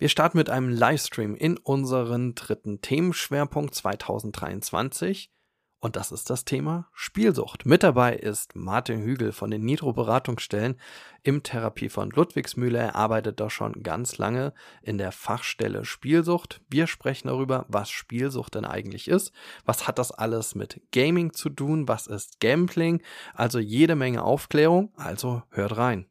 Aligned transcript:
Wir 0.00 0.08
starten 0.08 0.38
mit 0.38 0.48
einem 0.48 0.70
Livestream 0.70 1.34
in 1.34 1.58
unseren 1.58 2.34
dritten 2.34 2.80
Themenschwerpunkt 2.80 3.74
2023 3.74 5.30
und 5.78 5.94
das 5.96 6.10
ist 6.10 6.30
das 6.30 6.46
Thema 6.46 6.88
Spielsucht. 6.94 7.66
Mit 7.66 7.82
dabei 7.82 8.16
ist 8.16 8.56
Martin 8.56 9.02
Hügel 9.02 9.32
von 9.32 9.50
den 9.50 9.62
Nitro 9.62 9.92
Beratungsstellen 9.92 10.80
im 11.22 11.42
Therapiefond 11.42 12.16
Ludwigsmühle. 12.16 12.78
Er 12.78 12.96
arbeitet 12.96 13.40
da 13.40 13.50
schon 13.50 13.82
ganz 13.82 14.16
lange 14.16 14.54
in 14.80 14.96
der 14.96 15.12
Fachstelle 15.12 15.84
Spielsucht. 15.84 16.62
Wir 16.70 16.86
sprechen 16.86 17.28
darüber, 17.28 17.66
was 17.68 17.90
Spielsucht 17.90 18.54
denn 18.54 18.64
eigentlich 18.64 19.06
ist. 19.06 19.32
Was 19.66 19.86
hat 19.86 19.98
das 19.98 20.12
alles 20.12 20.54
mit 20.54 20.80
Gaming 20.92 21.34
zu 21.34 21.50
tun? 21.50 21.88
Was 21.88 22.06
ist 22.06 22.40
Gambling? 22.40 23.02
Also 23.34 23.58
jede 23.58 23.96
Menge 23.96 24.22
Aufklärung. 24.22 24.94
Also 24.96 25.42
hört 25.50 25.76
rein. 25.76 26.09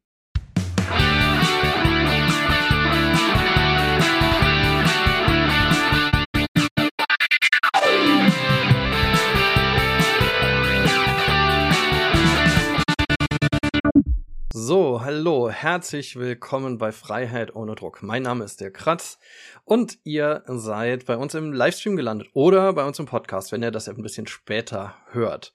So, 14.52 15.02
hallo, 15.04 15.52
herzlich 15.52 16.16
willkommen 16.16 16.80
bei 16.80 16.92
Freiheit 16.92 17.56
ohne 17.56 17.76
Druck. 17.76 18.02
Mein 18.02 18.24
Name 18.24 18.44
ist 18.44 18.62
der 18.62 18.72
Kratz 18.72 19.20
und 19.64 20.00
ihr 20.04 20.42
seid 20.48 21.06
bei 21.06 21.18
uns 21.18 21.36
im 21.36 21.54
Livestream 21.54 21.96
gelandet 21.96 22.30
oder 22.34 22.74
bei 22.74 22.84
uns 22.84 22.98
im 22.98 23.06
Podcast, 23.06 23.52
wenn 23.52 23.62
ihr 23.62 23.70
das 23.70 23.88
ein 23.88 24.02
bisschen 24.02 24.26
später 24.26 24.96
hört. 25.12 25.54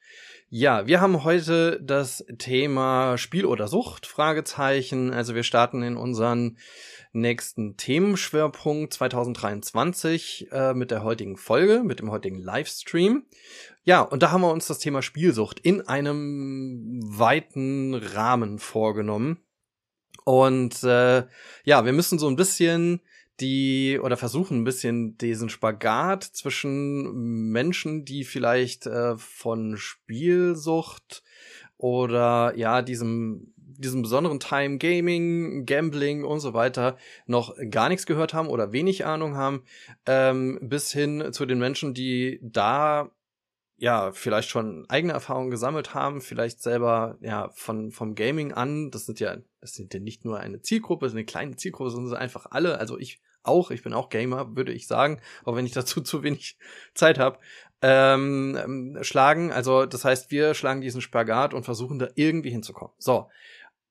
Ja, 0.49 0.87
wir 0.87 1.01
haben 1.01 1.25
heute 1.25 1.81
das 1.83 2.25
Thema 2.39 3.19
Spiel 3.19 3.47
oder 3.47 3.67
Sucht, 3.67 4.07
Fragezeichen. 4.07 5.13
Also 5.13 5.35
wir 5.35 5.43
starten 5.43 5.83
in 5.83 5.97
unseren 5.97 6.59
nächsten 7.13 7.77
Themenschwerpunkt 7.77 8.93
2023 8.93 10.53
äh, 10.53 10.73
mit 10.73 10.93
der 10.93 11.03
heutigen 11.03 11.37
Folge, 11.37 11.83
mit 11.83 11.99
dem 11.99 12.13
heutigen 12.13 12.39
Livestream. 12.39 13.25
Ja, 13.85 14.01
und 14.01 14.23
da 14.23 14.31
haben 14.31 14.41
wir 14.41 14.51
uns 14.51 14.67
das 14.67 14.79
Thema 14.79 15.03
Spielsucht 15.03 15.61
in 15.61 15.87
einem 15.87 17.01
weiten 17.05 17.95
Rahmen 17.95 18.59
vorgenommen. 18.59 19.39
Und 20.25 20.83
äh, 20.85 21.25
ja, 21.65 21.85
wir 21.85 21.93
müssen 21.93 22.19
so 22.19 22.29
ein 22.29 22.37
bisschen 22.37 23.03
die 23.41 24.01
oder 24.03 24.17
versuchen 24.17 24.61
ein 24.61 24.65
bisschen 24.65 25.19
diesen 25.19 25.51
Spagat 25.51 26.25
zwischen 26.25 27.51
Menschen, 27.51 28.05
die 28.05 28.25
vielleicht 28.25 28.87
äh, 28.87 29.19
von 29.19 29.77
Spielsucht 29.77 31.23
oder 31.77 32.55
ja, 32.57 32.81
diesem 32.81 33.53
diesem 33.57 34.03
besonderen 34.03 34.39
Time 34.39 34.79
Gaming, 34.79 35.67
Gambling 35.67 36.23
und 36.25 36.39
so 36.39 36.55
weiter 36.55 36.97
noch 37.27 37.55
gar 37.71 37.89
nichts 37.89 38.07
gehört 38.07 38.33
haben 38.33 38.47
oder 38.47 38.73
wenig 38.73 39.05
Ahnung 39.05 39.35
haben, 39.35 39.65
ähm, 40.07 40.61
bis 40.63 40.93
hin 40.93 41.33
zu 41.33 41.45
den 41.45 41.59
Menschen, 41.59 41.93
die 41.93 42.39
da 42.41 43.11
ja 43.85 44.13
vielleicht 44.13 44.49
schon 44.49 44.87
eigene 44.89 45.13
Erfahrungen 45.13 45.51
gesammelt 45.51 45.93
haben, 45.93 46.23
vielleicht 46.23 46.63
selber 46.63 47.19
ja 47.21 47.51
von 47.55 47.93
vom 47.93 48.15
Gaming 48.15 48.53
an. 48.53 48.91
Das 48.91 49.05
sind 49.05 49.21
ja 49.21 49.37
das 49.61 49.75
sind 49.75 49.93
ja 49.93 50.01
nicht 50.01 50.25
nur 50.25 50.41
eine 50.41 50.63
Zielgruppe, 50.63 51.05
das 51.05 51.13
ist 51.13 51.17
eine 51.17 51.27
kleine 51.27 51.57
Zielgruppe, 51.57 51.91
sondern 51.91 52.17
einfach 52.17 52.47
alle. 52.51 52.79
Also 52.79 52.99
ich 52.99 53.21
auch, 53.43 53.71
ich 53.71 53.83
bin 53.83 53.93
auch 53.93 54.09
Gamer, 54.09 54.57
würde 54.57 54.73
ich 54.73 54.87
sagen, 54.87 55.21
auch 55.45 55.55
wenn 55.55 55.67
ich 55.67 55.73
dazu 55.73 56.01
zu 56.03 56.23
wenig 56.23 56.57
Zeit 56.95 57.19
habe. 57.19 57.39
Ähm, 57.83 58.97
schlagen. 59.03 59.53
Also 59.53 59.85
das 59.85 60.07
heißt, 60.07 60.31
wir 60.31 60.55
schlagen 60.55 60.81
diesen 60.81 61.03
Spagat 61.03 61.53
und 61.53 61.65
versuchen 61.65 61.99
da 61.99 62.09
irgendwie 62.15 62.51
hinzukommen. 62.51 62.95
So, 62.97 63.29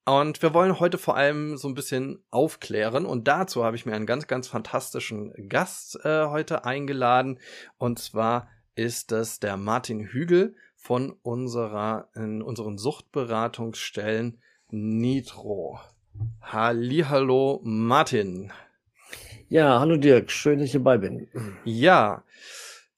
und 0.06 0.42
wir 0.42 0.56
wollen 0.56 0.80
heute 0.80 0.98
vor 0.98 1.16
allem 1.16 1.56
so 1.56 1.68
ein 1.68 1.76
bisschen 1.76 2.24
aufklären. 2.32 3.06
Und 3.06 3.28
dazu 3.28 3.64
habe 3.64 3.76
ich 3.76 3.86
mir 3.86 3.94
einen 3.94 4.08
ganz, 4.08 4.26
ganz 4.26 4.48
fantastischen 4.48 5.32
Gast 5.50 6.04
äh, 6.04 6.26
heute 6.26 6.66
eingeladen. 6.66 7.40
Und 7.78 8.00
zwar 8.00 8.48
ist 8.76 9.12
das 9.12 9.40
der 9.40 9.58
Martin 9.58 10.02
Hügel 10.02 10.56
von 10.76 11.12
unserer, 11.22 12.10
in 12.16 12.42
unseren 12.42 12.78
Suchtberatungsstellen 12.78 14.40
Nitro. 14.70 15.80
Hallo, 16.42 17.62
Martin. 17.64 18.52
Ja, 19.50 19.80
hallo 19.80 19.98
Dirk, 19.98 20.32
schön, 20.32 20.60
dass 20.60 20.68
ich 20.68 20.74
dabei 20.74 20.98
bin. 20.98 21.28
Ja, 21.64 22.24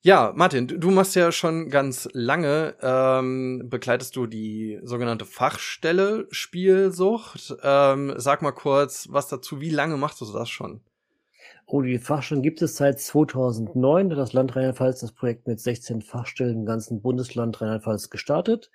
ja, 0.05 0.33
Martin, 0.35 0.67
du 0.67 0.91
machst 0.91 1.15
ja 1.15 1.31
schon 1.31 1.71
ganz 1.71 2.07
lange, 2.13 2.75
ähm, 2.79 3.63
begleitest 3.65 4.15
du 4.15 4.27
die 4.27 4.79
sogenannte 4.83 5.25
Fachstelle 5.25 6.27
Spielsucht. 6.29 7.55
Ähm, 7.63 8.13
sag 8.17 8.43
mal 8.43 8.51
kurz 8.51 9.07
was 9.09 9.29
dazu, 9.29 9.61
wie 9.61 9.71
lange 9.71 9.97
machst 9.97 10.21
du 10.21 10.31
das 10.31 10.47
schon? 10.47 10.81
Oh, 11.67 11.81
die 11.81 11.97
Fachstellen 11.97 12.43
gibt 12.43 12.61
es 12.61 12.77
seit 12.77 12.99
2009. 12.99 14.09
Das 14.09 14.33
Land 14.33 14.55
Rheinland-Pfalz 14.55 14.99
das 14.99 15.13
Projekt 15.13 15.47
mit 15.47 15.59
16 15.59 16.03
Fachstellen 16.03 16.59
im 16.59 16.65
ganzen 16.65 17.01
Bundesland 17.01 17.59
Rheinland-Pfalz 17.59 18.11
gestartet. 18.11 18.69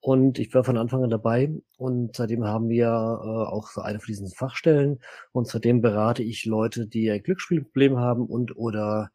Und 0.00 0.38
ich 0.38 0.52
war 0.54 0.62
von 0.62 0.76
Anfang 0.76 1.02
an 1.02 1.10
dabei 1.10 1.52
und 1.76 2.14
seitdem 2.14 2.44
haben 2.44 2.68
wir 2.68 2.86
äh, 2.86 2.88
auch 2.88 3.68
so 3.68 3.80
eine 3.80 3.98
von 3.98 4.06
diesen 4.06 4.28
Fachstellen 4.28 5.00
und 5.32 5.48
seitdem 5.48 5.80
berate 5.80 6.22
ich 6.22 6.44
Leute, 6.44 6.86
die 6.86 7.10
ein 7.10 7.22
Glücksspielproblem 7.22 7.98
haben 7.98 8.26
und 8.26 8.56
oder 8.56 9.10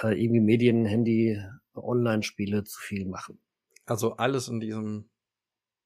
äh, 0.00 0.18
irgendwie 0.18 0.40
Medien, 0.40 0.86
Handy, 0.86 1.38
Online-Spiele 1.74 2.64
zu 2.64 2.80
viel 2.80 3.06
machen. 3.06 3.38
Also 3.84 4.16
alles 4.16 4.48
in 4.48 4.60
diesem 4.60 5.10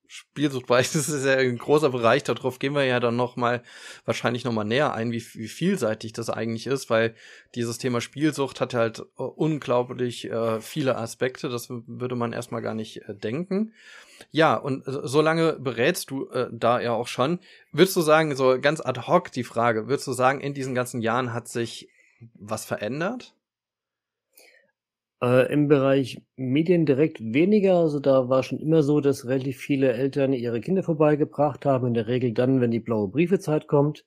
Spielsuchtbereich, 0.09 0.91
das 0.93 1.09
ist 1.09 1.25
ja 1.25 1.35
ein 1.35 1.59
großer 1.59 1.91
Bereich, 1.91 2.25
darauf 2.25 2.59
gehen 2.59 2.75
wir 2.75 2.85
ja 2.85 3.01
dann 3.01 3.17
nochmal 3.17 3.63
wahrscheinlich 4.05 4.45
nochmal 4.45 4.65
näher 4.65 4.95
ein, 4.95 5.13
wie, 5.13 5.25
wie 5.35 5.49
vielseitig 5.49 6.13
das 6.13 6.31
eigentlich 6.31 6.67
ist, 6.67 6.91
weil 6.91 7.15
dieses 7.55 7.79
Thema 7.79 8.01
Spielsucht 8.01 8.61
hat 8.61 8.75
halt 8.75 9.01
äh, 9.01 9.23
unglaublich 9.23 10.31
äh, 10.31 10.61
viele 10.61 10.97
Aspekte, 10.97 11.49
das 11.49 11.69
würde 11.71 12.17
man 12.17 12.33
erstmal 12.33 12.63
gar 12.63 12.75
nicht 12.75 13.09
äh, 13.09 13.15
denken. 13.15 13.73
Ja, 14.31 14.55
und 14.55 14.85
so 14.87 15.21
lange 15.21 15.55
berätst 15.55 16.11
du 16.11 16.29
äh, 16.31 16.49
da 16.51 16.81
ja 16.81 16.93
auch 16.93 17.07
schon. 17.07 17.39
Würdest 17.73 17.97
du 17.97 18.01
sagen, 18.01 18.35
so 18.35 18.59
ganz 18.61 18.81
ad 18.81 19.03
hoc 19.07 19.31
die 19.31 19.45
Frage, 19.45 19.89
würdest 19.89 20.07
du 20.07 20.13
sagen, 20.13 20.41
in 20.41 20.55
diesen 20.55 20.75
ganzen 20.75 21.03
Jahren 21.03 21.33
hat 21.33 21.49
sich 21.49 21.89
was 22.35 22.65
verändert? 22.65 23.36
Äh, 25.23 25.51
Im 25.53 25.69
Bereich 25.69 26.23
Medien 26.37 26.85
direkt 26.85 27.21
weniger. 27.21 27.77
Also 27.77 28.01
da 28.01 28.29
war 28.29 28.43
schon 28.43 28.59
immer 28.61 28.83
so, 28.83 29.01
dass 29.01 29.27
relativ 29.27 29.59
viele 29.59 29.93
Eltern 29.93 30.33
ihre 30.33 30.61
Kinder 30.61 30.83
vorbeigebracht 30.83 31.65
haben. 31.65 31.89
In 31.89 31.95
der 31.95 32.07
Regel 32.07 32.33
dann, 32.33 32.61
wenn 32.61 32.71
die 32.71 32.81
blaue 32.81 33.09
Briefezeit 33.09 33.67
kommt 33.67 34.05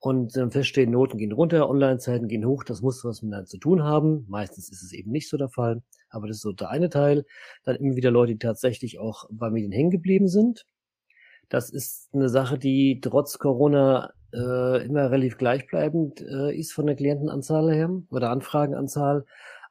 und 0.00 0.36
dann 0.36 0.50
feststehen, 0.50 0.90
Noten 0.90 1.18
gehen 1.18 1.32
runter, 1.32 1.68
Online-Zeiten 1.70 2.28
gehen 2.28 2.44
hoch. 2.44 2.64
Das 2.64 2.82
muss 2.82 3.04
was 3.04 3.22
miteinander 3.22 3.46
zu 3.46 3.58
tun 3.58 3.84
haben. 3.84 4.26
Meistens 4.28 4.70
ist 4.70 4.82
es 4.82 4.92
eben 4.92 5.12
nicht 5.12 5.28
so 5.28 5.36
der 5.36 5.48
Fall. 5.48 5.82
Aber 6.10 6.26
das 6.26 6.38
ist 6.38 6.42
so 6.42 6.52
der 6.52 6.70
eine 6.70 6.88
Teil. 6.88 7.24
Dann 7.64 7.76
immer 7.76 7.96
wieder 7.96 8.10
Leute, 8.10 8.32
die 8.32 8.38
tatsächlich 8.38 8.98
auch 8.98 9.26
bei 9.30 9.50
Medien 9.50 9.72
hängen 9.72 9.90
geblieben 9.90 10.28
sind. 10.28 10.66
Das 11.48 11.70
ist 11.70 12.10
eine 12.12 12.28
Sache, 12.28 12.58
die 12.58 13.00
trotz 13.00 13.38
Corona 13.38 14.12
äh, 14.34 14.84
immer 14.84 15.10
relativ 15.10 15.38
gleichbleibend 15.38 16.20
äh, 16.20 16.54
ist 16.54 16.72
von 16.72 16.86
der 16.86 16.96
Klientenanzahl 16.96 17.72
her 17.72 17.90
oder 18.10 18.30
Anfragenanzahl. 18.30 19.24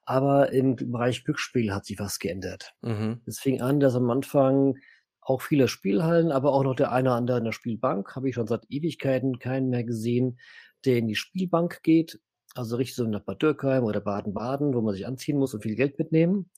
Aber 0.09 0.53
im 0.53 0.77
Bereich 0.77 1.25
Glücksspiel 1.25 1.73
hat 1.73 1.85
sich 1.85 1.99
was 1.99 2.17
geändert. 2.17 2.73
Mhm. 2.81 3.19
Es 3.25 3.39
fing 3.39 3.61
an, 3.61 3.81
dass 3.81 3.93
am 3.93 4.09
Anfang 4.09 4.77
auch 5.19 5.41
viele 5.41 5.67
Spielhallen, 5.67 6.31
aber 6.31 6.53
auch 6.53 6.63
noch 6.63 6.75
der 6.75 6.93
eine 6.93 7.09
oder 7.09 7.17
andere 7.17 7.37
in 7.39 7.43
der 7.43 7.51
Spielbank, 7.51 8.15
habe 8.15 8.29
ich 8.29 8.35
schon 8.35 8.47
seit 8.47 8.63
Ewigkeiten 8.69 9.37
keinen 9.37 9.67
mehr 9.67 9.83
gesehen, 9.83 10.39
der 10.85 10.97
in 10.97 11.07
die 11.07 11.15
Spielbank 11.15 11.83
geht, 11.83 12.21
also 12.55 12.77
richtig 12.77 12.95
so 12.95 13.03
nach 13.03 13.19
Bad 13.19 13.41
Dürkheim 13.41 13.83
oder 13.83 13.99
Baden-Baden, 13.99 14.73
wo 14.73 14.79
man 14.79 14.95
sich 14.95 15.05
anziehen 15.05 15.37
muss 15.37 15.53
und 15.53 15.63
viel 15.63 15.75
Geld 15.75 15.99
mitnehmen, 15.99 16.49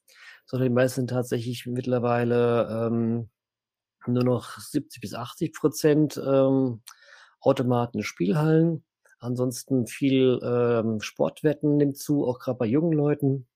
sondern 0.46 0.70
die 0.70 0.76
meisten 0.76 1.02
sind 1.02 1.10
tatsächlich 1.10 1.66
mittlerweile 1.66 2.88
ähm, 2.88 3.30
nur 4.06 4.24
noch 4.24 4.60
70 4.60 5.02
bis 5.02 5.16
80 5.16 5.54
Prozent 5.54 6.22
ähm, 6.24 6.84
Automaten 7.42 8.04
Spielhallen 8.04 8.84
Ansonsten 9.20 9.86
viel 9.86 10.40
ähm, 10.42 11.02
Sportwetten 11.02 11.78
nimmt 11.78 11.98
zu, 11.98 12.26
auch 12.26 12.40
gerade 12.40 12.58
bei 12.58 12.66
jungen 12.66 12.94
Leuten. 12.94 13.48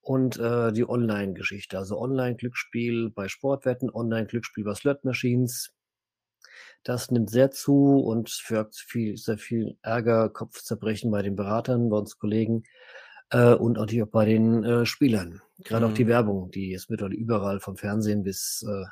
Und 0.00 0.38
äh, 0.38 0.72
die 0.72 0.88
Online-Geschichte, 0.88 1.78
also 1.78 2.00
Online-Glücksspiel 2.00 3.10
bei 3.10 3.28
Sportwetten, 3.28 3.90
Online-Glücksspiel 3.90 4.64
bei 4.64 4.74
Slot-Machines. 4.74 5.72
Das 6.82 7.10
nimmt 7.10 7.30
sehr 7.30 7.50
zu 7.52 8.00
und 8.00 8.30
führt 8.30 8.74
viel, 8.74 9.16
sehr 9.16 9.38
viel 9.38 9.78
Ärger, 9.82 10.28
Kopfzerbrechen 10.28 11.10
bei 11.10 11.22
den 11.22 11.36
Beratern, 11.36 11.88
bei 11.88 11.98
uns 11.98 12.18
Kollegen 12.18 12.64
äh, 13.30 13.54
und 13.54 13.78
natürlich 13.78 14.02
auch 14.02 14.10
bei 14.10 14.24
den 14.24 14.64
äh, 14.64 14.86
Spielern. 14.86 15.40
Gerade 15.58 15.86
mhm. 15.86 15.92
auch 15.92 15.96
die 15.96 16.04
mhm. 16.04 16.08
Werbung, 16.08 16.50
die 16.50 16.70
jetzt 16.70 16.90
mittlerweile 16.90 17.16
überall 17.16 17.60
vom 17.60 17.76
Fernsehen 17.76 18.24
bis 18.24 18.64
äh, 18.68 18.84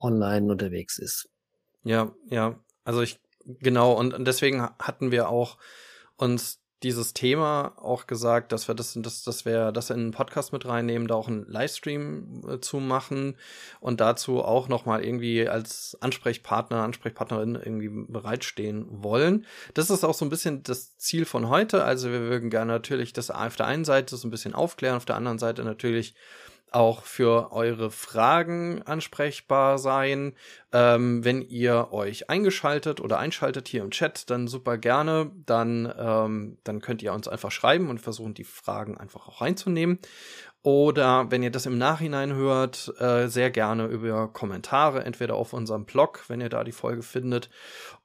online 0.00 0.50
unterwegs 0.50 0.98
ist. 0.98 1.28
Ja, 1.84 2.14
ja. 2.30 2.58
Also 2.84 3.02
ich 3.02 3.20
Genau, 3.44 3.92
und, 3.92 4.24
deswegen 4.26 4.62
hatten 4.78 5.10
wir 5.10 5.28
auch 5.28 5.58
uns 6.16 6.62
dieses 6.82 7.12
Thema 7.12 7.74
auch 7.76 8.06
gesagt, 8.06 8.52
dass 8.52 8.66
wir 8.66 8.74
das, 8.74 8.96
das, 9.00 9.22
dass 9.22 9.44
wir 9.44 9.72
das 9.72 9.90
in 9.90 10.00
einen 10.00 10.10
Podcast 10.10 10.52
mit 10.52 10.66
reinnehmen, 10.66 11.06
da 11.06 11.14
auch 11.14 11.28
einen 11.28 11.46
Livestream 11.46 12.42
äh, 12.48 12.60
zu 12.60 12.78
machen 12.78 13.36
und 13.80 14.00
dazu 14.00 14.42
auch 14.42 14.68
nochmal 14.68 15.04
irgendwie 15.04 15.48
als 15.48 15.96
Ansprechpartner, 16.00 16.82
Ansprechpartnerin 16.82 17.54
irgendwie 17.54 17.90
bereitstehen 18.08 18.86
wollen. 18.90 19.46
Das 19.74 19.90
ist 19.90 20.04
auch 20.04 20.14
so 20.14 20.24
ein 20.24 20.30
bisschen 20.30 20.62
das 20.64 20.96
Ziel 20.98 21.24
von 21.24 21.48
heute. 21.48 21.84
Also 21.84 22.10
wir 22.10 22.20
würden 22.20 22.50
gerne 22.50 22.72
natürlich 22.72 23.12
das 23.12 23.30
auf 23.30 23.56
der 23.56 23.66
einen 23.66 23.84
Seite 23.84 24.16
so 24.16 24.26
ein 24.26 24.32
bisschen 24.32 24.54
aufklären, 24.54 24.96
auf 24.96 25.04
der 25.04 25.16
anderen 25.16 25.38
Seite 25.38 25.64
natürlich 25.64 26.14
auch 26.74 27.04
für 27.04 27.52
eure 27.52 27.90
Fragen 27.90 28.82
ansprechbar 28.82 29.78
sein. 29.78 30.34
Ähm, 30.72 31.24
wenn 31.24 31.42
ihr 31.42 31.92
euch 31.92 32.30
eingeschaltet 32.30 33.00
oder 33.00 33.18
einschaltet 33.18 33.68
hier 33.68 33.82
im 33.82 33.90
Chat, 33.90 34.30
dann 34.30 34.48
super 34.48 34.78
gerne. 34.78 35.30
Dann, 35.46 35.92
ähm, 35.98 36.58
dann 36.64 36.80
könnt 36.80 37.02
ihr 37.02 37.12
uns 37.12 37.28
einfach 37.28 37.50
schreiben 37.50 37.90
und 37.90 38.00
versuchen, 38.00 38.34
die 38.34 38.44
Fragen 38.44 38.98
einfach 38.98 39.28
auch 39.28 39.40
reinzunehmen. 39.40 39.98
Oder 40.62 41.30
wenn 41.30 41.42
ihr 41.42 41.50
das 41.50 41.66
im 41.66 41.76
Nachhinein 41.76 42.34
hört, 42.34 42.92
äh, 43.00 43.26
sehr 43.26 43.50
gerne 43.50 43.86
über 43.86 44.28
Kommentare, 44.32 45.04
entweder 45.04 45.34
auf 45.34 45.52
unserem 45.52 45.84
Blog, 45.84 46.24
wenn 46.28 46.40
ihr 46.40 46.48
da 46.48 46.62
die 46.62 46.72
Folge 46.72 47.02
findet, 47.02 47.50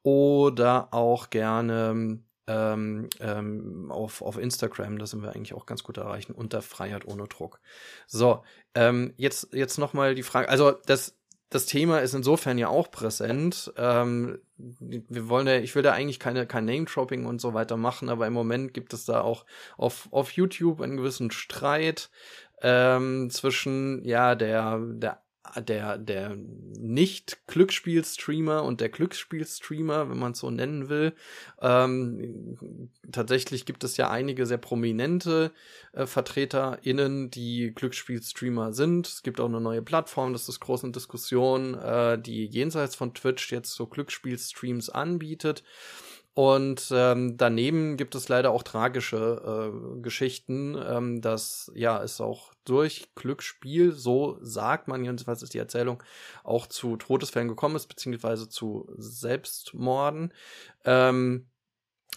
oder 0.02 0.88
auch 0.92 1.30
gerne 1.30 2.20
ähm, 2.48 3.10
ähm, 3.20 3.92
auf, 3.92 4.22
auf 4.22 4.38
Instagram, 4.38 4.98
da 4.98 5.06
sind 5.06 5.22
wir 5.22 5.36
eigentlich 5.36 5.54
auch 5.54 5.66
ganz 5.66 5.84
gut 5.84 5.98
erreichen, 5.98 6.34
unter 6.34 6.62
Freiheit 6.62 7.06
ohne 7.06 7.28
Druck. 7.28 7.60
So, 8.08 8.44
ähm, 8.74 9.14
jetzt, 9.18 9.54
jetzt 9.54 9.78
nochmal 9.78 10.16
die 10.16 10.24
Frage, 10.24 10.50
also 10.50 10.72
das, 10.86 11.18
das 11.50 11.66
Thema 11.66 12.00
ist 12.00 12.14
insofern 12.14 12.58
ja 12.58 12.68
auch 12.68 12.92
präsent. 12.92 13.72
Ähm, 13.78 14.40
wir 14.58 15.30
wollen 15.30 15.48
ja, 15.48 15.58
ich 15.58 15.76
will 15.76 15.84
da 15.84 15.94
eigentlich 15.94 16.20
keine, 16.20 16.46
kein 16.46 16.66
Name-Dropping 16.66 17.26
und 17.26 17.40
so 17.40 17.54
weiter 17.54 17.78
machen, 17.78 18.10
aber 18.10 18.28
im 18.28 18.34
Moment 18.34 18.74
gibt 18.74 18.94
es 18.94 19.06
da 19.06 19.22
auch 19.22 19.46
auf, 19.78 20.10
auf 20.12 20.32
YouTube 20.32 20.82
einen 20.82 20.98
gewissen 20.98 21.32
Streit 21.32 22.10
ähm, 22.62 23.30
zwischen 23.30 24.04
ja 24.04 24.36
der, 24.36 24.80
der 24.80 25.22
der, 25.56 25.98
der 25.98 26.36
Nicht-Glücksspiel-Streamer 26.80 28.64
und 28.64 28.82
der 28.82 28.90
Glücksspiel-Streamer, 28.90 30.10
wenn 30.10 30.18
man 30.20 30.34
es 30.34 30.40
so 30.40 30.50
nennen 30.52 30.90
will. 30.90 31.14
Ähm, 31.62 32.90
tatsächlich 33.12 33.66
gibt 33.66 33.84
es 33.84 33.98
ja 33.98 34.10
einige 34.10 34.46
sehr 34.46 34.58
prominente 34.58 35.52
äh, 35.94 36.06
VertreterInnen, 36.06 37.32
die 37.32 37.74
Glücksspiel-Streamer 37.74 38.74
sind. 38.74 39.08
Es 39.08 39.24
gibt 39.24 39.40
auch 39.40 39.50
eine 39.50 39.62
neue 39.62 39.82
Plattform, 39.82 40.34
das 40.34 40.50
ist 40.50 40.60
große 40.60 40.92
Diskussion, 40.92 41.74
äh, 41.76 42.20
die 42.20 42.46
jenseits 42.46 42.96
von 42.96 43.14
Twitch 43.14 43.52
jetzt 43.52 43.74
so 43.74 43.88
Glücksspiel-Streams 43.88 44.90
anbietet. 44.90 45.64
Und 46.38 46.90
ähm, 46.94 47.36
daneben 47.36 47.98
gibt 47.98 48.14
es 48.14 48.30
leider 48.30 48.52
auch 48.52 48.62
tragische 48.62 49.72
äh, 49.74 50.02
Geschichten, 50.04 50.78
ähm, 50.88 51.20
dass 51.20 51.72
ja 51.74 52.04
es 52.04 52.22
auch 52.22 52.54
durch 52.64 53.10
Glücksspiel, 53.16 53.92
so 53.92 54.38
sagt 54.44 54.88
man 54.88 55.04
jedenfalls 55.04 55.42
ist 55.42 55.56
die 55.56 55.58
Erzählung, 55.58 56.04
auch 56.44 56.68
zu 56.68 56.96
Todesfällen 56.96 57.48
gekommen 57.48 57.76
ist, 57.76 57.88
beziehungsweise 57.88 58.50
zu 58.50 58.88
Selbstmorden. 58.98 60.32
Ähm, 60.86 61.48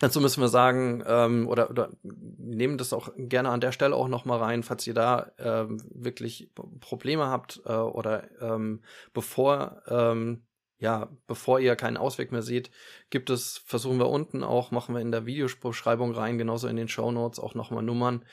Dazu 0.00 0.20
müssen 0.20 0.43
wir 0.43 0.49
sagen, 0.49 1.02
ähm, 1.06 1.49
oder, 1.49 1.70
oder 1.70 1.90
nehmen 2.02 2.78
das 2.78 2.93
auch 2.93 3.11
gerne 3.17 3.49
an 3.50 3.61
der 3.61 3.72
Stelle 3.72 3.94
auch 3.96 4.08
noch 4.08 4.26
mal 4.26 4.38
rein, 4.38 4.62
falls 4.62 4.87
ihr 4.87 4.94
da 4.94 5.32
ähm, 5.38 5.82
wirklich 5.94 6.50
Probleme 6.81 7.26
habt 7.26 7.61
äh, 7.64 7.72
oder 7.72 8.25
ähm, 8.40 8.81
bevor 9.12 9.82
ähm, 9.88 10.43
ja, 10.81 11.11
bevor 11.27 11.61
ihr 11.61 11.77
keinen 11.77 11.99
Ausweg 11.99 12.32
mehr 12.32 12.43
seht, 12.43 12.71
gibt 13.11 13.29
es, 13.29 13.59
versuchen 13.59 13.99
wir 13.99 14.09
unten 14.09 14.43
auch, 14.43 14.71
machen 14.71 14.94
wir 14.94 15.03
in 15.03 15.12
der 15.12 15.27
Videobeschreibung 15.27 16.12
rein, 16.12 16.38
genauso 16.38 16.69
in 16.69 16.77
den 16.77 16.88
Show 16.88 17.12
Notes 17.12 17.38
auch 17.38 17.55
nochmal 17.55 17.82
Nummern, 17.82 18.25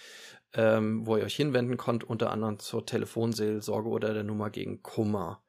ähm, 0.54 1.06
wo 1.06 1.18
ihr 1.18 1.26
euch 1.26 1.36
hinwenden 1.36 1.76
könnt, 1.76 2.06
unter 2.06 2.32
anderem 2.32 2.58
zur 2.58 2.86
Telefonseelsorge 2.86 3.90
oder 3.90 4.14
der 4.14 4.24
Nummer 4.24 4.50
gegen 4.50 4.82
Kummer. 4.82 5.44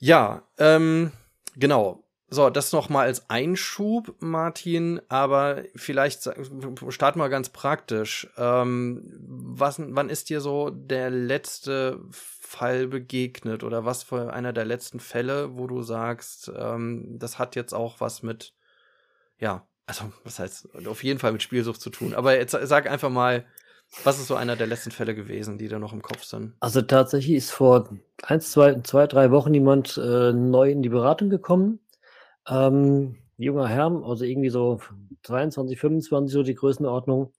Ja, 0.00 0.48
ähm, 0.58 1.12
genau. 1.54 2.03
So, 2.30 2.48
das 2.50 2.72
nochmal 2.72 3.06
als 3.06 3.28
Einschub, 3.28 4.16
Martin, 4.18 5.00
aber 5.08 5.62
vielleicht 5.76 6.22
starten 6.88 7.18
wir 7.18 7.28
ganz 7.28 7.50
praktisch. 7.50 8.28
Ähm, 8.38 9.02
was, 9.20 9.76
wann 9.78 10.08
ist 10.08 10.30
dir 10.30 10.40
so 10.40 10.70
der 10.70 11.10
letzte 11.10 12.00
Fall 12.10 12.86
begegnet 12.88 13.62
oder 13.62 13.84
was 13.84 14.02
für 14.02 14.32
einer 14.32 14.52
der 14.52 14.64
letzten 14.64 15.00
Fälle, 15.00 15.56
wo 15.56 15.66
du 15.66 15.82
sagst, 15.82 16.50
ähm, 16.56 17.18
das 17.18 17.38
hat 17.38 17.56
jetzt 17.56 17.74
auch 17.74 18.00
was 18.00 18.22
mit, 18.22 18.54
ja, 19.38 19.66
also 19.86 20.10
was 20.24 20.38
heißt, 20.38 20.86
auf 20.86 21.04
jeden 21.04 21.18
Fall 21.18 21.32
mit 21.32 21.42
Spielsucht 21.42 21.80
zu 21.80 21.90
tun. 21.90 22.14
Aber 22.14 22.36
jetzt 22.36 22.56
sag 22.62 22.90
einfach 22.90 23.10
mal, 23.10 23.44
was 24.02 24.18
ist 24.18 24.28
so 24.28 24.34
einer 24.34 24.56
der 24.56 24.66
letzten 24.66 24.90
Fälle 24.90 25.14
gewesen, 25.14 25.58
die 25.58 25.68
da 25.68 25.78
noch 25.78 25.92
im 25.92 26.02
Kopf 26.02 26.24
sind? 26.24 26.54
Also 26.60 26.82
tatsächlich 26.82 27.36
ist 27.36 27.50
vor 27.50 27.88
eins, 28.22 28.50
zwei, 28.50 28.80
zwei 28.80 29.06
drei 29.06 29.30
Wochen 29.30 29.54
jemand 29.54 29.98
äh, 29.98 30.32
neu 30.32 30.70
in 30.70 30.82
die 30.82 30.88
Beratung 30.88 31.30
gekommen. 31.30 31.80
Ähm, 32.48 33.16
junger 33.36 33.68
Herr, 33.68 33.90
also 34.04 34.24
irgendwie 34.24 34.50
so 34.50 34.80
22, 35.22 35.78
25 35.78 36.32
so 36.32 36.42
die 36.42 36.54
Größenordnung 36.54 37.32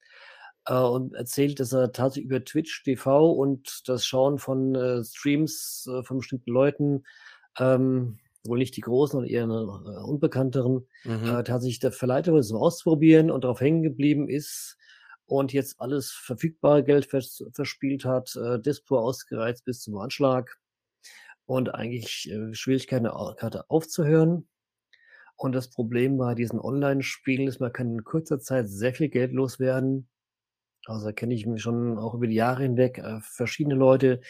äh, 0.66 0.74
und 0.74 1.14
erzählt, 1.14 1.60
dass 1.60 1.74
er 1.74 1.92
tatsächlich 1.92 2.26
über 2.26 2.44
Twitch 2.44 2.84
TV 2.84 3.32
und 3.32 3.88
das 3.88 4.06
Schauen 4.06 4.38
von 4.38 4.76
äh, 4.76 5.04
Streams 5.04 5.88
äh, 5.92 6.04
von 6.04 6.18
bestimmten 6.18 6.52
Leuten, 6.52 7.04
ähm, 7.60 8.18
wohl 8.44 8.58
nicht 8.58 8.76
die 8.76 8.82
großen 8.82 9.20
oder 9.20 9.28
eher 9.28 9.44
eine, 9.44 9.56
äh, 9.56 10.04
unbekannteren, 10.04 10.88
mhm. 11.04 11.26
äh, 11.26 11.44
tatsächlich 11.44 11.80
der 11.80 11.92
verleitet 11.92 12.34
wurde, 12.34 12.44
so 12.44 12.60
auszuprobieren 12.60 13.32
und 13.32 13.44
darauf 13.44 13.62
hängen 13.62 13.84
geblieben 13.84 14.30
ist 14.30 14.78
und 15.26 15.54
jetzt 15.54 15.80
alles 15.80 16.12
verfügbare 16.12 16.84
Geld 16.84 17.06
vers 17.08 17.44
verspielt 17.54 18.06
hat, 18.06 18.36
äh, 18.36 18.60
Dispo 18.60 19.00
ausgereizt 19.00 19.66
bis 19.66 19.82
zum 19.82 19.98
Anschlag 19.98 20.58
und 21.46 21.74
eigentlich 21.74 22.30
äh, 22.32 22.54
Schwierigkeiten 22.54 23.08
hatte 23.08 23.70
aufzuhören. 23.70 24.48
Und 25.36 25.54
das 25.54 25.70
Problem 25.70 26.18
bei 26.18 26.34
diesen 26.36 26.60
Online-Spielen 26.60 27.48
ist, 27.48 27.60
man 27.60 27.74
kann 27.74 27.92
in 27.92 28.04
kurzer 28.04 28.40
Zeit 28.40 28.70
sehr 28.70 28.94
viel 28.94 29.10
Geld 29.10 29.32
loswerden 29.32 30.08
also, 30.88 31.06
da 31.06 31.12
kenne 31.12 31.34
ich 31.34 31.46
mich 31.46 31.62
schon 31.62 31.98
auch 31.98 32.14
über 32.14 32.28
die 32.28 32.36
Jahre 32.36 32.64
hinweg 32.64 33.00
äh, 33.00 33.20
verschiedene 33.22 33.76
Leute, 33.76 34.22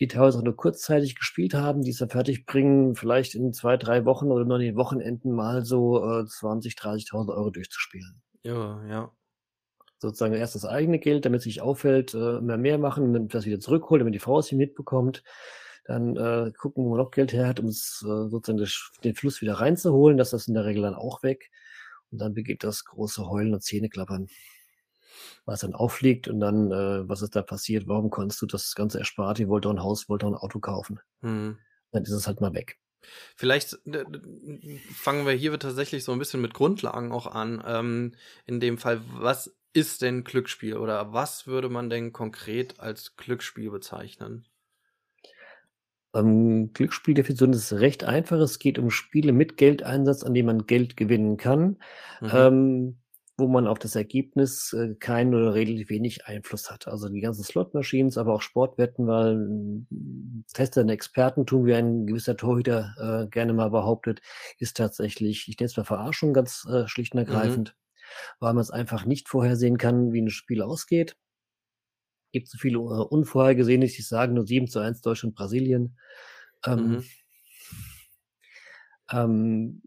die 0.00 0.08
teilweise 0.08 0.38
auch 0.38 0.42
nur 0.42 0.56
kurzzeitig 0.56 1.16
gespielt 1.16 1.54
haben, 1.54 1.82
die 1.82 1.90
es 1.90 1.98
dann 1.98 2.08
fertigbringen, 2.08 2.96
vielleicht 2.96 3.34
in 3.34 3.52
zwei, 3.52 3.76
drei 3.76 4.04
Wochen 4.04 4.30
oder 4.30 4.44
nur 4.44 4.56
an 4.56 4.62
den 4.62 4.76
Wochenenden 4.76 5.32
mal 5.32 5.64
so 5.64 6.20
äh, 6.20 6.26
20, 6.26 6.74
30.000 6.74 7.34
Euro 7.34 7.50
durchzuspielen. 7.50 8.20
Ja, 8.42 8.84
ja. 8.86 9.12
Sozusagen 9.98 10.34
erst 10.34 10.56
das 10.56 10.64
eigene 10.64 10.98
Geld, 10.98 11.24
damit 11.24 11.38
es 11.38 11.44
sich 11.44 11.60
auffällt, 11.60 12.14
äh, 12.14 12.38
immer 12.38 12.56
mehr 12.56 12.78
machen, 12.78 13.12
damit 13.12 13.34
das 13.34 13.46
wieder 13.46 13.60
zurückholt, 13.60 14.00
damit 14.00 14.14
die 14.14 14.18
Frau 14.18 14.40
es 14.40 14.48
hier 14.48 14.58
mitbekommt. 14.58 15.22
Dann 15.84 16.16
äh, 16.16 16.52
gucken, 16.56 16.84
wo 16.84 16.90
man 16.90 16.98
noch 16.98 17.10
Geld 17.10 17.32
her 17.32 17.48
hat, 17.48 17.60
um 17.60 17.66
es 17.66 18.02
äh, 18.04 18.28
sozusagen 18.28 18.58
das, 18.58 18.92
den 19.02 19.14
Fluss 19.14 19.40
wieder 19.40 19.54
reinzuholen. 19.54 20.16
Das 20.16 20.32
ist 20.32 20.48
in 20.48 20.54
der 20.54 20.64
Regel 20.64 20.82
dann 20.82 20.94
auch 20.94 21.22
weg. 21.22 21.50
Und 22.10 22.18
dann 22.18 22.34
beginnt 22.34 22.62
das 22.62 22.84
große 22.84 23.28
Heulen 23.28 23.54
und 23.54 23.62
Zähneklappern 23.62 24.28
was 25.44 25.60
dann 25.60 25.74
auffliegt 25.74 26.28
und 26.28 26.40
dann, 26.40 26.70
äh, 26.70 27.08
was 27.08 27.22
ist 27.22 27.36
da 27.36 27.42
passiert, 27.42 27.86
warum 27.86 28.10
konntest 28.10 28.40
du 28.42 28.46
das 28.46 28.74
Ganze 28.74 28.98
erspart, 28.98 29.38
ihr 29.38 29.48
wollt 29.48 29.64
doch 29.64 29.70
ein 29.70 29.82
Haus, 29.82 30.08
wollt 30.08 30.22
doch 30.22 30.28
ein 30.28 30.34
Auto 30.34 30.60
kaufen. 30.60 31.00
Mhm. 31.20 31.58
Dann 31.90 32.02
ist 32.02 32.10
es 32.10 32.26
halt 32.26 32.40
mal 32.40 32.54
weg. 32.54 32.78
Vielleicht 33.36 33.78
fangen 34.94 35.26
wir 35.26 35.32
hier 35.32 35.58
tatsächlich 35.58 36.04
so 36.04 36.12
ein 36.12 36.18
bisschen 36.18 36.40
mit 36.40 36.54
Grundlagen 36.54 37.10
auch 37.10 37.26
an. 37.26 37.62
Ähm, 37.66 38.12
in 38.46 38.60
dem 38.60 38.78
Fall, 38.78 39.00
was 39.14 39.56
ist 39.72 40.02
denn 40.02 40.22
Glücksspiel 40.22 40.76
oder 40.76 41.12
was 41.12 41.46
würde 41.46 41.68
man 41.68 41.90
denn 41.90 42.12
konkret 42.12 42.78
als 42.78 43.16
Glücksspiel 43.16 43.70
bezeichnen? 43.70 44.46
Ähm, 46.14 46.72
Glücksspieldefinition 46.72 47.52
ist 47.52 47.72
recht 47.72 48.04
einfach. 48.04 48.38
Es 48.38 48.58
geht 48.58 48.78
um 48.78 48.90
Spiele 48.90 49.32
mit 49.32 49.56
Geldeinsatz, 49.56 50.22
an 50.24 50.34
denen 50.34 50.46
man 50.46 50.66
Geld 50.66 50.96
gewinnen 50.96 51.36
kann. 51.36 51.78
Mhm. 52.20 52.30
Ähm, 52.32 52.96
wo 53.38 53.48
man 53.48 53.66
auf 53.66 53.78
das 53.78 53.96
Ergebnis 53.96 54.72
äh, 54.72 54.94
keinen 54.94 55.34
oder 55.34 55.54
relativ 55.54 55.88
wenig 55.88 56.26
Einfluss 56.26 56.70
hat. 56.70 56.86
Also 56.86 57.08
die 57.08 57.20
ganzen 57.20 57.42
Slot-Machines, 57.42 58.18
aber 58.18 58.34
auch 58.34 58.42
Sportwetten, 58.42 59.06
weil 59.06 59.86
äh, 59.90 60.52
Tester 60.52 60.82
und 60.82 60.90
Expertentum, 60.90 61.64
wie 61.64 61.74
ein 61.74 62.06
gewisser 62.06 62.36
Torhüter 62.36 62.94
äh, 62.98 63.28
gerne 63.28 63.54
mal 63.54 63.70
behauptet, 63.70 64.20
ist 64.58 64.76
tatsächlich, 64.76 65.48
ich 65.48 65.58
nenne 65.58 65.66
es 65.66 65.76
mal 65.76 65.84
Verarschung 65.84 66.34
ganz 66.34 66.66
äh, 66.70 66.86
schlicht 66.86 67.14
und 67.14 67.20
mhm. 67.20 67.26
ergreifend, 67.26 67.74
mhm. 67.74 68.36
weil 68.40 68.54
man 68.54 68.62
es 68.62 68.70
einfach 68.70 69.06
nicht 69.06 69.28
vorhersehen 69.28 69.78
kann, 69.78 70.12
wie 70.12 70.20
ein 70.20 70.30
Spiel 70.30 70.62
ausgeht. 70.62 71.16
Gibt 72.32 72.48
so 72.48 72.58
viele 72.58 72.78
uh, 72.78 73.02
Unvorhergesehene, 73.02 73.86
die 73.86 74.02
sagen 74.02 74.34
nur 74.34 74.46
7 74.46 74.68
zu 74.68 74.80
1 74.80 75.00
Deutschland, 75.02 75.34
Brasilien. 75.34 75.96
Ähm, 76.66 76.88
mhm. 76.88 77.04
ähm, 79.10 79.82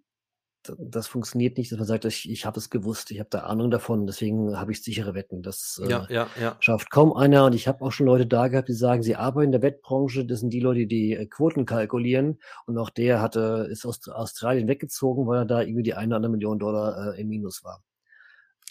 das 0.78 1.08
funktioniert 1.08 1.58
nicht, 1.58 1.72
dass 1.72 1.78
man 1.78 1.88
sagt, 1.88 2.06
ich, 2.06 2.30
ich 2.30 2.46
habe 2.46 2.60
es 2.60 2.70
gewusst, 2.70 3.12
ich 3.12 3.20
habe 3.20 3.30
da 3.30 3.42
Ahnung 3.42 3.70
davon, 3.70 4.08
deswegen 4.08 4.58
habe 4.58 4.72
ich 4.72 4.82
sichere 4.82 5.14
Wetten. 5.14 5.42
Das 5.42 5.82
äh, 5.84 5.90
ja, 5.90 6.08
ja, 6.40 6.58
schafft 6.60 6.90
kaum 6.90 7.14
einer. 7.14 7.46
Und 7.46 7.54
ich 7.54 7.68
habe 7.68 7.84
auch 7.84 7.92
schon 7.92 8.08
Leute 8.08 8.25
da 8.25 8.48
gehabt, 8.48 8.70
die 8.70 8.74
sagen, 8.74 9.04
sie 9.04 9.16
arbeiten 9.16 9.48
in 9.48 9.52
der 9.52 9.62
Wettbranche, 9.62 10.25
das 10.25 10.40
sind 10.40 10.52
die 10.52 10.60
Leute, 10.60 10.88
die 10.88 11.14
äh, 11.14 11.25
Quoten 11.28 11.66
kalkulieren. 11.66 12.40
Und 12.66 12.78
auch 12.78 12.90
der 12.90 13.22
hatte, 13.22 13.68
ist 13.70 13.86
aus 13.86 14.08
Australien 14.08 14.68
weggezogen, 14.68 15.28
weil 15.28 15.40
er 15.40 15.46
da 15.46 15.62
irgendwie 15.62 15.84
die 15.84 15.94
eine 15.94 16.08
oder 16.08 16.16
andere 16.18 16.32
Million 16.32 16.60
Dollar 16.60 17.14
äh, 17.14 17.22
im 17.22 17.28
Minus 17.28 17.64
war. 17.64 17.84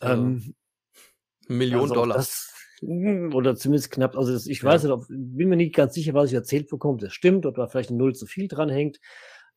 Ähm, 0.02 0.54
Million 1.46 1.82
Also 1.82 1.94
Dollar. 1.94 2.16
das 2.16 2.52
oder 3.32 3.56
zumindest 3.56 3.90
knapp. 3.90 4.16
Also 4.16 4.32
das, 4.32 4.46
ich 4.46 4.62
Ja. 4.62 4.70
weiß 4.70 4.84
nicht, 4.84 4.92
ob, 4.92 5.06
bin 5.08 5.48
mir 5.48 5.56
nicht 5.56 5.74
ganz 5.74 5.94
sicher, 5.94 6.14
was 6.14 6.30
ich 6.30 6.34
erzählt 6.34 6.68
bekomme, 6.68 6.98
das 6.98 7.12
stimmt, 7.12 7.46
ob 7.46 7.56
da 7.56 7.66
vielleicht 7.66 7.90
eine 7.90 7.98
Null 7.98 8.14
zu 8.14 8.26
viel 8.26 8.48
dranhängt, 8.48 9.00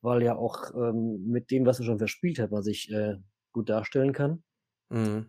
weil 0.02 0.24
ja 0.24 0.36
auch 0.36 0.74
ähm, 0.76 1.26
mit 1.28 1.52
dem, 1.52 1.66
was 1.66 1.80
er 1.80 1.86
schon 1.86 1.98
verspielt 1.98 2.40
hat, 2.40 2.52
man 2.52 2.64
sich 2.64 2.92
äh, 2.92 3.16
gut 3.52 3.70
darstellen 3.70 4.14
kann. 4.14 4.44
Mhm. 4.90 5.28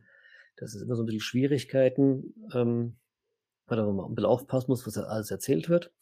Das 0.56 0.74
ist 0.74 0.82
immer 0.82 0.96
so 0.96 1.02
ein 1.02 1.06
bisschen 1.06 1.20
Schwierigkeiten, 1.20 2.34
ähm, 2.52 2.96
weil 3.66 3.78
man 3.92 4.06
ein 4.06 4.14
bisschen 4.14 4.26
aufpassen 4.28 4.70
muss, 4.70 4.86
was 4.86 4.94
da 4.94 5.02
alles 5.02 5.30
erzählt 5.30 5.68
wird. 5.68 5.92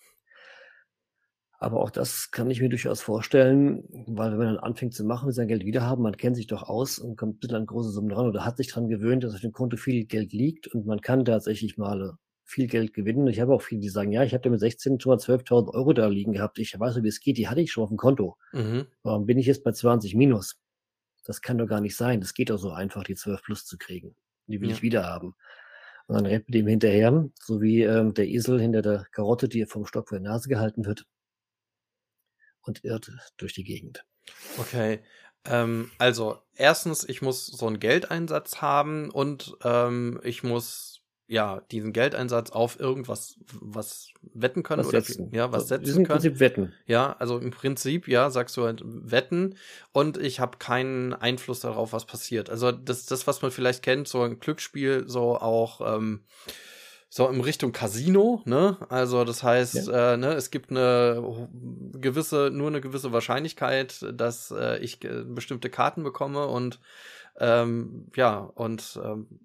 Aber 1.59 1.81
auch 1.81 1.91
das 1.91 2.31
kann 2.31 2.51
ich 2.51 2.61
mir 2.61 2.69
durchaus 2.69 3.01
vorstellen, 3.01 3.83
weil 4.07 4.33
wenn 4.33 4.39
man 4.39 4.47
dann 4.57 4.59
anfängt 4.59 4.93
zu 4.95 5.05
machen, 5.05 5.27
will 5.27 5.33
sein 5.33 5.49
Geld 5.49 5.65
wiederhaben, 5.65 6.03
man 6.03 6.17
kennt 6.17 6.37
sich 6.37 6.47
doch 6.47 6.65
aus 6.65 6.99
und 6.99 7.17
kommt 7.17 7.37
ein 7.37 7.39
bisschen 7.41 7.57
an 7.57 7.67
große 7.67 7.91
Summen 7.91 8.11
dran 8.11 8.27
oder 8.27 8.45
hat 8.45 8.59
sich 8.59 8.69
dran 8.69 8.89
gewöhnt, 8.89 9.25
dass 9.25 9.35
auf 9.35 9.41
dem 9.41 9.53
Konto 9.53 9.77
viel 9.79 10.05
Geld 10.05 10.33
liegt 10.33 10.67
und 10.69 10.85
man 10.87 11.01
kann 11.01 11.25
tatsächlich 11.25 11.79
mal 11.79 12.03
äh, 12.03 12.13
viel 12.45 12.67
Geld 12.67 12.93
gewinnen. 12.93 13.27
Ich 13.29 13.41
habe 13.41 13.55
auch 13.55 13.63
viele, 13.63 13.81
die 13.81 13.89
sagen, 13.89 14.13
ja, 14.13 14.23
ich 14.23 14.35
habe 14.35 14.43
da 14.43 14.51
mit 14.51 14.61
16 14.61 15.01
schon 15.01 15.11
mal 15.11 15.19
12.000 15.19 15.73
Euro 15.73 15.93
da 15.95 16.07
liegen 16.09 16.33
gehabt. 16.33 16.59
Ich 16.59 16.79
weiß 16.79 16.95
nicht, 16.97 17.05
wie 17.05 17.09
es 17.09 17.21
geht, 17.21 17.39
die 17.39 17.49
hatte 17.49 17.63
ich 17.63 17.73
schon 17.73 17.85
auf 17.85 17.89
dem 17.91 17.97
Konto. 17.97 18.37
Mhm. 18.53 18.87
Warum 19.03 19.25
bin 19.25 19.39
ich 19.39 19.47
jetzt 19.47 19.65
bei 19.65 19.73
20 19.73 20.15
minus? 20.15 20.57
Das 21.25 21.41
kann 21.41 21.57
doch 21.59 21.67
gar 21.67 21.81
nicht 21.81 21.97
sein. 21.97 22.21
Das 22.21 22.35
geht 22.35 22.51
doch 22.51 22.59
so 22.59 22.71
einfach, 22.71 23.03
die 23.03 23.15
12 23.15 23.43
plus 23.43 23.65
zu 23.65 23.79
kriegen. 23.79 24.15
Die 24.47 24.61
will 24.61 24.69
Ja. 24.69 24.75
ich 24.77 24.83
wieder 24.83 25.05
haben. 25.05 25.35
Und 26.07 26.15
dann 26.17 26.27
rennt 26.27 26.47
mit 26.49 26.55
dem 26.55 26.69
hinterher, 26.69 27.29
so 27.41 27.61
wie 27.63 27.83
ähm, 27.83 28.15
der 28.15 28.29
Esel 28.29 28.61
hinter 28.61 28.83
der 28.83 29.07
Karotte, 29.11 29.49
die 29.49 29.65
vom 29.67 29.87
Stock 29.87 30.09
vor 30.09 30.19
der 30.21 30.29
Nase 30.31 30.49
gehalten 30.49 30.85
wird 30.85 31.05
und 32.67 32.85
irrt 32.85 33.11
durch 33.37 33.55
die 33.55 33.65
Gegend. 33.65 34.05
Okay. 34.59 35.01
Ähm, 35.45 35.91
also, 35.99 36.39
erstens, 36.55 37.09
ich 37.09 37.23
muss 37.23 37.47
so 37.47 37.67
einen 37.67 37.79
Geldeinsatz 37.79 38.61
haben 38.61 39.11
und 39.11 39.57
ähm, 39.63 40.21
ich 40.25 40.43
muss 40.43 40.97
ja 41.29 41.61
diesen 41.73 41.93
Geldeinsatz 41.93 42.51
auf 42.51 42.79
irgendwas 42.79 43.37
was 43.61 44.11
wetten 44.23 44.63
können 44.63 44.81
Was 44.81 44.89
oder 44.89 45.01
setzen. 45.01 45.31
ja 45.33 45.51
was 45.51 45.69
setzen 45.69 45.89
im 45.89 45.95
können. 46.05 46.21
Prinzip 46.21 46.39
Wetten. 46.39 46.73
Ja, 46.87 47.17
also 47.19 47.39
im 47.39 47.51
Prinzip, 47.51 48.07
ja, 48.07 48.31
sagst 48.31 48.57
du 48.57 48.65
halt 48.65 48.83
wetten 48.85 49.57
und 49.93 50.19
ich 50.19 50.39
habe 50.39 50.59
keinen 50.59 51.15
Einfluss 51.15 51.61
darauf, 51.61 51.93
was 51.93 52.05
passiert. 52.05 52.49
Also 52.49 52.71
das, 52.71 53.07
das, 53.07 53.27
was 53.27 53.43
man 53.43 53.51
vielleicht 53.51 53.83
kennt, 53.83 54.07
so 54.07 54.23
ein 54.23 54.39
Glücksspiel, 54.39 55.05
so 55.09 55.37
auch 55.37 55.97
ähm, 55.97 56.23
so 57.09 57.29
in 57.29 57.41
Richtung 57.41 57.73
Casino, 57.73 58.43
ne? 58.45 58.77
Also 58.89 59.25
das 59.25 59.43
heißt, 59.43 59.89
äh, 59.89 60.17
ne, 60.17 60.35
es 60.35 60.51
gibt 60.51 60.71
eine 60.71 61.49
gewisse, 61.93 62.51
nur 62.53 62.69
eine 62.69 62.81
gewisse 62.81 63.13
Wahrscheinlichkeit, 63.13 64.05
dass 64.13 64.51
äh, 64.51 64.79
ich 64.79 65.05
äh, 65.05 65.23
bestimmte 65.25 65.71
Karten 65.71 66.03
bekomme 66.03 66.47
und 66.47 66.81
ähm, 67.39 68.11
ja, 68.17 68.39
und 68.39 68.99
ähm, 69.03 69.41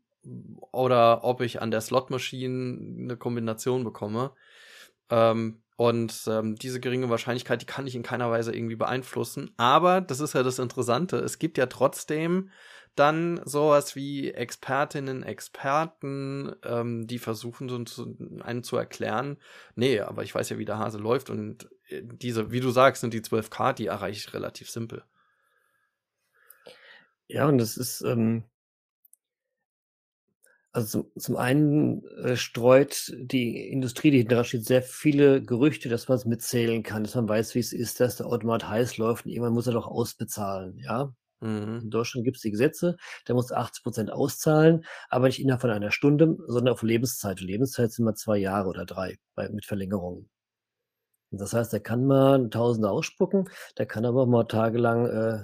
oder 0.72 1.24
ob 1.24 1.42
ich 1.42 1.62
an 1.62 1.72
der 1.72 1.82
Slot-Maschine 1.82 3.04
eine 3.04 3.18
Kombination 3.18 3.84
bekomme. 3.84 4.32
Ähm, 5.10 5.62
und 5.78 6.26
ähm, 6.28 6.56
diese 6.56 6.80
geringe 6.80 7.10
Wahrscheinlichkeit, 7.10 7.62
die 7.62 7.66
kann 7.66 7.88
ich 7.88 7.96
in 7.96 8.04
keiner 8.04 8.30
Weise 8.30 8.54
irgendwie 8.54 8.76
beeinflussen. 8.76 9.52
Aber 9.58 10.00
das 10.00 10.20
ist 10.20 10.34
ja 10.34 10.44
das 10.44 10.60
Interessante. 10.60 11.18
Es 11.18 11.40
gibt 11.40 11.58
ja 11.58 11.66
trotzdem 11.66 12.52
dann 12.96 13.42
sowas 13.46 13.96
wie 13.96 14.32
Expertinnen, 14.32 15.24
Experten, 15.24 16.54
ähm, 16.64 17.08
die 17.08 17.20
versuchen, 17.20 17.70
so 17.70 17.76
einen 18.42 18.64
zu 18.64 18.78
erklären, 18.78 19.38
nee, 19.76 20.00
aber 20.02 20.24
ich 20.24 20.36
weiß 20.36 20.50
ja, 20.50 20.58
wie 20.58 20.66
der 20.66 20.78
Hase 20.78 20.98
läuft 20.98 21.30
und 21.30 21.70
äh, 21.90 22.02
diese, 22.04 22.52
wie 22.52 22.60
du 22.60 22.70
sagst, 22.72 23.02
sind 23.02 23.14
die 23.14 23.22
12K, 23.22 23.74
die 23.74 23.88
erreiche 23.88 24.18
ich 24.28 24.34
relativ 24.34 24.70
simpel. 24.70 25.04
Ja, 27.28 27.48
und 27.48 27.58
das 27.58 27.78
ist, 27.78 28.02
ähm, 28.02 28.44
also 30.74 31.04
zum, 31.04 31.12
zum 31.20 31.36
einen 31.38 32.06
äh, 32.24 32.36
streut 32.38 33.12
die 33.18 33.70
Industrie, 33.70 34.12
die 34.12 34.20
hinterher 34.20 34.44
steht, 34.46 34.66
sehr 34.66 34.82
viele 34.82 35.42
Gerüchte, 35.44 35.90
dass 35.90 36.08
man 36.08 36.18
es 36.18 36.26
mitzählen 36.26 36.84
kann, 36.84 37.04
dass 37.04 37.16
man 37.16 37.28
weiß, 37.28 37.56
wie 37.56 37.60
es 37.60 37.74
ist, 37.74 38.00
dass 38.00 38.18
der 38.18 38.28
Automat 38.28 38.68
heiß 38.68 38.98
läuft 38.98 39.26
und 39.26 39.32
irgendwann 39.32 39.54
muss 39.54 39.68
er 39.68 39.74
doch 39.74 39.88
ausbezahlen, 39.88 40.78
ja. 40.78 41.14
Mhm. 41.42 41.82
In 41.84 41.90
Deutschland 41.90 42.24
gibt 42.24 42.38
es 42.38 42.44
die 42.44 42.52
Gesetze, 42.52 42.98
der 43.28 43.36
muss 43.36 43.52
80 43.52 43.84
Prozent 43.84 44.12
auszahlen, 44.12 44.86
aber 45.10 45.28
nicht 45.28 45.42
innerhalb 45.42 45.62
von 45.62 45.72
einer 45.72 45.92
Stunde, 45.92 46.38
sondern 46.48 46.74
auf 46.74 46.84
Lebenszeit. 46.84 47.42
Lebenszeit 47.42 47.92
sind 47.92 48.06
mal 48.06 48.16
zwei 48.16 48.38
Jahre 48.38 48.70
oder 48.70 48.86
drei 48.86 49.18
bei, 49.36 49.50
mit 49.50 49.66
Verlängerungen. 49.66 50.30
Das 51.32 51.54
heißt, 51.54 51.72
der 51.72 51.80
kann 51.80 52.06
mal 52.06 52.36
ein 52.40 52.52
Tausender 52.52 52.92
ausspucken, 52.92 53.50
der 53.78 53.86
kann 53.86 54.06
aber 54.06 54.24
auch 54.24 54.28
mal 54.28 54.44
tagelang 54.46 55.06
äh, 55.08 55.40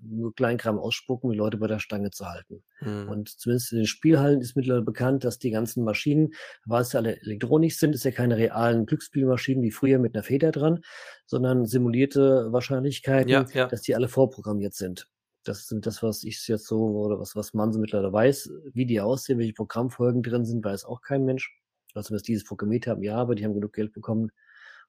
nur 0.00 0.34
Kleinkram 0.34 0.78
ausspucken, 0.78 1.30
die 1.30 1.36
Leute 1.36 1.58
bei 1.58 1.66
der 1.66 1.78
Stange 1.78 2.10
zu 2.10 2.26
halten. 2.26 2.62
Mhm. 2.80 3.08
Und 3.08 3.28
zumindest 3.28 3.72
in 3.72 3.78
den 3.78 3.86
Spielhallen 3.86 4.40
ist 4.40 4.56
mittlerweile 4.56 4.84
bekannt, 4.84 5.24
dass 5.24 5.38
die 5.38 5.50
ganzen 5.50 5.84
Maschinen, 5.84 6.32
weil 6.64 6.82
es 6.82 6.92
ja 6.92 7.00
alle 7.00 7.20
elektronisch 7.20 7.78
sind, 7.78 7.94
ist 7.94 8.04
ja 8.04 8.10
keine 8.10 8.36
realen 8.36 8.86
Glücksspielmaschinen 8.86 9.62
wie 9.62 9.70
früher 9.70 9.98
mit 9.98 10.14
einer 10.14 10.22
Feder 10.22 10.52
dran, 10.52 10.80
sondern 11.26 11.66
simulierte 11.66 12.52
Wahrscheinlichkeiten, 12.52 13.28
Ja, 13.28 13.46
ja. 13.52 13.66
dass 13.66 13.82
die 13.82 13.94
alle 13.94 14.08
vorprogrammiert 14.08 14.74
sind. 14.74 15.08
Das 15.44 15.68
sind 15.68 15.86
das, 15.86 16.02
was 16.02 16.24
ich 16.24 16.46
jetzt 16.48 16.66
so, 16.66 16.80
oder 16.80 17.20
was, 17.20 17.36
was 17.36 17.54
man 17.54 17.72
so 17.72 17.78
mittlerweile 17.78 18.12
weiß, 18.12 18.50
wie 18.72 18.86
die 18.86 19.00
aussehen, 19.00 19.38
welche 19.38 19.52
Programmfolgen 19.52 20.22
drin 20.22 20.44
sind, 20.44 20.64
weiß 20.64 20.84
auch 20.84 21.02
kein 21.02 21.24
Mensch. 21.24 21.60
Also, 21.94 22.12
dass 22.14 22.22
dieses 22.22 22.44
programmiert 22.44 22.86
haben, 22.86 23.02
ja, 23.02 23.16
aber 23.16 23.34
die 23.34 23.44
haben 23.44 23.54
genug 23.54 23.72
Geld 23.72 23.92
bekommen, 23.92 24.30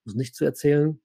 um 0.04 0.10
es 0.10 0.16
nicht 0.16 0.36
zu 0.36 0.46
erzählen. 0.46 1.00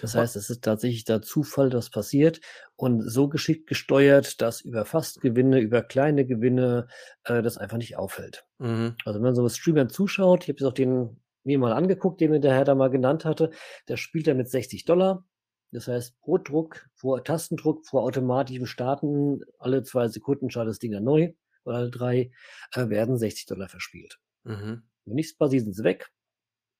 Das 0.00 0.14
heißt, 0.14 0.36
es 0.36 0.50
ist 0.50 0.62
tatsächlich 0.62 1.04
der 1.04 1.22
Zufall, 1.22 1.70
das 1.70 1.90
passiert 1.90 2.40
und 2.76 3.02
so 3.02 3.28
geschickt 3.28 3.66
gesteuert, 3.66 4.40
dass 4.40 4.60
über 4.60 4.84
Fastgewinne, 4.84 5.58
über 5.58 5.82
kleine 5.82 6.24
Gewinne 6.24 6.88
äh, 7.24 7.42
das 7.42 7.58
einfach 7.58 7.78
nicht 7.78 7.96
auffällt. 7.96 8.46
Mhm. 8.58 8.94
Also 9.04 9.18
wenn 9.18 9.24
man 9.24 9.34
so 9.34 9.48
Streamern 9.48 9.90
zuschaut, 9.90 10.44
ich 10.44 10.48
habe 10.48 10.58
jetzt 10.58 10.68
auch 10.68 10.74
den 10.74 11.20
mir 11.44 11.58
mal 11.58 11.72
angeguckt, 11.72 12.20
den 12.20 12.30
mir 12.30 12.40
der 12.40 12.54
Herr 12.54 12.64
da 12.64 12.74
mal 12.74 12.90
genannt 12.90 13.24
hatte, 13.24 13.50
der 13.88 13.96
spielt 13.96 14.28
er 14.28 14.34
mit 14.34 14.48
60 14.48 14.84
Dollar. 14.84 15.24
Das 15.72 15.88
heißt, 15.88 16.18
pro 16.20 16.38
Druck, 16.38 16.88
vor 16.94 17.24
Tastendruck, 17.24 17.86
vor 17.86 18.02
automatischem 18.02 18.66
Starten, 18.66 19.40
alle 19.58 19.82
zwei 19.82 20.08
Sekunden 20.08 20.50
schaltet 20.50 20.72
das 20.72 20.78
Ding 20.78 20.92
dann 20.92 21.04
neu 21.04 21.32
oder 21.64 21.78
alle 21.78 21.90
drei, 21.90 22.30
äh, 22.72 22.88
werden 22.88 23.18
60 23.18 23.46
Dollar 23.46 23.68
verspielt. 23.68 24.18
Mhm. 24.44 24.82
Wenn 25.04 25.14
nichts 25.14 25.36
passiert, 25.36 25.64
sind 25.64 25.74
sie 25.74 25.84
weg. 25.84 26.10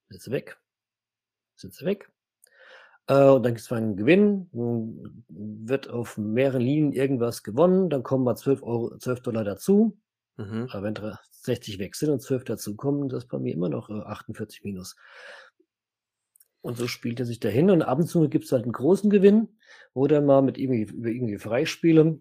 Sind 0.08 0.22
sie 0.22 0.30
weg. 0.30 0.58
Sind 1.56 1.74
sie 1.74 1.84
weg. 1.84 2.10
Äh, 3.08 3.28
und 3.30 3.42
dann 3.42 3.54
gibt 3.54 3.60
es 3.60 3.72
einen 3.72 3.96
Gewinn, 3.96 4.48
nun 4.52 5.24
wird 5.28 5.88
auf 5.90 6.16
mehreren 6.18 6.60
Linien 6.60 6.92
irgendwas 6.92 7.42
gewonnen, 7.42 7.90
dann 7.90 8.02
kommen 8.02 8.24
mal 8.24 8.36
12, 8.36 8.62
Euro, 8.62 8.96
12 8.98 9.20
Dollar 9.20 9.44
dazu. 9.44 9.98
Mhm. 10.36 10.68
Aber 10.70 10.82
wenn 10.84 10.94
dra- 10.94 11.18
60 11.42 11.78
weg 11.78 11.96
sind 11.96 12.10
und 12.10 12.20
12 12.20 12.44
dazukommen, 12.44 13.08
das 13.08 13.24
ist 13.24 13.28
bei 13.30 13.38
mir 13.38 13.54
immer 13.54 13.68
noch 13.68 13.88
äh, 13.90 13.94
48 13.94 14.62
minus. 14.64 14.96
Und 16.60 16.76
so 16.76 16.86
spielt 16.86 17.20
er 17.20 17.26
sich 17.26 17.40
dahin 17.40 17.70
und 17.70 17.82
ab 17.82 17.98
und 17.98 18.06
zu 18.06 18.28
gibt 18.28 18.44
es 18.44 18.52
halt 18.52 18.64
einen 18.64 18.72
großen 18.72 19.10
Gewinn, 19.10 19.48
wo 19.94 20.06
dann 20.06 20.26
mal 20.26 20.42
mit 20.42 20.58
irgendwie, 20.58 20.82
über 20.82 21.08
irgendwie 21.08 21.38
Freispiele 21.38 22.18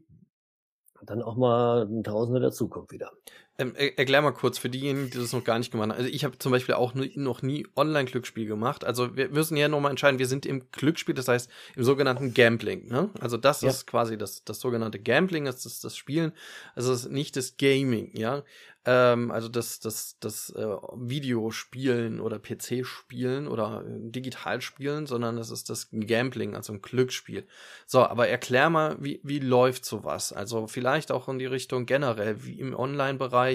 dann 1.03 1.21
auch 1.21 1.35
mal 1.35 1.85
ein 1.85 2.03
Tausender 2.03 2.39
dazukommt 2.39 2.91
wieder. 2.91 3.11
Ähm, 3.59 3.73
er, 3.75 3.97
erklär 3.97 4.21
mal 4.21 4.31
kurz 4.33 4.57
für 4.59 4.69
diejenigen, 4.69 5.09
die 5.09 5.17
das 5.17 5.33
noch 5.33 5.43
gar 5.43 5.57
nicht 5.57 5.71
gemacht 5.71 5.89
haben. 5.89 5.97
Also 5.97 6.09
ich 6.09 6.23
habe 6.23 6.37
zum 6.37 6.51
Beispiel 6.51 6.75
auch 6.75 6.93
noch 6.93 7.41
nie 7.41 7.67
Online-Glücksspiel 7.75 8.45
gemacht. 8.45 8.85
Also 8.85 9.15
wir 9.15 9.29
müssen 9.29 9.57
ja 9.57 9.67
nochmal 9.67 9.89
entscheiden, 9.91 10.19
wir 10.19 10.27
sind 10.27 10.45
im 10.45 10.69
Glücksspiel, 10.71 11.15
das 11.15 11.27
heißt 11.27 11.49
im 11.75 11.83
sogenannten 11.83 12.33
Gambling. 12.33 12.87
Ne? 12.87 13.09
Also 13.19 13.37
das 13.37 13.61
Ja. 13.61 13.69
ist 13.69 13.87
quasi 13.87 14.17
das, 14.17 14.43
das 14.43 14.59
sogenannte 14.59 14.99
Gambling, 14.99 15.45
das 15.45 15.65
ist 15.65 15.83
das 15.83 15.97
Spielen. 15.97 16.33
Also 16.75 16.93
es 16.93 17.05
ist 17.05 17.11
nicht 17.11 17.35
das 17.35 17.57
Gaming, 17.57 18.15
ja. 18.15 18.43
Ähm, 18.85 19.31
also 19.31 19.49
das, 19.49 19.79
das, 19.81 20.15
das 20.21 20.49
äh, 20.51 20.65
Videospielen 20.95 22.19
oder 22.21 22.39
PC-Spielen 22.39 23.47
oder 23.47 23.83
äh, 23.85 24.11
Digitalspielen, 24.11 25.05
sondern 25.07 25.37
es 25.37 25.51
ist 25.51 25.69
das 25.69 25.89
Gambling, 25.91 26.55
also 26.55 26.73
ein 26.73 26.81
Glücksspiel. 26.81 27.45
So, 27.85 27.99
aber 28.05 28.27
erklär 28.29 28.69
mal, 28.69 28.95
wie, 28.99 29.19
wie 29.23 29.39
läuft 29.39 29.83
sowas? 29.85 30.31
Also 30.31 30.67
vielleicht 30.67 31.11
auch 31.11 31.27
in 31.27 31.37
die 31.37 31.45
Richtung 31.45 31.85
generell, 31.85 32.45
wie 32.45 32.59
im 32.59 32.73
Online-Bereich, 32.73 33.46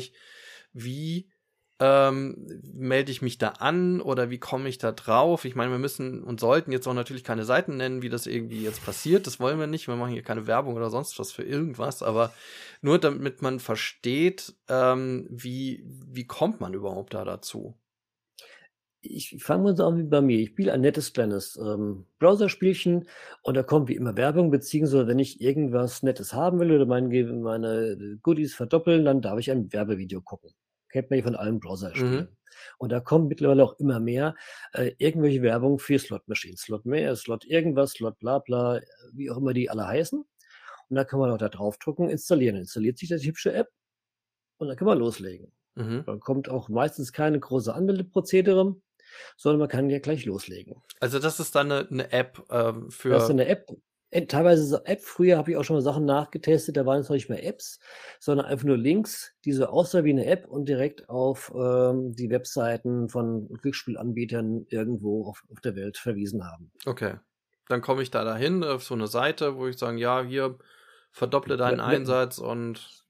wie 0.72 1.30
ähm, 1.82 2.36
melde 2.62 3.10
ich 3.10 3.22
mich 3.22 3.38
da 3.38 3.48
an 3.48 4.00
oder 4.00 4.30
wie 4.30 4.38
komme 4.38 4.68
ich 4.68 4.78
da 4.78 4.92
drauf? 4.92 5.44
Ich 5.44 5.56
meine, 5.56 5.72
wir 5.72 5.78
müssen 5.78 6.22
und 6.22 6.38
sollten 6.38 6.70
jetzt 6.70 6.86
auch 6.86 6.94
natürlich 6.94 7.24
keine 7.24 7.44
Seiten 7.44 7.76
nennen, 7.76 8.02
wie 8.02 8.08
das 8.08 8.26
irgendwie 8.28 8.62
jetzt 8.62 8.84
passiert. 8.84 9.26
Das 9.26 9.40
wollen 9.40 9.58
wir 9.58 9.66
nicht. 9.66 9.88
Wir 9.88 9.96
machen 9.96 10.12
hier 10.12 10.22
keine 10.22 10.46
Werbung 10.46 10.76
oder 10.76 10.90
sonst 10.90 11.18
was 11.18 11.32
für 11.32 11.42
irgendwas, 11.42 12.04
aber 12.04 12.32
nur 12.82 12.98
damit 12.98 13.42
man 13.42 13.58
versteht, 13.58 14.54
ähm, 14.68 15.26
wie, 15.28 15.82
wie 15.84 16.26
kommt 16.26 16.60
man 16.60 16.72
überhaupt 16.72 17.14
da 17.14 17.24
dazu? 17.24 17.76
Ich 19.04 19.42
fange 19.42 19.64
mal 19.64 19.76
so 19.76 19.84
an 19.84 19.98
wie 19.98 20.04
bei 20.04 20.20
mir. 20.20 20.38
Ich 20.38 20.50
spiele 20.50 20.72
ein 20.72 20.80
nettes 20.80 21.12
kleines 21.12 21.56
ähm, 21.56 22.06
Browserspielchen 22.20 23.08
und 23.42 23.56
da 23.56 23.64
kommt 23.64 23.88
wie 23.88 23.96
immer 23.96 24.16
Werbung, 24.16 24.50
beziehungsweise 24.50 25.08
wenn 25.08 25.18
ich 25.18 25.40
irgendwas 25.40 26.04
Nettes 26.04 26.32
haben 26.32 26.60
will 26.60 26.70
oder 26.70 26.86
meine, 26.86 27.08
meine 27.34 28.18
Goodies 28.22 28.54
verdoppeln, 28.54 29.04
dann 29.04 29.20
darf 29.20 29.38
ich 29.40 29.50
ein 29.50 29.72
Werbevideo 29.72 30.20
gucken. 30.20 30.50
Kennt 30.88 31.10
man 31.10 31.18
ja 31.18 31.24
von 31.24 31.34
allen 31.34 31.58
Browserspielen. 31.58 32.20
Mhm. 32.20 32.28
Und 32.78 32.92
da 32.92 33.00
kommt 33.00 33.28
mittlerweile 33.28 33.64
auch 33.64 33.78
immer 33.80 33.98
mehr 33.98 34.36
äh, 34.72 34.92
irgendwelche 34.98 35.42
Werbung 35.42 35.78
für 35.80 35.98
Slot 35.98 36.28
Machines. 36.28 36.60
Slot 36.62 36.84
mehr, 36.86 37.16
Slot 37.16 37.44
irgendwas, 37.44 37.92
Slot 37.92 38.18
bla 38.20 38.38
bla, 38.38 38.80
wie 39.12 39.30
auch 39.30 39.38
immer 39.38 39.52
die 39.54 39.68
alle 39.70 39.86
heißen. 39.86 40.20
Und 40.90 40.96
da 40.96 41.04
kann 41.04 41.18
man 41.18 41.30
auch 41.30 41.38
da 41.38 41.48
draufdrücken, 41.48 42.08
installieren. 42.10 42.56
Installiert 42.56 42.98
sich 42.98 43.08
das 43.08 43.24
hübsche 43.24 43.52
App. 43.54 43.68
und 44.58 44.68
dann 44.68 44.76
kann 44.76 44.86
man 44.86 44.98
loslegen. 44.98 45.52
Mhm. 45.74 46.04
Dann 46.06 46.20
kommt 46.20 46.48
auch 46.48 46.68
meistens 46.68 47.12
keine 47.12 47.40
große 47.40 47.74
Anmeldeprozedere, 47.74 48.76
sondern 49.36 49.60
man 49.60 49.68
kann 49.68 49.90
ja 49.90 49.98
gleich 49.98 50.24
loslegen. 50.24 50.82
Also 51.00 51.18
das 51.18 51.40
ist 51.40 51.54
dann 51.54 51.72
eine, 51.72 51.88
eine 51.88 52.12
App 52.12 52.42
ähm, 52.50 52.90
für. 52.90 53.10
Das 53.10 53.24
ist 53.24 53.30
eine 53.30 53.46
App, 53.46 53.66
äh, 54.10 54.26
teilweise 54.26 54.64
so 54.64 54.78
App. 54.84 55.00
Früher 55.00 55.36
habe 55.38 55.50
ich 55.50 55.56
auch 55.56 55.64
schon 55.64 55.76
mal 55.76 55.82
Sachen 55.82 56.04
nachgetestet, 56.04 56.76
da 56.76 56.86
waren 56.86 57.00
es 57.00 57.08
noch 57.08 57.16
nicht 57.16 57.28
mehr 57.28 57.44
Apps, 57.44 57.80
sondern 58.20 58.46
einfach 58.46 58.64
nur 58.64 58.76
Links, 58.76 59.34
die 59.44 59.52
so 59.52 59.66
aussah 59.66 60.04
wie 60.04 60.10
eine 60.10 60.26
App 60.26 60.46
und 60.46 60.68
direkt 60.68 61.08
auf 61.08 61.52
ähm, 61.54 62.14
die 62.14 62.30
Webseiten 62.30 63.08
von 63.08 63.48
Glücksspielanbietern 63.48 64.66
irgendwo 64.68 65.26
auf, 65.28 65.42
auf 65.50 65.60
der 65.60 65.76
Welt 65.76 65.98
verwiesen 65.98 66.44
haben. 66.44 66.70
Okay. 66.86 67.14
Dann 67.68 67.80
komme 67.80 68.02
ich 68.02 68.10
da 68.10 68.24
dahin 68.24 68.64
auf 68.64 68.82
so 68.82 68.94
eine 68.94 69.06
Seite, 69.06 69.56
wo 69.56 69.66
ich 69.66 69.78
sage, 69.78 69.98
ja, 69.98 70.22
hier 70.22 70.58
verdopple 71.10 71.56
deinen 71.56 71.78
me- 71.78 71.84
Einsatz 71.84 72.38
und 72.38 73.06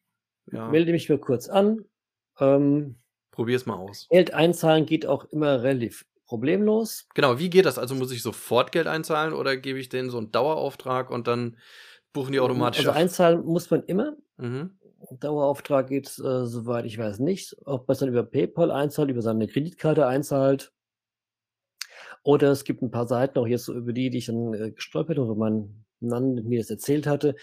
ja, 0.50 0.68
Melde 0.68 0.92
mich 0.92 1.08
mal 1.08 1.18
kurz 1.18 1.48
an. 1.48 1.84
Ähm, 2.38 2.96
probier's 3.32 3.66
mal 3.66 3.74
aus. 3.74 4.06
Geld 4.10 4.32
einzahlen 4.32 4.86
geht 4.86 5.06
auch 5.06 5.24
immer 5.24 5.64
relativ 5.64 6.06
problemlos. 6.26 7.08
Genau, 7.14 7.38
wie 7.38 7.50
geht 7.50 7.66
das? 7.66 7.78
Also 7.78 7.96
muss 7.96 8.12
ich 8.12 8.22
sofort 8.22 8.70
Geld 8.70 8.86
einzahlen 8.86 9.34
oder 9.34 9.56
gebe 9.56 9.80
ich 9.80 9.88
denen 9.88 10.10
so 10.10 10.18
einen 10.18 10.30
Dauerauftrag 10.30 11.10
und 11.10 11.26
dann 11.26 11.56
buchen 12.12 12.32
die 12.32 12.40
automatisch? 12.40 12.86
Also 12.86 12.92
einzahlen 12.92 13.44
muss 13.44 13.70
man 13.70 13.82
immer. 13.84 14.16
mhm. 14.36 14.78
Dauerauftrag 15.18 15.88
geht, 15.88 16.06
äh, 16.20 16.46
soweit 16.46 16.84
ich 16.84 16.96
weiß, 16.96 17.18
nicht. 17.18 17.56
Ob 17.64 17.88
man 17.88 17.92
es 17.92 17.98
dann 17.98 18.08
über 18.08 18.22
PayPal 18.22 18.70
einzahlt, 18.70 19.10
über 19.10 19.20
seine 19.20 19.48
Kreditkarte 19.48 20.06
einzahlt. 20.06 20.72
Oder 22.22 22.52
es 22.52 22.62
gibt 22.62 22.82
ein 22.82 22.92
paar 22.92 23.08
Seiten, 23.08 23.38
auch 23.38 23.48
jetzt 23.48 23.64
so 23.64 23.74
über 23.74 23.92
die, 23.92 24.10
die 24.10 24.18
ich 24.18 24.26
dann 24.26 24.54
äh, 24.54 24.70
gestolpert 24.70 25.18
habe, 25.18 25.28
wo 25.28 25.34
mein 25.34 25.84
Mann 25.98 26.34
mir 26.34 26.60
das 26.60 26.70
erzählt 26.70 27.06
hatte, 27.06 27.34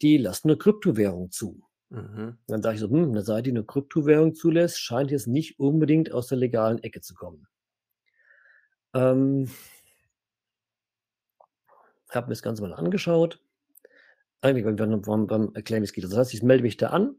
die 0.00 0.16
lassen 0.16 0.48
eine 0.48 0.56
Kryptowährung 0.56 1.30
zu. 1.30 1.60
Mhm. 1.92 2.38
Dann 2.46 2.62
sage 2.62 2.76
ich 2.76 2.80
so, 2.80 2.88
hm, 2.88 3.10
eine 3.10 3.22
Seite, 3.22 3.44
die 3.44 3.50
eine 3.50 3.64
Kryptowährung 3.64 4.34
zulässt, 4.34 4.80
scheint 4.80 5.10
jetzt 5.10 5.26
nicht 5.26 5.58
unbedingt 5.58 6.10
aus 6.10 6.26
der 6.26 6.38
legalen 6.38 6.78
Ecke 6.78 7.02
zu 7.02 7.14
kommen. 7.14 7.46
Ähm, 8.94 9.50
habe 12.10 12.28
mir 12.28 12.32
das 12.32 12.42
Ganze 12.42 12.62
mal 12.62 12.72
angeschaut. 12.72 13.40
Eigentlich 14.40 14.64
beim, 14.64 14.76
beim, 14.76 15.02
beim, 15.02 15.26
beim 15.26 15.54
Erklären, 15.54 15.82
wie 15.82 15.84
es 15.84 15.92
geht. 15.92 16.04
Das 16.04 16.16
heißt, 16.16 16.32
ich 16.34 16.42
melde 16.42 16.62
mich 16.62 16.78
da 16.78 16.88
an, 16.88 17.16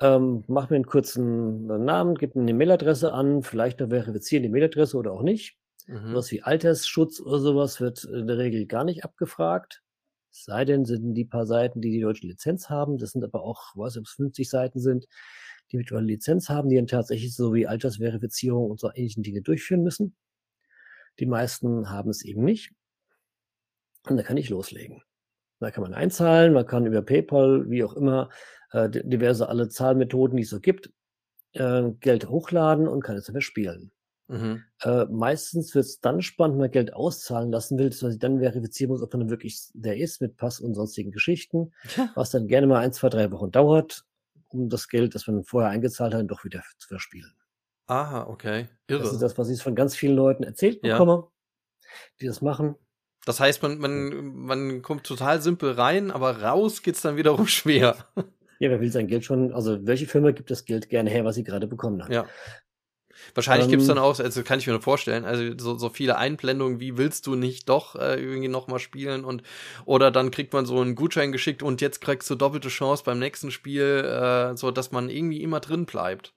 ähm, 0.00 0.42
mache 0.48 0.72
mir 0.72 0.76
einen 0.76 0.86
kurzen 0.86 1.66
Namen, 1.66 2.16
gebe 2.16 2.38
eine 2.38 2.52
Mailadresse 2.52 3.12
an, 3.12 3.42
vielleicht 3.42 3.78
noch 3.78 3.88
verifizieren 3.88 4.42
die 4.42 4.48
Mailadresse 4.48 4.96
oder 4.96 5.12
auch 5.12 5.22
nicht. 5.22 5.56
Mhm. 5.86 6.10
Sowas 6.10 6.32
wie 6.32 6.42
Altersschutz 6.42 7.20
oder 7.20 7.38
sowas 7.38 7.80
wird 7.80 8.04
in 8.04 8.26
der 8.26 8.38
Regel 8.38 8.66
gar 8.66 8.82
nicht 8.82 9.04
abgefragt. 9.04 9.84
Sei 10.44 10.64
denn, 10.64 10.84
sind 10.84 11.14
die 11.14 11.24
paar 11.24 11.46
Seiten, 11.46 11.80
die 11.80 11.90
die 11.90 12.00
deutsche 12.00 12.26
Lizenz 12.26 12.68
haben. 12.70 12.98
Das 12.98 13.12
sind 13.12 13.24
aber 13.24 13.42
auch, 13.42 13.74
ob 13.76 13.86
es 13.86 14.10
50 14.10 14.48
Seiten 14.50 14.80
sind, 14.80 15.06
die 15.72 15.78
mit 15.78 15.90
einer 15.92 16.02
Lizenz 16.02 16.48
haben, 16.48 16.68
die 16.68 16.76
dann 16.76 16.86
tatsächlich 16.86 17.34
so 17.34 17.54
wie 17.54 17.66
Altersverifizierung 17.66 18.70
und 18.70 18.78
so 18.80 18.90
ähnlichen 18.94 19.22
Dinge 19.22 19.42
durchführen 19.42 19.82
müssen. 19.82 20.14
Die 21.18 21.26
meisten 21.26 21.90
haben 21.90 22.08
es 22.08 22.24
eben 22.24 22.42
nicht. 22.42 22.72
Und 24.08 24.16
da 24.16 24.22
kann 24.22 24.36
ich 24.36 24.48
loslegen. 24.50 25.02
Da 25.60 25.70
kann 25.70 25.82
man 25.82 25.94
einzahlen, 25.94 26.52
man 26.54 26.66
kann 26.66 26.86
über 26.86 27.02
PayPal, 27.02 27.70
wie 27.70 27.84
auch 27.84 27.94
immer, 27.94 28.30
äh, 28.72 28.90
di- 28.90 29.08
diverse 29.08 29.48
alle 29.48 29.68
Zahlmethoden, 29.68 30.36
die 30.36 30.44
es 30.44 30.50
so 30.50 30.60
gibt, 30.60 30.92
äh, 31.54 31.90
Geld 32.00 32.28
hochladen 32.30 32.88
und 32.88 33.02
kann 33.02 33.16
es 33.16 33.26
dann 33.26 33.34
verspielen. 33.34 33.92
Mhm. 34.28 34.64
Äh, 34.82 35.04
meistens 35.06 35.74
wird 35.74 35.84
es 35.84 36.00
dann 36.00 36.20
spannend, 36.20 36.54
wenn 36.56 36.62
man 36.62 36.70
Geld 36.70 36.92
auszahlen 36.94 37.52
lassen 37.52 37.78
will, 37.78 37.90
dass 37.90 38.02
man 38.02 38.10
sich 38.10 38.20
dann 38.20 38.40
verifizieren 38.40 38.90
muss, 38.90 39.02
ob 39.02 39.12
man 39.12 39.20
dann 39.20 39.30
wirklich 39.30 39.68
der 39.74 39.96
ist 39.96 40.20
mit 40.20 40.36
Pass 40.36 40.60
und 40.60 40.74
sonstigen 40.74 41.12
Geschichten, 41.12 41.72
was 42.14 42.30
dann 42.30 42.48
gerne 42.48 42.66
mal 42.66 42.80
ein, 42.80 42.92
zwei, 42.92 43.08
drei 43.08 43.30
Wochen 43.30 43.50
dauert, 43.52 44.04
um 44.48 44.68
das 44.68 44.88
Geld, 44.88 45.14
das 45.14 45.26
man 45.26 45.44
vorher 45.44 45.70
eingezahlt 45.70 46.14
hat, 46.14 46.28
doch 46.30 46.44
wieder 46.44 46.62
zu 46.78 46.88
verspielen. 46.88 47.32
Aha, 47.86 48.26
okay. 48.26 48.66
Irre. 48.88 49.02
Das 49.02 49.12
ist 49.12 49.22
das, 49.22 49.38
was 49.38 49.48
ich 49.48 49.62
von 49.62 49.76
ganz 49.76 49.94
vielen 49.94 50.16
Leuten 50.16 50.42
erzählt 50.42 50.84
Ja. 50.84 50.94
bekomme, 50.98 51.28
die 52.20 52.26
das 52.26 52.42
machen. 52.42 52.74
Das 53.24 53.40
heißt, 53.40 53.62
man, 53.62 53.78
man, 53.78 54.24
man 54.34 54.82
kommt 54.82 55.04
total 55.04 55.40
simpel 55.40 55.72
rein, 55.72 56.10
aber 56.10 56.42
raus 56.42 56.82
geht's 56.82 57.02
dann 57.02 57.16
wiederum 57.16 57.46
schwer. 57.46 57.96
Ja, 58.58 58.70
wer 58.70 58.80
will 58.80 58.90
sein 58.90 59.06
Geld 59.06 59.24
schon, 59.24 59.52
also 59.52 59.86
welche 59.86 60.06
Firma 60.06 60.30
gibt 60.30 60.50
das 60.50 60.64
Geld 60.64 60.88
gerne 60.88 61.10
her, 61.10 61.24
was 61.24 61.34
sie 61.34 61.44
gerade 61.44 61.66
bekommen 61.66 62.02
hat? 62.02 62.10
Ja. 62.10 62.26
Wahrscheinlich 63.34 63.68
gibt's 63.68 63.88
Ähm, 63.88 63.96
dann 63.96 63.98
auch, 63.98 64.18
also 64.18 64.42
kann 64.42 64.58
ich 64.58 64.66
mir 64.66 64.72
nur 64.72 64.82
vorstellen, 64.82 65.24
also 65.24 65.52
so, 65.58 65.78
so 65.78 65.88
viele 65.88 66.16
Einblendungen, 66.16 66.80
wie 66.80 66.96
willst 66.96 67.26
du 67.26 67.34
nicht 67.34 67.68
doch 67.68 67.96
äh, 67.96 68.20
irgendwie 68.20 68.48
nochmal 68.48 68.78
spielen 68.78 69.24
und 69.24 69.42
oder 69.84 70.10
dann 70.10 70.30
kriegt 70.30 70.52
man 70.52 70.66
so 70.66 70.80
einen 70.80 70.94
Gutschein 70.94 71.32
geschickt 71.32 71.62
und 71.62 71.80
jetzt 71.80 72.00
kriegst 72.00 72.28
du 72.30 72.34
doppelte 72.34 72.68
Chance 72.68 73.04
beim 73.04 73.18
nächsten 73.18 73.50
Spiel, 73.50 74.04
äh, 74.04 74.56
so 74.56 74.70
dass 74.70 74.92
man 74.92 75.10
irgendwie 75.10 75.42
immer 75.42 75.60
drin 75.60 75.86
bleibt. 75.86 76.34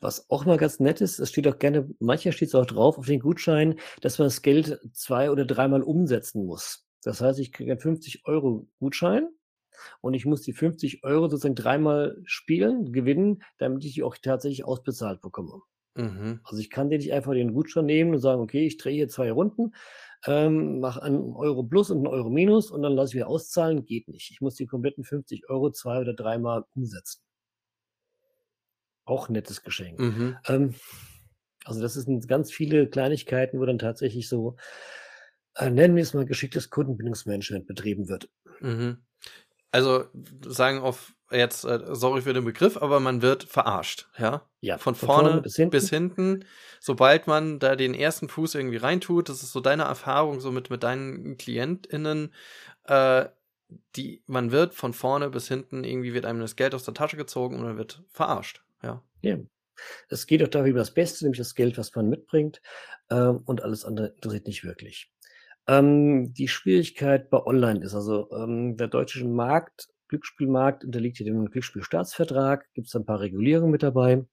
Was 0.00 0.28
auch 0.30 0.44
mal 0.44 0.58
ganz 0.58 0.78
nett 0.78 1.00
ist, 1.00 1.18
es 1.18 1.30
steht 1.30 1.48
auch 1.48 1.58
gerne, 1.58 1.88
mancher 2.00 2.32
steht 2.32 2.48
es 2.48 2.54
auch 2.54 2.66
drauf 2.66 2.98
auf 2.98 3.06
den 3.06 3.20
Gutschein, 3.20 3.78
dass 4.02 4.18
man 4.18 4.26
das 4.26 4.42
Geld 4.42 4.78
zwei 4.92 5.30
oder 5.30 5.46
dreimal 5.46 5.82
umsetzen 5.82 6.44
muss. 6.44 6.84
Das 7.02 7.20
heißt, 7.20 7.38
ich 7.38 7.52
kriege 7.52 7.72
einen 7.72 7.80
50 7.80 8.26
Euro 8.26 8.68
Gutschein 8.78 9.28
und 10.00 10.14
ich 10.14 10.26
muss 10.26 10.42
die 10.42 10.52
50 10.52 11.04
Euro 11.04 11.28
sozusagen 11.28 11.54
dreimal 11.54 12.16
spielen, 12.24 12.92
gewinnen, 12.92 13.42
damit 13.58 13.84
ich 13.84 13.94
die 13.94 14.02
auch 14.02 14.16
tatsächlich 14.16 14.64
ausbezahlt 14.64 15.20
bekomme. 15.20 15.62
Mhm. 15.96 16.40
Also 16.44 16.60
ich 16.60 16.70
kann 16.70 16.90
den 16.90 16.98
nicht 16.98 17.12
einfach 17.12 17.32
den 17.32 17.54
Gutschein 17.54 17.86
nehmen 17.86 18.14
und 18.14 18.20
sagen, 18.20 18.42
okay, 18.42 18.66
ich 18.66 18.76
drehe 18.76 18.94
hier 18.94 19.08
zwei 19.08 19.32
Runden, 19.32 19.74
ähm, 20.26 20.80
mache 20.80 21.02
einen 21.02 21.32
Euro 21.34 21.62
plus 21.62 21.90
und 21.90 21.98
einen 21.98 22.06
Euro 22.06 22.30
minus 22.30 22.70
und 22.70 22.82
dann 22.82 22.92
lasse 22.92 23.10
ich 23.10 23.14
wieder 23.16 23.28
auszahlen. 23.28 23.84
Geht 23.84 24.08
nicht. 24.08 24.30
Ich 24.30 24.40
muss 24.40 24.56
die 24.56 24.66
kompletten 24.66 25.04
50 25.04 25.48
Euro 25.48 25.70
zwei 25.70 26.00
oder 26.00 26.14
dreimal 26.14 26.64
umsetzen. 26.74 27.22
Auch 29.04 29.28
nettes 29.28 29.62
Geschenk. 29.62 29.98
Mhm. 29.98 30.36
Ähm, 30.48 30.74
also 31.64 31.80
das 31.80 31.94
sind 31.94 32.28
ganz 32.28 32.52
viele 32.52 32.88
Kleinigkeiten, 32.88 33.58
wo 33.58 33.64
dann 33.64 33.78
tatsächlich 33.78 34.28
so, 34.28 34.56
äh, 35.54 35.70
nennen 35.70 35.96
wir 35.96 36.02
es 36.02 36.14
mal 36.14 36.26
geschicktes 36.26 36.70
Kundenbindungsmanagement 36.70 37.66
betrieben 37.66 38.08
wird. 38.08 38.28
Mhm. 38.60 39.05
Also 39.76 40.06
sagen 40.46 40.78
auf 40.78 41.12
jetzt, 41.30 41.64
äh, 41.64 41.80
sorry 41.90 42.22
für 42.22 42.32
den 42.32 42.46
Begriff, 42.46 42.76
aber 42.78 42.98
man 42.98 43.20
wird 43.20 43.44
verarscht, 43.44 44.08
ja? 44.16 44.48
Ja, 44.60 44.78
Von 44.78 44.94
vorne, 44.94 45.42
bis, 45.42 45.56
hinten. 45.56 45.70
bis 45.70 45.90
hinten. 45.90 46.44
Sobald 46.80 47.26
man 47.26 47.58
da 47.58 47.76
den 47.76 47.92
ersten 47.92 48.28
Fuß 48.28 48.54
irgendwie 48.54 48.78
reintut, 48.78 49.28
das 49.28 49.42
ist 49.42 49.52
so 49.52 49.60
deine 49.60 49.82
Erfahrung 49.82 50.40
so 50.40 50.50
mit, 50.50 50.70
mit 50.70 50.82
deinen 50.82 51.36
KlientInnen, 51.36 52.32
äh, 52.84 53.26
die, 53.96 54.22
man 54.26 54.50
wird 54.50 54.72
von 54.72 54.94
vorne 54.94 55.28
bis 55.28 55.48
hinten, 55.48 55.84
irgendwie 55.84 56.14
wird 56.14 56.24
einem 56.24 56.40
das 56.40 56.56
Geld 56.56 56.74
aus 56.74 56.84
der 56.84 56.94
Tasche 56.94 57.18
gezogen 57.18 57.56
und 57.56 57.64
man 57.64 57.76
wird 57.76 58.02
verarscht, 58.08 58.62
ja. 58.82 59.02
Ja. 59.20 59.36
Es 60.08 60.26
geht 60.26 60.40
doch 60.40 60.48
darüber 60.48 60.78
das 60.78 60.94
Beste, 60.94 61.24
nämlich 61.24 61.38
das 61.38 61.54
Geld, 61.54 61.76
was 61.76 61.94
man 61.94 62.08
mitbringt, 62.08 62.62
ähm, 63.10 63.42
und 63.44 63.62
alles 63.62 63.84
andere 63.84 64.06
interessiert 64.08 64.46
nicht 64.46 64.64
wirklich. 64.64 65.12
Ähm, 65.68 66.32
die 66.32 66.48
Schwierigkeit 66.48 67.30
bei 67.30 67.44
Online 67.44 67.84
ist 67.84 67.94
also, 67.94 68.30
ähm, 68.32 68.76
der 68.76 68.88
deutsche 68.88 69.24
Markt, 69.24 69.88
Glücksspielmarkt 70.08 70.84
unterliegt 70.84 71.16
hier 71.16 71.26
dem 71.26 71.50
Glücksspielstaatsvertrag, 71.50 72.72
gibt 72.74 72.86
es 72.86 72.94
ein 72.94 73.04
paar 73.04 73.20
Regulierungen 73.20 73.72
mit 73.72 73.82
dabei. 73.82 74.24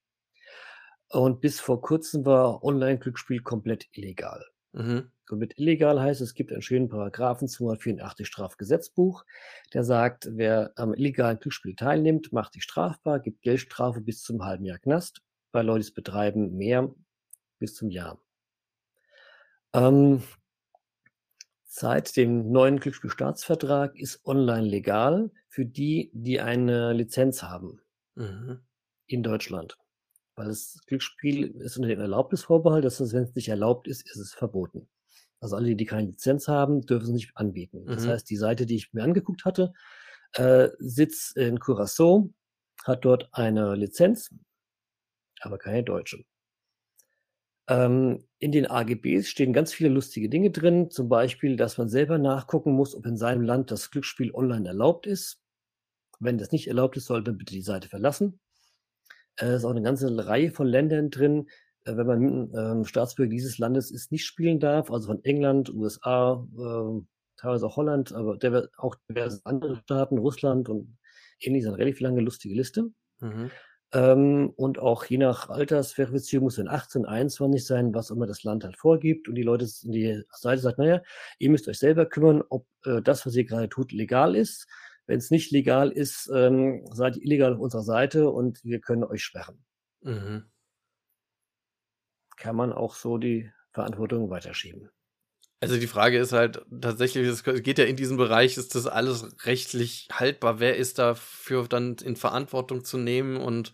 Und 1.10 1.42
bis 1.42 1.60
vor 1.60 1.82
kurzem 1.82 2.26
war 2.26 2.64
Online-Glücksspiel 2.64 3.42
komplett 3.42 3.88
illegal. 3.94 4.44
Mhm. 4.74 5.12
Komplett 5.26 5.58
illegal 5.58 6.02
heißt, 6.02 6.22
es 6.22 6.34
gibt 6.34 6.52
einen 6.52 6.62
schönen 6.62 6.90
Paragraphen 6.90 7.48
284 7.48 8.28
Strafgesetzbuch, 8.28 9.24
der 9.74 9.84
sagt, 9.84 10.28
wer 10.32 10.74
am 10.76 10.94
illegalen 10.94 11.40
Glücksspiel 11.40 11.76
teilnimmt, 11.76 12.34
macht 12.34 12.54
sich 12.54 12.64
strafbar, 12.64 13.20
gibt 13.20 13.42
Geldstrafe 13.42 14.02
bis 14.02 14.22
zum 14.22 14.44
halben 14.44 14.66
Jahr 14.66 14.80
Knast, 14.80 15.22
bei 15.52 15.62
Leuten, 15.62 15.94
betreiben, 15.94 16.58
mehr 16.58 16.94
bis 17.60 17.76
zum 17.76 17.90
Jahr. 17.90 18.20
Ähm, 19.74 20.24
seit 21.76 22.16
dem 22.18 22.52
neuen 22.52 22.80
Glücksspielstaatsvertrag 22.80 23.98
ist 24.00 24.26
online 24.26 24.68
legal 24.68 25.32
für 25.50 25.66
die, 25.66 26.12
die 26.14 26.40
eine 26.40 26.94
Lizenz 26.94 27.42
haben 27.44 27.82
Mhm. 28.16 28.64
in 29.08 29.24
Deutschland. 29.24 29.78
Weil 30.36 30.48
das 30.48 30.80
Glücksspiel 30.88 31.52
ist 31.62 31.78
unter 31.78 31.90
dem 31.90 32.00
Erlaubnisvorbehalt, 32.00 32.86
das 32.86 33.00
heißt, 33.00 33.14
wenn 33.14 33.24
es 33.24 33.36
nicht 33.36 33.50
erlaubt 33.50 33.88
ist, 33.88 34.06
ist 34.10 34.18
es 34.18 34.34
verboten. 34.34 34.90
Also 35.40 35.56
alle, 35.58 35.76
die 35.76 35.86
keine 35.86 36.10
Lizenz 36.10 36.48
haben, 36.48 36.82
dürfen 36.82 37.06
es 37.06 37.12
nicht 37.12 37.32
anbieten. 37.38 37.86
Das 37.88 38.06
Mhm. 38.06 38.10
heißt, 38.10 38.30
die 38.30 38.38
Seite, 38.38 38.66
die 38.66 38.76
ich 38.78 38.94
mir 38.94 39.04
angeguckt 39.04 39.46
hatte, 39.46 39.74
äh, 40.34 40.70
sitzt 40.80 41.38
in 41.38 41.60
Curaçao, 41.60 42.32
hat 42.86 43.06
dort 43.06 43.30
eine 43.34 43.76
Lizenz, 43.76 44.34
aber 45.42 45.58
keine 45.60 45.84
deutsche. 45.84 46.24
Ähm, 47.68 48.26
in 48.40 48.52
den 48.52 48.68
AGBs 48.70 49.28
stehen 49.30 49.54
ganz 49.54 49.74
viele 49.74 49.90
lustige 49.90 50.30
Dinge 50.30 50.52
drin, 50.52 50.92
zum 50.92 51.08
Beispiel, 51.10 51.56
dass 51.56 51.78
man 51.78 51.90
selber 51.90 52.18
nachgucken 52.18 52.74
muss, 52.74 52.96
ob 52.96 53.06
in 53.06 53.18
seinem 53.18 53.42
Land 53.42 53.72
das 53.72 53.90
Glücksspiel 53.92 54.34
online 54.34 54.68
erlaubt 54.68 55.08
ist. 55.08 55.42
Wenn 56.20 56.38
das 56.38 56.52
nicht 56.52 56.68
erlaubt 56.68 56.98
ist, 56.98 57.06
sollte 57.06 57.32
man 57.32 57.38
bitte 57.38 57.54
die 57.54 57.62
Seite 57.62 57.90
verlassen. 57.90 58.40
Äh, 59.38 59.48
Es 59.48 59.58
ist 59.60 59.66
auch 59.66 59.72
eine 59.72 59.82
ganze 59.82 60.26
Reihe 60.28 60.52
von 60.52 60.68
Ländern 60.68 61.10
drin, 61.10 61.48
äh, 61.86 61.96
wenn 61.96 62.08
man 62.08 62.52
ähm, 62.56 62.86
Staatsbürger 62.86 63.30
dieses 63.32 63.58
Landes 63.58 63.92
ist, 63.92 64.12
nicht 64.12 64.26
spielen 64.26 64.60
darf, 64.60 64.92
also 64.92 65.08
von 65.08 65.24
England, 65.24 65.74
USA, 65.74 66.48
äh, 66.58 67.02
teilweise 67.38 67.66
auch 67.68 67.78
Holland, 67.78 68.14
aber 68.14 68.38
der, 68.38 68.70
auch 68.78 68.96
diverse 69.10 69.42
andere 69.46 69.78
Staaten, 69.78 70.18
Russland 70.18 70.70
und 70.70 70.98
ähnliches, 71.40 71.68
eine 71.68 71.78
relativ 71.78 72.00
lange 72.00 72.22
lustige 72.22 72.56
Liste. 72.56 72.92
Mhm. 73.20 73.52
Ähm, 73.94 74.52
und 74.56 74.80
auch 74.80 75.06
je 75.06 75.20
nach 75.20 75.50
Altersverifizierung 75.50 76.46
muss 76.46 76.58
es 76.58 76.68
18, 76.68 77.06
21 77.06 77.64
sein, 77.66 77.94
was 77.94 78.10
immer 78.10 78.26
das 78.26 78.44
Land 78.44 78.64
halt 78.64 78.76
vorgibt. 78.76 79.30
Und 79.30 79.36
die 79.36 79.44
Leute, 79.44 79.66
die 79.84 80.24
Seite 80.32 80.62
sagt, 80.62 80.80
naja, 80.80 81.02
ihr 81.38 81.50
müsst 81.52 81.68
euch 81.68 81.78
selber 81.78 82.08
kümmern, 82.08 82.44
ob 82.50 82.66
äh, 82.86 83.02
das, 83.04 83.26
was 83.26 83.36
ihr 83.36 83.46
gerade 83.46 83.70
tut, 83.70 83.92
legal 83.92 84.36
ist. 84.36 84.68
Wenn 85.06 85.20
es 85.20 85.30
nicht 85.30 85.52
legal 85.52 85.92
ist, 85.92 86.32
ähm, 86.34 86.88
seid 86.92 87.18
ihr 87.18 87.24
illegal 87.24 87.54
auf 87.54 87.60
unserer 87.60 87.84
Seite 87.84 88.32
und 88.32 88.64
wir 88.64 88.80
können 88.80 89.04
euch 89.04 89.24
sperren. 89.24 89.64
Mhm. 90.02 90.46
Kann 92.38 92.56
man 92.56 92.74
auch 92.74 92.96
so 92.96 93.20
die 93.20 93.52
Verantwortung 93.72 94.30
weiterschieben. 94.30 94.90
Also 95.64 95.80
die 95.80 95.88
Frage 95.88 96.18
ist 96.18 96.34
halt 96.34 96.62
tatsächlich, 96.82 97.26
es 97.26 97.44
geht 97.44 97.80
ja 97.80 97.86
in 97.86 97.96
diesem 97.96 98.18
Bereich, 98.18 98.58
ist 98.58 98.76
das 98.76 98.86
alles 98.86 99.46
rechtlich 99.46 100.10
haltbar? 100.12 100.60
Wer 100.60 100.76
ist 100.76 101.00
dafür 101.00 101.68
dann 101.68 101.96
in 102.04 102.18
Verantwortung 102.18 102.84
zu 102.84 102.98
nehmen 102.98 103.38
und 103.38 103.72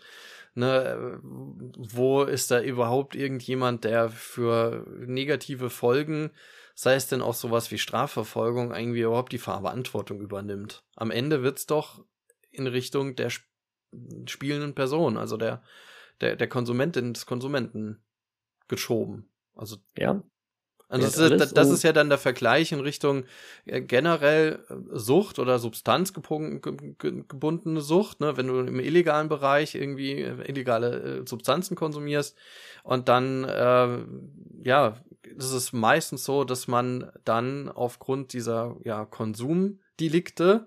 ne, 0.53 1.19
wo 1.21 2.23
ist 2.23 2.51
da 2.51 2.61
überhaupt 2.61 3.15
irgendjemand, 3.15 3.85
der 3.85 4.09
für 4.09 4.85
negative 4.99 5.69
Folgen, 5.69 6.29
sei 6.75 6.93
es 6.93 7.07
denn 7.07 7.23
auch 7.23 7.33
sowas 7.33 7.71
wie 7.71 7.79
Strafverfolgung, 7.79 8.73
irgendwie 8.73 9.01
überhaupt 9.01 9.31
die 9.31 9.39
Verantwortung 9.39 10.21
übernimmt? 10.21 10.83
Am 10.95 11.09
Ende 11.09 11.41
wird's 11.41 11.65
doch 11.65 12.05
in 12.51 12.67
Richtung 12.67 13.15
der 13.15 13.31
spielenden 14.27 14.75
Person, 14.75 15.17
also 15.17 15.37
der, 15.37 15.63
der, 16.21 16.35
der 16.35 16.47
Konsumentin 16.47 17.13
des 17.13 17.25
Konsumenten 17.25 18.03
geschoben. 18.67 19.29
Also 19.55 19.77
ja, 19.97 20.23
also 20.89 21.05
das, 21.05 21.41
ist, 21.41 21.55
das 21.55 21.69
ist 21.69 21.83
ja 21.83 21.93
dann 21.93 22.09
der 22.09 22.17
Vergleich 22.17 22.71
in 22.71 22.79
Richtung 22.79 23.25
äh, 23.65 23.79
generell 23.79 24.65
äh, 24.69 24.73
Sucht 24.97 25.37
oder 25.37 25.59
substanzgebundene 25.59 27.81
Sucht, 27.81 28.19
ne? 28.19 28.37
wenn 28.37 28.47
du 28.47 28.61
im 28.61 28.79
illegalen 28.79 29.29
Bereich 29.29 29.75
irgendwie 29.75 30.13
äh, 30.13 30.49
illegale 30.49 31.23
Substanzen 31.27 31.75
konsumierst 31.75 32.35
und 32.83 33.07
dann, 33.07 33.43
äh, 33.43 33.99
ja, 34.67 34.97
das 35.35 35.51
ist 35.51 35.73
meistens 35.73 36.23
so, 36.23 36.43
dass 36.43 36.67
man 36.67 37.11
dann 37.23 37.69
aufgrund 37.69 38.33
dieser 38.33 38.75
ja, 38.83 39.05
Konsumdelikte 39.05 40.65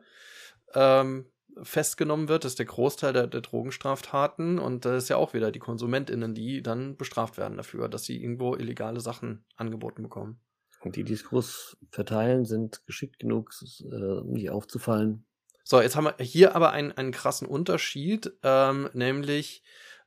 ähm, 0.75 1.27
festgenommen 1.63 2.29
wird, 2.29 2.45
das 2.45 2.53
ist 2.53 2.59
der 2.59 2.67
Großteil 2.67 3.13
der, 3.13 3.27
der 3.27 3.41
Drogenstraftaten 3.41 4.59
und 4.59 4.85
das 4.85 5.05
ist 5.05 5.09
ja 5.09 5.17
auch 5.17 5.35
wieder 5.35 5.53
die 5.53 5.59
KonsumentInnen, 5.59 6.35
die 6.35 6.63
dann 6.63 6.97
bestraft 6.97 7.37
werden 7.37 7.57
dafür, 7.57 7.89
dass 7.89 8.05
sie 8.05 8.21
irgendwo 8.21 8.57
illegale 8.57 9.01
Sachen 9.01 9.45
angeboten 9.57 10.03
bekommen. 10.03 10.41
Und 10.81 10.97
die, 10.97 11.05
die 11.05 11.13
es 11.13 11.25
groß 11.25 11.77
verteilen, 11.91 12.45
sind 12.45 12.85
geschickt 12.87 13.19
genug, 13.19 13.51
äh, 13.81 13.95
um 13.95 14.33
nicht 14.33 14.51
aufzufallen. 14.51 15.25
So, 15.65 15.81
jetzt 15.81 15.95
haben 15.95 16.05
wir 16.05 16.17
hier 16.19 16.57
aber 16.57 16.73
einen, 16.73 16.93
einen 16.93 17.13
krassen 17.13 17.47
Unterschied, 17.47 18.33
ähm, 18.43 18.89
nämlich 18.93 19.63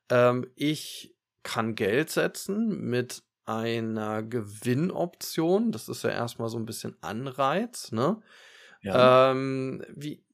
ähm, 0.10 0.48
ich 0.56 1.16
kann 1.44 1.76
Geld 1.76 2.10
setzen 2.10 2.82
mit 2.82 3.24
einer 3.46 4.24
Gewinnoption. 4.24 5.72
Das 5.72 5.88
ist 5.88 6.04
ja 6.04 6.10
erstmal 6.10 6.50
so 6.50 6.58
ein 6.58 6.66
bisschen 6.66 6.98
Anreiz, 7.02 7.92
ne? 7.92 8.22
Ja. 8.82 9.32
Ähm, 9.32 9.84
wie, 9.96 10.25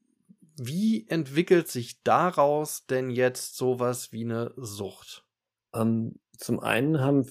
wie 0.57 1.07
entwickelt 1.07 1.67
sich 1.67 2.03
daraus 2.03 2.85
denn 2.85 3.09
jetzt 3.09 3.57
sowas 3.57 4.11
wie 4.11 4.23
eine 4.23 4.53
Sucht? 4.57 5.25
Ähm, 5.73 6.19
zum 6.37 6.59
einen 6.59 6.99
haben 6.99 7.25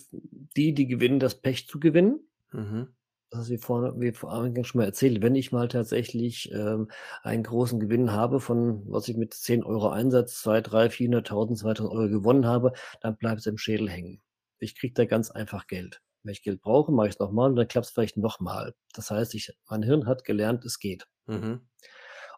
die, 0.56 0.72
die 0.74 0.86
gewinnen, 0.86 1.20
das 1.20 1.34
Pech 1.40 1.68
zu 1.68 1.80
gewinnen. 1.80 2.20
Mhm. 2.52 2.94
Das 3.30 3.42
ist 3.42 3.50
wie 3.50 3.58
vorne, 3.58 3.94
wie 4.00 4.12
vorhin 4.12 4.64
schon 4.64 4.80
mal 4.80 4.86
erzählt, 4.86 5.22
wenn 5.22 5.36
ich 5.36 5.52
mal 5.52 5.68
tatsächlich 5.68 6.50
ähm, 6.52 6.90
einen 7.22 7.44
großen 7.44 7.78
Gewinn 7.78 8.10
habe 8.10 8.40
von, 8.40 8.82
was 8.90 9.06
ich 9.06 9.16
mit 9.16 9.34
10 9.34 9.62
Euro 9.62 9.90
Einsatz, 9.90 10.40
2, 10.42 10.60
3, 10.62 10.86
400.000, 10.86 11.54
2000 11.54 11.92
Euro 11.92 12.08
gewonnen 12.08 12.46
habe, 12.46 12.72
dann 13.00 13.16
bleibt 13.16 13.40
es 13.40 13.46
im 13.46 13.56
Schädel 13.56 13.88
hängen. 13.88 14.20
Ich 14.58 14.76
kriege 14.76 14.94
da 14.94 15.04
ganz 15.04 15.30
einfach 15.30 15.68
Geld. 15.68 16.02
Wenn 16.24 16.32
ich 16.32 16.42
Geld 16.42 16.60
brauche, 16.60 16.90
mache 16.92 17.06
ich 17.06 17.14
es 17.14 17.20
nochmal 17.20 17.50
und 17.50 17.56
dann 17.56 17.68
klappt 17.68 17.86
es 17.86 17.92
vielleicht 17.92 18.16
nochmal. 18.16 18.74
Das 18.94 19.10
heißt, 19.12 19.34
ich, 19.36 19.52
mein 19.68 19.84
Hirn 19.84 20.06
hat 20.06 20.24
gelernt, 20.24 20.64
es 20.64 20.80
geht. 20.80 21.06
Mhm. 21.26 21.60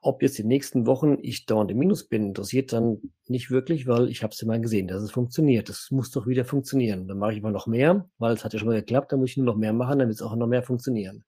Ob 0.04 0.20
jetzt 0.20 0.36
die 0.36 0.44
nächsten 0.44 0.86
Wochen 0.86 1.16
ich 1.22 1.46
dauernd 1.46 1.70
im 1.70 1.78
Minus 1.78 2.08
bin, 2.08 2.26
interessiert 2.26 2.72
dann 2.72 3.00
nicht 3.28 3.52
wirklich, 3.52 3.86
weil 3.86 4.08
ich 4.08 4.24
habe 4.24 4.32
es 4.32 4.42
immer 4.42 4.58
gesehen, 4.58 4.88
dass 4.88 5.00
es 5.00 5.12
funktioniert. 5.12 5.68
Das 5.68 5.92
muss 5.92 6.10
doch 6.10 6.26
wieder 6.26 6.44
funktionieren. 6.44 7.06
Dann 7.06 7.18
mache 7.18 7.34
ich 7.34 7.40
mal 7.40 7.52
noch 7.52 7.68
mehr, 7.68 8.10
weil 8.18 8.34
es 8.34 8.44
hat 8.44 8.52
ja 8.52 8.58
schon 8.58 8.66
mal 8.66 8.80
geklappt, 8.80 9.12
dann 9.12 9.20
muss 9.20 9.30
ich 9.30 9.36
nur 9.36 9.46
noch 9.46 9.56
mehr 9.56 9.72
machen, 9.72 10.00
wird 10.00 10.10
es 10.10 10.20
auch 10.20 10.34
noch 10.34 10.48
mehr 10.48 10.64
funktionieren. 10.64 11.24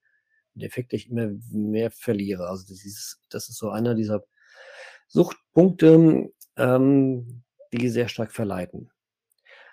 Der 0.55 0.67
Effekt, 0.67 0.93
dass 0.93 1.01
ich 1.01 1.11
immer 1.11 1.31
mehr 1.53 1.93
verliere. 1.93 2.49
Also 2.49 2.65
das 2.69 2.85
ist, 2.85 3.21
das 3.31 3.49
ist 3.49 3.59
so 3.59 3.71
einer 3.71 3.95
dieser 3.95 4.25
Suchtpunkte, 5.07 6.33
ähm, 6.57 7.45
die 7.73 7.89
sehr 7.89 8.09
stark 8.09 8.33
verleiten. 8.33 8.91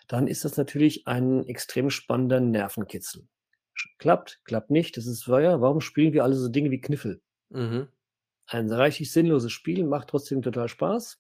Dann 0.07 0.27
ist 0.27 0.45
das 0.45 0.57
natürlich 0.57 1.07
ein 1.07 1.47
extrem 1.47 1.89
spannender 1.89 2.39
Nervenkitzel. 2.39 3.27
Klappt, 3.97 4.41
klappt 4.43 4.69
nicht, 4.69 4.95
das 4.95 5.07
ist 5.07 5.25
ja, 5.25 5.59
warum 5.59 5.81
spielen 5.81 6.13
wir 6.13 6.23
alle 6.23 6.35
so 6.35 6.49
Dinge 6.49 6.69
wie 6.69 6.81
Kniffel? 6.81 7.19
Mhm 7.49 7.87
ein 8.53 8.71
reichlich 8.71 9.11
sinnloses 9.11 9.51
Spiel, 9.51 9.83
macht 9.85 10.09
trotzdem 10.09 10.41
total 10.41 10.67
Spaß. 10.67 11.19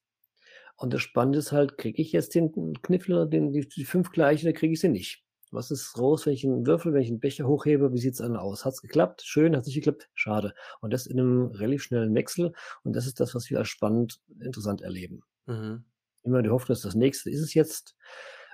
Und 0.75 0.93
das 0.93 1.01
Spannende 1.01 1.39
ist 1.39 1.51
halt, 1.51 1.77
kriege 1.77 2.01
ich 2.01 2.11
jetzt 2.11 2.35
den 2.35 2.73
Kniffler, 2.81 3.25
den, 3.25 3.51
die, 3.51 3.67
die 3.67 3.85
fünf 3.85 4.11
gleichen, 4.11 4.47
oder 4.47 4.57
kriege 4.57 4.73
ich 4.73 4.79
sie 4.79 4.89
nicht. 4.89 5.23
Was 5.51 5.69
ist 5.69 5.97
raus, 5.97 6.25
wenn 6.25 6.33
ich 6.33 6.45
einen 6.45 6.65
Würfel, 6.65 6.93
wenn 6.93 7.01
ich 7.01 7.09
einen 7.09 7.19
Becher 7.19 7.45
hochhebe, 7.45 7.93
wie 7.93 7.99
sieht's 7.99 8.19
dann 8.19 8.37
aus? 8.37 8.63
Hat's 8.63 8.81
geklappt? 8.81 9.21
Schön, 9.23 9.55
hat 9.55 9.65
nicht 9.65 9.75
geklappt? 9.75 10.09
Schade. 10.13 10.53
Und 10.79 10.93
das 10.93 11.07
in 11.07 11.19
einem 11.19 11.47
relativ 11.47 11.83
schnellen 11.83 12.15
Wechsel. 12.15 12.53
Und 12.83 12.95
das 12.95 13.05
ist 13.05 13.19
das, 13.19 13.35
was 13.35 13.49
wir 13.49 13.59
als 13.59 13.67
spannend, 13.67 14.21
interessant 14.39 14.81
erleben. 14.81 15.23
Mhm. 15.45 15.83
Immer 16.23 16.41
die 16.41 16.49
Hoffnung, 16.49 16.75
dass 16.75 16.83
das 16.83 16.95
nächste 16.95 17.29
ist 17.29 17.41
es 17.41 17.53
jetzt. 17.53 17.95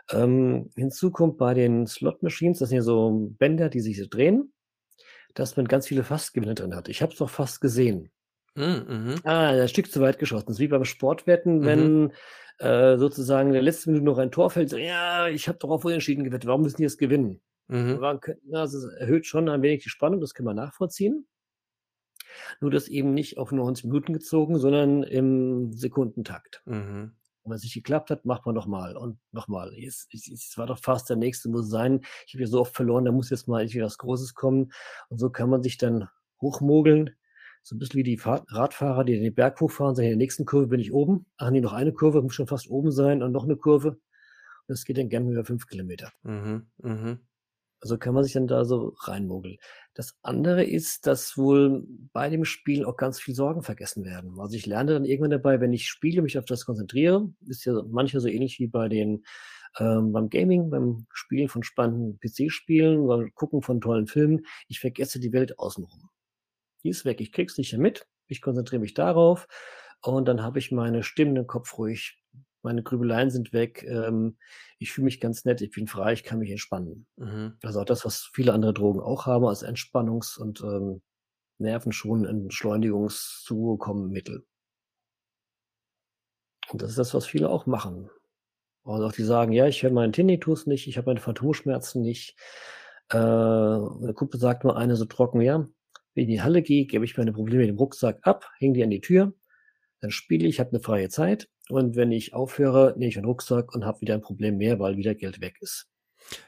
Ähm, 0.09 0.71
hinzu 0.75 1.11
kommt 1.11 1.37
bei 1.37 1.53
den 1.53 1.85
Slot 1.85 2.23
Machines, 2.23 2.59
das 2.59 2.69
sind 2.69 2.77
ja 2.77 2.81
so 2.81 3.29
Bänder, 3.37 3.69
die 3.69 3.81
sich 3.81 3.99
so 3.99 4.07
drehen, 4.09 4.53
dass 5.35 5.55
man 5.55 5.67
ganz 5.67 5.87
viele 5.87 6.03
Fastgewinne 6.03 6.55
drin 6.55 6.75
hat. 6.75 6.89
Ich 6.89 7.01
habe 7.01 7.11
es 7.11 7.19
doch 7.19 7.29
fast 7.29 7.61
gesehen. 7.61 8.09
Mhm, 8.57 8.85
mhm. 8.89 9.15
Ah, 9.23 9.49
ein 9.49 9.69
Stück 9.69 9.91
zu 9.91 10.01
weit 10.01 10.17
geschossen. 10.17 10.47
Das 10.47 10.55
ist 10.55 10.59
wie 10.59 10.67
beim 10.67 10.83
Sportwetten, 10.83 11.59
mhm. 11.59 11.65
wenn 11.65 12.13
äh, 12.57 12.97
sozusagen 12.97 13.49
in 13.49 13.53
der 13.53 13.61
letzten 13.61 13.91
Minute 13.91 14.05
noch 14.05 14.17
ein 14.17 14.31
Tor 14.31 14.49
fällt. 14.49 14.71
So, 14.71 14.77
ja, 14.77 15.27
ich 15.27 15.47
habe 15.47 15.59
doch 15.59 15.69
auf 15.69 15.85
Unentschieden 15.85 16.23
gewettet. 16.23 16.47
Warum 16.47 16.63
müssen 16.63 16.77
die 16.77 16.83
jetzt 16.83 16.97
gewinnen? 16.97 17.39
Mhm. 17.67 18.03
Also 18.53 18.79
es 18.79 18.85
erhöht 18.95 19.27
schon 19.27 19.47
ein 19.47 19.61
wenig 19.61 19.83
die 19.83 19.89
Spannung, 19.89 20.21
das 20.21 20.33
kann 20.33 20.45
man 20.45 20.55
nachvollziehen. 20.55 21.27
Nur 22.59 22.71
das 22.71 22.87
eben 22.87 23.13
nicht 23.13 23.37
auf 23.37 23.51
90 23.51 23.85
Minuten 23.85 24.13
gezogen, 24.13 24.57
sondern 24.57 25.03
im 25.03 25.71
Sekundentakt. 25.73 26.63
Mhm. 26.65 27.11
Wenn 27.43 27.55
es 27.55 27.63
nicht 27.63 27.75
geklappt 27.75 28.09
hat, 28.09 28.25
macht 28.25 28.45
man 28.45 28.55
nochmal 28.55 28.97
und 28.97 29.19
nochmal. 29.31 29.73
Es, 29.73 30.07
es, 30.11 30.27
es 30.27 30.57
war 30.57 30.65
doch 30.65 30.79
fast 30.79 31.09
der 31.09 31.15
nächste, 31.15 31.49
muss 31.49 31.69
sein. 31.69 32.01
Ich 32.25 32.33
habe 32.33 32.43
ja 32.43 32.47
so 32.47 32.61
oft 32.61 32.75
verloren, 32.75 33.05
da 33.05 33.11
muss 33.11 33.29
jetzt 33.29 33.47
mal 33.47 33.61
irgendwie 33.61 33.81
was 33.81 33.97
Großes 33.97 34.33
kommen. 34.33 34.71
Und 35.09 35.19
so 35.19 35.29
kann 35.29 35.49
man 35.49 35.63
sich 35.63 35.77
dann 35.77 36.09
hochmogeln 36.41 37.15
so 37.67 37.75
ein 37.75 37.79
bisschen 37.79 37.97
wie 37.97 38.03
die 38.03 38.19
Radfahrer, 38.23 39.03
die 39.03 39.19
den 39.19 39.35
Berg 39.35 39.59
hochfahren, 39.59 39.93
sagen, 39.93 40.05
in 40.05 40.11
der 40.11 40.17
nächsten 40.17 40.45
Kurve 40.45 40.67
bin 40.67 40.79
ich 40.79 40.93
oben. 40.93 41.25
Ach 41.35 41.49
nee, 41.49 41.59
noch 41.59 41.73
eine 41.73 41.91
Kurve, 41.91 42.21
muss 42.21 42.33
schon 42.33 42.47
fast 42.47 42.69
oben 42.69 42.91
sein 42.91 43.21
und 43.21 43.33
noch 43.33 43.43
eine 43.43 43.57
Kurve. 43.57 43.89
Und 43.89 43.99
das 44.67 44.85
geht 44.85 44.97
dann 44.97 45.09
gerne 45.09 45.29
über 45.29 45.43
fünf 45.43 45.67
Kilometer. 45.67 46.13
Mhm, 46.23 46.67
mh. 46.77 47.17
Also 47.81 47.97
kann 47.97 48.13
man 48.13 48.23
sich 48.23 48.31
dann 48.31 48.47
da 48.47 48.63
so 48.63 48.95
reinmogeln. 49.01 49.57
Das 49.93 50.17
andere 50.21 50.63
ist, 50.63 51.07
dass 51.07 51.37
wohl 51.37 51.85
bei 52.13 52.29
dem 52.29 52.45
Spiel 52.45 52.85
auch 52.85 52.95
ganz 52.95 53.19
viel 53.19 53.35
Sorgen 53.35 53.63
vergessen 53.63 54.05
werden. 54.05 54.39
Also 54.39 54.55
ich 54.55 54.65
lerne 54.65 54.93
dann 54.93 55.05
irgendwann 55.05 55.31
dabei, 55.31 55.59
wenn 55.59 55.73
ich 55.73 55.89
spiele, 55.89 56.21
mich 56.21 56.37
auf 56.39 56.45
das 56.45 56.65
konzentriere, 56.65 57.29
ist 57.47 57.65
ja 57.65 57.83
manchmal 57.89 58.21
so 58.21 58.29
ähnlich 58.29 58.59
wie 58.59 58.67
bei 58.67 58.87
den 58.87 59.25
ähm, 59.77 60.13
beim 60.13 60.29
Gaming, 60.29 60.69
beim 60.69 61.05
Spielen 61.11 61.49
von 61.49 61.63
spannenden 61.63 62.17
PC-Spielen, 62.19 63.05
beim 63.05 63.29
Gucken 63.35 63.61
von 63.61 63.81
tollen 63.81 64.07
Filmen. 64.07 64.45
Ich 64.69 64.79
vergesse 64.79 65.19
die 65.19 65.33
Welt 65.33 65.59
außenrum 65.59 66.09
die 66.87 66.91
ist 66.91 67.03
weg. 67.03 67.19
Ich 67.19 67.33
krieg's 67.33 67.57
nicht 67.57 67.73
mehr 67.73 67.81
mit. 67.81 68.07
Ich 68.27 68.41
konzentriere 68.41 68.79
mich 68.79 68.93
darauf 68.93 69.49
und 70.01 70.25
dann 70.25 70.41
habe 70.41 70.59
ich 70.59 70.71
meine 70.71 71.03
Stimme 71.03 71.37
im 71.39 71.47
Kopf 71.47 71.77
ruhig. 71.77 72.23
Meine 72.61 72.81
Grübeleien 72.81 73.29
sind 73.29 73.51
weg. 73.51 73.83
Ähm, 73.83 74.37
ich 74.79 74.93
fühle 74.93 75.03
mich 75.05 75.19
ganz 75.19 75.43
nett. 75.45 75.61
Ich 75.61 75.71
bin 75.71 75.87
frei. 75.87 76.13
Ich 76.13 76.23
kann 76.23 76.39
mich 76.39 76.49
entspannen. 76.49 77.05
Mhm. 77.17 77.57
Also 77.61 77.81
auch 77.81 77.85
das, 77.85 78.05
was 78.05 78.29
viele 78.33 78.53
andere 78.53 78.73
Drogen 78.73 79.01
auch 79.01 79.25
haben 79.25 79.43
als 79.45 79.65
Entspannungs- 79.65 80.39
und 80.39 80.61
ähm, 80.61 81.01
Nervenschon- 81.59 82.25
Entschleunigungszukommenmittel. 82.25 84.45
Und 86.69 86.81
das 86.81 86.91
ist 86.91 86.99
das, 86.99 87.13
was 87.13 87.25
viele 87.25 87.49
auch 87.49 87.65
machen. 87.65 88.09
Und 88.83 89.03
auch 89.03 89.11
die 89.11 89.23
sagen, 89.23 89.51
ja, 89.51 89.67
ich 89.67 89.83
höre 89.83 89.91
meinen 89.91 90.13
Tinnitus 90.13 90.67
nicht, 90.67 90.87
ich 90.87 90.97
habe 90.97 91.07
meine 91.07 91.19
Phantomschmerzen 91.19 92.01
nicht. 92.01 92.37
Äh, 93.09 93.17
der 93.17 94.13
Kumpel 94.13 94.39
sagt 94.39 94.63
nur 94.63 94.77
eine 94.77 94.95
so 94.95 95.03
trocken, 95.05 95.41
ja, 95.41 95.67
wenn 96.17 96.23
ich 96.23 96.29
in 96.29 96.33
die 96.33 96.41
Halle 96.41 96.63
gehe, 96.63 96.85
gebe 96.85 97.05
ich 97.05 97.15
meine 97.15 97.31
Probleme 97.31 97.61
mit 97.61 97.69
dem 97.69 97.77
Rucksack 97.77 98.17
ab, 98.23 98.49
hänge 98.57 98.73
die 98.73 98.83
an 98.83 98.89
die 98.89 99.01
Tür, 99.01 99.33
dann 100.01 100.09
spiele 100.09 100.47
ich, 100.47 100.59
habe 100.59 100.71
eine 100.71 100.79
freie 100.79 101.09
Zeit 101.09 101.47
und 101.69 101.95
wenn 101.95 102.11
ich 102.11 102.33
aufhöre, 102.33 102.95
nehme 102.97 103.09
ich 103.09 103.17
meinen 103.17 103.25
Rucksack 103.25 103.73
und 103.75 103.85
habe 103.85 104.01
wieder 104.01 104.15
ein 104.15 104.21
Problem 104.21 104.57
mehr, 104.57 104.79
weil 104.79 104.97
wieder 104.97 105.13
Geld 105.13 105.41
weg 105.41 105.57
ist. 105.61 105.87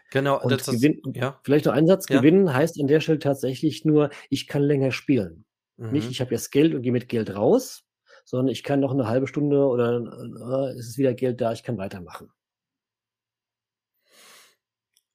Genau, 0.10 0.42
und 0.42 0.52
das 0.52 0.66
gewinn, 0.66 1.00
ist, 1.06 1.16
ja. 1.16 1.40
Vielleicht 1.44 1.66
noch 1.66 1.74
ein 1.74 1.86
Satz, 1.86 2.10
ja. 2.10 2.18
gewinnen 2.18 2.52
heißt 2.52 2.82
an 2.82 2.88
der 2.88 3.00
Stelle 3.00 3.20
tatsächlich 3.20 3.86
nur, 3.86 4.10
ich 4.32 4.48
kann 4.48 4.64
länger 4.64 4.92
spielen. 4.92 5.46
Mhm. 5.78 5.92
Nicht, 5.92 6.10
ich 6.10 6.20
habe 6.20 6.32
jetzt 6.32 6.50
Geld 6.50 6.74
und 6.74 6.82
gehe 6.82 6.92
mit 6.92 7.08
Geld 7.08 7.36
raus, 7.36 7.84
sondern 8.26 8.52
ich 8.52 8.64
kann 8.64 8.80
noch 8.80 8.92
eine 8.92 9.08
halbe 9.08 9.28
Stunde 9.28 9.68
oder 9.68 10.00
äh, 10.00 10.80
ist 10.80 10.90
es 10.90 10.98
wieder 10.98 11.14
Geld 11.14 11.42
da, 11.42 11.54
ich 11.54 11.62
kann 11.62 11.78
weitermachen. 11.78 12.32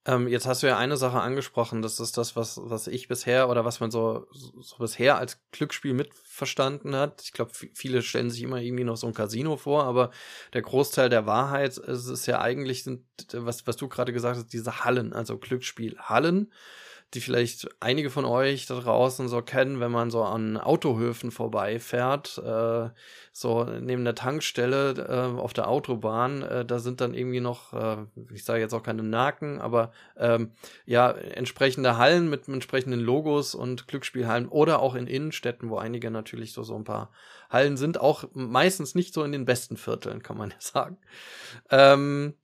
Ähm, 0.06 0.28
jetzt 0.28 0.46
hast 0.46 0.62
du 0.62 0.66
ja 0.66 0.76
eine 0.76 0.98
Sache 0.98 1.20
angesprochen, 1.20 1.80
das 1.80 1.98
ist 1.98 2.18
das, 2.18 2.36
was, 2.36 2.60
was 2.62 2.88
ich 2.88 3.08
bisher 3.08 3.48
oder 3.48 3.64
was 3.64 3.80
man 3.80 3.90
so, 3.90 4.26
so 4.30 4.76
bisher 4.76 5.16
als 5.16 5.40
Glücksspiel 5.50 5.94
mitverstanden 5.94 6.94
hat. 6.94 7.22
Ich 7.22 7.32
glaube, 7.32 7.52
viele 7.72 8.02
stellen 8.02 8.30
sich 8.30 8.42
immer 8.42 8.60
irgendwie 8.60 8.84
noch 8.84 8.98
so 8.98 9.06
ein 9.06 9.14
Casino 9.14 9.56
vor, 9.56 9.84
aber 9.84 10.10
der 10.52 10.60
Großteil 10.60 11.08
der 11.08 11.24
Wahrheit 11.24 11.78
ist, 11.78 12.08
ist 12.08 12.26
ja 12.26 12.40
eigentlich, 12.42 12.84
sind, 12.84 13.06
was, 13.32 13.66
was 13.66 13.76
du 13.76 13.88
gerade 13.88 14.12
gesagt 14.12 14.36
hast, 14.36 14.52
diese 14.52 14.84
Hallen, 14.84 15.14
also 15.14 15.38
Glücksspiel. 15.38 15.96
Die 17.14 17.20
vielleicht 17.20 17.68
einige 17.78 18.10
von 18.10 18.24
euch 18.24 18.66
da 18.66 18.78
draußen 18.78 19.28
so 19.28 19.40
kennen, 19.40 19.78
wenn 19.78 19.92
man 19.92 20.10
so 20.10 20.24
an 20.24 20.56
Autohöfen 20.56 21.30
vorbeifährt, 21.30 22.38
äh, 22.38 22.90
so 23.32 23.64
neben 23.64 24.04
der 24.04 24.16
Tankstelle 24.16 24.94
äh, 25.08 25.40
auf 25.40 25.52
der 25.52 25.68
Autobahn, 25.68 26.42
äh, 26.42 26.64
da 26.64 26.80
sind 26.80 27.00
dann 27.00 27.14
irgendwie 27.14 27.40
noch, 27.40 27.72
äh, 27.72 27.98
ich 28.32 28.44
sage 28.44 28.60
jetzt 28.60 28.74
auch 28.74 28.82
keine 28.82 29.04
Naken, 29.04 29.60
aber 29.60 29.92
ähm, 30.16 30.50
ja, 30.86 31.10
entsprechende 31.10 31.98
Hallen 31.98 32.28
mit 32.28 32.48
entsprechenden 32.48 33.00
Logos 33.00 33.54
und 33.54 33.86
Glücksspielhallen 33.86 34.48
oder 34.48 34.80
auch 34.80 34.96
in 34.96 35.06
Innenstädten, 35.06 35.70
wo 35.70 35.78
einige 35.78 36.10
natürlich 36.10 36.52
so, 36.52 36.64
so 36.64 36.74
ein 36.74 36.84
paar 36.84 37.12
Hallen 37.48 37.76
sind, 37.76 38.00
auch 38.00 38.24
meistens 38.34 38.96
nicht 38.96 39.14
so 39.14 39.22
in 39.22 39.30
den 39.30 39.44
besten 39.44 39.76
Vierteln, 39.76 40.22
kann 40.22 40.36
man 40.36 40.50
ja 40.50 40.56
sagen. 40.58 40.98
Ähm, 41.70 42.34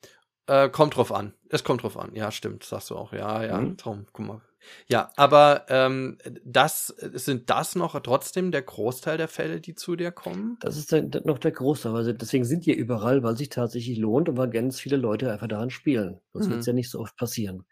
äh, 0.47 0.69
kommt 0.69 0.97
drauf 0.97 1.13
an. 1.13 1.35
Es 1.49 1.65
kommt 1.65 1.83
drauf 1.83 1.97
an. 1.97 2.15
Ja, 2.15 2.31
stimmt, 2.31 2.65
sagst 2.65 2.91
du 2.91 2.97
auch. 2.97 3.13
Ja, 3.13 3.45
ja, 3.45 3.61
mhm. 3.61 3.77
Traum. 3.77 4.07
Guck 4.13 4.27
mal, 4.27 4.41
ja, 4.87 5.11
aber 5.17 5.67
ähm, 5.69 6.19
das 6.45 6.89
sind 6.89 7.51
das 7.51 7.75
noch 7.75 7.99
trotzdem 8.01 8.51
der 8.51 8.63
Großteil 8.63 9.17
der 9.17 9.29
Fälle, 9.29 9.61
die 9.61 9.75
zu 9.75 9.97
dir 9.97 10.13
kommen? 10.13 10.57
Das 10.61 10.77
ist 10.77 10.93
dann 10.93 11.11
noch 11.25 11.39
der 11.39 11.53
Großteil. 11.53 11.95
Also 11.95 12.13
deswegen 12.13 12.45
sind 12.45 12.67
die 12.67 12.73
überall, 12.73 13.23
weil 13.23 13.37
sich 13.37 13.49
tatsächlich 13.49 13.99
lohnt 13.99 14.29
und 14.29 14.37
weil 14.37 14.51
ganz 14.51 14.79
viele 14.79 14.97
Leute 14.97 15.33
einfach 15.33 15.49
daran 15.49 15.71
spielen. 15.71 16.21
Das 16.33 16.47
mhm. 16.47 16.53
wird 16.53 16.67
ja 16.67 16.73
nicht 16.73 16.91
so 16.91 17.01
oft 17.01 17.17
passieren. 17.17 17.65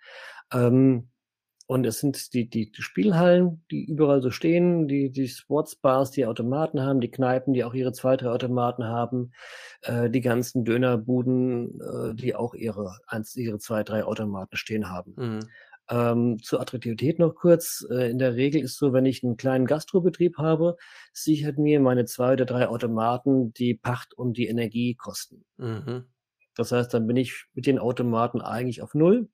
Ähm, 0.52 1.08
und 1.70 1.84
es 1.84 2.00
sind 2.00 2.32
die, 2.32 2.48
die, 2.48 2.72
die 2.72 2.80
Spielhallen, 2.80 3.62
die 3.70 3.84
überall 3.84 4.22
so 4.22 4.30
stehen, 4.30 4.88
die, 4.88 5.10
die 5.10 5.28
Sportsbars, 5.28 6.10
die 6.10 6.24
Automaten 6.24 6.80
haben, 6.80 7.02
die 7.02 7.10
Kneipen, 7.10 7.52
die 7.52 7.62
auch 7.62 7.74
ihre 7.74 7.92
zwei, 7.92 8.16
drei 8.16 8.30
Automaten 8.30 8.84
haben, 8.84 9.32
äh, 9.82 10.08
die 10.08 10.22
ganzen 10.22 10.64
Dönerbuden, 10.64 11.78
äh, 11.78 12.14
die 12.14 12.34
auch 12.34 12.54
ihre, 12.54 12.96
eins, 13.06 13.36
ihre 13.36 13.58
zwei, 13.58 13.84
drei 13.84 14.02
Automaten 14.02 14.56
stehen 14.56 14.88
haben. 14.88 15.12
Mhm. 15.16 15.40
Ähm, 15.90 16.38
zur 16.42 16.60
Attraktivität 16.60 17.18
noch 17.18 17.34
kurz. 17.34 17.86
Äh, 17.90 18.10
in 18.10 18.18
der 18.18 18.34
Regel 18.34 18.62
ist 18.62 18.76
so, 18.76 18.92
wenn 18.92 19.06
ich 19.06 19.24
einen 19.24 19.36
kleinen 19.36 19.66
Gastrobetrieb 19.66 20.36
habe, 20.36 20.76
sichert 21.12 21.58
mir 21.58 21.80
meine 21.80 22.04
zwei 22.04 22.34
oder 22.34 22.44
drei 22.44 22.68
Automaten 22.68 23.52
die 23.54 23.74
Pacht 23.74 24.12
und 24.14 24.36
die 24.36 24.48
Energiekosten. 24.48 25.44
Mhm. 25.56 26.04
Das 26.54 26.72
heißt, 26.72 26.92
dann 26.92 27.06
bin 27.06 27.16
ich 27.16 27.46
mit 27.54 27.66
den 27.66 27.78
Automaten 27.78 28.42
eigentlich 28.42 28.82
auf 28.82 28.94
Null 28.94 29.28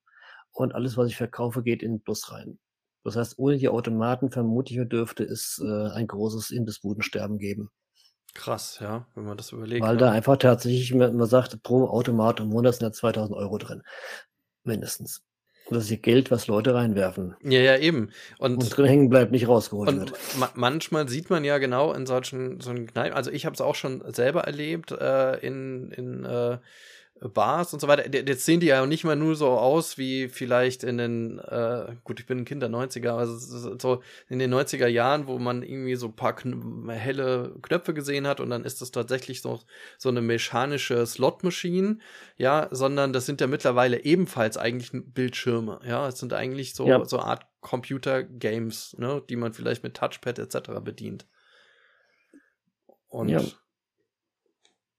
und 0.53 0.75
alles, 0.75 0.97
was 0.97 1.09
ich 1.09 1.17
verkaufe, 1.17 1.63
geht 1.63 1.83
in 1.83 1.95
den 1.95 2.03
Plus 2.03 2.31
rein. 2.31 2.59
Das 3.03 3.17
heißt, 3.17 3.39
ohne 3.39 3.59
die 3.59 3.69
Automaten 3.69 4.31
vermutlich 4.31 4.89
dürfte 4.89 5.25
es 5.25 5.63
äh, 5.63 5.89
ein 5.91 6.07
großes 6.07 6.51
Imbissbudensterben 6.51 7.39
geben. 7.39 7.71
Krass, 8.35 8.79
ja, 8.81 9.07
wenn 9.15 9.25
man 9.25 9.37
das 9.37 9.53
überlegt. 9.53 9.85
Weil 9.85 9.95
ne? 9.95 10.01
da 10.01 10.11
einfach 10.11 10.37
tatsächlich, 10.37 10.93
man 10.95 11.25
sagt, 11.27 11.63
pro 11.63 11.87
Automat 11.87 12.41
im 12.41 12.49
Monat 12.49 12.75
sind 12.75 12.83
da 12.85 12.93
2000 12.93 13.37
Euro 13.37 13.59
drin. 13.59 13.83
Mindestens. 14.65 15.23
Das 15.71 15.85
ist 15.85 15.91
ja 15.91 15.97
Geld, 15.97 16.31
was 16.31 16.47
Leute 16.47 16.75
reinwerfen. 16.75 17.35
Ja, 17.43 17.61
ja, 17.61 17.79
eben. 17.79 18.11
Und, 18.39 18.63
und 18.63 18.77
drin 18.77 18.87
hängen 18.87 19.09
bleibt, 19.09 19.33
nicht 19.33 19.49
rausgeholt 19.49 19.89
und 19.89 20.01
wird. 20.01 20.13
Ma 20.39 20.51
manchmal 20.55 21.09
sieht 21.09 21.31
man 21.31 21.43
ja 21.45 21.59
genau 21.59 21.93
in 21.93 22.07
solchen, 22.07 22.61
so 22.61 22.73
Kneipen, 22.73 23.15
also 23.17 23.31
ich 23.31 23.47
habe 23.47 23.55
es 23.55 23.61
auch 23.61 23.75
schon 23.75 24.03
selber 24.13 24.43
erlebt, 24.43 24.93
äh, 24.93 25.39
in, 25.39 25.91
in 25.93 26.25
äh, 26.25 26.59
Bars 27.21 27.73
und 27.73 27.81
so 27.81 27.89
weiter. 27.89 28.13
Jetzt 28.13 28.45
sehen 28.45 28.61
die 28.61 28.67
ja 28.67 28.85
nicht 28.87 29.05
mal 29.05 29.17
nur 29.17 29.37
so 29.37 29.51
aus 29.51 29.99
wie 29.99 30.29
vielleicht 30.29 30.83
in 30.83 30.99
den, 30.99 31.39
äh, 31.39 31.95
gut, 32.03 32.21
ich 32.21 32.27
bin 32.27 32.39
ein 32.39 32.45
Kind 32.45 32.61
der 32.61 32.71
90er, 32.71 33.11
also 33.11 33.79
so 33.79 34.03
in 34.29 34.39
den 34.39 34.53
90er 34.53 34.89
Jahren, 34.89 35.27
wo 35.27 35.39
man 35.39 35.63
irgendwie 35.63 35.95
so 35.95 36.09
ein 36.09 36.17
paar 36.17 36.35
kn 36.35 36.89
helle 36.91 37.55
Knöpfe 37.63 37.95
gesehen 37.95 38.27
hat 38.27 38.41
und 38.41 38.51
dann 38.51 38.65
ist 38.65 38.83
das 38.83 38.91
tatsächlich 38.91 39.43
so, 39.43 39.61
so 39.97 40.09
eine 40.09 40.21
mechanische 40.21 41.07
Slot-Machine, 41.07 41.99
ja, 42.37 42.69
sondern 42.73 43.13
das 43.13 43.27
sind 43.27 43.41
ja 43.41 43.47
mittlerweile 43.47 44.05
ebenfalls 44.05 44.59
eigentlich 44.59 44.91
Bildschirme, 44.93 45.81
ja, 45.87 46.09
es 46.09 46.19
sind 46.19 46.33
eigentlich 46.33 46.75
so, 46.75 46.87
ja. 46.87 47.05
so 47.05 47.21
Art 47.21 47.47
Computer-Games, 47.61 48.97
ne, 48.99 49.23
die 49.29 49.37
man 49.37 49.55
vielleicht 49.55 49.83
mit 49.83 49.95
Touchpad 49.97 50.39
etc. 50.39 50.81
bedient. 50.83 51.27
Und 53.09 53.29
ja. 53.29 53.41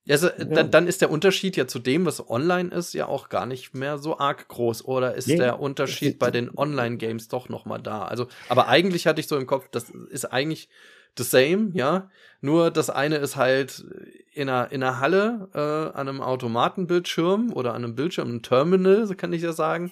Also, 0.08 0.28
ja. 0.28 0.46
dann, 0.46 0.70
dann 0.72 0.88
ist 0.88 1.02
der 1.02 1.10
Unterschied 1.10 1.58
ja 1.58 1.68
zu 1.68 1.80
dem, 1.80 2.06
was 2.06 2.30
online 2.30 2.70
ist, 2.70 2.94
ja 2.94 3.08
auch 3.08 3.30
gar 3.30 3.46
nicht 3.46 3.74
mehr 3.74 3.98
so 3.98 4.20
arg 4.20 4.48
groß. 4.48 4.86
Oder 4.86 5.16
ist 5.16 5.28
nee, 5.28 5.38
der 5.38 5.60
Unterschied 5.60 6.20
bei 6.20 6.32
den 6.32 6.56
Online-Games 6.56 7.28
doch 7.28 7.50
noch 7.50 7.66
mal 7.66 7.80
da? 7.80 8.04
Also, 8.04 8.28
aber 8.50 8.68
eigentlich 8.68 9.08
hatte 9.08 9.20
ich 9.20 9.28
so 9.28 9.38
im 9.38 9.48
Kopf, 9.48 9.68
das 9.72 9.90
ist 9.90 10.26
eigentlich 10.26 10.70
the 11.18 11.24
same, 11.24 11.72
ja. 11.74 12.10
Nur 12.42 12.70
das 12.70 12.90
eine 12.90 13.16
ist 13.18 13.36
halt 13.36 13.84
in 14.32 14.50
einer, 14.50 14.72
in 14.72 14.84
einer 14.84 15.00
Halle 15.00 15.50
äh, 15.54 15.98
an 15.98 16.08
einem 16.08 16.22
Automatenbildschirm 16.22 17.52
oder 17.54 17.74
an 17.74 17.84
einem 17.84 17.96
Bildschirm, 17.96 18.28
einem 18.28 18.42
Terminal, 18.44 19.08
so 19.08 19.16
kann 19.16 19.34
ich 19.34 19.42
ja 19.42 19.54
sagen. 19.54 19.92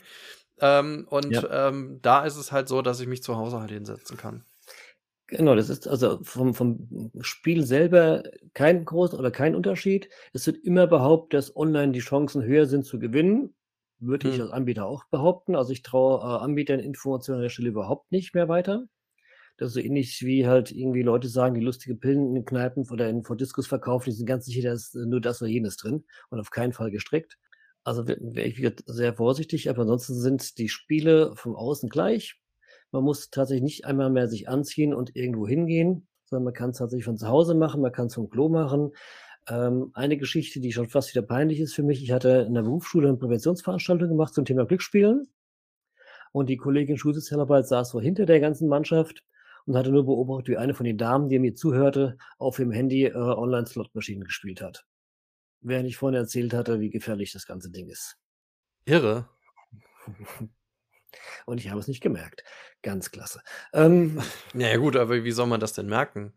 Ähm, 0.60 1.08
und 1.10 1.32
ja. 1.32 1.69
ähm, 1.69 1.99
da 2.02 2.26
ist 2.26 2.38
es 2.38 2.52
halt 2.52 2.67
so, 2.67 2.82
dass 2.82 2.99
ich 2.99 3.08
mich 3.08 3.23
zu 3.23 3.36
Hause 3.36 3.60
halt 3.60 3.71
hinsetzen 3.71 4.17
kann. 4.17 4.43
Genau, 5.36 5.56
das 5.56 5.69
ist 5.69 5.88
also 5.88 6.19
vom, 6.22 6.54
vom 6.54 7.12
Spiel 7.22 7.65
selber 7.65 8.24
kein 8.54 8.86
großer 8.86 9.17
oder 9.17 9.32
kein 9.32 9.56
Unterschied. 9.56 10.08
Es 10.32 10.46
wird 10.46 10.63
immer 10.63 10.86
behauptet, 10.86 11.34
dass 11.39 11.56
online 11.56 11.91
die 11.91 12.02
Chancen 12.02 12.43
höher 12.43 12.67
sind 12.67 12.86
zu 12.86 13.00
gewinnen. 13.00 13.56
Würde 14.00 14.28
hm. 14.28 14.36
ich 14.36 14.41
als 14.41 14.52
Anbieter 14.52 14.86
auch 14.86 15.06
behaupten. 15.06 15.56
Also 15.56 15.72
ich 15.72 15.82
traue 15.82 16.19
äh, 16.19 16.43
Anbietern 16.43 16.80
Informationen 16.80 17.38
an 17.38 17.43
der 17.43 17.50
Stelle 17.50 17.69
überhaupt 17.69 18.12
nicht 18.12 18.36
mehr 18.36 18.48
weiter. 18.48 18.86
Das 19.58 19.69
ist 19.69 19.74
so 19.74 19.80
ähnlich 19.80 20.24
wie 20.24 20.46
halt 20.46 20.72
irgendwie 20.72 21.02
Leute 21.02 21.28
sagen, 21.28 21.56
die 21.56 21.62
lustige 21.62 21.96
Pillen 21.96 22.28
in 22.28 22.36
den 22.36 22.46
Kneipen 22.46 22.88
oder 22.91 23.10
in 23.10 23.24
Diskus 23.24 23.65
verkaufen, 23.65 24.10
die 24.10 24.15
sind 24.15 24.26
ganz 24.28 24.46
sicher, 24.46 24.69
da 24.69 24.74
ist 24.74 24.93
nur 24.96 25.22
das 25.22 25.41
oder 25.41 25.50
jenes 25.50 25.78
drin 25.78 26.06
und 26.30 26.39
auf 26.39 26.52
keinen 26.52 26.74
Fall 26.74 26.91
gestrickt. 26.91 27.39
Also 27.84 28.08
wäre 28.08 28.48
ich 28.48 28.58
wieder 28.58 28.74
sehr 28.86 29.13
vorsichtig, 29.13 29.69
aber 29.69 29.82
ansonsten 29.82 30.15
sind 30.15 30.58
die 30.58 30.69
Spiele 30.69 31.36
vom 31.36 31.56
Außen 31.56 31.89
gleich. 31.89 32.39
Man 32.93 33.03
muss 33.03 33.32
tatsächlich 33.32 33.63
nicht 33.63 33.86
einmal 33.86 34.12
mehr 34.12 34.27
sich 34.27 34.47
anziehen 34.47 34.93
und 34.93 35.15
irgendwo 35.15 35.47
hingehen, 35.47 36.08
sondern 36.25 36.45
man 36.45 36.53
kann 36.53 36.69
es 36.69 36.77
tatsächlich 36.77 37.06
von 37.06 37.17
zu 37.17 37.27
Hause 37.27 37.56
machen, 37.56 37.82
man 37.82 37.91
kann 37.91 38.06
es 38.06 38.13
vom 38.13 38.29
Klo 38.29 38.49
machen. 38.49 38.91
Ähm, 39.47 39.89
eine 39.95 40.15
Geschichte, 40.15 40.60
die 40.60 40.71
schon 40.71 40.88
fast 40.88 41.13
wieder 41.13 41.25
peinlich 41.25 41.60
ist 41.60 41.73
für 41.73 41.82
mich. 41.82 42.03
Ich 42.03 42.12
hatte 42.12 42.45
in 42.47 42.53
der 42.53 42.62
Berufsschule 42.62 43.08
eine 43.08 43.17
Präventionsveranstaltung 43.17 44.10
gemacht 44.10 44.36
zum 44.36 44.45
Thema 44.45 44.65
Glücksspielen. 44.65 45.27
Und 46.34 46.49
die 46.49 46.58
Kollegin 46.58 46.97
Schulsozialarbeit 46.97 47.67
saß 47.67 47.89
so 47.89 47.99
hinter 47.99 48.27
der 48.27 48.39
ganzen 48.39 48.67
Mannschaft 48.67 49.23
und 49.65 49.75
hatte 49.75 49.91
nur 49.91 50.06
beobachtet, 50.06 50.49
wie 50.49 50.58
eine 50.58 50.75
von 50.75 50.86
den 50.86 50.99
Damen, 50.99 51.29
die 51.29 51.39
mir 51.39 51.56
zuhörte, 51.56 52.17
auf 52.38 52.60
ihrem 52.60 52.71
Handy 52.71 53.06
äh, 53.06 53.15
Online-Slot-Maschinen 53.15 54.23
gespielt 54.23 54.62
hat. 54.62 54.86
Während 55.62 55.89
ich 55.89 55.97
vorhin 55.97 56.19
erzählt 56.19 56.53
hatte, 56.53 56.79
wie 56.79 56.91
gefährlich 56.91 57.32
das 57.32 57.47
ganze 57.47 57.71
Ding 57.71 57.89
ist. 57.89 58.17
Irre. 58.86 59.29
Und 61.45 61.60
ich 61.60 61.69
habe 61.69 61.80
es 61.80 61.88
nicht 61.88 62.02
gemerkt. 62.02 62.43
Ganz 62.84 63.12
klasse. 63.12 63.41
Ähm, 63.71 64.21
naja 64.54 64.76
gut, 64.76 64.97
aber 64.97 65.23
wie 65.23 65.32
soll 65.32 65.47
man 65.47 65.62
das 65.62 65.71
denn 65.71 65.88
merken? 65.88 66.34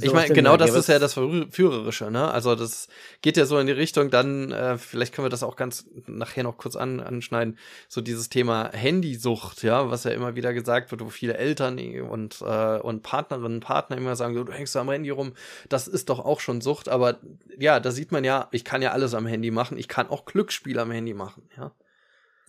Ich 0.00 0.14
meine, 0.14 0.32
genau 0.32 0.56
das 0.56 0.74
ist 0.74 0.88
ja 0.88 0.98
das 0.98 1.12
Führerische, 1.12 2.10
ne? 2.10 2.30
Also 2.30 2.54
das 2.54 2.88
geht 3.20 3.36
ja 3.36 3.44
so 3.44 3.58
in 3.58 3.66
die 3.66 3.74
Richtung, 3.74 4.08
dann, 4.08 4.50
äh, 4.50 4.78
vielleicht 4.78 5.14
können 5.14 5.26
wir 5.26 5.30
das 5.30 5.42
auch 5.42 5.56
ganz 5.56 5.84
nachher 6.06 6.42
noch 6.42 6.56
kurz 6.56 6.74
an, 6.74 7.00
anschneiden, 7.00 7.58
so 7.86 8.00
dieses 8.00 8.30
Thema 8.30 8.70
Handysucht, 8.72 9.62
ja, 9.62 9.90
was 9.90 10.04
ja 10.04 10.12
immer 10.12 10.34
wieder 10.36 10.54
gesagt 10.54 10.90
wird, 10.90 11.02
wo 11.04 11.10
viele 11.10 11.36
Eltern 11.36 11.78
und, 12.00 12.40
äh, 12.40 12.78
und 12.78 13.02
Partnerinnen 13.02 13.56
und 13.56 13.60
Partner 13.60 13.98
immer 13.98 14.16
sagen, 14.16 14.34
du 14.34 14.50
hängst 14.50 14.74
am 14.78 14.90
Handy 14.90 15.10
rum, 15.10 15.34
das 15.68 15.86
ist 15.86 16.08
doch 16.08 16.18
auch 16.18 16.40
schon 16.40 16.62
Sucht, 16.62 16.88
aber 16.88 17.18
ja, 17.58 17.78
da 17.78 17.90
sieht 17.90 18.10
man 18.10 18.24
ja, 18.24 18.48
ich 18.52 18.64
kann 18.64 18.80
ja 18.80 18.92
alles 18.92 19.12
am 19.12 19.26
Handy 19.26 19.50
machen, 19.50 19.76
ich 19.76 19.88
kann 19.88 20.08
auch 20.08 20.24
Glücksspiel 20.24 20.78
am 20.78 20.90
Handy 20.90 21.12
machen, 21.12 21.42
ja. 21.58 21.72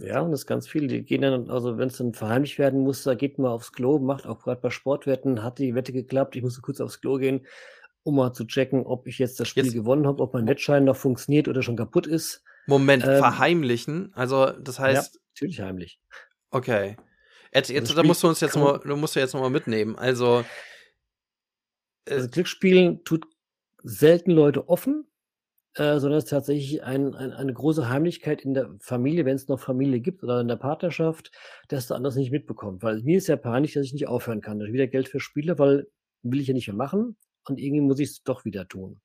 Ja, 0.01 0.21
und 0.21 0.31
das 0.31 0.47
ganz 0.47 0.67
viel. 0.67 0.87
Die 0.87 1.03
gehen 1.03 1.21
dann, 1.21 1.49
also 1.49 1.77
wenn 1.77 1.87
es 1.87 1.97
dann 1.97 2.13
verheimlicht 2.13 2.57
werden 2.57 2.81
muss, 2.81 3.03
da 3.03 3.13
geht 3.13 3.37
man 3.37 3.51
aufs 3.51 3.71
Klo, 3.71 3.99
macht 3.99 4.25
auch 4.25 4.43
gerade 4.43 4.59
bei 4.59 4.71
Sportwetten, 4.71 5.43
hat 5.43 5.59
die 5.59 5.75
Wette 5.75 5.93
geklappt, 5.93 6.35
ich 6.35 6.41
musste 6.41 6.61
kurz 6.61 6.81
aufs 6.81 7.01
Klo 7.01 7.17
gehen, 7.17 7.45
um 8.03 8.15
mal 8.15 8.33
zu 8.33 8.45
checken, 8.45 8.85
ob 8.85 9.07
ich 9.07 9.19
jetzt 9.19 9.39
das 9.39 9.47
Spiel 9.47 9.65
jetzt. 9.65 9.73
gewonnen 9.73 10.07
habe, 10.07 10.23
ob 10.23 10.33
mein 10.33 10.47
Wettschein 10.47 10.85
noch 10.85 10.95
funktioniert 10.95 11.47
oder 11.47 11.61
schon 11.61 11.77
kaputt 11.77 12.07
ist. 12.07 12.43
Moment, 12.65 13.03
ähm, 13.03 13.17
verheimlichen? 13.17 14.11
Also 14.15 14.47
das 14.47 14.79
heißt. 14.79 15.13
Ja, 15.13 15.19
natürlich 15.35 15.61
heimlich. 15.61 15.99
Okay. 16.49 16.97
Jetzt, 17.53 17.69
jetzt 17.69 17.89
also 17.89 18.01
da 18.01 18.07
musst 18.07 18.23
du 18.23 18.27
uns 18.27 18.39
jetzt 18.39 18.55
noch, 18.55 18.79
du 18.79 18.95
musst 18.95 19.15
du 19.15 19.19
jetzt 19.19 19.33
nochmal 19.33 19.49
mitnehmen. 19.49 19.95
Also, 19.97 20.43
äh, 22.05 22.15
also 22.15 22.29
Glücksspielen 22.29 23.03
tut 23.03 23.25
selten 23.83 24.31
Leute 24.31 24.67
offen, 24.69 25.05
äh, 25.75 25.99
sondern 25.99 26.17
es 26.17 26.25
ist 26.25 26.29
tatsächlich 26.29 26.83
ein, 26.83 27.15
ein, 27.15 27.31
eine 27.31 27.53
große 27.53 27.89
Heimlichkeit 27.89 28.41
in 28.41 28.53
der 28.53 28.75
Familie, 28.79 29.25
wenn 29.25 29.35
es 29.35 29.47
noch 29.47 29.59
Familie 29.59 30.01
gibt 30.01 30.23
oder 30.23 30.41
in 30.41 30.47
der 30.47 30.57
Partnerschaft, 30.57 31.31
dass 31.69 31.87
du 31.87 31.93
anders 31.93 32.15
nicht 32.15 32.31
mitbekommt. 32.31 32.83
Weil 32.83 33.01
mir 33.03 33.17
ist 33.17 33.27
ja 33.27 33.37
panisch, 33.37 33.73
dass 33.73 33.85
ich 33.85 33.93
nicht 33.93 34.07
aufhören 34.07 34.41
kann, 34.41 34.59
dass 34.59 34.67
ich 34.67 34.73
wieder 34.73 34.87
Geld 34.87 35.07
für 35.07 35.19
Spiele, 35.19 35.57
weil 35.59 35.87
will 36.23 36.41
ich 36.41 36.47
ja 36.47 36.53
nicht 36.53 36.67
mehr 36.67 36.75
machen 36.75 37.15
und 37.47 37.59
irgendwie 37.59 37.81
muss 37.81 37.99
ich 37.99 38.09
es 38.09 38.23
doch 38.23 38.45
wieder 38.45 38.67
tun. 38.67 38.99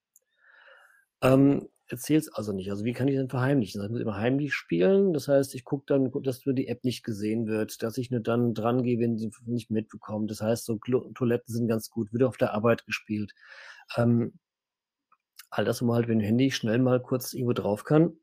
Ähm, 1.22 1.68
erzähl's 1.88 2.28
also 2.32 2.52
nicht. 2.52 2.70
Also 2.70 2.84
wie 2.84 2.92
kann 2.92 3.08
ich 3.08 3.14
denn 3.14 3.28
verheimlichen? 3.28 3.82
Ich 3.82 3.90
muss 3.90 4.00
immer 4.00 4.16
heimlich 4.16 4.54
spielen. 4.54 5.12
Das 5.12 5.28
heißt, 5.28 5.54
ich 5.54 5.64
gucke 5.64 5.84
dann, 5.86 6.10
dass 6.22 6.44
nur 6.44 6.54
die 6.54 6.68
App 6.68 6.84
nicht 6.84 7.04
gesehen 7.04 7.46
wird, 7.46 7.82
dass 7.82 7.96
ich 7.96 8.10
nur 8.10 8.20
dann 8.20 8.54
dran 8.54 8.82
gehe, 8.82 8.98
wenn 8.98 9.18
sie 9.18 9.30
nicht 9.44 9.70
mitbekommt. 9.70 10.30
Das 10.30 10.40
heißt, 10.40 10.64
so 10.64 10.78
Toiletten 10.78 11.54
sind 11.54 11.68
ganz 11.68 11.90
gut, 11.90 12.12
wird 12.12 12.24
auf 12.24 12.36
der 12.36 12.54
Arbeit 12.54 12.86
gespielt. 12.86 13.32
Ähm, 13.96 14.32
all 15.50 15.64
das, 15.64 15.82
wo 15.82 15.86
man 15.86 15.96
halt 15.96 16.08
mit 16.08 16.18
dem 16.18 16.24
Handy 16.24 16.50
schnell 16.50 16.78
mal 16.78 17.00
kurz 17.00 17.32
irgendwo 17.32 17.52
drauf 17.52 17.84
kann. 17.84 18.18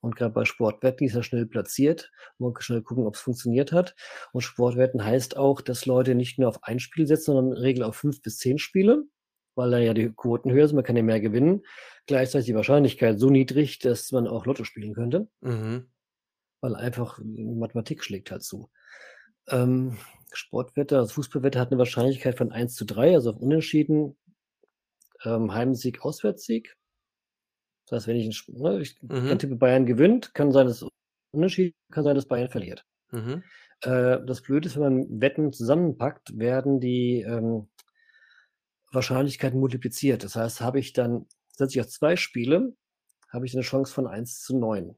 Und 0.00 0.16
gerade 0.16 0.32
bei 0.32 0.44
Sportwetten 0.44 1.06
ist 1.06 1.14
er 1.14 1.22
schnell 1.22 1.46
platziert. 1.46 2.10
Man 2.38 2.54
kann 2.54 2.62
schnell 2.62 2.82
gucken, 2.82 3.06
ob 3.06 3.14
es 3.14 3.20
funktioniert 3.20 3.72
hat. 3.72 3.94
Und 4.32 4.40
Sportwetten 4.40 5.04
heißt 5.04 5.36
auch, 5.36 5.60
dass 5.60 5.84
Leute 5.84 6.14
nicht 6.14 6.38
nur 6.38 6.48
auf 6.48 6.64
ein 6.64 6.80
Spiel 6.80 7.06
setzen, 7.06 7.32
sondern 7.32 7.48
in 7.48 7.54
der 7.54 7.62
Regel 7.62 7.84
auf 7.84 7.96
fünf 7.96 8.22
bis 8.22 8.38
zehn 8.38 8.58
Spiele, 8.58 9.04
weil 9.56 9.70
da 9.70 9.78
ja 9.78 9.92
die 9.92 10.10
Quoten 10.10 10.50
höher 10.50 10.66
sind, 10.66 10.76
man 10.76 10.84
kann 10.84 10.96
ja 10.96 11.02
mehr 11.02 11.20
gewinnen. 11.20 11.62
Gleichzeitig 12.06 12.46
die 12.46 12.54
Wahrscheinlichkeit 12.54 13.20
so 13.20 13.28
niedrig, 13.28 13.78
dass 13.78 14.10
man 14.10 14.26
auch 14.26 14.46
Lotto 14.46 14.64
spielen 14.64 14.94
könnte. 14.94 15.28
Mhm. 15.42 15.90
Weil 16.62 16.76
einfach 16.76 17.20
Mathematik 17.22 18.02
schlägt 18.02 18.30
halt 18.30 18.42
zu. 18.42 18.70
Ähm, 19.48 19.98
Sportwette, 20.32 20.98
also 20.98 21.14
Fußballwette 21.14 21.58
hat 21.58 21.70
eine 21.70 21.78
Wahrscheinlichkeit 21.78 22.36
von 22.36 22.52
1 22.52 22.74
zu 22.74 22.84
3, 22.84 23.14
also 23.14 23.30
auf 23.30 23.36
Unentschieden. 23.36 24.16
Ähm, 25.24 25.52
Heimsieg, 25.52 26.02
Auswärtssieg. 26.02 26.76
Das 27.86 27.98
heißt, 27.98 28.06
wenn 28.08 28.16
ich, 28.16 28.48
ne, 28.48 28.80
ich 28.80 29.02
mhm. 29.02 29.38
tippe, 29.38 29.56
Bayern 29.56 29.86
gewinnt, 29.86 30.34
kann 30.34 30.52
sein, 30.52 30.66
dass 30.66 30.86
Unterschied, 31.32 31.74
kann 31.90 32.04
sein, 32.04 32.14
dass 32.14 32.26
Bayern 32.26 32.48
verliert. 32.48 32.84
Mhm. 33.10 33.42
Äh, 33.82 34.18
das 34.24 34.42
Blöde 34.42 34.68
ist, 34.68 34.76
wenn 34.76 34.82
man 34.82 35.20
Wetten 35.20 35.52
zusammenpackt, 35.52 36.38
werden 36.38 36.80
die 36.80 37.22
ähm, 37.22 37.68
Wahrscheinlichkeiten 38.92 39.58
multipliziert. 39.58 40.24
Das 40.24 40.36
heißt, 40.36 40.60
habe 40.60 40.78
ich 40.78 40.92
dann, 40.92 41.26
setze 41.56 41.78
ich 41.78 41.80
auf 41.80 41.88
zwei 41.88 42.16
Spiele, 42.16 42.74
habe 43.28 43.46
ich 43.46 43.54
eine 43.54 43.62
Chance 43.62 43.92
von 43.92 44.06
1 44.06 44.40
zu 44.40 44.56
9, 44.56 44.96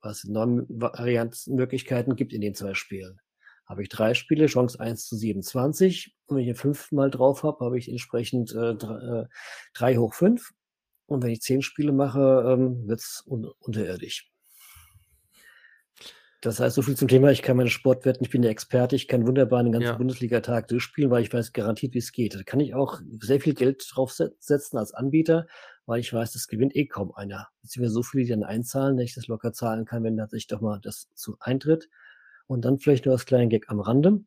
was 0.00 0.24
neun 0.24 0.66
Variantenmöglichkeiten 0.68 2.16
gibt 2.16 2.32
in 2.32 2.40
den 2.40 2.54
zwei 2.54 2.74
Spielen. 2.74 3.20
Habe 3.66 3.82
ich 3.82 3.88
drei 3.88 4.14
Spiele, 4.14 4.46
Chance 4.46 4.78
1 4.80 5.06
zu 5.06 5.16
27. 5.16 6.14
Und 6.26 6.36
wenn 6.36 6.48
ich 6.48 6.56
fünf 6.58 6.92
mal 6.92 7.10
drauf 7.10 7.42
habe, 7.42 7.64
habe 7.64 7.78
ich 7.78 7.88
entsprechend 7.88 8.54
äh, 8.54 8.74
drei, 8.74 9.22
äh, 9.22 9.26
drei 9.74 9.96
hoch 9.96 10.14
fünf. 10.14 10.52
Und 11.06 11.22
wenn 11.22 11.30
ich 11.30 11.40
zehn 11.40 11.62
Spiele 11.62 11.92
mache, 11.92 12.44
ähm, 12.46 12.86
wird 12.86 13.00
es 13.00 13.22
un 13.26 13.46
unterirdisch. 13.60 14.32
Das 16.42 16.58
heißt, 16.58 16.74
so 16.74 16.82
viel 16.82 16.96
zum 16.96 17.06
Thema, 17.06 17.30
ich 17.30 17.40
kann 17.40 17.56
meine 17.56 17.70
Sportwetten, 17.70 18.24
ich 18.24 18.30
bin 18.30 18.42
der 18.42 18.50
Experte, 18.50 18.96
ich 18.96 19.06
kann 19.06 19.28
wunderbar 19.28 19.62
den 19.62 19.70
ganzen 19.70 19.90
ja. 19.90 19.96
Bundesliga-Tag 19.96 20.66
durchspielen, 20.66 21.08
weil 21.08 21.22
ich 21.22 21.32
weiß 21.32 21.52
garantiert, 21.52 21.94
wie 21.94 21.98
es 21.98 22.10
geht. 22.10 22.34
Da 22.34 22.42
kann 22.42 22.58
ich 22.58 22.74
auch 22.74 23.00
sehr 23.20 23.40
viel 23.40 23.54
Geld 23.54 23.86
draufsetzen 23.88 24.76
als 24.76 24.92
Anbieter, 24.92 25.46
weil 25.86 26.00
ich 26.00 26.12
weiß, 26.12 26.32
das 26.32 26.48
gewinnt 26.48 26.74
eh 26.74 26.86
kaum 26.86 27.12
einer. 27.14 27.46
Beziehungsweise 27.62 27.94
so 27.94 28.02
viele, 28.02 28.24
die 28.24 28.30
dann 28.30 28.42
einzahlen, 28.42 28.96
dass 28.96 29.04
ich 29.04 29.14
das 29.14 29.28
locker 29.28 29.52
zahlen 29.52 29.84
kann, 29.84 30.02
wenn 30.02 30.16
tatsächlich 30.16 30.48
doch 30.48 30.60
mal 30.60 30.80
das 30.82 31.14
zu 31.14 31.36
eintritt. 31.38 31.88
Und 32.46 32.64
dann 32.64 32.78
vielleicht 32.78 33.06
nur 33.06 33.14
als 33.14 33.26
kleinen 33.26 33.50
Gag 33.50 33.68
am 33.68 33.80
Rande. 33.80 34.20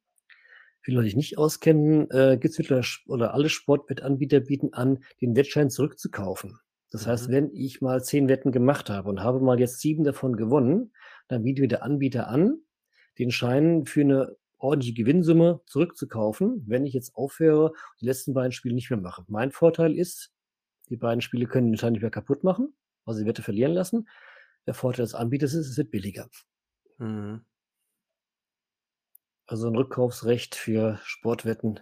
Viele 0.82 0.98
Leute, 0.98 1.10
die 1.10 1.16
nicht 1.16 1.38
auskennen, 1.38 2.10
äh, 2.12 2.38
gibt 2.40 2.54
es 2.54 2.58
mittlerweile 2.60 2.86
oder 3.08 3.34
alle 3.34 3.50
Sportwettanbieter 3.50 4.40
bieten 4.40 4.74
an, 4.74 5.04
den 5.22 5.36
Wettschein 5.36 5.70
zurückzukaufen. 5.70 6.60
Das 6.92 7.08
heißt, 7.08 7.28
mhm. 7.28 7.34
wenn 7.34 7.52
ich 7.54 7.82
mal 7.82 8.04
zehn 8.04 8.30
Wetten 8.30 8.52
gemacht 8.52 8.90
habe 8.90 9.10
und 9.10 9.22
habe 9.22 9.40
mal 9.40 9.60
jetzt 9.60 9.80
sieben 9.80 10.04
davon 10.04 10.38
gewonnen, 10.38 10.94
dann 11.28 11.44
bietet 11.44 11.62
mir 11.62 11.68
der 11.68 11.84
Anbieter 11.84 12.28
an, 12.28 12.60
den 13.18 13.32
Schein 13.32 13.86
für 13.86 14.02
eine 14.02 14.38
ordentliche 14.58 14.94
Gewinnsumme 14.94 15.62
zurückzukaufen, 15.66 16.64
wenn 16.68 16.86
ich 16.86 16.94
jetzt 16.94 17.16
aufhöre 17.16 17.72
und 17.72 18.02
die 18.02 18.06
letzten 18.06 18.34
beiden 18.34 18.52
Spiele 18.52 18.76
nicht 18.76 18.90
mehr 18.90 19.00
mache. 19.00 19.26
Mein 19.28 19.52
Vorteil 19.52 19.98
ist, 19.98 20.32
die 20.90 20.98
beiden 20.98 21.22
Spiele 21.22 21.48
können 21.48 21.72
den 21.72 21.78
Schein 21.78 21.94
nicht 21.94 22.02
mehr 22.02 22.12
kaputt 22.12 22.44
machen, 22.44 22.76
also 23.06 23.20
die 23.20 23.28
Wette 23.28 23.42
verlieren 23.42 23.74
lassen. 23.74 24.08
Der 24.68 24.74
Vorteil 24.74 25.06
des 25.06 25.16
Anbieters 25.16 25.54
ist, 25.54 25.68
es 25.68 25.78
wird 25.78 25.92
billiger. 25.92 26.30
Mhm. 26.98 27.42
Also 29.48 29.68
ein 29.68 29.76
Rückkaufsrecht 29.76 30.56
für 30.56 31.00
Sportwetten. 31.04 31.80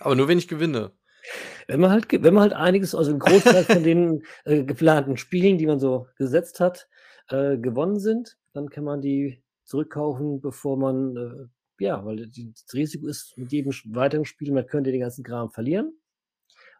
Aber 0.00 0.14
nur 0.14 0.28
wenn 0.28 0.38
ich 0.38 0.48
gewinne. 0.48 0.92
Wenn 1.68 1.80
man 1.80 1.90
halt, 1.90 2.10
wenn 2.10 2.34
man 2.34 2.42
halt 2.42 2.52
einiges, 2.54 2.94
also 2.94 3.12
ein 3.12 3.20
Großteil 3.20 3.64
von 3.64 3.82
den 3.84 4.24
äh, 4.44 4.64
geplanten 4.64 5.16
Spielen, 5.16 5.58
die 5.58 5.66
man 5.66 5.78
so 5.78 6.08
gesetzt 6.16 6.58
hat, 6.58 6.88
äh, 7.28 7.56
gewonnen 7.56 8.00
sind, 8.00 8.36
dann 8.52 8.68
kann 8.68 8.84
man 8.84 9.00
die 9.00 9.42
zurückkaufen, 9.64 10.40
bevor 10.40 10.76
man, 10.76 11.16
äh, 11.16 11.84
ja, 11.84 12.04
weil 12.04 12.16
das 12.16 12.74
Risiko 12.74 13.06
ist, 13.06 13.38
mit 13.38 13.52
jedem 13.52 13.72
weiteren 13.94 14.24
Spiel, 14.24 14.52
man 14.52 14.66
könnte 14.66 14.90
den 14.90 15.00
ganzen 15.00 15.24
Kram 15.24 15.50
verlieren. 15.50 15.96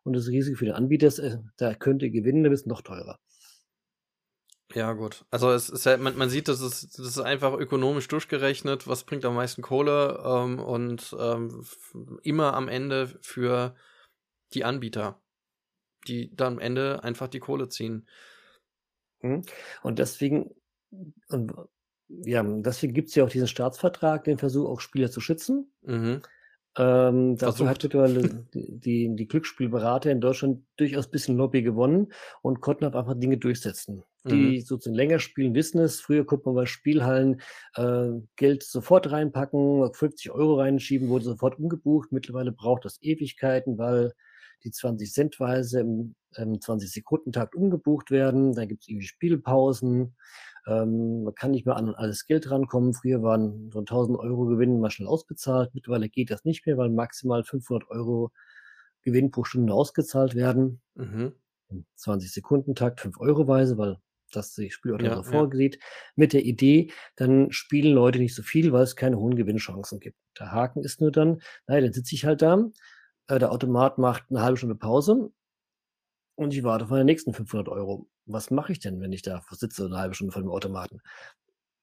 Und 0.04 0.14
das 0.14 0.26
Risiko 0.26 0.58
für 0.58 0.64
den 0.64 0.74
Anbieter 0.74 1.06
ist, 1.06 1.20
äh, 1.20 1.38
da 1.56 1.74
könnte 1.74 2.10
gewinnen, 2.10 2.42
dann 2.42 2.52
ist 2.52 2.66
noch 2.66 2.82
teurer. 2.82 3.20
Ja, 4.74 4.92
gut. 4.92 5.24
Also 5.30 5.50
es 5.50 5.68
ist 5.68 5.84
ja, 5.84 5.96
man, 5.96 6.16
man 6.16 6.30
sieht, 6.30 6.48
das 6.48 6.60
ist, 6.60 6.98
das 6.98 7.06
ist 7.06 7.20
einfach 7.20 7.52
ökonomisch 7.54 8.08
durchgerechnet, 8.08 8.88
was 8.88 9.04
bringt 9.04 9.24
am 9.24 9.34
meisten 9.34 9.62
Kohle 9.62 10.22
ähm, 10.24 10.58
und 10.58 11.14
ähm, 11.18 11.64
immer 12.22 12.54
am 12.54 12.68
Ende 12.68 13.18
für 13.20 13.74
die 14.54 14.64
Anbieter, 14.64 15.20
die 16.08 16.34
dann 16.34 16.54
am 16.54 16.58
Ende 16.58 17.04
einfach 17.04 17.28
die 17.28 17.40
Kohle 17.40 17.68
ziehen. 17.68 18.08
Mhm. 19.20 19.42
Und 19.82 19.98
deswegen, 19.98 20.54
und 21.28 21.52
ja, 22.08 22.42
deswegen 22.42 22.94
gibt 22.94 23.08
es 23.08 23.14
ja 23.14 23.24
auch 23.24 23.30
diesen 23.30 23.48
Staatsvertrag, 23.48 24.24
den 24.24 24.38
Versuch, 24.38 24.68
auch 24.68 24.80
Spieler 24.80 25.10
zu 25.10 25.20
schützen. 25.20 25.72
Mhm. 25.82 26.22
Ähm, 26.78 27.36
dazu 27.36 27.68
hat 27.68 27.82
mittlerweile 27.82 28.46
die, 28.54 29.14
die 29.14 29.28
Glücksspielberater 29.28 30.10
in 30.10 30.20
Deutschland 30.20 30.64
durchaus 30.76 31.06
ein 31.06 31.10
bisschen 31.10 31.36
Lobby 31.36 31.62
gewonnen 31.62 32.12
und 32.40 32.60
konnten 32.60 32.86
auch 32.86 32.94
einfach 32.94 33.18
Dinge 33.18 33.36
durchsetzen. 33.36 34.04
Die 34.24 34.58
mhm. 34.58 34.60
sozusagen 34.60 34.94
länger 34.94 35.18
spielen, 35.18 35.54
wissen 35.54 35.80
es. 35.80 36.00
Früher 36.00 36.24
konnte 36.24 36.46
man 36.46 36.54
bei 36.54 36.66
Spielhallen 36.66 37.40
äh, 37.74 38.10
Geld 38.36 38.62
sofort 38.62 39.10
reinpacken, 39.10 39.92
50 39.92 40.30
Euro 40.30 40.60
reinschieben, 40.60 41.08
wurde 41.08 41.24
sofort 41.24 41.58
umgebucht. 41.58 42.12
Mittlerweile 42.12 42.52
braucht 42.52 42.84
das 42.84 43.02
Ewigkeiten, 43.02 43.78
weil 43.78 44.12
die 44.62 44.70
20 44.70 45.12
Centweise 45.12 45.80
im, 45.80 46.14
im 46.36 46.54
20-Sekunden-Takt 46.54 47.56
umgebucht 47.56 48.12
werden. 48.12 48.54
Dann 48.54 48.68
gibt 48.68 48.82
es 48.82 48.88
irgendwie 48.88 49.06
Spielpausen. 49.08 50.14
Ähm, 50.68 51.24
man 51.24 51.34
kann 51.34 51.50
nicht 51.50 51.66
mehr 51.66 51.76
an 51.76 51.92
alles 51.94 52.26
Geld 52.26 52.48
rankommen. 52.48 52.94
Früher 52.94 53.22
waren 53.22 53.70
so 53.72 53.80
1000 53.80 54.18
Euro 54.18 54.46
Gewinn 54.46 54.80
mal 54.80 54.90
schnell 54.90 55.08
ausbezahlt. 55.08 55.74
Mittlerweile 55.74 56.08
geht 56.08 56.30
das 56.30 56.44
nicht 56.44 56.64
mehr, 56.66 56.78
weil 56.78 56.90
maximal 56.90 57.42
500 57.42 57.90
Euro 57.90 58.30
Gewinn 59.02 59.32
pro 59.32 59.42
Stunde 59.42 59.74
ausgezahlt 59.74 60.36
werden. 60.36 60.80
Mhm. 60.94 61.32
20-Sekunden-Takt, 61.98 63.00
5 63.00 63.18
Euro 63.18 63.48
weise, 63.48 63.78
weil 63.78 63.98
das 64.36 64.54
die 64.54 64.70
Spielordnung 64.70 65.10
ja, 65.10 65.16
so 65.16 65.22
vorgesieht, 65.22 65.76
ja. 65.76 65.86
mit 66.16 66.32
der 66.32 66.44
Idee, 66.44 66.92
dann 67.16 67.52
spielen 67.52 67.94
Leute 67.94 68.18
nicht 68.18 68.34
so 68.34 68.42
viel, 68.42 68.72
weil 68.72 68.82
es 68.82 68.96
keine 68.96 69.18
hohen 69.18 69.36
Gewinnchancen 69.36 70.00
gibt. 70.00 70.18
Der 70.38 70.52
Haken 70.52 70.82
ist 70.82 71.00
nur 71.00 71.12
dann, 71.12 71.42
naja, 71.66 71.82
dann 71.82 71.92
sitze 71.92 72.14
ich 72.14 72.24
halt 72.24 72.42
da, 72.42 72.70
äh, 73.28 73.38
der 73.38 73.52
Automat 73.52 73.98
macht 73.98 74.24
eine 74.30 74.42
halbe 74.42 74.56
Stunde 74.56 74.74
Pause 74.74 75.30
und 76.34 76.54
ich 76.54 76.62
warte 76.62 76.84
auf 76.84 76.90
meine 76.90 77.04
nächsten 77.04 77.32
500 77.32 77.68
Euro. 77.68 78.08
Was 78.26 78.50
mache 78.50 78.72
ich 78.72 78.80
denn, 78.80 79.00
wenn 79.00 79.12
ich 79.12 79.22
da 79.22 79.42
sitze 79.50 79.86
eine 79.86 79.98
halbe 79.98 80.14
Stunde 80.14 80.32
vor 80.32 80.42
dem 80.42 80.50
Automaten? 80.50 81.00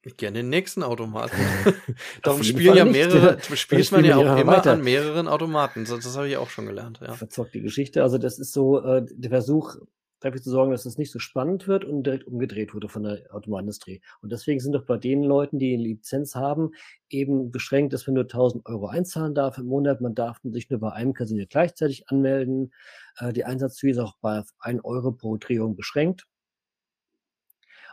Ich 0.02 0.16
gerne 0.16 0.40
den 0.40 0.50
nächsten 0.50 0.82
Automaten. 0.84 1.36
Darum 2.24 2.44
spielen 2.44 2.76
ja 2.76 2.86
mehrere, 2.86 3.40
spielt 3.56 3.92
man 3.92 4.06
ja 4.06 4.16
auch 4.16 4.38
immer 4.38 4.58
weiter. 4.58 4.74
an 4.74 4.84
mehreren 4.84 5.28
Automaten. 5.28 5.86
Das, 5.86 6.04
das 6.04 6.16
habe 6.16 6.30
ich 6.30 6.38
auch 6.38 6.50
schon 6.50 6.66
gelernt. 6.66 7.00
Ja. 7.02 7.14
Verzockt 7.14 7.54
die 7.54 7.62
Geschichte. 7.62 8.04
Also 8.04 8.18
das 8.18 8.40
ist 8.40 8.54
so 8.54 8.82
äh, 8.82 9.06
der 9.10 9.30
Versuch, 9.30 9.76
dafür 10.20 10.42
zu 10.42 10.50
sorgen, 10.50 10.72
dass 10.72 10.86
es 10.86 10.98
nicht 10.98 11.12
so 11.12 11.20
spannend 11.20 11.68
wird 11.68 11.86
und 11.86 12.04
direkt 12.04 12.26
umgedreht 12.26 12.74
wurde 12.74 12.90
von 12.90 13.04
der 13.04 13.24
Automobilindustrie. 13.32 14.02
Und 14.22 14.32
deswegen 14.32 14.60
sind 14.60 14.74
doch 14.74 14.86
bei 14.86 14.98
den 14.98 15.24
Leuten, 15.24 15.60
die 15.60 15.74
eine 15.74 15.84
Lizenz 15.84 16.36
haben, 16.36 16.72
eben 17.10 17.52
beschränkt, 17.52 17.94
dass 17.94 18.08
man 18.08 18.16
nur 18.16 18.24
1000 18.24 18.66
Euro 18.66 18.88
einzahlen 18.88 19.36
darf 19.36 19.58
im 19.58 19.66
Monat. 19.66 20.02
Man 20.02 20.16
darf 20.16 20.40
sich 20.44 20.70
nur 20.70 20.80
bei 20.80 20.92
einem 20.92 21.14
Casino 21.14 21.46
gleichzeitig 21.50 22.10
anmelden. 22.10 22.74
Äh, 23.18 23.34
die 23.34 23.46
Einsatzfee 23.46 23.92
ist 23.92 24.00
auch 24.00 24.16
bei 24.22 24.44
1 24.60 24.84
Euro 24.84 25.12
pro 25.12 25.38
Drehung 25.38 25.76
beschränkt. 25.76 26.28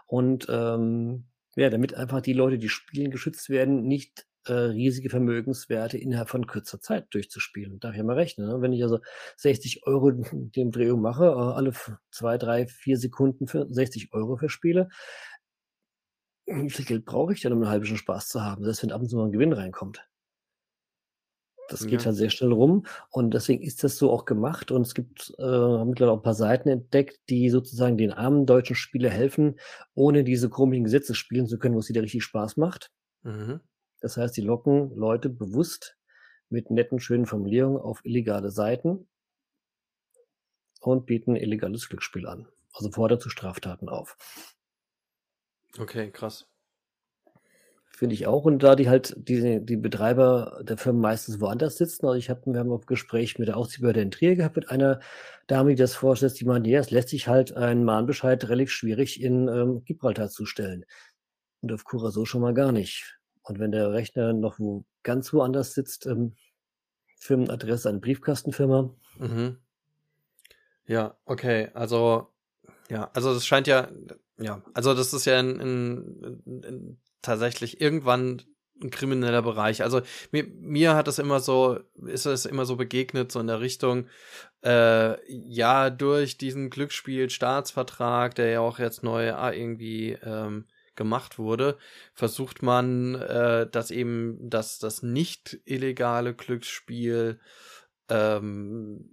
Und 0.07 0.47
ähm, 0.49 1.25
ja, 1.57 1.71
damit 1.71 1.95
einfach 1.95 2.21
die 2.21 2.33
Leute, 2.33 2.59
die 2.59 2.69
spielen, 2.69 3.11
geschützt 3.11 3.49
werden, 3.49 3.83
nicht 3.87 4.27
äh, 4.47 4.53
riesige 4.53 5.11
Vermögenswerte 5.11 5.99
innerhalb 5.99 6.29
von 6.29 6.47
kürzer 6.47 6.81
Zeit 6.81 7.07
durchzuspielen. 7.11 7.81
Darf 7.81 7.93
ich 7.93 7.99
ja 7.99 8.05
mal 8.05 8.15
rechnen. 8.15 8.49
Ne? 8.49 8.61
Wenn 8.61 8.73
ich 8.73 8.83
also 8.83 9.01
60 9.37 9.87
Euro 9.87 10.13
dem 10.33 10.71
Drehung 10.71 11.01
mache, 11.01 11.25
äh, 11.25 11.29
alle 11.29 11.73
zwei, 12.11 12.39
drei, 12.39 12.67
vier 12.67 12.99
Sekunden 12.99 13.47
für 13.47 13.67
60 13.69 14.13
Euro 14.13 14.37
verspiele, 14.37 14.89
wie 16.47 16.71
viel 16.71 16.85
Geld 16.85 17.05
brauche 17.05 17.33
ich 17.33 17.41
denn, 17.41 17.53
um 17.53 17.61
eine 17.61 17.71
halbe 17.71 17.87
Stunde 17.87 18.01
Spaß 18.01 18.29
zu 18.29 18.43
haben, 18.43 18.65
selbst 18.65 18.83
wenn 18.83 18.93
ab 18.93 19.01
und 19.01 19.09
zu 19.09 19.17
mal 19.17 19.27
ein 19.27 19.33
Gewinn 19.33 19.53
reinkommt? 19.53 20.07
Das 21.69 21.85
geht 21.85 22.01
ja. 22.01 22.07
halt 22.07 22.17
sehr 22.17 22.31
schnell 22.31 22.53
rum 22.53 22.87
und 23.11 23.35
deswegen 23.35 23.63
ist 23.63 23.83
das 23.83 23.99
so 23.99 24.13
auch 24.13 24.25
gemacht 24.25 24.71
und 24.71 24.83
es 24.83 24.95
gibt 24.95 25.35
äh, 25.39 25.85
mittlerweile 25.85 26.13
auch 26.13 26.19
ein 26.19 26.23
paar 26.23 26.35
Seiten 26.35 26.69
entdeckt, 26.69 27.19
die 27.29 27.51
sozusagen 27.51 27.99
den 27.99 28.13
armen 28.13 28.47
deutschen 28.47 28.77
Spieler 28.77 29.11
helfen, 29.11 29.59
ohne 29.95 30.23
diese 30.23 30.49
komischen 30.49 30.85
Gesetze 30.85 31.17
spielen 31.17 31.49
zu 31.49 31.59
können, 31.59 31.75
wo 31.75 31.81
es 31.81 31.89
wieder 31.89 32.03
richtig 32.03 32.23
Spaß 32.23 32.57
macht. 32.57 32.93
Mhm. 33.25 33.61
Das 34.01 34.17
heißt, 34.17 34.37
die 34.37 34.43
locken 34.43 34.95
Leute 34.97 35.29
bewusst 35.29 35.97
mit 36.49 36.71
netten, 36.71 37.01
schönen 37.01 37.27
Formulierungen 37.27 37.81
auf 37.81 38.05
illegale 38.05 38.51
Seiten. 38.51 39.09
und 40.81 41.07
bieten 41.07 41.37
illegales 41.37 41.89
Glücksspiel 41.89 42.27
an. 42.27 42.49
Also 42.73 42.91
fordert 42.91 43.23
zu 43.23 43.29
Straftaten 43.31 43.89
auf. 43.89 44.17
Okay, 45.79 46.11
krass. 46.11 46.47
Finde 47.89 48.15
ich 48.15 48.27
auch. 48.27 48.45
Und 48.45 48.63
da 48.63 48.75
die 48.77 48.89
halt 48.91 49.15
die, 49.17 49.65
die 49.65 49.77
Betreiber 49.77 50.61
der 50.63 50.77
Firmen 50.77 51.01
meistens 51.01 51.41
woanders 51.41 51.77
sitzen. 51.79 52.07
Also 52.07 52.19
ich 52.19 52.29
habe, 52.29 52.43
wir 52.45 52.61
haben 52.61 52.71
ein 52.71 52.81
Gespräch 52.87 53.39
mit 53.39 53.49
der 53.49 53.57
Aufsichtsbehörde 53.57 54.03
in 54.03 54.11
Trier 54.11 54.37
gehabt 54.37 54.57
mit 54.57 54.69
einer 54.71 55.01
Dame, 55.47 55.71
die 55.71 55.77
das 55.77 55.95
vorstellt, 55.95 56.39
die 56.39 56.45
meinte, 56.45 56.69
ja, 56.69 56.81
es 56.81 56.91
lässt 56.91 57.09
sich 57.09 57.27
halt 57.27 57.57
ein 57.57 57.85
Mahnbescheid 57.85 58.47
relativ 58.49 58.71
schwierig 58.71 59.23
in 59.23 59.49
ähm, 59.49 59.83
Gibraltar 59.85 60.29
zustellen. 60.29 60.85
Und 61.63 61.73
auf 61.73 61.85
Curacao 61.85 62.27
schon 62.27 62.43
mal 62.43 62.55
gar 62.55 62.73
nicht. 62.73 63.16
Und 63.47 63.61
wenn 63.61 63.71
der 63.71 63.93
Rechner 63.93 64.33
noch 64.33 64.59
wo 64.59 64.85
ganz 65.05 65.33
woanders 65.33 65.73
sitzt, 65.73 66.07
ähm, 66.07 66.35
Firmenadresse 67.17 67.89
an 67.89 68.01
Briefkastenfirma. 68.01 68.93
Mhm. 69.19 69.59
Ja, 70.87 71.17
okay. 71.25 71.69
Also, 71.73 72.29
ja, 72.91 73.11
also 73.15 73.33
das 73.33 73.47
scheint 73.47 73.69
ja, 73.69 73.89
ja, 74.39 74.63
also 74.75 74.95
das 74.95 75.13
ist 75.13 75.25
ja 75.25 75.39
in, 75.39 75.61
in, 75.61 76.63
in 76.63 77.01
tatsächlich 77.23 77.81
irgendwann 77.81 78.43
ein 78.83 78.91
krimineller 78.91 79.43
Bereich. 79.43 79.83
Also 79.83 80.03
mir, 80.33 80.45
mir 80.45 80.95
hat 80.95 81.09
es 81.09 81.19
immer 81.19 81.41
so, 81.41 81.79
ist 82.05 82.27
es 82.27 82.47
immer 82.47 82.67
so 82.67 82.77
begegnet, 82.77 83.33
so 83.33 83.41
in 83.41 83.47
der 83.47 83.61
Richtung, 83.61 84.07
äh, 84.65 85.17
ja, 85.31 85.89
durch 85.89 86.37
diesen 86.37 86.69
Glücksspiel-Staatsvertrag, 86.71 88.35
der 88.35 88.51
ja 88.51 88.61
auch 88.61 88.79
jetzt 88.79 89.03
neu 89.03 89.33
ah, 89.33 89.53
irgendwie 89.53 90.19
ähm, 90.23 90.67
gemacht 90.97 91.39
wurde, 91.39 91.79
versucht 92.15 92.63
man, 92.63 93.15
äh, 93.15 93.69
dass 93.71 93.91
eben 93.91 94.39
das, 94.41 94.79
das 94.79 95.03
nicht 95.03 95.59
illegale 95.65 96.35
Glücksspiel 96.35 97.39
ähm, 98.09 99.11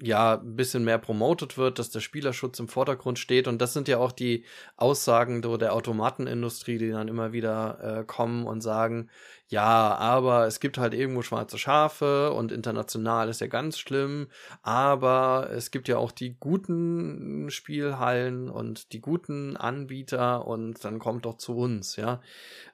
ja 0.00 0.34
ein 0.34 0.56
bisschen 0.56 0.84
mehr 0.84 0.98
promotet 0.98 1.56
wird, 1.56 1.78
dass 1.78 1.90
der 1.90 2.00
Spielerschutz 2.00 2.58
im 2.58 2.68
Vordergrund 2.68 3.18
steht. 3.18 3.48
Und 3.48 3.62
das 3.62 3.72
sind 3.72 3.88
ja 3.88 3.98
auch 3.98 4.12
die 4.12 4.44
Aussagen 4.76 5.40
der 5.42 5.72
Automatenindustrie, 5.72 6.78
die 6.78 6.90
dann 6.90 7.08
immer 7.08 7.32
wieder 7.32 8.00
äh, 8.00 8.04
kommen 8.04 8.46
und 8.46 8.60
sagen, 8.60 9.08
ja, 9.48 9.94
aber 9.94 10.46
es 10.46 10.58
gibt 10.60 10.76
halt 10.76 10.92
irgendwo 10.92 11.22
schwarze 11.22 11.56
Schafe 11.56 12.32
und 12.32 12.50
international 12.50 13.28
ist 13.28 13.40
ja 13.40 13.46
ganz 13.46 13.78
schlimm, 13.78 14.26
aber 14.62 15.50
es 15.52 15.70
gibt 15.70 15.86
ja 15.88 15.98
auch 15.98 16.10
die 16.10 16.36
guten 16.38 17.48
Spielhallen 17.50 18.50
und 18.50 18.92
die 18.92 19.00
guten 19.00 19.56
Anbieter 19.56 20.46
und 20.46 20.84
dann 20.84 20.98
kommt 20.98 21.26
doch 21.26 21.36
zu 21.36 21.56
uns, 21.56 21.96
ja. 21.96 22.20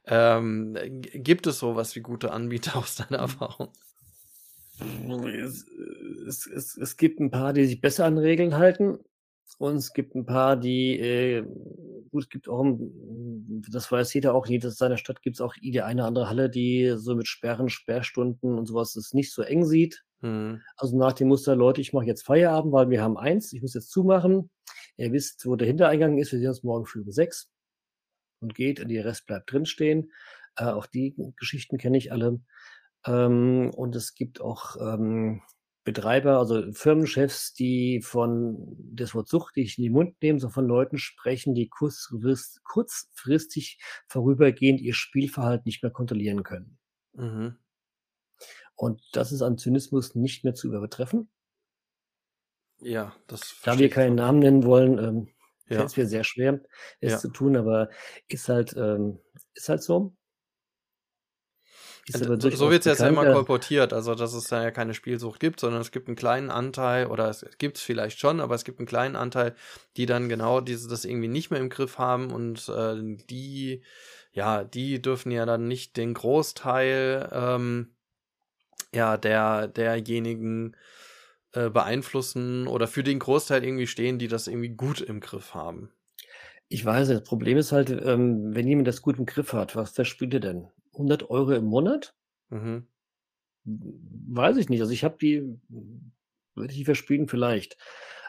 Ähm, 0.07 0.77
gibt 1.03 1.47
es 1.47 1.59
sowas 1.59 1.95
wie 1.95 2.01
gute 2.01 2.33
Anbieter 2.33 2.77
aus 2.79 2.97
deiner 2.97 3.19
Erfahrung? 3.19 3.71
Es, 5.45 5.67
es, 6.27 6.47
es, 6.47 6.77
es 6.77 6.97
gibt 6.97 7.21
ein 7.21 7.31
paar, 7.31 7.53
die 7.53 7.67
sich 7.67 7.81
besser 7.81 8.05
an 8.05 8.19
Regeln 8.19 8.57
halten. 8.57 8.99
Und 9.59 9.77
es 9.77 9.93
gibt 9.93 10.15
ein 10.15 10.25
paar, 10.25 10.57
die, 10.57 10.99
äh, 10.99 11.43
gut, 12.11 12.25
es 12.25 12.29
gibt 12.29 12.49
auch, 12.49 12.65
das 13.71 13.91
weiß 13.93 14.15
jeder 14.15 14.35
auch, 14.35 14.47
jeder 14.47 14.71
seiner 14.71 14.97
Stadt 14.97 15.23
gibt 15.23 15.37
es 15.37 15.41
auch 15.41 15.55
die 15.55 15.83
eine 15.83 16.05
andere 16.05 16.29
Halle, 16.29 16.49
die 16.49 16.95
so 16.97 17.15
mit 17.15 17.29
Sperren, 17.29 17.69
Sperrstunden 17.69 18.59
und 18.59 18.67
sowas 18.67 18.97
es 18.97 19.13
nicht 19.13 19.33
so 19.33 19.43
eng 19.43 19.65
sieht. 19.65 20.05
Mhm. 20.21 20.63
Also 20.77 20.97
nach 20.97 21.13
dem 21.13 21.29
Muster, 21.29 21.55
Leute, 21.55 21.81
ich 21.81 21.93
mache 21.93 22.07
jetzt 22.07 22.25
Feierabend, 22.25 22.73
weil 22.73 22.91
wir 22.91 23.03
haben 23.03 23.17
eins, 23.17 23.53
ich 23.53 23.63
muss 23.63 23.75
jetzt 23.75 23.91
zumachen. 23.91 24.51
Ihr 24.97 25.13
wisst, 25.13 25.47
wo 25.47 25.57
der 25.57 25.67
Hintereingang 25.67 26.19
ist, 26.19 26.33
wir 26.33 26.39
sehen 26.39 26.49
uns 26.49 26.63
morgen 26.63 26.87
früh 26.87 27.03
um 27.03 27.11
sechs 27.11 27.51
und 28.41 28.55
geht, 28.55 28.81
und 28.81 28.89
der 28.89 29.05
Rest 29.05 29.27
bleibt 29.27 29.53
drinstehen. 29.53 30.13
Äh, 30.57 30.65
auch 30.65 30.87
die 30.87 31.15
Geschichten 31.37 31.79
kenne 31.79 31.99
ich 31.99 32.13
alle. 32.13 32.41
Ähm, 33.07 33.71
und 33.75 33.97
es 33.97 34.15
gibt 34.15 34.41
auch 34.41 34.77
ähm, 34.77 35.43
Betreiber, 35.85 36.39
also 36.39 36.73
Firmenchefs, 36.73 37.55
die 37.55 38.01
von 38.03 38.77
das 38.79 39.15
Wort 39.15 39.29
suchtig 39.29 39.79
in 39.79 39.85
den 39.85 39.93
Mund 39.93 40.15
nehmen, 40.23 40.39
so 40.39 40.49
von 40.49 40.67
Leuten 40.67 40.99
sprechen, 40.99 41.55
die 41.55 41.69
kurzfrist, 41.69 42.63
kurzfristig 42.63 43.81
vorübergehend 44.07 44.81
ihr 44.81 44.95
Spielverhalten 44.95 45.65
nicht 45.67 45.83
mehr 45.83 45.91
kontrollieren 45.91 46.45
können. 46.45 46.79
Mhm. 47.15 47.57
Und 48.77 49.03
das 49.13 49.33
ist 49.33 49.43
an 49.43 49.59
Zynismus 49.59 50.15
nicht 50.15 50.45
mehr 50.45 50.55
zu 50.55 50.69
übertreffen. 50.69 51.29
Ja, 52.81 53.15
das. 53.27 53.57
Da 53.63 53.79
wir 53.79 53.91
keinen 53.91 54.17
Namen 54.17 54.41
nennen 54.41 54.65
wollen, 54.65 54.99
ähm, 54.99 55.29
ja. 55.69 55.79
fällt 55.79 55.91
es 55.91 55.97
mir 55.97 56.07
sehr 56.07 56.25
schwer, 56.25 56.61
es 57.01 57.13
ja. 57.13 57.19
zu 57.19 57.29
tun, 57.29 57.57
aber 57.57 57.91
ist 58.29 58.49
halt, 58.49 58.75
ähm, 58.77 59.19
ist 59.55 59.69
halt 59.69 59.83
so. 59.83 60.17
Also, 62.15 62.39
so, 62.39 62.51
so 62.51 62.71
wird 62.71 62.81
es 62.81 62.87
jetzt 62.87 63.01
ja 63.01 63.09
immer 63.09 63.25
kolportiert, 63.33 63.93
also 63.93 64.15
dass 64.15 64.35
es 64.35 64.49
da 64.49 64.63
ja 64.63 64.71
keine 64.71 64.95
Spielsucht 64.95 65.41
gibt, 65.41 65.61
sondern 65.61 65.81
es 65.81 65.91
gibt 65.91 66.09
einen 66.09 66.17
kleinen 66.17 66.51
Anteil, 66.51 67.07
oder 67.07 67.29
es 67.29 67.45
gibt 67.59 67.77
es 67.77 67.83
vielleicht 67.83 68.19
schon, 68.19 68.41
aber 68.41 68.55
es 68.55 68.65
gibt 68.65 68.79
einen 68.79 68.87
kleinen 68.87 69.17
Anteil, 69.17 69.55
die 69.97 70.07
dann 70.07 70.29
genau 70.29 70.61
diese, 70.61 70.89
das 70.89 71.05
irgendwie 71.05 71.29
nicht 71.29 71.51
mehr 71.51 71.61
im 71.61 71.69
Griff 71.69 71.99
haben 71.99 72.33
und 72.33 72.69
äh, 72.69 72.97
die, 73.29 73.83
ja, 74.33 74.65
die 74.65 75.01
dürfen 75.01 75.33
ja 75.33 75.47
dann 75.47 75.69
nicht 75.69 75.97
den 75.97 76.15
Großteil 76.15 77.29
ähm, 77.33 77.95
ja, 78.95 79.17
der, 79.17 79.69
derjenigen 79.69 80.77
äh, 81.53 81.71
beeinflussen 81.71 82.67
oder 82.67 82.87
für 82.87 83.03
den 83.03 83.19
Großteil 83.19 83.65
irgendwie 83.65 83.87
stehen, 83.87 84.19
die 84.19 84.29
das 84.29 84.47
irgendwie 84.47 84.71
gut 84.71 85.01
im 85.01 85.21
Griff 85.21 85.55
haben. 85.55 85.91
Ich 86.69 86.85
weiß, 86.85 87.09
das 87.09 87.25
Problem 87.25 87.59
ist 87.59 87.73
halt, 87.73 87.91
ähm, 87.91 88.55
wenn 88.55 88.67
jemand 88.67 88.89
das 88.89 89.03
gut 89.03 89.19
im 89.19 89.27
Griff 89.27 89.53
hat, 89.53 89.77
was 89.77 89.91
verspielt 89.91 90.35
er 90.35 90.41
denn? 90.41 90.69
100 90.93 91.31
Euro 91.31 91.53
im 91.53 91.65
Monat? 91.65 92.15
Mhm. 92.51 92.87
Weiß 93.65 94.57
ich 94.57 94.69
nicht. 94.69 94.81
Also 94.81 94.93
ich 94.93 95.05
habe 95.05 95.17
die, 95.21 95.59
würde 96.55 96.73
ich 96.73 96.79
die 96.79 96.85
verspielen 96.85 97.29
vielleicht. 97.29 97.77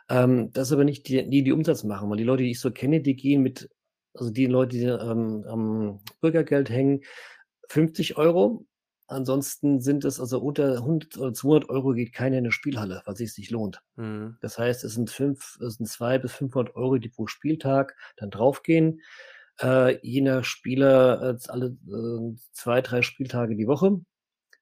Ähm, 0.10 0.52
das 0.54 0.68
ist 0.68 0.74
aber 0.74 0.84
nicht 0.84 1.08
die, 1.08 1.28
die, 1.30 1.44
die 1.44 1.52
Umsatz 1.52 1.84
machen, 1.84 2.10
weil 2.10 2.18
die 2.18 2.24
Leute, 2.24 2.44
die 2.44 2.52
ich 2.52 2.60
so 2.60 2.72
kenne, 2.72 3.02
die 3.02 3.16
gehen 3.16 3.42
mit, 3.42 3.70
also 4.14 4.32
die 4.32 4.48
Leute, 4.48 4.78
die 4.78 4.84
ähm, 4.84 5.46
am 5.48 6.00
Bürgergeld 6.22 6.70
hängen, 6.70 7.02
50 7.70 8.18
Euro. 8.18 8.66
Ansonsten 9.08 9.82
sind 9.82 10.06
es 10.06 10.20
also 10.20 10.40
unter 10.40 10.78
100 10.78 11.18
oder 11.18 11.34
200 11.34 11.70
Euro 11.70 11.94
geht 11.94 12.14
keiner 12.14 12.38
in 12.38 12.46
eine 12.46 12.52
Spielhalle, 12.52 13.02
weil 13.06 13.14
es 13.14 13.20
sich 13.20 13.38
nicht 13.38 13.52
lohnt. 13.52 13.82
Mhm. 13.96 14.38
Das 14.42 14.58
heißt, 14.58 14.84
es 14.84 14.94
sind 14.94 15.10
fünf, 15.10 15.60
es 15.62 15.76
sind 15.76 15.88
zwei 15.88 16.18
bis 16.18 16.34
500 16.34 16.76
Euro, 16.76 16.98
die 16.98 17.10
pro 17.10 17.28
Spieltag 17.28 17.96
dann 18.18 18.32
draufgehen 18.32 19.02
äh, 19.62 19.98
jener 20.06 20.44
Spieler 20.44 21.22
äh, 21.22 21.38
alle 21.48 21.78
äh, 21.88 22.36
zwei, 22.52 22.82
drei 22.82 23.02
Spieltage 23.02 23.56
die 23.56 23.68
Woche. 23.68 24.00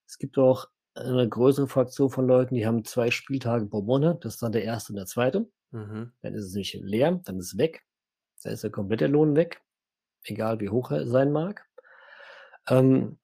Es 0.08 0.18
gibt 0.18 0.38
auch 0.38 0.68
eine 0.94 1.28
größere 1.28 1.68
Fraktion 1.68 2.10
von 2.10 2.28
Leuten, 2.28 2.56
die 2.56 2.66
haben 2.66 2.84
zwei 2.84 3.12
Spieltage 3.12 3.66
pro 3.66 3.82
Monat. 3.82 4.26
Das 4.26 4.34
ist 4.36 4.44
dann 4.44 4.52
der 4.52 4.64
erste 4.64 4.92
und 4.92 4.98
der 4.98 5.06
zweite. 5.06 5.50
Mhm. 5.72 6.12
Dann 6.22 6.34
ist 6.34 6.46
es 6.46 6.54
nicht 6.54 6.74
leer, 6.74 7.22
dann 7.24 7.40
ist 7.40 7.54
es 7.54 7.58
weg. 7.58 7.84
Dann 8.44 8.54
ist 8.54 8.64
der 8.64 8.72
komplette 8.72 9.08
Lohn 9.08 9.36
weg. 9.36 9.62
Egal 10.24 10.60
wie 10.60 10.70
hoch 10.70 10.92
er 10.92 11.08
sein 11.08 11.32
mag. 11.32 11.66
Ähm, 12.68 13.18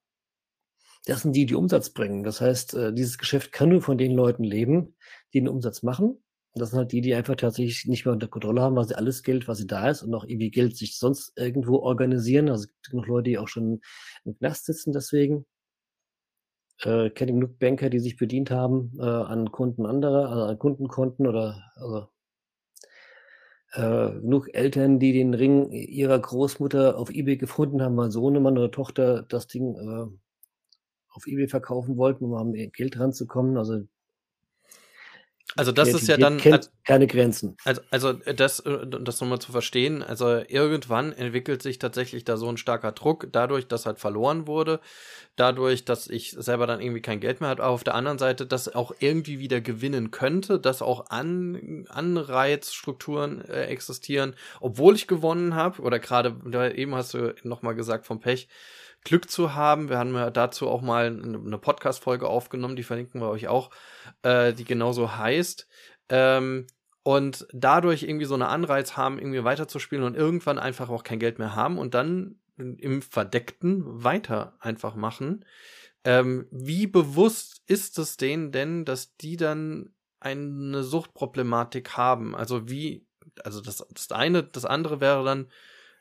das 1.06 1.22
sind 1.22 1.34
die, 1.34 1.46
die 1.46 1.56
Umsatz 1.56 1.90
bringen. 1.90 2.24
Das 2.24 2.42
heißt, 2.42 2.74
äh, 2.74 2.94
dieses 2.94 3.18
Geschäft 3.18 3.52
kann 3.52 3.70
nur 3.70 3.82
von 3.82 3.98
den 3.98 4.14
Leuten 4.14 4.44
leben, 4.44 4.96
die 5.34 5.40
den 5.40 5.48
Umsatz 5.48 5.84
machen. 5.84 6.22
Das 6.58 6.70
sind 6.72 6.80
halt 6.80 6.92
die, 6.92 7.02
die 7.02 7.16
einfach 7.16 7.36
tatsächlich 7.36 7.86
nicht 7.86 8.06
mehr 8.06 8.14
unter 8.14 8.28
Kontrolle 8.28 8.62
haben, 8.62 8.76
weil 8.76 8.88
sie 8.88 8.98
alles 8.98 9.24
Geld, 9.24 9.48
was 9.48 9.60
sie 9.60 9.68
da 9.68 9.90
ist 9.90 10.04
und 10.04 10.14
auch 10.14 10.24
irgendwie 10.26 10.52
Geld 10.52 10.76
sich 10.78 10.98
sonst 10.98 11.34
irgendwo 11.38 11.78
organisieren. 11.78 12.50
Also 12.50 12.64
es 12.64 12.68
gibt 12.68 12.90
genug 12.92 13.08
Leute, 13.08 13.30
die 13.30 13.38
auch 13.38 13.48
schon 13.48 13.82
im 14.26 14.38
Knast 14.38 14.66
sitzen 14.66 14.94
deswegen. 14.94 15.46
Äh, 16.82 17.10
kenne 17.10 17.34
genug 17.34 17.58
Banker, 17.60 17.90
die 17.90 18.00
sich 18.00 18.18
bedient 18.18 18.52
haben 18.52 18.94
äh, 19.00 19.04
an 19.04 19.52
Kunden 19.52 19.86
anderer, 19.86 20.30
also 20.30 20.44
an 20.44 20.60
Kundenkonten 20.60 21.26
oder 21.28 21.64
also 21.76 22.08
äh, 23.74 24.20
genug 24.22 24.54
Eltern, 24.54 25.00
die 25.00 25.14
den 25.14 25.34
Ring 25.34 25.72
ihrer 25.72 26.20
Großmutter 26.20 26.98
auf 26.98 27.10
Ebay 27.10 27.38
gefunden 27.38 27.82
haben, 27.82 27.98
weil 27.98 28.12
Sohnemann 28.12 28.58
oder 28.58 28.72
Tochter 28.72 29.24
das 29.24 29.48
Ding 29.48 29.76
äh, 29.76 30.06
auf 31.10 31.28
Ebay 31.28 31.48
verkaufen 31.48 31.98
wollten, 31.98 32.26
um 32.26 32.36
am 32.36 32.54
Geld 32.54 33.00
ranzukommen. 33.00 33.58
Also 33.58 33.88
also 35.58 35.72
das 35.72 35.90
ist 35.90 36.08
ja 36.08 36.18
dann 36.18 36.38
kennt 36.38 36.72
keine 36.84 37.08
Grenzen. 37.08 37.58
Also, 37.66 37.82
also 37.92 38.14
das, 38.14 38.60
äh, 38.62 38.88
das 38.88 39.20
nochmal 39.20 39.40
zu 39.40 39.52
verstehen. 39.52 40.04
Also 40.04 40.42
irgendwann 40.48 41.12
entwickelt 41.14 41.62
sich 41.62 41.80
tatsächlich 41.80 42.24
da 42.24 42.38
so 42.38 42.48
ein 42.48 42.58
starker 42.58 42.92
Druck, 42.92 43.28
dadurch, 43.32 43.68
dass 43.68 43.86
halt 43.86 44.00
verloren 44.00 44.48
wurde, 44.48 44.80
dadurch, 45.36 45.86
dass 45.86 46.08
ich 46.08 46.32
selber 46.32 46.68
dann 46.68 46.82
irgendwie 46.82 47.02
kein 47.02 47.20
Geld 47.20 47.42
mehr 47.42 47.50
habe. 47.50 47.64
Aber 47.64 47.74
auf 47.74 47.84
der 47.84 47.96
anderen 47.96 48.20
Seite, 48.20 48.46
dass 48.46 48.74
auch 48.74 48.94
irgendwie 49.00 49.40
wieder 49.40 49.62
gewinnen 49.62 50.12
könnte, 50.12 50.60
dass 50.60 50.82
auch 50.82 51.10
An 51.10 51.86
Anreizstrukturen 51.90 53.44
äh, 53.46 53.66
existieren, 53.66 54.36
obwohl 54.62 54.96
ich 54.96 55.08
gewonnen 55.08 55.56
habe. 55.56 55.82
Oder 55.82 56.00
gerade 56.00 56.36
eben 56.76 56.96
hast 56.96 57.14
du 57.14 57.36
nochmal 57.44 57.76
gesagt 57.76 58.06
vom 58.06 58.20
Pech 58.20 58.48
Glück 59.08 59.32
zu 59.32 59.56
haben. 59.56 59.88
Wir 59.88 59.98
haben 59.98 60.14
ja 60.14 60.30
dazu 60.30 60.68
auch 60.68 60.82
mal 60.82 61.06
eine 61.06 61.58
Podcast-Folge 61.58 62.28
aufgenommen, 62.28 62.76
die 62.76 62.84
verlinken 62.84 63.22
wir 63.22 63.30
euch 63.30 63.48
auch, 63.48 63.70
äh, 64.22 64.52
die 64.52 64.66
genauso 64.66 65.16
heißt. 65.16 65.66
Ähm, 66.10 66.68
und 67.04 67.48
dadurch 67.54 68.04
irgendwie 68.04 68.26
so 68.26 68.34
eine 68.34 68.50
Anreiz 68.50 68.98
haben, 68.98 69.18
irgendwie 69.18 69.46
weiterzuspielen 69.46 70.04
und 70.04 70.18
irgendwann 70.18 70.60
einfach 70.60 70.90
auch 70.90 71.04
kein 71.04 71.20
Geld 71.20 71.40
mehr 71.40 71.56
haben 71.56 71.78
und 71.78 71.94
dann 71.94 72.36
im 72.58 73.02
Verdeckten 73.02 74.04
weiter 74.04 74.58
einfach 74.60 74.96
machen. 74.96 75.46
Ähm, 76.04 76.48
wie 76.52 76.86
bewusst 76.86 77.62
ist 77.66 77.98
es 78.00 78.18
denen 78.18 78.52
denn, 78.52 78.84
dass 78.84 79.16
die 79.16 79.38
dann 79.38 79.94
eine 80.20 80.84
Suchtproblematik 80.84 81.96
haben? 81.96 82.36
Also 82.36 82.68
wie, 82.68 83.08
also 83.46 83.62
das, 83.62 83.88
das 83.90 84.12
eine, 84.12 84.44
das 84.44 84.66
andere 84.66 85.00
wäre 85.00 85.24
dann, 85.24 85.48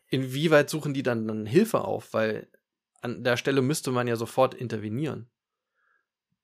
inwieweit 0.08 0.70
suchen 0.70 0.92
die 0.92 1.04
dann, 1.04 1.28
dann 1.28 1.46
Hilfe 1.46 1.82
auf? 1.82 2.12
Weil 2.12 2.48
an 3.06 3.24
der 3.24 3.36
Stelle 3.36 3.62
müsste 3.62 3.90
man 3.92 4.08
ja 4.08 4.16
sofort 4.16 4.54
intervenieren. 4.54 5.28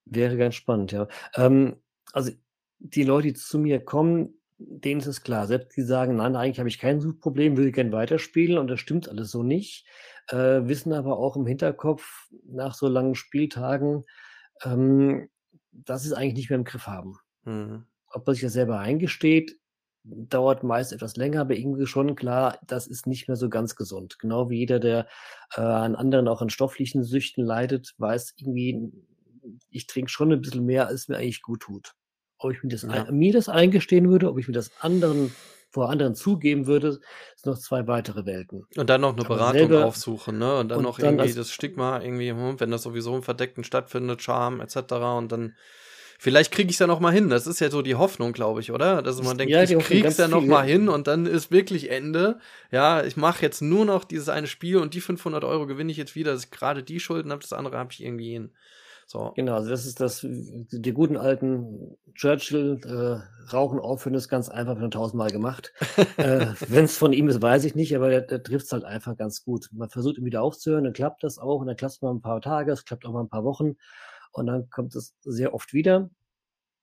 Wäre 0.05 0.37
ganz 0.37 0.55
spannend, 0.55 0.93
ja. 0.93 1.09
Ähm, 1.35 1.77
also 2.13 2.33
die 2.79 3.05
Leute, 3.05 3.29
die 3.29 3.35
zu 3.35 3.59
mir 3.59 3.85
kommen, 3.85 4.35
denen 4.59 5.01
ist 5.01 5.07
es 5.07 5.23
klar. 5.23 5.47
Selbst 5.47 5.77
die 5.77 5.83
sagen, 5.83 6.17
nein, 6.17 6.37
eigentlich 6.37 6.59
habe 6.59 6.69
ich 6.69 6.79
kein 6.79 7.01
Suchtproblem, 7.01 7.57
will 7.57 7.73
gerne 7.73 7.93
weiterspielen 7.93 8.59
und 8.59 8.69
das 8.69 8.81
stimmt 8.81 9.09
alles 9.09 9.31
so 9.31 9.43
nicht. 9.43 9.87
Äh, 10.29 10.67
wissen 10.67 10.93
aber 10.93 11.19
auch 11.19 11.37
im 11.37 11.47
Hinterkopf 11.47 12.31
nach 12.45 12.75
so 12.75 12.89
langen 12.89 13.15
Spieltagen, 13.15 14.05
ähm, 14.65 15.29
dass 15.73 16.03
sie 16.03 16.09
es 16.09 16.15
eigentlich 16.15 16.35
nicht 16.35 16.51
mehr 16.51 16.59
im 16.59 16.65
Griff 16.65 16.87
haben. 16.87 17.19
Mhm. 17.45 17.87
Ob 18.07 18.27
man 18.27 18.35
sich 18.35 18.43
das 18.43 18.53
selber 18.53 18.79
eingesteht, 18.79 19.59
dauert 20.05 20.65
meist 20.65 20.93
etwas 20.93 21.17
länger, 21.17 21.43
aber 21.43 21.55
irgendwie 21.55 21.87
schon 21.87 22.17
klar, 22.17 22.59
das 22.67 22.87
ist 22.87 23.07
nicht 23.07 23.29
mehr 23.29 23.37
so 23.37 23.49
ganz 23.49 23.77
gesund. 23.77 24.19
Genau 24.19 24.51
wie 24.51 24.59
jeder, 24.59 24.81
der 24.81 25.07
äh, 25.55 25.61
an 25.61 25.95
anderen 25.95 26.29
auch 26.29 26.43
an 26.43 26.51
stofflichen 26.51 27.05
Süchten 27.05 27.45
leidet, 27.45 27.95
weiß 27.99 28.35
irgendwie, 28.37 28.93
ich 29.71 29.87
trinke 29.87 30.11
schon 30.11 30.33
ein 30.33 30.41
bisschen 30.41 30.65
mehr, 30.65 30.89
als 30.89 31.09
mir 31.09 31.19
eigentlich 31.19 31.43
gut 31.43 31.61
tut. 31.61 31.93
Ob 32.39 32.53
ich 32.53 32.63
mir 32.63 32.71
das, 32.71 32.83
ja. 32.83 33.11
mir 33.13 33.33
das 33.33 33.49
eingestehen 33.49 34.11
würde, 34.11 34.29
ob 34.29 34.39
ich 34.39 34.49
mir 34.49 34.55
das 34.55 34.73
anderen 34.81 35.33
vor 35.71 35.89
anderen 35.89 36.15
zugeben 36.15 36.67
würde, 36.67 37.01
sind 37.37 37.47
noch 37.47 37.59
zwei 37.59 37.87
weitere 37.87 38.27
Welten. 38.27 38.67
Und 38.77 38.91
dann 38.91 39.01
noch 39.01 39.15
eine 39.15 39.25
Aber 39.25 39.37
Beratung 39.37 39.59
selber, 39.59 39.87
aufsuchen, 39.87 40.39
ne? 40.39 40.59
Und 40.59 40.69
dann 40.69 40.79
und 40.79 40.85
noch 40.85 40.99
dann 40.99 41.19
irgendwie 41.19 41.35
das 41.35 41.51
Stigma, 41.51 42.01
irgendwie, 42.01 42.31
hm, 42.31 42.61
wenn 42.61 42.71
das 42.71 42.83
sowieso 42.83 43.17
im 43.17 43.23
Verdeckten 43.23 43.65
stattfindet, 43.65 44.23
Charme, 44.23 44.61
etc. 44.61 44.77
Und 45.17 45.33
dann 45.33 45.57
vielleicht 46.23 46.53
kriege 46.53 46.71
ich 46.71 46.77
es 46.77 46.79
ja 46.79 46.87
noch 46.87 47.01
mal 47.01 47.13
hin. 47.13 47.29
Das 47.29 47.49
ist 47.49 47.59
ja 47.59 47.69
so 47.69 47.83
die 47.83 47.97
Hoffnung, 47.97 48.33
glaube 48.33 48.61
ich, 48.61 48.71
oder? 48.71 49.03
Dass 49.03 49.21
man 49.21 49.37
denkt, 49.37 49.53
ja, 49.53 49.65
ich 49.65 49.77
krieg's 49.77 50.19
ja 50.19 50.29
noch 50.29 50.45
mal 50.45 50.65
hin 50.65 50.89
und 50.89 51.09
dann 51.09 51.27
ist 51.27 51.51
wirklich 51.51 51.91
Ende. 51.91 52.39
Ja, 52.71 53.03
ich 53.03 53.17
mache 53.17 53.43
jetzt 53.43 53.61
nur 53.61 53.85
noch 53.85 54.05
dieses 54.05 54.29
eine 54.29 54.47
Spiel 54.47 54.77
und 54.77 54.95
die 54.95 55.01
500 55.01 55.43
Euro 55.43 55.67
gewinne 55.67 55.91
ich 55.91 55.99
jetzt 55.99 56.15
wieder, 56.15 56.33
dass 56.33 56.45
ich 56.45 56.51
gerade 56.53 56.85
die 56.85 57.01
Schulden 57.01 57.33
habe, 57.33 57.43
das 57.43 57.53
andere 57.53 57.77
habe 57.77 57.91
ich 57.93 58.05
irgendwie 58.05 58.31
hin. 58.31 58.53
So. 59.09 59.33
Genau, 59.35 59.57
also 59.57 59.69
das 59.69 59.85
ist 59.85 60.01
das, 60.01 60.25
die 60.25 60.93
guten 60.93 61.17
alten 61.17 61.97
Churchill, 62.15 62.81
äh, 62.85 63.53
Rauchen 63.53 63.81
aufhören 63.81 64.15
ist 64.15 64.29
ganz 64.29 64.49
einfach, 64.49 64.79
schon 64.79 64.93
tausendmal 64.93 65.31
gemacht. 65.31 65.73
äh, 66.19 66.47
Wenn 66.69 66.85
es 66.85 66.97
von 66.97 67.13
ihm 67.13 67.29
ist, 67.29 67.43
weiß 67.43 67.65
ich 67.65 67.75
nicht, 67.75 67.97
aber 67.97 68.11
der, 68.11 68.21
der 68.21 68.45
trifft 68.45 68.67
es 68.67 68.73
halt 68.73 68.85
einfach 68.85 69.17
ganz 69.17 69.45
gut. 69.45 69.69
Man 69.73 69.91
versucht 69.91 70.19
ihn 70.19 70.25
wieder 70.25 70.43
aufzuhören, 70.43 70.85
dann 70.85 70.93
klappt 70.93 71.25
das 71.25 71.39
auch 71.39 71.61
und 71.61 71.67
dann 71.67 71.77
klappt 71.77 71.95
es 71.95 72.01
mal 72.01 72.15
ein 72.15 72.23
paar 72.23 72.41
Tage, 72.41 72.71
es 72.71 72.85
klappt 72.85 73.05
auch 73.05 73.13
mal 73.13 73.23
ein 73.23 73.29
paar 73.29 73.45
Wochen 73.45 73.75
und 74.33 74.47
dann 74.47 74.71
kommt 74.71 74.95
es 74.97 75.15
sehr 75.23 75.55
oft 75.55 75.73
wieder. 75.73 76.11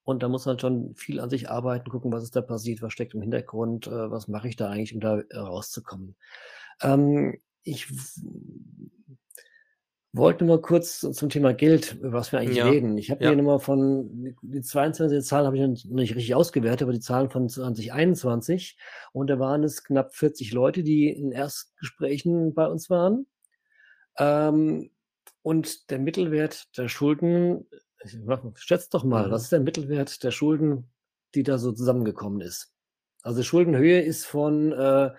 Und 0.03 0.23
da 0.23 0.27
muss 0.27 0.45
man 0.45 0.57
schon 0.57 0.95
viel 0.95 1.19
an 1.19 1.29
sich 1.29 1.49
arbeiten, 1.49 1.89
gucken, 1.89 2.11
was 2.11 2.23
ist 2.23 2.35
da 2.35 2.41
passiert, 2.41 2.81
was 2.81 2.93
steckt 2.93 3.13
im 3.13 3.21
Hintergrund, 3.21 3.87
äh, 3.87 4.11
was 4.11 4.27
mache 4.27 4.47
ich 4.47 4.55
da 4.55 4.69
eigentlich, 4.69 4.95
um 4.95 5.01
da 5.01 5.21
rauszukommen. 5.35 6.15
Ähm, 6.81 7.39
ich 7.63 7.87
wollte 10.11 10.45
nur 10.45 10.61
kurz 10.61 11.01
zum 11.01 11.29
Thema 11.29 11.53
Geld, 11.53 11.97
über 12.01 12.13
was 12.13 12.31
wir 12.31 12.39
eigentlich 12.39 12.57
ja. 12.57 12.67
reden. 12.67 12.97
Ich 12.97 13.11
habe 13.11 13.23
ja. 13.23 13.29
hier 13.29 13.37
nochmal 13.37 13.59
von, 13.59 14.35
die 14.41 14.61
22 14.61 15.23
Zahlen 15.23 15.45
habe 15.45 15.57
ich 15.57 15.61
noch 15.61 15.95
nicht 15.95 16.15
richtig 16.15 16.33
ausgewertet, 16.33 16.83
aber 16.83 16.93
die 16.93 16.99
Zahlen 16.99 17.29
von 17.29 17.47
2021. 17.47 18.77
Und 19.13 19.29
da 19.29 19.37
waren 19.37 19.63
es 19.63 19.83
knapp 19.83 20.15
40 20.15 20.51
Leute, 20.51 20.81
die 20.81 21.09
in 21.09 21.31
Erstgesprächen 21.31 22.55
bei 22.55 22.67
uns 22.67 22.89
waren. 22.89 23.27
Ähm, 24.17 24.89
und 25.41 25.89
der 25.89 25.99
Mittelwert 25.99 26.77
der 26.77 26.87
Schulden, 26.87 27.65
schätzt 28.55 28.93
doch 28.93 29.03
mal, 29.03 29.27
mhm. 29.27 29.31
was 29.31 29.43
ist 29.43 29.51
der 29.51 29.59
Mittelwert 29.59 30.23
der 30.23 30.31
Schulden, 30.31 30.89
die 31.35 31.43
da 31.43 31.57
so 31.57 31.71
zusammengekommen 31.71 32.41
ist? 32.41 32.73
Also 33.21 33.43
Schuldenhöhe 33.43 34.01
ist 34.01 34.25
von 34.25 34.71
äh, 34.71 35.11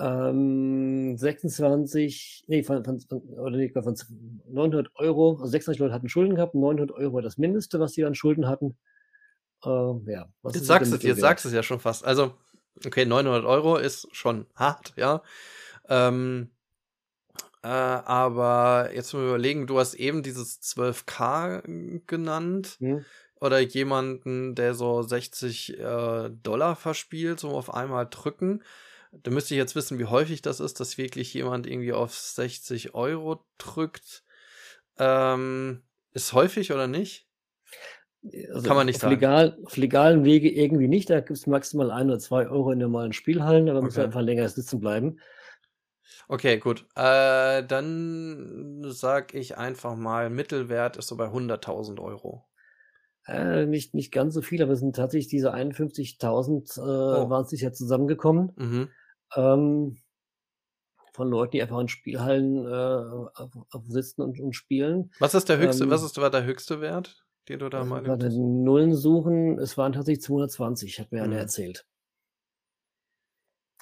ähm, 0.00 1.16
26, 1.16 2.44
nee, 2.48 2.62
von, 2.62 2.84
von, 2.84 3.00
oder 3.08 3.56
nee, 3.56 3.70
von 3.70 3.96
900 4.48 4.90
Euro, 4.96 5.32
also 5.32 5.46
26 5.46 5.78
Leute 5.78 5.94
hatten 5.94 6.08
Schulden 6.08 6.34
gehabt, 6.34 6.54
900 6.54 6.90
Euro 6.92 7.14
war 7.14 7.22
das 7.22 7.38
Mindeste, 7.38 7.78
was 7.78 7.92
sie 7.92 8.04
an 8.04 8.14
Schulden 8.14 8.48
hatten. 8.48 8.76
Äh, 9.64 9.68
ja, 9.68 10.26
was 10.42 10.54
jetzt 10.54 10.66
sagst, 10.66 10.92
es, 10.92 11.02
jetzt 11.02 11.20
sagst 11.20 11.44
du 11.44 11.48
es 11.50 11.54
ja 11.54 11.62
schon 11.62 11.80
fast. 11.80 12.04
Also, 12.04 12.34
okay, 12.84 13.04
900 13.04 13.44
Euro 13.44 13.76
ist 13.76 14.08
schon 14.12 14.46
hart, 14.54 14.94
ja. 14.96 15.22
Ähm, 15.88 16.50
äh, 17.62 17.68
aber 17.68 18.90
jetzt 18.94 19.12
mal 19.12 19.24
überlegen, 19.24 19.66
du 19.66 19.78
hast 19.78 19.94
eben 19.94 20.22
dieses 20.22 20.60
12k 20.62 22.00
genannt. 22.06 22.76
Hm. 22.78 23.04
Oder 23.40 23.58
jemanden, 23.60 24.54
der 24.54 24.74
so 24.74 25.00
60 25.00 25.78
äh, 25.78 26.30
Dollar 26.42 26.76
verspielt, 26.76 27.40
so 27.40 27.50
auf 27.50 27.72
einmal 27.72 28.06
drücken. 28.10 28.62
Da 29.12 29.30
müsste 29.30 29.54
ich 29.54 29.58
jetzt 29.58 29.74
wissen, 29.74 29.98
wie 29.98 30.04
häufig 30.04 30.42
das 30.42 30.60
ist, 30.60 30.78
dass 30.78 30.98
wirklich 30.98 31.32
jemand 31.32 31.66
irgendwie 31.66 31.94
auf 31.94 32.14
60 32.14 32.94
Euro 32.94 33.44
drückt. 33.56 34.24
Ähm, 34.98 35.82
ist 36.12 36.34
häufig 36.34 36.70
oder 36.72 36.86
nicht? 36.86 37.26
Also 38.52 38.68
Kann 38.68 38.76
man 38.76 38.86
nicht 38.86 38.96
auf 38.96 39.02
sagen. 39.02 39.14
Legal, 39.14 39.58
auf 39.64 39.76
legalen 39.78 40.24
Wege 40.24 40.50
irgendwie 40.50 40.88
nicht. 40.88 41.08
Da 41.08 41.20
gibt 41.20 41.38
es 41.38 41.46
maximal 41.46 41.90
ein 41.90 42.08
oder 42.08 42.18
zwei 42.18 42.46
Euro 42.46 42.72
in 42.72 42.78
normalen 42.78 43.14
Spielhallen, 43.14 43.68
aber 43.68 43.78
okay. 43.78 43.86
muss 43.86 43.98
einfach 43.98 44.20
länger 44.20 44.48
sitzen 44.48 44.80
bleiben. 44.80 45.18
Okay, 46.28 46.58
gut. 46.58 46.86
Äh, 46.96 47.64
dann 47.64 48.82
sag 48.86 49.34
ich 49.34 49.56
einfach 49.56 49.96
mal, 49.96 50.30
Mittelwert 50.30 50.96
ist 50.96 51.08
so 51.08 51.16
bei 51.16 51.26
100.000 51.26 52.00
Euro. 52.00 52.46
Äh, 53.26 53.66
nicht, 53.66 53.94
nicht 53.94 54.12
ganz 54.12 54.34
so 54.34 54.42
viel, 54.42 54.62
aber 54.62 54.72
es 54.72 54.80
sind 54.80 54.96
tatsächlich 54.96 55.28
diese 55.28 55.54
51.000 55.54 56.78
äh, 56.78 56.80
oh. 56.80 57.30
waren 57.30 57.46
sich 57.46 57.60
ja 57.60 57.72
zusammengekommen. 57.72 58.52
Mhm 58.56 58.88
ähm, 59.36 59.98
von 61.12 61.28
Leuten, 61.28 61.52
die 61.52 61.62
einfach 61.62 61.80
in 61.80 61.88
Spielhallen 61.88 62.66
äh, 62.66 63.82
sitzen 63.88 64.22
und, 64.22 64.40
und, 64.40 64.52
spielen. 64.54 65.10
Was 65.18 65.34
ist 65.34 65.48
der 65.48 65.58
höchste, 65.58 65.84
ähm, 65.84 65.90
was 65.90 66.02
ist, 66.02 66.16
war 66.18 66.30
der 66.30 66.44
höchste 66.44 66.80
Wert, 66.80 67.24
den 67.48 67.58
du 67.58 67.68
da 67.68 67.84
mal 67.84 68.06
hattest? 68.06 68.36
Nullen 68.36 68.94
suchen, 68.94 69.58
es 69.58 69.76
waren 69.76 69.92
tatsächlich 69.92 70.22
220, 70.22 71.00
hat 71.00 71.12
mir 71.12 71.18
mhm. 71.18 71.24
einer 71.24 71.38
erzählt. 71.38 71.86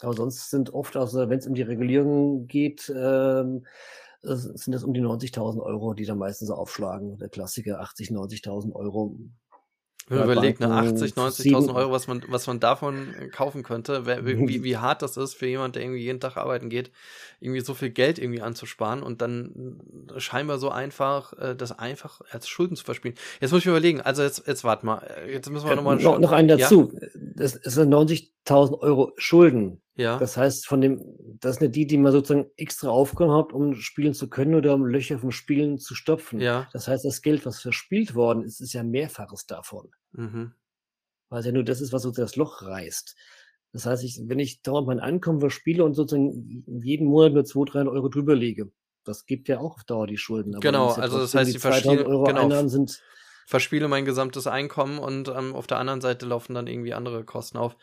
Aber 0.03 0.15
sonst 0.15 0.51
sind 0.51 0.73
oft, 0.75 0.97
also 0.97 1.29
wenn 1.29 1.39
es 1.39 1.47
um 1.47 1.55
die 1.55 1.63
Regulierung 1.63 2.47
geht, 2.47 2.93
ähm, 2.95 3.67
sind 4.23 4.73
das 4.75 4.85
um 4.85 4.95
die 4.95 5.01
90.000 5.01 5.61
Euro, 5.61 5.95
die 5.95 6.05
da 6.05 6.15
meistens 6.15 6.51
aufschlagen. 6.51 7.19
Der 7.19 7.29
Klassiker 7.29 7.81
80, 7.81 8.11
90.000 8.11 8.75
Euro 8.75 9.17
wenn 10.09 10.19
man 10.19 10.31
überlegt, 10.31 10.61
ne, 10.61 10.71
80, 10.71 11.13
90.000 11.13 11.75
Euro, 11.75 11.93
was 11.93 12.07
man, 12.07 12.23
was 12.29 12.47
man 12.47 12.61
davon 12.61 13.15
kaufen 13.31 13.63
könnte, 13.63 14.07
wie, 14.25 14.65
wie 14.65 14.77
hart 14.79 15.03
das 15.03 15.17
ist 15.19 15.35
für 15.35 15.47
jemand, 15.47 15.77
der 15.77 15.83
irgendwie 15.83 16.01
jeden 16.01 16.21
Tag 16.21 16.39
arbeiten 16.39 16.71
geht, 16.71 16.91
irgendwie 17.41 17.61
so 17.61 17.75
viel 17.75 17.91
Geld 17.91 18.19
irgendwie 18.19 18.41
anzusparen 18.41 19.03
und 19.03 19.21
dann 19.21 19.81
scheinbar 20.17 20.59
so 20.59 20.71
einfach, 20.71 21.35
äh, 21.35 21.55
das 21.55 21.79
einfach 21.79 22.23
als 22.31 22.49
Schulden 22.49 22.77
zu 22.77 22.85
verspielen. 22.85 23.17
Jetzt 23.41 23.53
muss 23.53 23.61
ich 23.61 23.67
mir 23.67 23.73
überlegen, 23.73 24.01
also 24.01 24.23
jetzt, 24.23 24.47
jetzt 24.47 24.65
warte 24.65 24.87
mal, 24.87 25.07
jetzt 25.31 25.51
müssen 25.51 25.69
wir 25.69 25.77
nochmal 25.77 26.01
äh, 26.01 26.03
noch, 26.03 26.19
noch 26.19 26.33
einen 26.33 26.49
dazu. 26.49 26.93
Ja? 26.95 27.09
Das, 27.39 27.61
das 27.61 27.75
sind 27.75 27.93
90.000 27.93 28.79
Euro 28.81 29.13
Schulden. 29.17 29.81
Ja. 29.95 30.19
Das 30.19 30.37
heißt, 30.37 30.67
von 30.67 30.81
dem, 30.81 31.03
das 31.41 31.57
sind 31.57 31.67
ja 31.67 31.71
die, 31.71 31.87
die 31.87 31.99
man 31.99 32.13
sozusagen 32.13 32.51
extra 32.57 32.89
aufgenommen 32.89 33.37
hat, 33.37 33.53
um 33.53 33.75
spielen 33.75 34.15
zu 34.15 34.29
können 34.29 34.55
oder 34.55 34.75
um 34.75 34.87
Löcher 34.87 35.19
vom 35.19 35.31
Spielen 35.31 35.79
zu 35.79 35.95
stopfen. 35.95 36.41
Ja. 36.41 36.69
Das 36.73 36.89
heißt, 36.89 37.05
das 37.05 37.23
Geld, 37.23 37.47
was 37.47 37.61
verspielt 37.61 38.15
worden 38.15 38.43
ist, 38.43 38.61
ist 38.61 38.73
ja 38.73 38.83
mehrfaches 38.83 39.47
davon. 39.47 39.91
Mhm. 40.13 40.53
Weil 41.29 41.41
es 41.41 41.47
ja 41.47 41.53
nur 41.53 41.65
das 41.65 41.81
ist, 41.81 41.93
was 41.93 42.03
sozusagen 42.03 42.27
das 42.27 42.37
Loch 42.37 42.63
reißt. 42.63 43.17
Das 43.73 43.87
heißt, 43.87 44.03
ich, 44.03 44.21
wenn 44.25 44.39
ich 44.39 44.63
dauernd 44.63 44.87
mein 44.87 45.01
Einkommen 45.01 45.41
verspiele 45.41 45.85
und 45.85 45.95
sozusagen 45.95 46.65
jeden 46.83 47.07
Monat 47.07 47.35
nur 47.35 47.45
2, 47.45 47.71
3 47.71 47.87
Euro 47.89 48.09
drüber 48.09 48.35
lege, 48.35 48.71
das 49.05 49.27
gibt 49.27 49.49
ja 49.49 49.59
auch 49.59 49.77
auf 49.77 49.85
Dauer 49.85 50.07
die 50.07 50.17
Schulden. 50.17 50.55
Aber 50.55 50.61
genau, 50.61 50.89
ja 50.91 51.03
also 51.03 51.19
das 51.19 51.35
heißt, 51.35 51.55
die 51.55 51.59
verspiele, 51.59 52.07
Euro 52.07 52.25
genau, 52.25 52.43
Einnahmen 52.43 52.69
sind 52.69 53.03
verspiele 53.49 53.89
mein 53.89 54.05
gesamtes 54.05 54.47
Einkommen 54.47 54.99
und 54.99 55.29
ähm, 55.29 55.55
auf 55.55 55.67
der 55.67 55.79
anderen 55.79 56.03
Seite 56.03 56.27
laufen 56.27 56.53
dann 56.53 56.67
irgendwie 56.67 56.93
andere 56.93 57.25
Kosten 57.25 57.57
auf. 57.57 57.79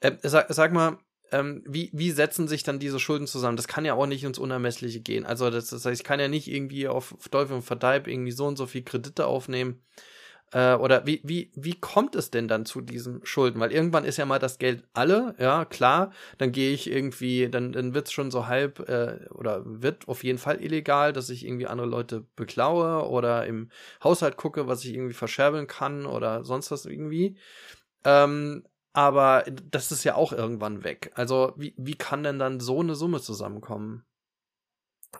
Äh, 0.00 0.10
sag, 0.22 0.52
sag 0.52 0.72
mal, 0.72 0.98
ähm, 1.30 1.62
wie, 1.68 1.88
wie 1.92 2.10
setzen 2.10 2.48
sich 2.48 2.64
dann 2.64 2.80
diese 2.80 2.98
Schulden 2.98 3.28
zusammen? 3.28 3.56
Das 3.56 3.68
kann 3.68 3.84
ja 3.84 3.94
auch 3.94 4.06
nicht 4.06 4.24
ins 4.24 4.40
Unermessliche 4.40 5.00
gehen. 5.00 5.24
Also 5.24 5.50
das, 5.50 5.68
das 5.68 5.84
heißt, 5.84 6.00
ich 6.00 6.04
kann 6.04 6.18
ja 6.18 6.26
nicht 6.26 6.48
irgendwie 6.48 6.88
auf, 6.88 7.14
Teufel 7.30 7.54
und 7.54 7.62
Verdeib 7.62 8.08
irgendwie 8.08 8.32
so 8.32 8.44
und 8.44 8.56
so 8.56 8.66
viel 8.66 8.82
Kredite 8.82 9.26
aufnehmen. 9.26 9.84
Äh, 10.54 10.74
oder 10.74 11.04
wie, 11.04 11.20
wie, 11.24 11.50
wie 11.56 11.74
kommt 11.74 12.14
es 12.14 12.30
denn 12.30 12.46
dann 12.46 12.64
zu 12.64 12.80
diesen 12.80 13.26
Schulden? 13.26 13.58
Weil 13.60 13.72
irgendwann 13.72 14.04
ist 14.04 14.18
ja 14.18 14.24
mal 14.24 14.38
das 14.38 14.58
Geld 14.58 14.84
alle, 14.92 15.34
ja, 15.38 15.64
klar, 15.64 16.12
dann 16.38 16.52
gehe 16.52 16.72
ich 16.72 16.88
irgendwie, 16.88 17.48
dann, 17.50 17.72
dann 17.72 17.92
wird 17.92 18.06
es 18.06 18.12
schon 18.12 18.30
so 18.30 18.46
halb 18.46 18.78
äh, 18.88 19.26
oder 19.30 19.62
wird 19.64 20.06
auf 20.06 20.22
jeden 20.22 20.38
Fall 20.38 20.62
illegal, 20.62 21.12
dass 21.12 21.28
ich 21.28 21.44
irgendwie 21.44 21.66
andere 21.66 21.88
Leute 21.88 22.24
beklaue 22.36 23.08
oder 23.08 23.46
im 23.46 23.68
Haushalt 24.04 24.36
gucke, 24.36 24.68
was 24.68 24.84
ich 24.84 24.94
irgendwie 24.94 25.14
verscherbeln 25.14 25.66
kann 25.66 26.06
oder 26.06 26.44
sonst 26.44 26.70
was 26.70 26.86
irgendwie. 26.86 27.36
Ähm, 28.04 28.64
aber 28.92 29.44
das 29.72 29.90
ist 29.92 30.04
ja 30.04 30.14
auch 30.14 30.32
irgendwann 30.32 30.84
weg. 30.84 31.10
Also, 31.16 31.52
wie, 31.56 31.74
wie 31.76 31.96
kann 31.96 32.22
denn 32.22 32.38
dann 32.38 32.60
so 32.60 32.80
eine 32.80 32.94
Summe 32.94 33.20
zusammenkommen? 33.20 34.04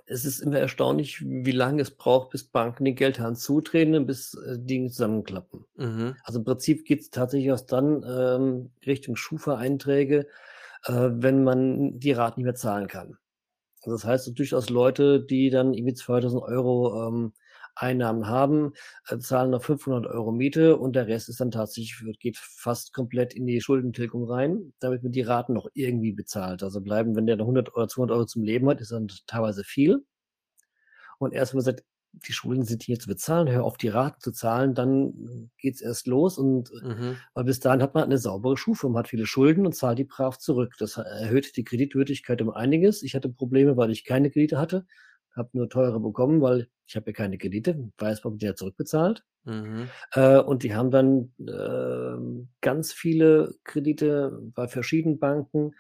Es 0.07 0.25
ist 0.25 0.41
immer 0.41 0.59
erstaunlich, 0.59 1.23
wie 1.23 1.51
lange 1.53 1.83
es 1.83 1.91
braucht, 1.91 2.31
bis 2.31 2.45
Banken 2.45 2.85
den 2.85 2.95
Geldhahn 2.95 3.37
zudrehen 3.37 3.95
und 3.95 4.07
bis, 4.07 4.35
äh, 4.35 4.59
Dinge 4.59 4.91
zusammenklappen. 4.91 5.65
Mhm. 5.77 6.17
Also, 6.25 6.41
im 6.41 6.45
Prinzip 6.45 6.85
geht's 6.85 7.11
tatsächlich 7.11 7.49
erst 7.49 7.73
dann, 7.73 8.05
ähm, 8.09 8.71
Richtung 8.87 9.17
Schufa-Einträge, 9.17 10.27
äh, 10.87 10.93
wenn 10.93 11.45
man 11.45 11.99
die 11.99 12.13
Raten 12.13 12.41
nicht 12.41 12.47
mehr 12.47 12.55
zahlen 12.55 12.89
kann. 12.89 13.17
Also, 13.83 13.97
das 13.97 14.05
heißt 14.05 14.39
durchaus 14.39 14.71
Leute, 14.71 15.21
die 15.21 15.51
dann 15.51 15.75
irgendwie 15.75 15.95
2.000 15.95 16.43
Euro 16.43 17.09
ähm, 17.09 17.33
Einnahmen 17.77 18.27
haben, 18.27 18.73
äh, 19.09 19.19
zahlen 19.19 19.51
noch 19.51 19.63
500 19.65 20.07
Euro 20.07 20.33
Miete 20.33 20.77
und 20.77 20.95
der 20.97 21.07
Rest 21.09 21.29
ist 21.29 21.41
dann 21.41 21.51
tatsächlich 21.51 22.19
geht 22.21 22.37
fast 22.39 22.93
komplett 22.93 23.35
in 23.35 23.47
die 23.47 23.61
Schuldentilgung 23.61 24.25
rein, 24.31 24.73
damit 24.81 25.03
man 25.03 25.13
die 25.13 25.23
Raten 25.23 25.55
noch 25.55 25.69
irgendwie 25.75 26.13
bezahlt. 26.13 26.63
Also 26.63 26.81
bleiben, 26.81 27.17
wenn 27.17 27.27
der 27.27 27.37
noch 27.37 27.47
100 27.47 27.75
oder 27.75 27.89
200 27.89 28.17
Euro 28.17 28.27
zum 28.27 28.43
Leben 28.45 28.69
hat, 28.69 28.81
ist 28.81 28.93
dann 28.93 29.09
teilweise 29.27 29.65
viel. 29.65 30.05
Und 31.19 31.33
erst 31.35 31.53
wenn 31.53 31.59
man 31.59 31.65
sagt: 31.65 31.85
„Die 32.13 32.33
Schulden 32.33 32.65
sind 32.65 32.83
hier 32.83 32.99
zu 32.99 33.09
bezahlen, 33.09 33.49
hör 33.51 33.65
auf, 33.65 33.77
die 33.77 33.89
Raten 33.89 34.21
zu 34.21 34.33
zahlen“, 34.33 34.75
dann 34.75 35.51
geht's 35.59 35.81
erst 35.81 36.07
los 36.07 36.39
und 36.39 36.71
Mhm. 36.81 37.25
weil 37.35 37.45
bis 37.45 37.61
dahin 37.61 37.83
hat 37.83 37.95
man 37.95 38.05
eine 38.05 38.19
saubere 38.19 38.57
Schufa. 38.57 38.89
Man 38.89 38.99
hat 39.01 39.09
viele 39.09 39.27
Schulden 39.27 39.67
und 39.67 39.75
zahlt 39.75 39.99
die 39.99 40.05
brav 40.05 40.39
zurück. 40.39 40.75
Das 40.79 40.97
erhöht 40.97 41.57
die 41.57 41.65
Kreditwürdigkeit 41.65 42.41
um 42.43 42.51
einiges. 42.51 43.03
Ich 43.03 43.15
hatte 43.15 43.29
Probleme, 43.29 43.77
weil 43.77 43.91
ich 43.91 44.05
keine 44.05 44.31
Kredite 44.31 44.59
hatte, 44.59 44.87
habe 45.37 45.51
nur 45.55 45.69
teure 45.69 46.01
bekommen, 46.01 46.41
weil 46.43 46.69
ich 46.87 46.97
habe 46.97 47.11
ja 47.11 47.15
keine 47.15 47.39
Kredite, 47.39 47.91
weiß, 47.99 48.25
man 48.25 48.39
die 48.39 48.47
ja 48.47 48.55
zurückbezahlt. 48.55 49.25
Mhm. 49.47 49.95
Äh, 50.13 50.39
und 50.41 50.63
die 50.65 50.75
haben 50.75 50.91
dann, 50.91 51.35
ähm, 51.41 52.49
ganz 52.63 52.93
viele 52.93 53.55
Kredite 53.65 54.41
bei 54.55 54.69
verschiedenen 54.69 55.19
Banken. 55.21 55.73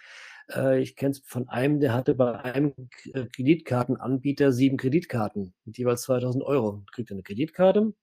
Äh, 0.54 0.80
ich 0.82 0.96
kenne 0.96 1.12
es 1.12 1.20
von 1.26 1.48
einem, 1.48 1.80
der 1.80 1.94
hatte 1.94 2.14
bei 2.16 2.40
einem 2.40 2.74
äh, 3.14 3.26
Kreditkartenanbieter 3.26 4.52
7 4.52 4.76
Kreditkarten 4.78 5.54
mit 5.64 5.78
jeweils 5.78 6.02
2.000 6.04 6.44
Euro. 6.44 6.84
Kriegt 6.92 7.10
er 7.12 7.16
'ne 7.16 7.22
Kreditkarte, 7.24 7.94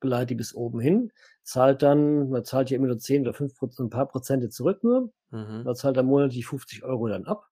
beleiht 0.00 0.30
die 0.30 0.36
bis 0.36 0.54
oben 0.54 0.80
hin, 0.80 1.12
zahlt 1.44 1.82
dann 1.82 2.30
man 2.30 2.44
zahlt 2.46 2.70
ja 2.70 2.76
immer 2.78 2.88
nur 2.88 2.98
10 2.98 3.22
oder 3.22 3.34
5 3.34 3.56
Proz 3.56 3.78
'n 3.80 3.90
paar 3.90 4.08
Prozente 4.08 4.50
zurück 4.50 4.84
nur. 4.84 5.12
Mhm. 5.32 5.64
Man 5.64 5.76
zahlt 5.76 5.96
dann 5.98 6.06
monatlich 6.06 6.46
50 6.46 6.84
Euro 6.84 7.08
dann 7.08 7.26
ab 7.26 7.48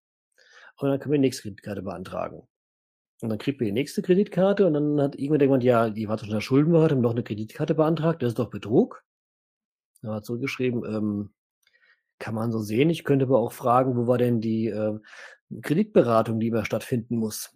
und 0.79 0.91
dann 0.91 1.01
kann 1.01 1.11
man 1.11 1.21
die 1.23 1.29
nächste 1.29 1.43
Kreditkarte 1.45 1.83
beantragen. 1.83 2.43
Und 3.23 3.31
dann 3.31 3.39
kriegt 3.39 3.61
man 3.61 3.67
die 3.67 3.73
nächste 3.73 4.01
Kreditkarte 4.03 4.67
und 4.67 4.75
dann 4.75 5.01
hat 5.01 5.17
irgendwer 5.17 5.47
gemeint: 5.47 5.65
„Ja, 5.65 5.91
die 5.91 6.09
war 6.09 6.17
doch 6.17 6.25
in 6.25 6.31
der 6.31 6.41
Schuldenbehörde, 6.41 6.95
haben 6.95 7.03
noch 7.03 7.15
'ne 7.15 7.25
Kreditkarte 7.25 7.75
beantragt, 7.75 8.23
das 8.23 8.29
ist 8.31 8.39
doch 8.39 8.51
Betrug.“ 8.51 9.03
Dann 10.03 10.13
hat 10.13 10.25
zurückgeschrieben: 10.27 10.85
„Ähm, 10.85 11.31
kann 12.21 12.35
man 12.35 12.53
so 12.53 12.61
sehen. 12.61 12.91
Ich 12.91 13.05
könnte 13.05 13.27
aber 13.27 13.39
auch 13.41 13.53
fragen, 13.53 13.97
wo 13.97 14.07
war 14.09 14.19
denn 14.19 14.41
die, 14.41 14.69
äh, 14.69 14.99
Kreditberatung, 15.63 16.41
die 16.41 16.49
immer 16.49 16.65
stattfinden 16.67 17.17
muss?“ 17.19 17.53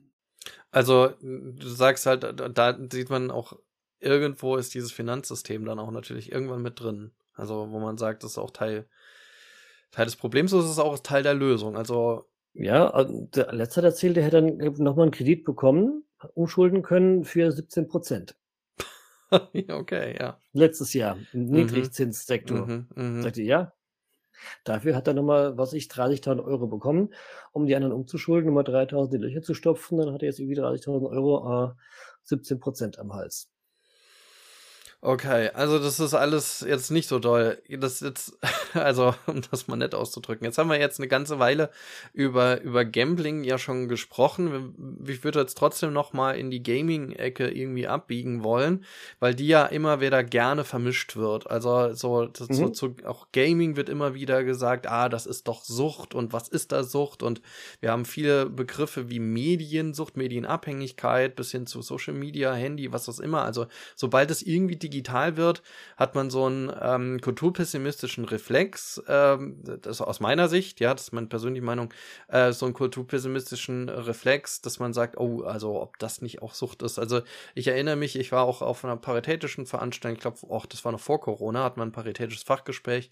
Also, 0.74 1.10
du 1.20 1.68
sagst 1.68 2.06
halt, 2.06 2.22
da 2.24 2.78
sieht 2.90 3.10
man 3.10 3.30
auch 3.30 3.52
irgendwo 4.00 4.56
ist 4.56 4.72
dieses 4.74 4.90
Finanzsystem 4.90 5.66
dann 5.66 5.78
auch 5.78 5.90
natürlich 5.90 6.32
irgendwann 6.32 6.62
mit 6.62 6.80
drin. 6.80 7.12
Also, 7.34 7.70
wo 7.70 7.78
man 7.78 7.98
sagt, 7.98 8.24
das 8.24 8.32
ist 8.32 8.38
auch 8.38 8.50
Teil 8.50 8.86
Teil 9.92 10.06
des 10.06 10.16
Problems 10.16 10.52
ist 10.52 10.64
es 10.64 10.78
auch 10.78 10.98
Teil 10.98 11.22
der 11.22 11.34
Lösung? 11.34 11.76
Also 11.76 12.26
Ja, 12.56 12.90
also, 12.90 13.26
der 13.34 13.50
Letzte 13.52 13.76
hat 13.80 13.84
erzählt, 13.86 14.16
der 14.16 14.24
hätte 14.24 14.36
dann 14.42 14.60
eben 14.60 14.82
noch 14.84 14.94
mal 14.96 15.04
'n 15.06 15.10
Kredit 15.10 15.42
bekommen, 15.44 16.04
umschulden 16.34 16.82
können 16.82 17.24
für 17.24 17.50
17 17.50 17.88
%. 17.88 18.36
Ja, 19.54 19.76
okay, 19.76 20.16
ja. 20.18 20.38
Letztes 20.52 20.92
Jahr 20.94 21.24
im 21.32 21.44
Mhm. 21.50 21.94
Niedrigzinssektor. 22.46 22.74
Mhm, 22.74 22.88
mhm. 22.96 23.34
Sagte: 23.34 23.42
„Ja, 23.42 23.72
dafür 24.64 24.96
hat 24.96 25.08
er 25.08 25.14
noch 25.14 25.24
mal, 25.24 25.58
was 25.58 25.72
ich, 25.74 25.88
30.000 25.88 26.42
Euro 26.46 26.68
bekommen, 26.68 27.14
um 27.52 27.66
die 27.66 27.76
anderen 27.76 27.94
umzuschulden, 27.94 28.48
noch 28.50 28.54
mal 28.56 28.64
3.000 28.64 29.14
in 29.16 29.22
die 29.22 29.28
Löcher 29.28 29.42
zu 29.42 29.54
stopfen. 29.54 29.98
Dann 29.98 30.12
hat 30.14 30.22
er 30.22 30.28
jetzt 30.28 30.40
irgendwie 30.40 30.56
30.000 30.56 31.10
Euro, 31.10 31.72
äh, 31.72 31.74
17 32.24 32.60
% 32.60 32.98
am 33.00 33.14
Hals.“ 33.14 33.51
Okay, 35.04 35.50
also 35.54 35.80
das 35.80 35.98
ist 35.98 36.14
alles 36.14 36.60
jetzt 36.60 36.92
nicht 36.92 37.08
so 37.08 37.18
doll. 37.18 37.60
Das 37.68 37.98
jetzt 37.98 38.38
also, 38.74 39.12
um 39.26 39.40
das 39.50 39.66
mal 39.66 39.74
nett 39.74 39.96
auszudrücken. 39.96 40.44
Jetzt 40.44 40.58
haben 40.58 40.70
wir 40.70 40.78
jetzt 40.78 41.00
'ne 41.00 41.08
ganze 41.08 41.40
Weile 41.40 41.70
über 42.12 42.60
über 42.60 42.84
Gambling 42.84 43.42
ja 43.42 43.58
schon 43.58 43.88
gesprochen. 43.88 45.02
Ich 45.08 45.24
würde 45.24 45.40
jetzt 45.40 45.58
trotzdem 45.58 45.92
noch 45.92 46.12
mal 46.12 46.36
in 46.38 46.52
die 46.52 46.62
Gaming-Ecke 46.62 47.50
irgendwie 47.50 47.88
abbiegen 47.88 48.44
wollen, 48.44 48.84
weil 49.18 49.34
die 49.34 49.48
ja 49.48 49.66
immer 49.66 50.00
wieder 50.00 50.22
gerne 50.22 50.62
vermischt 50.62 51.16
wird. 51.16 51.50
Also, 51.50 51.92
so 51.94 52.28
so 52.32 52.68
Mhm. 52.68 52.68
zu 52.68 52.94
auch 53.04 53.26
Gaming 53.32 53.74
wird 53.74 53.88
immer 53.88 54.14
wieder 54.14 54.44
gesagt: 54.44 54.86
„Ah, 54.86 55.08
das 55.08 55.26
ist 55.26 55.48
doch 55.48 55.64
Sucht 55.64 56.14
und 56.14 56.32
was 56.32 56.46
ist 56.46 56.70
da 56.70 56.84
Sucht?“ 56.84 57.24
Und 57.24 57.42
wir 57.80 57.90
haben 57.90 58.04
viele 58.04 58.48
Begriffe 58.48 59.10
wie 59.10 59.18
Mediensucht, 59.18 60.16
Medienabhängigkeit 60.16 61.34
bis 61.36 61.50
hin 61.50 61.66
zu 61.66 61.82
Social 61.82 62.14
Media, 62.14 62.52
Handy, 62.54 62.92
was 62.92 63.06
das 63.06 63.18
immer. 63.18 63.42
Also, 63.42 63.66
sobald 63.96 64.30
es 64.30 64.42
irgendwie 64.42 64.76
digital 64.92 65.36
wird, 65.36 65.62
hat 65.96 66.14
man 66.14 66.30
so 66.30 66.46
'n, 66.46 66.72
ähm, 66.80 67.20
kulturpessimistischen 67.20 68.24
Reflex, 68.26 69.02
ähm, 69.08 69.62
das 69.82 70.00
aus 70.02 70.20
meiner 70.20 70.48
Sicht, 70.48 70.80
ja, 70.80 70.92
das 70.94 71.04
ist 71.04 71.12
meine 71.12 71.28
persönliche 71.28 71.64
Meinung, 71.64 71.92
äh, 72.28 72.52
so 72.52 72.66
'n 72.66 72.74
kulturpessimistischen 72.74 73.88
Reflex, 73.88 74.60
dass 74.62 74.78
man 74.78 74.92
sagt: 74.92 75.16
„Oh, 75.18 75.42
also, 75.42 75.80
ob 75.80 75.98
das 75.98 76.22
nicht 76.22 76.42
auch 76.42 76.54
Sucht 76.54 76.82
ist.“ 76.82 76.98
Also, 76.98 77.22
ich 77.54 77.68
erinnere 77.68 77.96
mich, 77.96 78.16
ich 78.18 78.32
war 78.32 78.44
auch 78.44 78.62
auf 78.62 78.84
'ner 78.84 78.96
paritätischen 78.96 79.66
Veranstaltung, 79.66 80.16
ich 80.16 80.20
glaube, 80.22 80.38
auch 80.52 80.66
das 80.66 80.84
war 80.84 80.92
noch 80.92 81.00
vor 81.00 81.20
Corona, 81.20 81.64
hatten 81.64 81.80
wir 81.80 81.84
'n 81.84 81.92
paritätisches 81.92 82.44
Fachgespräch 82.44 83.10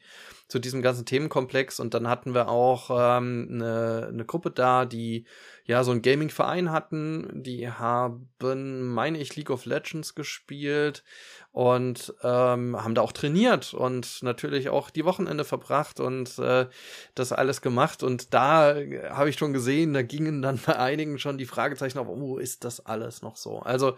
zu 0.49 0.59
diesem 0.59 0.83
ganzen 0.83 1.07
Themenkomplex 1.07 1.81
und 1.81 1.95
dann 1.95 2.09
hatten 2.09 2.35
wir 2.35 2.49
auch, 2.49 2.91
ähm, 2.93 3.47
'ne 3.59 4.11
'ne 4.13 4.25
Gruppe 4.27 4.51
da, 4.51 4.85
die, 4.87 5.25
ja, 5.65 5.85
so 5.85 5.93
'n 5.93 6.03
Gaming-Verein 6.03 6.73
hatten. 6.73 7.43
Die 7.45 7.69
haben, 7.71 8.29
meine 8.95 9.19
ich, 9.19 9.37
League 9.37 9.51
of 9.51 9.65
Legends 9.67 10.15
gespielt 10.15 11.05
und, 11.53 12.15
ähm, 12.23 12.77
haben 12.83 12.95
da 12.95 13.03
auch 13.03 13.13
trainiert 13.13 13.75
und 13.75 14.23
natürlich 14.23 14.69
auch 14.69 14.89
die 14.91 15.05
Wochenende 15.05 15.45
verbracht 15.45 15.99
und, 15.99 16.39
äh, 16.39 16.69
das 17.15 17.33
alles 17.33 17.61
gemacht. 17.61 18.03
Und 18.05 18.33
da 18.35 18.75
habe 19.11 19.31
ich 19.31 19.37
schon 19.37 19.53
gesehen, 19.53 19.93
da 19.93 20.03
gingen 20.03 20.43
dann 20.43 20.59
bei 20.65 20.77
einigen 20.79 21.19
schon 21.19 21.39
die 21.39 21.47
Fragezeichen 21.47 21.99
auf: 21.99 22.09
„Oh, 22.09 22.39
ist 22.39 22.65
das 22.65 22.85
alles 22.87 23.23
noch 23.23 23.37
so?“ 23.37 23.61
Also, 23.61 23.97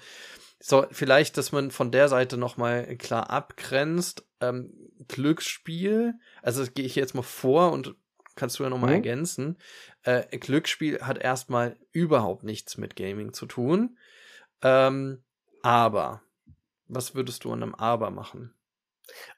so 0.60 0.86
vielleicht, 0.90 1.36
dass 1.36 1.52
man 1.52 1.70
von 1.70 1.90
der 1.90 2.08
Seite 2.08 2.36
noch 2.36 2.56
mal 2.56 2.96
klar 2.96 3.30
abgrenzt. 3.30 4.24
Ähm, 4.40 4.72
Glücksspiel 5.08 6.14
also, 6.42 6.60
das 6.60 6.74
gehe 6.74 6.84
ich 6.84 6.94
jetzt 6.94 7.14
mal 7.14 7.22
vor 7.22 7.72
und 7.72 7.94
kannst 8.36 8.58
du 8.58 8.62
ja 8.62 8.70
noch 8.70 8.78
mal 8.78 8.88
Mhm. 8.88 8.94
ergänzen. 8.94 9.58
Äh, 10.02 10.38
Glücksspiel 10.38 11.00
hat 11.02 11.18
erst 11.18 11.50
mal 11.50 11.76
überhaupt 11.90 12.44
nichts 12.44 12.78
mit 12.78 12.96
Gaming 12.96 13.32
zu 13.32 13.46
tun. 13.46 13.98
Ähm, 14.62 15.22
aber 15.62 16.22
was 16.94 17.14
würdest 17.14 17.44
du 17.44 17.52
an 17.52 17.60
'nem 17.60 17.74
Aber 17.74 18.10
machen? 18.10 18.54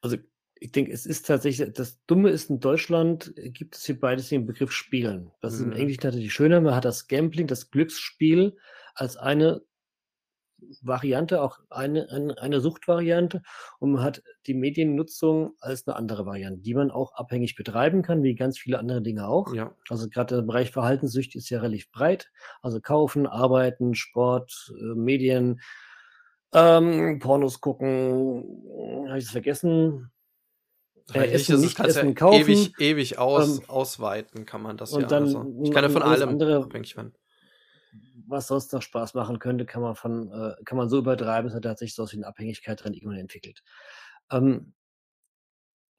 Also, 0.03 0.17
ich 0.61 0.73
denke, 0.73 0.93
es 0.93 1.07
ist 1.07 1.27
tatsächlich 1.27 1.73
das 1.75 2.05
Dumme 2.07 2.31
ist, 2.31 2.49
in 2.51 2.61
Deutschland 2.61 3.33
gibt 3.37 3.77
es 3.77 3.85
hier 3.87 3.99
beides 3.99 4.29
den 4.29 4.47
Begriff 4.47 4.73
Spielen. 4.73 5.31
Das 5.41 5.55
ist 5.55 5.61
im 5.61 5.73
Mhm. 5.73 5.73
Englischen 5.73 6.01
tatsächlich 6.01 6.33
schöner. 6.33 6.61
Man 6.61 6.75
hat 6.75 6.85
das 6.85 7.09
Gambling, 7.09 7.47
das 7.47 7.71
Glücksspiel 7.71 8.57
als 8.95 9.17
eine 9.17 9.63
Variante, 10.83 11.43
auch 11.43 11.61
eine 11.71 12.11
eine 12.11 12.39
eine 12.41 12.61
Suchtvariante 12.61 13.43
und 13.81 13.93
man 13.93 14.03
hat 14.03 14.23
die 14.47 14.55
Mediennutzung 14.55 15.55
als 15.61 15.87
'ne 15.87 15.97
andere 15.97 16.27
Variante, 16.27 16.61
die 16.63 16.75
man 16.75 16.91
auch 16.91 17.13
abhängig 17.15 17.55
betreiben 17.57 18.03
kann, 18.03 18.23
wie 18.23 18.35
ganz 18.35 18.59
viele 18.59 18.79
andere 18.79 19.03
Dinge 19.03 19.29
auch. 19.29 19.55
Ja. 19.55 19.75
Also, 19.89 20.09
grad 20.09 20.31
der 20.31 20.43
Bereich 20.43 20.71
Verhaltenssüchte 20.71 21.39
ist 21.39 21.51
ja 21.51 21.61
relativ 21.61 21.91
breit. 21.93 22.31
Also, 22.63 22.81
kaufen, 22.81 23.27
arbeiten, 23.27 23.95
Sport, 23.95 24.73
äh, 24.79 24.95
Medien, 24.95 25.61
ähm, 26.55 27.19
Pornos 27.21 27.61
gucken, 27.61 29.07
habe 29.09 29.19
ich 29.19 29.25
es 29.27 29.31
vergessen? 29.33 30.11
Äh, 31.15 31.29
essen, 31.31 31.61
das 31.61 31.61
nicht 31.61 31.77
kannst 31.77 31.97
ja 31.97 32.05
essen, 32.05 32.15
kaufen. 32.15 32.73
ewig 32.73 32.79
ewig 32.81 33.19
aus 33.19 33.61
Ähm, 33.61 33.69
ausweiten 33.69 34.47
kann 34.47 34.63
man 34.63 34.77
das 34.77 34.97
ja. 34.99 34.99
und 34.99 35.11
dann 35.11 35.25
Also, 35.25 35.47
ich 35.63 35.71
kann 35.71 35.85
ja 35.85 35.91
von 35.91 36.03
allem 36.03 36.41
andere 36.41 36.57
abhängig 36.61 36.97
werden. 36.97 37.15
was 38.27 38.47
sonst 38.49 38.73
noch 38.73 38.83
Spaß 38.83 39.15
machen 39.15 39.39
könnte, 39.39 39.67
kann 39.67 39.83
man 39.83 39.97
von 39.97 40.31
äh, 40.33 40.55
kann 40.65 40.79
man 40.79 40.89
so 40.89 40.99
übertreiben, 40.99 41.47
dass 41.47 41.55
man 41.55 41.63
tatsächlich 41.63 41.95
so 41.95 42.05
was 42.05 42.13
wie 42.13 42.19
'ne 42.19 42.27
Abhängigkeit 42.27 42.83
dran 42.83 42.95
irgendwann 42.95 43.19
entwickelt. 43.19 43.63
Ähm 44.31 44.75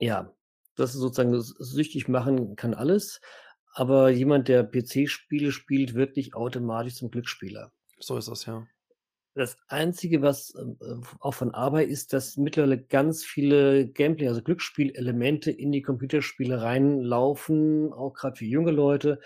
ja, 0.02 0.34
das 0.76 0.94
ist 0.94 1.00
sozusagen 1.02 1.34
s 1.34 1.50
süchtig 1.60 2.08
machen 2.10 2.56
kann 2.56 2.74
alles, 2.74 3.22
aber 3.74 4.10
jemand, 4.10 4.48
der 4.48 4.64
PC-Spiele 4.64 5.52
spielt, 5.52 5.94
wird 5.96 6.16
nicht 6.18 6.34
automatisch 6.36 6.96
zum 6.96 7.12
Glücksspieler. 7.12 7.72
So 8.00 8.18
ist 8.18 8.28
es, 8.28 8.46
ja. 8.46 8.68
Das 9.38 9.58
Einzige, 9.68 10.22
was, 10.22 10.54
ähm, 10.58 10.78
äh, 10.82 10.96
auch 11.20 11.34
von 11.34 11.54
Arbeit 11.54 11.90
ist, 11.90 12.14
dass 12.14 12.38
mittlerweile 12.38 12.82
ganz 12.82 13.26
viele 13.26 13.86
Gameplay 13.86 14.30
also, 14.30 14.42
Glücksspielelemente 14.42 15.52
in 15.52 15.74
die 15.74 15.82
Computerspiele 15.82 16.62
reinlaufen, 16.62 17.92
auch 17.92 18.14
grad 18.14 18.38
für 18.38 18.46
junge 18.46 18.72
Leute. 18.72 19.20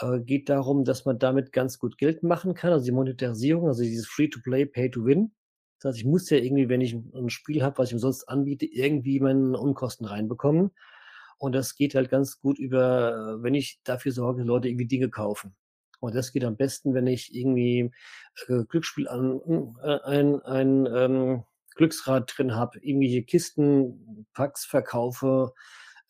Äh, 0.00 0.20
geht 0.20 0.48
darum, 0.48 0.84
dass 0.84 1.04
man 1.06 1.18
damit 1.18 1.50
ganz 1.52 1.80
gut 1.80 1.98
Geld 1.98 2.22
machen 2.22 2.54
kann. 2.54 2.72
Also, 2.72 2.84
die 2.86 2.92
Monetarisierung, 2.92 3.66
also, 3.66 3.82
dieses 3.82 4.06
Free-to-Play, 4.06 4.66
Pay-to-Win. 4.66 5.32
Das 5.80 5.90
heißt, 5.90 5.98
ich 5.98 6.04
muss 6.04 6.30
ja 6.30 6.38
irgendwie, 6.38 6.68
wenn 6.68 6.80
ich 6.80 6.94
'n 6.94 7.10
'n 7.14 7.28
Spiel 7.30 7.62
habe, 7.64 7.78
was 7.78 7.88
ich 7.88 7.94
umsonst 7.94 8.28
anbiete, 8.28 8.64
irgendwie 8.66 9.18
meine 9.20 9.58
Unkosten 9.58 10.06
reinbekommen. 10.06 10.70
Und 11.38 11.52
das 11.54 11.74
geht 11.76 11.94
halt 11.96 12.10
ganz 12.10 12.40
gut 12.40 12.58
über 12.60 13.38
wenn 13.42 13.54
ich 13.54 13.80
dafür 13.84 14.12
sorge, 14.12 14.42
Leute 14.44 14.68
irgendwie 14.68 14.86
Dinge 14.86 15.10
kaufen. 15.10 15.54
Und 16.00 16.14
das 16.14 16.32
geht 16.32 16.44
am 16.44 16.56
besten, 16.56 16.94
wenn 16.94 17.06
ich 17.06 17.34
irgendwie 17.34 17.90
äh, 18.48 18.64
Glücksspiel 18.68 19.08
an 19.08 19.40
äh, 19.82 19.98
ein, 20.04 20.40
ein 20.42 20.86
ähm, 20.86 21.44
Glücksrad 21.74 22.32
drin 22.36 22.54
habe, 22.54 22.78
irgendwelche 22.80 23.22
Kisten, 23.22 24.26
Packs 24.34 24.64
verkaufe, 24.64 25.52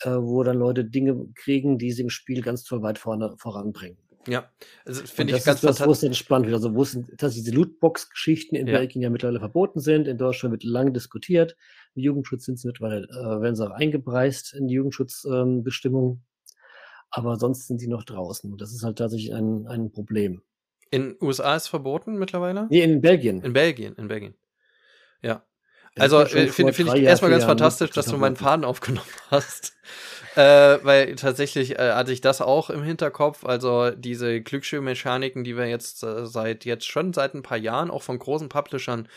äh, 0.00 0.10
wo 0.10 0.42
dann 0.42 0.58
Leute 0.58 0.84
Dinge 0.84 1.28
kriegen, 1.34 1.78
die 1.78 1.92
sie 1.92 2.02
im 2.02 2.10
Spiel 2.10 2.42
ganz 2.42 2.64
toll 2.64 2.82
weit 2.82 2.98
vorne 2.98 3.34
voranbringen. 3.38 3.98
Ja, 4.26 4.50
also 4.84 5.06
finde 5.06 5.36
ich 5.36 5.44
ganz 5.44 5.60
fantastisch. 5.60 5.86
Wo 5.86 5.92
es 5.92 6.02
entspannt 6.02 6.46
wird. 6.46 6.54
Also 6.54 6.74
wo 6.74 6.82
es 6.82 6.98
dass 7.16 7.34
diese 7.34 7.50
Lootbox-Geschichten 7.52 8.56
in 8.56 8.66
ja. 8.66 8.76
Belgien 8.78 9.00
ja 9.00 9.10
mittlerweile 9.10 9.38
verboten 9.38 9.80
sind. 9.80 10.06
In 10.06 10.18
Deutschland 10.18 10.52
wird 10.52 10.64
lange 10.64 10.92
diskutiert. 10.92 11.56
Im 11.94 12.02
Jugendschutz 12.02 12.44
sind 12.44 12.58
sie 12.58 12.66
mittlerweile, 12.66 13.04
äh, 13.08 13.40
werden 13.40 13.56
sie 13.56 13.66
auch 13.66 13.74
eingepreist 13.74 14.54
in 14.54 14.68
die 14.68 14.74
Jugendschutzbestimmungen. 14.74 16.12
Ähm, 16.12 16.22
aber 17.10 17.36
sonst 17.36 17.66
sind 17.66 17.78
sie 17.78 17.88
noch 17.88 18.04
draußen. 18.04 18.50
Und 18.52 18.60
das 18.60 18.72
ist 18.72 18.82
halt 18.82 18.98
tatsächlich 18.98 19.34
ein, 19.34 19.66
ein 19.66 19.90
Problem. 19.90 20.42
In 20.90 21.16
USA 21.20 21.56
ist 21.56 21.68
verboten 21.68 22.18
mittlerweile? 22.18 22.66
Nee, 22.70 22.82
in 22.82 23.00
Belgien. 23.00 23.42
In 23.42 23.52
Belgien, 23.52 23.94
in 23.96 24.08
Belgien. 24.08 24.34
Ja. 25.22 25.44
Also 25.98 26.20
äh, 26.20 26.48
finde 26.48 26.72
find 26.72 26.94
ich 26.94 27.02
erstmal 27.02 27.30
ganz 27.30 27.44
fantastisch, 27.44 27.90
dass 27.90 28.06
du 28.06 28.16
meinen 28.16 28.36
Faden 28.36 28.64
aufgenommen 28.64 29.06
hast. 29.30 29.74
äh, 30.36 30.78
weil 30.82 31.16
tatsächlich 31.16 31.78
äh, 31.78 31.92
hatte 31.92 32.12
ich 32.12 32.20
das 32.20 32.40
auch 32.40 32.70
im 32.70 32.82
Hinterkopf. 32.82 33.44
Also 33.44 33.90
diese 33.90 34.40
Glücksspielmechaniken, 34.40 35.44
die 35.44 35.56
wir 35.56 35.66
jetzt 35.66 36.02
äh, 36.04 36.26
seit 36.26 36.64
jetzt 36.64 36.86
schon 36.86 37.12
seit 37.12 37.34
ein 37.34 37.42
paar 37.42 37.58
Jahren 37.58 37.90
auch 37.90 38.02
von 38.02 38.18
großen 38.18 38.48
Publishern 38.48 39.08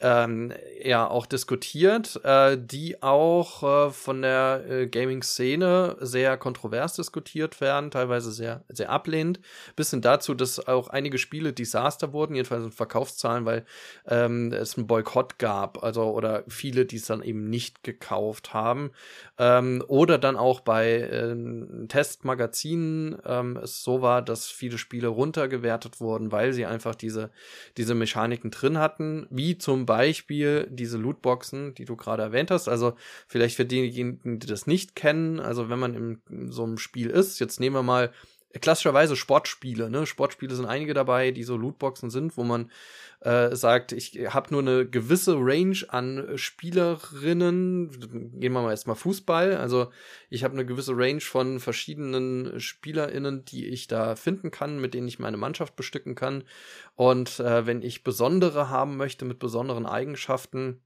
ähm, 0.00 0.52
ja 0.82 1.08
auch 1.08 1.26
diskutiert, 1.26 2.20
äh, 2.24 2.58
die 2.60 3.02
auch 3.02 3.62
äh, 3.88 3.90
von 3.90 4.22
der 4.22 4.64
äh, 4.68 4.86
Gaming-Szene 4.86 5.96
sehr 6.00 6.36
kontrovers 6.36 6.94
diskutiert 6.94 7.60
werden, 7.60 7.90
teilweise 7.90 8.32
sehr, 8.32 8.64
sehr 8.68 8.90
ablehnend, 8.90 9.40
bis 9.76 9.90
hin 9.90 10.02
dazu, 10.02 10.34
dass 10.34 10.66
auch 10.66 10.88
einige 10.88 11.18
Spiele 11.18 11.52
Desaster 11.52 12.12
wurden, 12.12 12.34
jedenfalls 12.34 12.64
in 12.64 12.72
Verkaufszahlen, 12.72 13.44
weil 13.44 13.64
ähm, 14.06 14.52
es 14.52 14.76
einen 14.76 14.86
Boykott 14.86 15.38
gab, 15.38 15.82
also 15.82 16.02
oder 16.02 16.44
viele, 16.48 16.84
die 16.86 16.96
es 16.96 17.06
dann 17.06 17.22
eben 17.22 17.48
nicht 17.48 17.82
gekauft 17.82 18.52
haben. 18.52 18.90
Ähm, 19.38 19.82
oder 19.88 20.18
dann 20.18 20.36
auch 20.36 20.60
bei 20.60 20.92
äh, 20.96 21.86
Testmagazinen 21.88 23.16
ähm, 23.24 23.56
es 23.56 23.82
so 23.82 24.02
war, 24.02 24.22
dass 24.22 24.46
viele 24.46 24.78
Spiele 24.78 25.08
runtergewertet 25.08 26.00
wurden, 26.00 26.32
weil 26.32 26.52
sie 26.52 26.66
einfach 26.66 26.94
diese, 26.94 27.30
diese 27.76 27.94
Mechaniken 27.94 28.50
drin 28.50 28.78
hatten, 28.78 29.26
wie 29.30 29.56
zum 29.56 29.83
Beispiel 29.86 30.66
diese 30.70 30.98
Lootboxen, 30.98 31.74
die 31.74 31.84
du 31.84 31.96
gerade 31.96 32.22
erwähnt 32.22 32.50
hast. 32.50 32.68
Also 32.68 32.94
vielleicht 33.26 33.56
für 33.56 33.64
diejenigen, 33.64 34.38
die 34.38 34.46
das 34.46 34.66
nicht 34.66 34.94
kennen, 34.94 35.40
also 35.40 35.68
wenn 35.68 35.78
man 35.78 36.20
in 36.28 36.50
so 36.50 36.64
einem 36.64 36.78
Spiel 36.78 37.10
ist, 37.10 37.38
jetzt 37.38 37.60
nehmen 37.60 37.76
wir 37.76 37.82
mal 37.82 38.12
klassischerweise 38.60 39.16
Sportspiele, 39.16 39.90
ne? 39.90 40.06
Sportspiele 40.06 40.54
sind 40.54 40.66
einige 40.66 40.94
dabei, 40.94 41.30
die 41.30 41.42
so 41.42 41.56
Lootboxen 41.56 42.10
sind, 42.10 42.36
wo 42.36 42.44
man 42.44 42.70
äh, 43.20 43.56
sagt, 43.56 43.92
ich 43.92 44.18
habe 44.28 44.52
nur 44.52 44.60
eine 44.60 44.86
gewisse 44.86 45.36
Range 45.38 45.76
an 45.88 46.36
Spielerinnen. 46.36 47.90
Gehen 48.38 48.52
wir 48.52 48.62
mal 48.62 48.70
jetzt 48.70 48.86
mal 48.86 48.94
Fußball. 48.94 49.56
Also 49.56 49.90
ich 50.30 50.44
habe 50.44 50.54
eine 50.54 50.66
gewisse 50.66 50.92
Range 50.96 51.20
von 51.20 51.58
verschiedenen 51.58 52.60
SpielerInnen, 52.60 53.44
die 53.44 53.66
ich 53.66 53.86
da 53.86 54.14
finden 54.14 54.50
kann, 54.50 54.80
mit 54.80 54.94
denen 54.94 55.08
ich 55.08 55.18
meine 55.18 55.36
Mannschaft 55.36 55.74
bestücken 55.74 56.14
kann. 56.14 56.44
Und 56.94 57.40
äh, 57.40 57.66
wenn 57.66 57.82
ich 57.82 58.04
besondere 58.04 58.68
haben 58.68 58.96
möchte 58.96 59.24
mit 59.24 59.38
besonderen 59.38 59.86
Eigenschaften, 59.86 60.82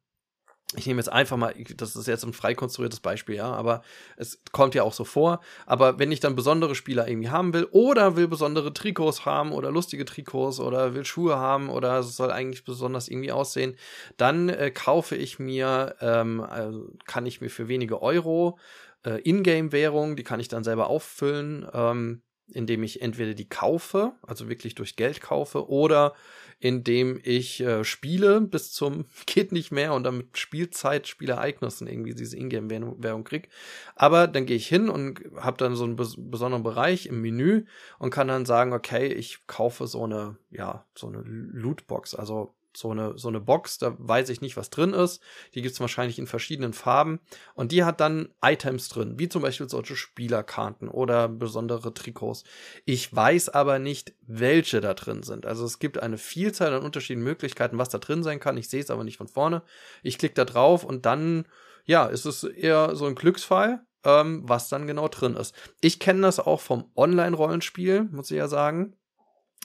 ich 0.76 0.86
nehme 0.86 1.00
jetzt 1.00 1.10
einfach 1.10 1.38
mal, 1.38 1.54
das 1.76 1.96
ist 1.96 2.06
jetzt 2.06 2.24
ein 2.24 2.34
frei 2.34 2.54
konstruiertes 2.54 3.00
Beispiel, 3.00 3.36
ja, 3.36 3.50
aber 3.50 3.80
es 4.18 4.42
kommt 4.52 4.74
ja 4.74 4.82
auch 4.82 4.92
so 4.92 5.04
vor. 5.04 5.40
Aber 5.64 5.98
wenn 5.98 6.12
ich 6.12 6.20
dann 6.20 6.36
besondere 6.36 6.74
Spieler 6.74 7.08
irgendwie 7.08 7.30
haben 7.30 7.54
will 7.54 7.66
oder 7.70 8.16
will 8.16 8.28
besondere 8.28 8.74
Trikots 8.74 9.24
haben 9.24 9.52
oder 9.52 9.70
lustige 9.70 10.04
Trikots 10.04 10.60
oder 10.60 10.94
will 10.94 11.06
Schuhe 11.06 11.36
haben 11.36 11.70
oder 11.70 12.00
es 12.00 12.14
soll 12.14 12.30
eigentlich 12.30 12.64
besonders 12.64 13.08
irgendwie 13.08 13.32
aussehen, 13.32 13.76
dann 14.18 14.50
äh, 14.50 14.70
kaufe 14.70 15.16
ich 15.16 15.38
mir, 15.38 15.96
ähm, 16.02 16.42
also 16.42 16.92
kann 17.06 17.24
ich 17.24 17.40
mir 17.40 17.48
für 17.48 17.68
wenige 17.68 18.02
Euro 18.02 18.58
äh, 19.06 19.22
Ingame-Währung, 19.22 20.16
die 20.16 20.24
kann 20.24 20.40
ich 20.40 20.48
dann 20.48 20.64
selber 20.64 20.88
auffüllen, 20.88 21.66
ähm, 21.72 22.20
indem 22.52 22.82
ich 22.82 23.02
entweder 23.02 23.34
die 23.34 23.48
kaufe, 23.48 24.12
also 24.22 24.48
wirklich 24.48 24.74
durch 24.74 24.96
Geld 24.96 25.20
kaufe, 25.20 25.68
oder 25.68 26.14
indem 26.60 27.20
ich 27.22 27.60
äh, 27.60 27.84
spiele 27.84 28.40
bis 28.40 28.72
zum 28.72 29.04
geht 29.26 29.52
nicht 29.52 29.70
mehr 29.70 29.92
und 29.94 30.04
dann 30.04 30.18
mit 30.18 30.38
Spielzeit, 30.38 31.06
Spielereignissen 31.06 31.86
irgendwie 31.86 32.14
diese 32.14 32.36
Ingame-Währung 32.36 33.24
krieg. 33.24 33.48
Aber 33.94 34.26
dann 34.26 34.46
gehe 34.46 34.56
ich 34.56 34.66
hin 34.66 34.88
und 34.88 35.20
habe 35.36 35.56
dann 35.56 35.76
so 35.76 35.84
einen 35.84 35.96
bes 35.96 36.16
besonderen 36.18 36.62
Bereich 36.62 37.06
im 37.06 37.20
Menü 37.20 37.64
und 37.98 38.10
kann 38.10 38.28
dann 38.28 38.46
sagen, 38.46 38.72
okay, 38.72 39.06
ich 39.06 39.46
kaufe 39.46 39.86
so 39.86 40.04
eine, 40.04 40.36
ja, 40.50 40.84
so 40.94 41.06
eine 41.06 41.20
Lootbox, 41.22 42.14
also 42.14 42.54
so 42.78 42.90
eine, 42.90 43.18
so 43.18 43.28
eine 43.28 43.40
Box, 43.40 43.78
da 43.78 43.94
weiß 43.98 44.28
ich 44.28 44.40
nicht, 44.40 44.56
was 44.56 44.70
drin 44.70 44.92
ist. 44.92 45.20
Die 45.54 45.62
gibt 45.62 45.74
es 45.74 45.80
wahrscheinlich 45.80 46.18
in 46.18 46.26
verschiedenen 46.26 46.72
Farben. 46.72 47.20
Und 47.54 47.72
die 47.72 47.84
hat 47.84 48.00
dann 48.00 48.28
Items 48.42 48.88
drin, 48.88 49.18
wie 49.18 49.28
zum 49.28 49.42
Beispiel 49.42 49.68
solche 49.68 49.96
Spielerkarten 49.96 50.88
oder 50.88 51.28
besondere 51.28 51.92
Trikots. 51.92 52.44
Ich 52.84 53.14
weiß 53.14 53.50
aber 53.50 53.78
nicht, 53.78 54.14
welche 54.26 54.80
da 54.80 54.94
drin 54.94 55.22
sind. 55.22 55.46
Also 55.46 55.64
es 55.64 55.78
gibt 55.78 55.98
eine 55.98 56.18
Vielzahl 56.18 56.72
an 56.72 56.82
unterschiedlichen 56.82 57.24
Möglichkeiten, 57.24 57.78
was 57.78 57.88
da 57.88 57.98
drin 57.98 58.22
sein 58.22 58.40
kann. 58.40 58.56
Ich 58.56 58.68
sehe 58.68 58.80
es 58.80 58.90
aber 58.90 59.04
nicht 59.04 59.18
von 59.18 59.28
vorne. 59.28 59.62
Ich 60.02 60.18
klicke 60.18 60.34
da 60.34 60.44
drauf 60.44 60.84
und 60.84 61.06
dann, 61.06 61.46
ja, 61.84 62.06
ist 62.06 62.24
es 62.24 62.44
eher 62.44 62.94
so 62.94 63.06
ein 63.06 63.14
Glücksfall. 63.14 63.82
Ähm, 64.04 64.42
was 64.44 64.68
dann 64.68 64.86
genau 64.86 65.08
drin 65.08 65.34
ist. 65.34 65.56
Ich 65.80 65.98
kenne 65.98 66.20
das 66.20 66.38
auch 66.38 66.60
vom 66.60 66.88
Online-Rollenspiel, 66.94 68.04
muss 68.04 68.30
ich 68.30 68.36
ja 68.36 68.46
sagen. 68.46 68.94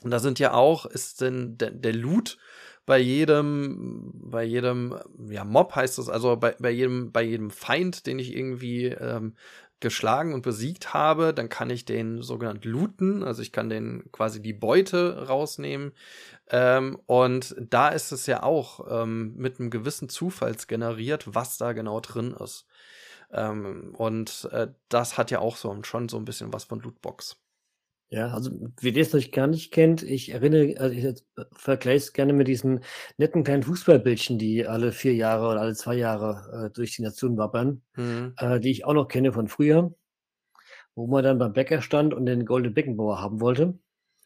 Und 0.04 0.12
da 0.12 0.20
sind 0.20 0.40
ja 0.40 0.54
auch, 0.54 0.86
ist 0.86 1.22
denn 1.22 1.58
der, 1.58 1.72
der 1.72 1.94
Loot 1.94 2.38
bei 2.86 3.00
jedem, 3.00 4.12
bei 4.14 4.44
jedem, 4.44 4.98
ja, 5.30 5.46
Mob 5.46 5.76
heißt 5.76 6.00
es, 6.00 6.10
also 6.10 6.36
bei, 6.36 6.56
bei 6.60 6.72
jedem, 6.72 7.12
bei 7.12 7.24
jedem 7.24 7.50
Feind, 7.50 8.06
den 8.08 8.20
ich 8.20 8.36
irgendwie 8.36 8.88
ähm, 8.88 9.36
geschlagen 9.80 10.34
und 10.34 10.44
besiegt 10.44 10.94
habe, 10.94 11.34
dann 11.34 11.50
kann 11.50 11.70
ich 11.70 11.86
den 11.86 12.22
sogenannt 12.22 12.64
looten, 12.66 13.24
also 13.24 13.42
ich 13.42 13.52
kann 13.52 13.70
den 13.70 14.10
quasi 14.12 14.42
die 14.42 14.54
Beute 14.54 15.28
rausnehmen. 15.28 15.92
Ähm, 16.50 16.98
und 17.06 17.56
da 17.60 17.90
ist 17.90 18.12
es 18.12 18.26
ja 18.26 18.44
auch 18.44 18.86
ähm, 18.90 19.34
mit 19.36 19.60
einem 19.60 19.70
gewissen 19.70 20.10
Zufalls 20.10 20.68
generiert, 20.68 21.36
was 21.36 21.58
da 21.58 21.74
genau 21.74 22.00
drin 22.00 22.34
ist. 22.42 22.66
Ähm, 23.32 23.94
und 23.98 24.48
äh, 24.52 24.68
das 24.90 25.18
hat 25.18 25.32
ja 25.32 25.40
auch 25.40 25.58
so 25.58 25.78
schon 25.84 26.08
so 26.08 26.18
ein 26.18 26.26
bisschen 26.26 26.54
was 26.54 26.64
von 26.64 26.80
Lootbox. 26.80 27.43
Ja, 28.14 28.32
also 28.32 28.52
wer 28.80 28.92
das 28.92 29.12
noch 29.12 29.32
gar 29.32 29.48
nicht 29.48 29.72
kennt, 29.72 30.04
ich 30.04 30.30
erinnere, 30.30 30.80
also 30.80 30.96
ich 30.96 31.04
äh, 31.04 31.16
vergleiche 31.52 31.98
es 31.98 32.14
gerne 32.14 32.32
mit 32.32 32.48
diesen 32.48 32.82
netten 33.18 33.44
kleinen 33.44 33.64
Fußballbildchen, 33.64 34.38
die 34.38 34.68
alle 34.68 34.92
vier 34.92 35.16
Jahre 35.16 35.48
oder 35.48 35.62
alle 35.62 35.74
zwei 35.74 35.96
Jahre 35.96 36.68
äh, 36.68 36.70
durch 36.70 36.96
die 36.96 37.02
Nation 37.02 37.40
wappern, 37.40 37.82
mhm. 37.96 38.36
äh, 38.38 38.60
die 38.60 38.70
ich 38.70 38.86
auch 38.86 38.94
noch 38.94 39.08
kenne 39.08 39.34
von 39.34 39.48
früher, 39.48 39.96
wo 40.94 41.08
man 41.08 41.24
dann 41.24 41.40
beim 41.40 41.54
Bäcker 41.54 41.82
stand 41.82 42.14
und 42.14 42.28
den 42.28 42.46
Golden 42.46 42.76
Beckenbauer 42.76 43.20
haben 43.20 43.42
wollte. 43.42 43.80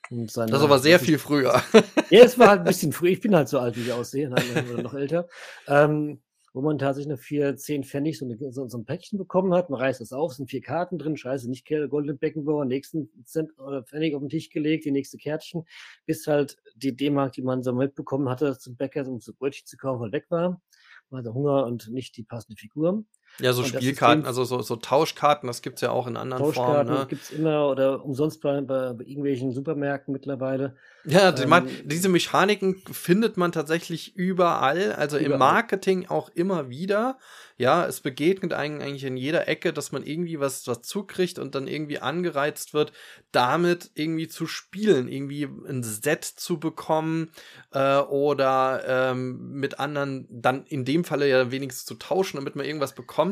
Das 0.09 0.35
ist 0.35 0.37
aber 0.37 0.79
sehr 0.79 0.99
viel 0.99 1.17
früher. 1.17 1.61
Ja, 2.09 2.23
es 2.23 2.37
war 2.37 2.49
halt 2.49 2.59
ein 2.59 2.65
bisschen 2.65 2.91
früh. 2.91 3.09
Ich 3.09 3.21
bin 3.21 3.35
halt 3.35 3.47
so 3.47 3.59
alt, 3.59 3.77
wie 3.77 3.81
ich 3.81 3.93
aussehe, 3.93 4.29
noch 4.29 4.93
älter. 4.93 5.27
Ähm, 5.67 6.21
wo 6.53 6.61
man 6.61 6.77
tatsächlich 6.77 7.19
vier, 7.19 7.55
zehn 7.57 7.83
Pfennig 7.83 8.17
so, 8.17 8.25
eine, 8.25 8.37
so, 8.51 8.67
so 8.67 8.77
ein 8.77 8.85
Päckchen 8.85 9.17
bekommen 9.17 9.53
hat. 9.53 9.69
Man 9.69 9.79
reißt 9.79 10.01
es 10.01 10.11
auf, 10.11 10.33
sind 10.33 10.49
vier 10.49 10.61
Karten 10.61 10.97
drin, 10.97 11.17
scheiße, 11.17 11.49
nicht 11.49 11.67
Golden 11.67 12.17
Beckenbauer, 12.17 12.65
nächsten 12.65 13.09
Cent 13.25 13.57
oder 13.59 13.83
Pfennig 13.83 14.15
auf 14.15 14.21
den 14.21 14.29
Tisch 14.29 14.49
gelegt, 14.49 14.85
die 14.85 14.91
nächste 14.91 15.17
Kärtchen, 15.17 15.65
bis 16.05 16.27
halt 16.27 16.57
die 16.75 16.95
D-Mark, 16.95 17.33
die 17.33 17.41
man 17.41 17.63
so 17.63 17.73
mitbekommen 17.73 18.29
hatte, 18.29 18.57
zum 18.57 18.75
Bäcker, 18.75 19.07
um 19.07 19.19
zu 19.19 19.33
Brötchen 19.33 19.65
zu 19.65 19.77
kaufen, 19.77 20.01
halt 20.01 20.13
weg 20.13 20.25
war. 20.29 20.61
Man 21.09 21.19
hatte 21.19 21.33
Hunger 21.33 21.65
und 21.65 21.89
nicht 21.89 22.17
die 22.17 22.23
passende 22.23 22.59
Figur. 22.59 23.05
Ja, 23.39 23.53
so 23.53 23.63
Spielkarten, 23.63 24.25
also 24.25 24.43
so, 24.43 24.61
so 24.61 24.75
Tauschkarten, 24.75 25.47
das 25.47 25.61
gibt's 25.61 25.81
ja 25.81 25.91
auch 25.91 26.07
in 26.07 26.17
anderen 26.17 26.41
Tauschkarten 26.41 26.87
Formen. 26.87 27.01
Ne? 27.01 27.07
gibt's 27.07 27.29
immer 27.29 27.67
oder 27.69 28.03
umsonst 28.03 28.41
bei, 28.41 28.59
bei, 28.61 28.91
irgendwelchen 29.05 29.51
Supermärkten 29.51 30.11
mittlerweile. 30.11 30.75
Ja, 31.05 31.35
ähm, 31.37 31.49
man, 31.49 31.69
diese 31.85 32.09
Mechaniken 32.09 32.81
findet 32.91 33.37
man 33.37 33.51
tatsächlich 33.51 34.15
überall, 34.15 34.93
also 34.93 35.17
überall. 35.17 35.31
im 35.31 35.39
Marketing 35.39 36.07
auch 36.07 36.29
immer 36.33 36.69
wieder. 36.69 37.17
Ja, 37.59 37.87
es 37.87 38.01
begegnet 38.01 38.53
eigentlich 38.53 39.03
in 39.03 39.17
jeder 39.17 39.47
Ecke, 39.47 39.73
dass 39.73 39.91
man 39.91 40.03
irgendwie 40.03 40.39
was 40.39 40.63
dazu 40.63 41.03
kriegt 41.03 41.39
und 41.39 41.55
dann 41.55 41.67
irgendwie 41.67 41.97
angereizt 41.97 42.75
wird, 42.75 42.91
damit 43.31 43.89
irgendwie 43.95 44.27
zu 44.27 44.45
spielen, 44.45 45.07
irgendwie 45.07 45.45
ein 45.67 45.81
Set 45.81 46.23
zu 46.23 46.59
bekommen 46.59 47.31
äh, 47.71 47.97
oder 47.97 48.83
ähm, 48.87 49.53
mit 49.53 49.79
anderen 49.79 50.27
dann 50.29 50.65
in 50.67 50.85
dem 50.85 51.03
Falle 51.03 51.27
ja 51.27 51.49
wenigstens 51.49 51.85
zu 51.85 51.95
tauschen, 51.95 52.37
damit 52.37 52.55
man 52.55 52.65
irgendwas 52.65 52.93
bekommt. 52.93 53.26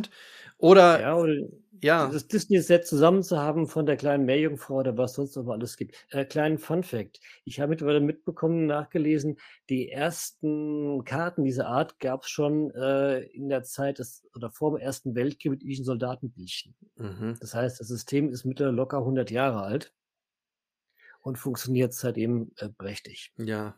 Oder, 0.57 1.01
ja, 1.01 1.15
oder 1.15 1.35
ja. 1.81 2.07
das 2.07 2.27
Disney-Set 2.27 2.87
zusammen 2.87 3.23
zu 3.23 3.37
haben 3.37 3.67
von 3.67 3.85
der 3.85 3.97
kleinen 3.97 4.25
Meerjungfrau 4.25 4.75
oder 4.77 4.97
was 4.97 5.13
sonst 5.13 5.35
noch 5.35 5.47
alles 5.49 5.77
gibt. 5.77 5.95
Äh, 6.09 6.25
kleinen 6.25 6.57
Fun-Fact. 6.57 7.19
Ich 7.43 7.59
habe 7.59 7.69
mittlerweile 7.69 7.99
mitbekommen, 7.99 8.65
nachgelesen, 8.65 9.37
die 9.69 9.89
ersten 9.89 11.03
Karten 11.03 11.43
dieser 11.43 11.67
Art 11.67 11.99
gab 11.99 12.23
es 12.23 12.29
schon 12.29 12.71
äh, 12.71 13.19
in 13.19 13.49
der 13.49 13.63
Zeit 13.63 13.99
des, 13.99 14.25
oder 14.33 14.49
vor 14.49 14.71
dem 14.71 14.81
Ersten 14.81 15.15
Weltkrieg 15.15 15.51
mit 15.51 15.61
diesen 15.61 15.85
Soldatenbildchen. 15.85 16.75
Mhm. 16.95 17.35
Das 17.39 17.53
heißt, 17.53 17.79
das 17.79 17.87
System 17.87 18.29
ist 18.29 18.45
mittlerweile 18.45 18.75
locker 18.75 18.99
100 18.99 19.29
Jahre 19.31 19.61
alt. 19.61 19.93
und 21.21 21.37
funktioniert 21.37 21.91
seitdem 21.93 22.51
äh, 22.57 22.69
prächtig. 22.69 23.33
Ja, 23.37 23.75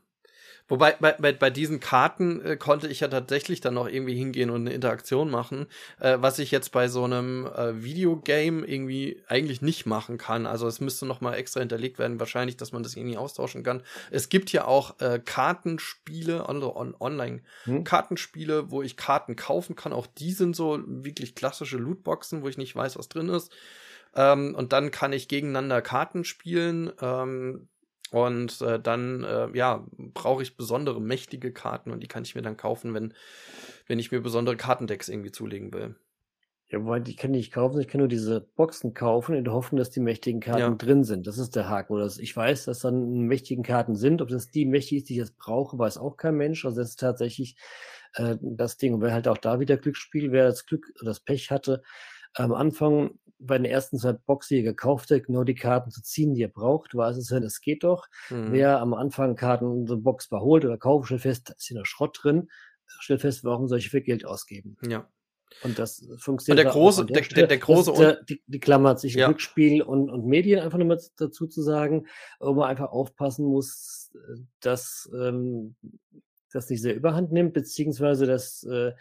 Wobei 0.67 0.97
bei, 0.99 1.13
bei, 1.13 1.31
bei 1.31 1.49
diesen 1.49 1.79
Karten 1.79 2.43
äh, 2.43 2.57
konnte 2.57 2.87
ich 2.87 2.99
ja 2.99 3.07
tatsächlich 3.07 3.61
dann 3.61 3.75
noch 3.75 3.87
irgendwie 3.87 4.15
hingehen 4.15 4.49
und 4.49 4.61
eine 4.61 4.73
Interaktion 4.73 5.29
machen, 5.29 5.67
äh, 5.99 6.17
was 6.19 6.39
ich 6.39 6.51
jetzt 6.51 6.71
bei 6.71 6.89
so 6.89 7.05
einem 7.05 7.45
äh, 7.45 7.83
Videogame 7.83 8.65
irgendwie 8.65 9.21
eigentlich 9.27 9.61
nicht 9.61 9.85
machen 9.85 10.17
kann. 10.17 10.45
Also 10.45 10.67
es 10.67 10.81
müsste 10.81 11.05
noch 11.05 11.21
mal 11.21 11.35
extra 11.35 11.61
hinterlegt 11.61 11.99
werden, 11.99 12.19
wahrscheinlich, 12.19 12.57
dass 12.57 12.73
man 12.73 12.83
das 12.83 12.95
irgendwie 12.95 13.17
austauschen 13.17 13.63
kann. 13.63 13.81
Es 14.11 14.27
gibt 14.29 14.51
ja 14.51 14.65
auch 14.65 14.99
äh, 14.99 15.19
Kartenspiele, 15.23 16.47
also 16.47 16.75
on 16.75 16.95
Online-Kartenspiele, 16.99 18.59
hm. 18.59 18.71
wo 18.71 18.81
ich 18.81 18.97
Karten 18.97 19.35
kaufen 19.35 19.75
kann. 19.75 19.93
Auch 19.93 20.07
die 20.07 20.31
sind 20.31 20.55
so 20.55 20.79
wirklich 20.85 21.35
klassische 21.35 21.77
Lootboxen, 21.77 22.41
wo 22.41 22.49
ich 22.49 22.57
nicht 22.57 22.75
weiß, 22.75 22.97
was 22.97 23.07
drin 23.07 23.29
ist. 23.29 23.53
Ähm, 24.15 24.53
und 24.55 24.73
dann 24.73 24.91
kann 24.91 25.13
ich 25.13 25.27
gegeneinander 25.27 25.81
Karten 25.81 26.25
spielen. 26.25 26.91
Ähm, 27.01 27.69
und 28.11 28.61
äh, 28.61 28.79
dann, 28.79 29.23
äh, 29.23 29.49
ja, 29.53 29.85
brauche 30.13 30.43
ich 30.43 30.57
besondere 30.57 31.01
mächtige 31.01 31.51
Karten 31.51 31.91
und 31.91 32.01
die 32.01 32.07
kann 32.07 32.23
ich 32.23 32.35
mir 32.35 32.41
dann 32.41 32.57
kaufen, 32.57 32.93
wenn, 32.93 33.13
wenn 33.87 33.99
ich 33.99 34.11
mir 34.11 34.21
besondere 34.21 34.57
Kartendecks 34.57 35.09
irgendwie 35.09 35.31
zulegen 35.31 35.73
will. 35.73 35.95
Ja, 36.69 36.83
wobei, 36.83 36.99
die 36.99 37.15
kann 37.15 37.33
ich 37.33 37.37
nicht 37.37 37.53
kaufen, 37.53 37.79
ich 37.79 37.87
kann 37.87 37.99
nur 37.99 38.09
diese 38.09 38.41
Boxen 38.41 38.93
kaufen 38.93 39.35
in 39.35 39.45
der 39.45 39.53
Hoffnung, 39.53 39.79
dass 39.79 39.89
die 39.89 40.01
mächtigen 40.01 40.41
Karten 40.41 40.59
ja. 40.59 40.69
drin 40.71 41.05
sind. 41.05 41.25
Das 41.25 41.37
ist 41.37 41.55
der 41.55 41.69
Haken. 41.69 41.93
Oder 41.93 42.11
ich 42.19 42.35
weiß, 42.35 42.65
dass 42.65 42.79
dann 42.79 43.21
mächtigen 43.21 43.63
Karten 43.63 43.95
sind. 43.95 44.21
Ob 44.21 44.27
das 44.27 44.51
die 44.51 44.65
mächtig 44.65 44.97
ist, 44.97 45.09
die 45.09 45.13
ich 45.13 45.19
jetzt 45.19 45.37
brauche, 45.37 45.79
weiß 45.79 45.97
auch 45.97 46.17
kein 46.17 46.35
Mensch. 46.35 46.65
Also 46.65 46.81
das 46.81 46.89
ist 46.89 46.99
tatsächlich 46.99 47.55
äh, 48.15 48.35
das 48.41 48.75
Ding. 48.75 48.93
Und 48.93 49.01
wer 49.01 49.13
halt 49.13 49.29
auch 49.29 49.37
da 49.37 49.61
wieder 49.61 49.77
Glücksspiel, 49.77 50.33
wer 50.33 50.45
das 50.45 50.65
Glück 50.65 50.91
oder 50.99 51.11
das 51.11 51.21
Pech 51.21 51.51
hatte, 51.51 51.83
am 52.37 52.53
Anfang 52.53 53.11
bei 53.39 53.57
den 53.57 53.65
ersten 53.65 53.99
zwei 53.99 54.13
Boxen, 54.13 54.55
die 54.55 54.61
ihr 54.61 54.71
gekauft 54.71 55.11
habt, 55.11 55.27
genau 55.27 55.43
die 55.43 55.55
Karten 55.55 55.91
zu 55.91 56.01
ziehen, 56.01 56.33
die 56.33 56.41
ihr 56.41 56.47
braucht, 56.47 56.95
weiß 56.95 57.17
es, 57.17 57.31
es 57.31 57.61
geht 57.61 57.83
doch. 57.83 58.07
Mhm. 58.29 58.51
Wer 58.51 58.79
am 58.79 58.93
Anfang 58.93 59.35
Karten 59.35 59.81
in 59.81 59.87
so 59.87 59.93
eine 59.93 60.01
Box 60.01 60.27
beholt 60.27 60.65
oder 60.65 60.77
kauft, 60.77 61.07
stellt 61.07 61.21
fest, 61.21 61.49
da 61.49 61.53
ist 61.53 61.67
hier 61.67 61.77
noch 61.77 61.85
Schrott 61.85 62.17
drin, 62.21 62.49
stellt 62.87 63.21
fest, 63.21 63.43
warum 63.43 63.67
soll 63.67 63.79
ich 63.79 63.89
viel 63.89 64.01
Geld 64.01 64.25
ausgeben? 64.25 64.77
Ja. 64.87 65.07
Und 65.63 65.79
das 65.79 66.05
funktioniert. 66.17 66.65
Und 66.65 66.65
der 66.65 66.73
große, 66.73 67.05
der, 67.05 67.21
der, 67.21 67.47
der, 67.47 67.57
große 67.57 67.93
der, 67.93 68.23
die, 68.23 68.41
die 68.47 68.59
klammert 68.59 68.99
sich 68.99 69.15
ja. 69.15 69.27
Glücksspiel 69.27 69.81
und, 69.81 70.09
und 70.09 70.25
Medien 70.25 70.59
einfach 70.59 70.77
nochmal 70.77 70.99
dazu 71.17 71.47
zu 71.47 71.61
sagen, 71.61 72.07
wo 72.39 72.53
man 72.53 72.69
einfach 72.69 72.89
aufpassen 72.89 73.45
muss, 73.45 74.11
dass 74.59 75.09
ähm, 75.13 75.75
das 76.51 76.69
nicht 76.69 76.81
sehr 76.81 76.95
überhand 76.95 77.31
nimmt, 77.31 77.53
beziehungsweise 77.53 78.25
dass 78.25 78.63
äh, 78.63 78.91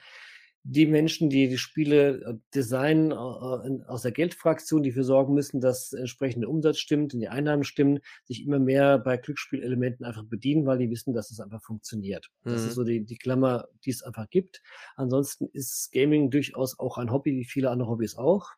die 0.68 0.86
Menschen, 0.86 1.30
die 1.30 1.48
die 1.48 1.58
Spiele 1.58 2.22
äh, 2.22 2.34
designen, 2.54 3.12
äh, 3.12 3.84
aus 3.86 4.02
der 4.02 4.10
Geldfraktion, 4.10 4.82
die 4.82 4.90
dafür 4.90 5.04
sorgen 5.04 5.34
müssen, 5.34 5.60
dass 5.60 5.92
entsprechende 5.92 6.48
Umsatz 6.48 6.78
stimmt 6.78 7.14
und 7.14 7.20
die 7.20 7.28
Einnahmen 7.28 7.62
stimmen, 7.62 8.00
sich 8.24 8.44
immer 8.44 8.58
mehr 8.58 8.98
bei 8.98 9.16
Glücksspielelementen 9.16 10.04
einfach 10.04 10.24
bedienen, 10.24 10.66
weil 10.66 10.78
die 10.78 10.90
wissen, 10.90 11.14
dass 11.14 11.30
es 11.30 11.38
einfach 11.38 11.62
funktioniert. 11.62 12.28
Mhm. 12.42 12.50
Das 12.50 12.62
ist 12.62 12.70
mhm. 12.70 12.74
so 12.74 12.84
die, 12.84 13.04
die 13.04 13.16
Klammer, 13.16 13.68
die 13.84 13.90
es 13.90 14.02
einfach 14.02 14.28
gibt. 14.28 14.60
Ansonsten 14.96 15.46
ist 15.52 15.92
Gaming 15.92 16.30
durchaus 16.30 16.78
auch 16.80 16.98
ein 16.98 17.12
Hobby, 17.12 17.36
wie 17.36 17.44
viele 17.44 17.70
andere 17.70 17.88
Hobbys 17.88 18.16
auch. 18.16 18.50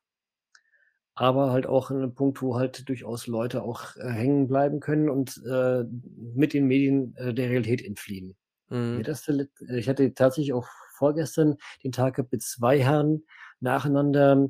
Aber 1.14 1.50
halt 1.50 1.66
auch 1.66 1.90
ein 1.90 2.14
Punkt, 2.14 2.40
wo 2.40 2.56
halt 2.56 2.88
durchaus 2.88 3.26
Leute 3.26 3.62
auch 3.62 3.96
äh, 3.96 4.09
hängen 4.09 4.48
bleiben 4.48 4.80
können 4.80 5.11
und 5.11 5.42
äh, 5.46 5.84
mit 6.16 6.54
den 6.54 6.66
Medien 6.66 7.14
äh, 7.16 7.34
der 7.34 7.50
Realität 7.50 7.84
entfliehen. 7.84 8.34
Mhm. 8.70 9.02
Das, 9.02 9.28
ich 9.28 9.88
hatte 9.88 10.14
tatsächlich 10.14 10.54
auch 10.54 10.68
vorgestern 10.99 11.57
den 11.84 11.92
Tag 11.92 12.16
gehabt 12.16 12.32
mit 12.32 12.42
zwei 12.42 12.80
Herren 12.80 13.24
nacheinander, 13.61 14.49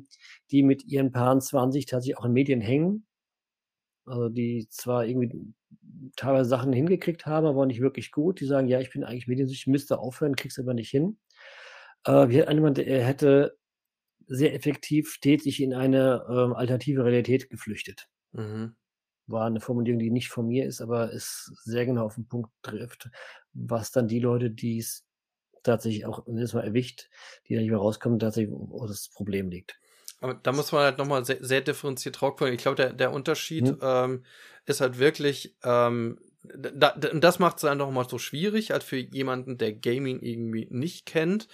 die 0.51 0.63
mit 0.63 0.85
ihren 0.85 1.11
Paaren 1.11 1.41
20 1.41 1.85
tatsächlich 1.85 2.17
auch 2.17 2.25
in 2.25 2.33
Medien 2.33 2.61
hängen. 2.61 3.05
Also 4.05 4.29
die 4.29 4.67
zwar 4.69 5.05
irgendwie 5.05 5.53
teilweise 6.15 6.49
Sachen 6.49 6.73
hingekriegt 6.73 7.25
haben, 7.25 7.45
aber 7.45 7.65
nicht 7.65 7.81
wirklich 7.81 8.11
gut. 8.11 8.39
Die 8.39 8.45
sagen, 8.45 8.67
ja, 8.67 8.79
ich 8.79 8.91
bin 8.91 9.03
eigentlich 9.03 9.27
mediensüchtig, 9.27 9.67
müsste 9.67 9.99
aufhören, 9.99 10.35
krieg's 10.35 10.59
aber 10.59 10.73
nicht 10.73 10.89
hin. 10.89 11.17
Äh, 12.05 12.29
wie 12.29 12.41
hat 12.41 12.51
jemand, 12.51 12.79
er 12.79 13.05
hätte 13.05 13.57
sehr 14.27 14.53
effektiv 14.53 15.19
tätig 15.19 15.61
in 15.61 15.73
eine 15.73 16.23
ähm, 16.29 16.53
alternative 16.53 17.03
Realität 17.03 17.49
geflüchtet. 17.49 18.07
Mhm. 18.31 18.75
War 19.27 19.47
eine 19.47 19.59
Formulierung, 19.59 19.99
die 19.99 20.11
nicht 20.11 20.29
von 20.29 20.47
mir 20.47 20.65
ist, 20.65 20.81
aber 20.81 21.13
es 21.13 21.51
sehr 21.63 21.85
genau 21.85 22.05
auf 22.05 22.15
den 22.15 22.27
Punkt 22.27 22.51
trifft, 22.61 23.09
was 23.53 23.91
dann 23.91 24.07
die 24.07 24.19
Leute, 24.19 24.51
die 24.51 24.77
es 24.77 25.05
tatsächlich 25.63 26.05
auch 26.05 26.25
jedes 26.27 26.53
Mal 26.53 26.63
erwischt, 26.63 27.09
die 27.47 27.55
da 27.55 27.61
nicht 27.61 27.69
mehr 27.69 27.79
rauskommen, 27.79 28.19
tatsächlich, 28.19 28.53
wo 28.53 28.85
das 28.87 29.09
Problem 29.09 29.49
liegt. 29.49 29.79
Aber 30.21 30.33
da 30.33 30.51
muss 30.51 30.71
man 30.71 30.81
halt 30.83 30.97
nochmal 30.97 31.25
sehr, 31.25 31.37
sehr 31.41 31.61
differenziert 31.61 32.19
drauf 32.19 32.35
gucken. 32.35 32.53
Ich 32.53 32.61
glaube, 32.61 32.75
der, 32.75 32.93
der 32.93 33.13
Unterschied 33.13 33.69
hm. 33.69 33.79
ähm, 33.81 34.23
ist 34.65 34.81
halt 34.81 34.99
wirklich, 34.99 35.55
ähm, 35.63 36.19
da, 36.43 36.95
das 36.95 37.39
macht 37.39 37.57
es 37.57 37.61
dann 37.63 37.77
nochmal 37.77 38.07
so 38.07 38.17
schwierig, 38.17 38.73
als 38.73 38.83
für 38.83 38.97
jemanden, 38.97 39.57
der 39.57 39.73
Gaming 39.73 40.21
irgendwie 40.21 40.67
nicht 40.69 41.05
kennt, 41.05 41.47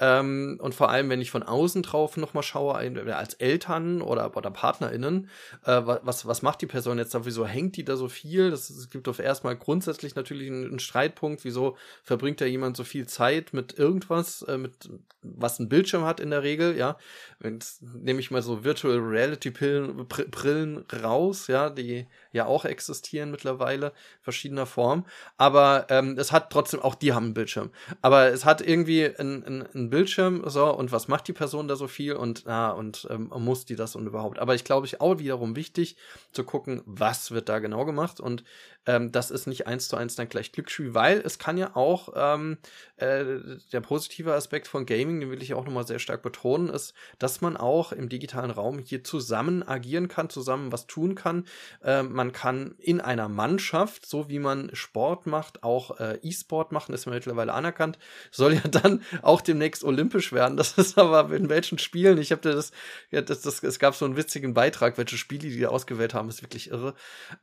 ähm, 0.00 0.58
und 0.60 0.74
vor 0.74 0.88
allem, 0.88 1.10
wenn 1.10 1.20
ich 1.20 1.30
von 1.30 1.42
außen 1.42 1.82
drauf 1.82 2.16
nochmal 2.16 2.42
schaue, 2.42 2.74
als 2.74 3.34
Eltern 3.34 4.00
oder, 4.00 4.34
oder 4.34 4.50
PartnerInnen, 4.50 5.28
äh, 5.64 5.82
was, 5.84 6.26
was 6.26 6.40
macht 6.40 6.62
die 6.62 6.66
Person 6.66 6.96
jetzt 6.96 7.14
da? 7.14 7.26
Wieso 7.26 7.46
hängt 7.46 7.76
die 7.76 7.84
da 7.84 7.96
so 7.96 8.08
viel? 8.08 8.50
Das, 8.50 8.70
es 8.70 8.88
gibt 8.88 9.08
auf 9.08 9.18
erstmal 9.18 9.56
grundsätzlich 9.56 10.14
natürlich 10.14 10.48
einen, 10.48 10.64
einen, 10.64 10.78
Streitpunkt. 10.78 11.44
Wieso 11.44 11.76
verbringt 12.02 12.40
da 12.40 12.46
jemand 12.46 12.78
so 12.78 12.84
viel 12.84 13.06
Zeit 13.06 13.52
mit 13.52 13.78
irgendwas, 13.78 14.40
äh, 14.42 14.56
mit 14.56 14.88
was 15.22 15.58
ein 15.58 15.68
Bildschirm 15.68 16.04
hat 16.04 16.18
in 16.18 16.30
der 16.30 16.42
Regel, 16.42 16.78
ja? 16.78 16.96
Jetzt 17.42 17.82
nehme 17.82 18.20
ich 18.20 18.30
mal 18.30 18.40
so 18.40 18.64
Virtual 18.64 18.96
Reality 18.96 19.50
Brillen, 19.50 20.06
Brillen 20.06 20.84
raus, 21.02 21.46
ja, 21.46 21.68
die 21.68 22.06
ja 22.32 22.46
auch 22.46 22.64
existieren 22.64 23.30
mittlerweile, 23.30 23.92
verschiedener 24.22 24.66
Form. 24.66 25.04
Aber 25.36 25.86
ähm, 25.90 26.16
es 26.18 26.32
hat 26.32 26.50
trotzdem, 26.50 26.80
auch 26.80 26.94
die 26.94 27.12
haben 27.12 27.26
einen 27.26 27.34
Bildschirm. 27.34 27.70
Aber 28.00 28.28
es 28.28 28.44
hat 28.44 28.66
irgendwie 28.66 29.04
ein, 29.04 29.44
ein, 29.44 29.68
ein 29.74 29.89
Bildschirm, 29.90 30.42
so, 30.46 30.72
und 30.74 30.92
was 30.92 31.08
macht 31.08 31.28
die 31.28 31.32
Person 31.32 31.68
da 31.68 31.76
so 31.76 31.88
viel 31.88 32.14
und, 32.14 32.46
ah, 32.46 32.70
und 32.70 33.06
ähm, 33.10 33.30
muss 33.36 33.64
die 33.64 33.76
das 33.76 33.96
und 33.96 34.06
überhaupt. 34.06 34.38
Aber 34.38 34.54
ich 34.54 34.64
glaube, 34.64 34.86
ich 34.86 35.00
auch 35.00 35.18
wiederum 35.18 35.56
wichtig 35.56 35.96
zu 36.32 36.44
gucken, 36.44 36.82
was 36.86 37.30
wird 37.30 37.48
da 37.48 37.58
genau 37.58 37.84
gemacht 37.84 38.20
und 38.20 38.44
ähm, 38.86 39.12
das 39.12 39.30
ist 39.30 39.46
nicht 39.46 39.66
eins 39.66 39.88
zu 39.88 39.96
eins 39.96 40.16
dann 40.16 40.28
gleich 40.28 40.52
Glücksspiel, 40.52 40.94
weil 40.94 41.20
es 41.20 41.38
kann 41.38 41.58
ja 41.58 41.76
auch, 41.76 42.12
ähm, 42.16 42.58
äh, 42.96 43.24
der 43.72 43.80
positive 43.80 44.34
Aspekt 44.34 44.68
von 44.68 44.86
Gaming, 44.86 45.20
den 45.20 45.30
will 45.30 45.42
ich 45.42 45.54
auch 45.54 45.64
nochmal 45.64 45.86
sehr 45.86 45.98
stark 45.98 46.22
betonen, 46.22 46.70
ist, 46.70 46.94
dass 47.18 47.40
man 47.40 47.56
auch 47.56 47.92
im 47.92 48.08
digitalen 48.08 48.50
Raum 48.50 48.78
hier 48.78 49.04
zusammen 49.04 49.62
agieren 49.62 50.08
kann, 50.08 50.30
zusammen 50.30 50.72
was 50.72 50.86
tun 50.86 51.14
kann. 51.14 51.44
Äh, 51.82 52.02
man 52.02 52.32
kann 52.32 52.74
in 52.78 53.00
einer 53.00 53.28
Mannschaft, 53.28 54.06
so 54.06 54.28
wie 54.28 54.38
man 54.38 54.70
Sport 54.74 55.26
macht, 55.26 55.62
auch 55.62 56.00
äh, 56.00 56.18
E-Sport 56.22 56.72
machen, 56.72 56.94
ist 56.94 57.06
mittlerweile 57.06 57.52
anerkannt, 57.52 57.98
soll 58.30 58.54
ja 58.54 58.60
dann 58.62 59.02
auch 59.22 59.42
demnächst 59.42 59.79
olympisch 59.84 60.32
werden. 60.32 60.56
Das 60.60 60.72
ist 60.76 60.98
aber 60.98 61.34
in 61.34 61.48
welchen 61.48 61.78
Spielen, 61.78 62.18
ich 62.18 62.32
habe 62.32 62.42
das, 62.42 62.72
ja, 63.10 63.22
das, 63.22 63.40
das, 63.40 63.62
es 63.62 63.78
gab 63.78 63.94
so 63.94 64.04
einen 64.04 64.16
witzigen 64.16 64.52
Beitrag, 64.52 64.98
welche 64.98 65.16
Spiele 65.16 65.48
die 65.48 65.66
ausgewählt 65.66 66.12
haben, 66.12 66.28
ist 66.28 66.42
wirklich 66.42 66.70
irre. 66.70 66.94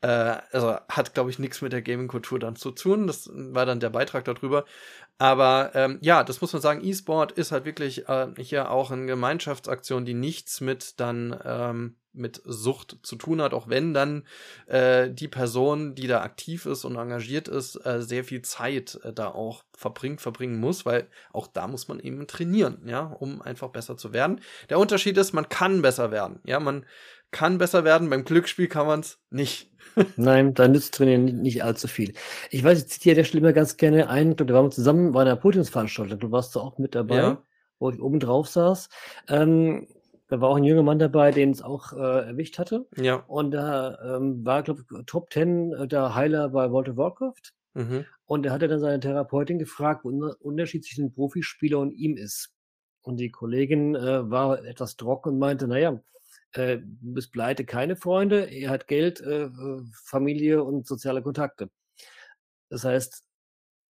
Äh, 0.02 0.38
also 0.52 0.78
hat, 0.90 1.14
glaube 1.14 1.32
ich, 1.32 1.40
nichts 1.40 1.62
mit 1.62 1.74
der 1.74 1.82
Gaming-Kultur 1.82 2.38
dann 2.40 2.56
zu 2.56 2.72
tun. 2.72 3.08
Das 3.08 3.30
war 3.34 3.66
dann 3.66 3.80
der 3.80 3.90
Beitrag 3.90 4.26
darüber. 4.26 4.66
Aber 5.18 5.72
ähm, 5.74 5.98
ja, 6.02 6.24
das 6.24 6.42
muss 6.42 6.54
man 6.54 6.62
sagen, 6.62 6.84
E-Sport 6.84 7.32
ist 7.32 7.52
halt 7.52 7.66
wirklich 7.66 8.08
äh, 8.08 8.28
hier 8.38 8.70
auch 8.70 8.92
eine 8.92 9.08
Gemeinschaftsaktion, 9.08 10.06
die 10.06 10.14
nichts 10.14 10.62
mit 10.62 11.00
dann 11.00 11.40
ähm, 11.44 11.96
mit 12.18 12.42
Sucht 12.46 12.98
zu 13.04 13.16
tun 13.16 13.42
hat, 13.42 13.54
auch 13.54 13.70
wenn 13.70 13.94
dann 13.94 14.24
äh, 14.68 15.10
die 15.10 15.28
Person, 15.28 15.96
die 15.96 16.08
da 16.08 16.22
aktiv 16.22 16.66
ist 16.66 16.86
und 16.86 16.96
engagiert 16.96 17.48
ist, 17.48 17.76
äh, 17.86 18.02
sehr 18.02 18.24
viel 18.24 18.42
Zeit 18.42 19.00
äh, 19.04 19.14
da 19.14 19.30
auch 19.30 19.64
verbringt, 19.76 20.22
verbringen 20.22 20.60
muss, 20.60 20.86
weil 20.86 21.08
auch 21.32 21.48
da 21.48 21.68
muss 21.68 21.88
man 21.88 22.00
eben 22.00 22.28
trainieren, 22.28 22.82
ja, 22.86 23.02
um 23.02 23.42
einfach 23.42 23.70
besser 23.70 23.98
zu 23.98 24.14
werden. 24.14 24.42
Der 24.70 24.80
Unterschied 24.80 25.18
ist, 25.18 25.34
man 25.34 25.50
kann 25.50 25.82
besser 25.82 26.12
werden, 26.12 26.40
ja, 26.44 26.60
man 26.60 26.86
kann 27.32 27.58
besser 27.58 27.84
werden, 27.84 28.10
beim 28.10 28.24
Glücksspiel 28.24 28.68
kann 28.68 28.88
man 28.88 29.02
es 29.02 29.20
nicht. 29.30 29.72
Nein, 30.16 30.54
da 30.54 30.68
nützt 30.68 30.96
Trainieren 30.96 31.42
nicht 31.42 31.64
allzu 31.64 31.88
viel. 31.88 32.14
Ich 32.50 32.64
weiß, 32.64 32.80
ich 32.80 32.88
zitiere 32.88 33.16
der 33.16 33.24
Stelle 33.24 33.42
immer 33.42 33.54
ganz 33.54 33.78
gerne 33.78 34.10
ein, 34.10 34.36
da 34.36 34.48
waren 34.50 34.66
wir 34.66 34.72
zusammen 34.72 35.12
bei 35.12 35.22
einer 35.22 35.36
Podiumsveranstaltung, 35.36 36.20
du 36.20 36.32
warst 36.32 36.56
da 36.56 36.62
auch 36.62 36.78
mit 36.78 36.96
dabei, 36.96 37.18
ja. 37.18 37.44
wo 37.80 37.90
ich 37.90 38.02
oben 38.02 38.20
drauf 38.20 38.48
saß. 38.48 38.90
Ähm, 39.28 39.88
da 40.28 40.42
war 40.42 40.50
auch 40.50 40.58
ein 40.58 40.64
junger 40.64 40.84
Mann 40.84 41.00
dabei, 41.00 41.32
den 41.32 41.52
es 41.52 41.62
auch 41.62 41.94
äh, 41.94 42.28
erwischt 42.28 42.60
hatte. 42.60 42.88
Ja. 42.98 43.24
Und 43.28 43.52
da 43.52 44.18
ähm, 44.18 44.46
war, 44.46 44.64
glaube 44.64 44.82
ich, 44.82 45.06
Top 45.06 45.30
Ten 45.30 45.74
äh, 45.74 45.88
der 45.88 46.16
Heiler 46.16 46.50
bei 46.50 46.70
World 46.72 46.90
of 46.90 46.98
Warcraft. 46.98 47.54
Mhm. 47.74 48.06
Und 48.26 48.46
er 48.46 48.52
hatte 48.52 48.68
dann 48.68 48.80
seine 48.80 49.00
Therapeutin 49.00 49.60
gefragt, 49.60 50.04
wo 50.04 50.12
der 50.12 50.42
Unterschied 50.42 50.84
zwischen 50.84 51.08
dem 51.08 51.14
Profispieler 51.14 51.80
und 51.80 51.92
ihm 51.92 52.18
ist. 52.18 52.54
Und 53.02 53.18
die 53.18 53.32
Kollegin 53.32 53.96
äh, 53.96 54.30
war 54.30 54.66
etwas 54.66 54.98
trocken 54.98 55.30
und 55.30 55.40
meinte, 55.40 55.68
naja, 55.68 56.02
äh, 56.52 56.80
du 56.80 57.14
bist 57.14 57.32
pleite, 57.32 57.64
keine 57.64 57.96
Freunde, 57.96 58.46
er 58.46 58.70
hat 58.70 58.88
Geld, 58.88 59.22
äh, 59.22 59.44
äh, 59.44 59.82
Familie 59.94 60.64
und 60.64 60.86
soziale 60.88 61.22
Kontakte. 61.22 61.70
Das 62.70 62.84
heißt, 62.84 63.24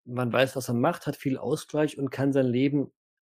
man 0.05 0.33
weiß, 0.33 0.55
was 0.55 0.69
er 0.69 0.75
macht, 0.75 1.07
hat 1.07 1.17
viel 1.17 1.39
Ausgleich 1.39 1.97
und 1.97 2.11
kann 2.11 2.33
sein 2.33 2.47
Leben 2.47 2.93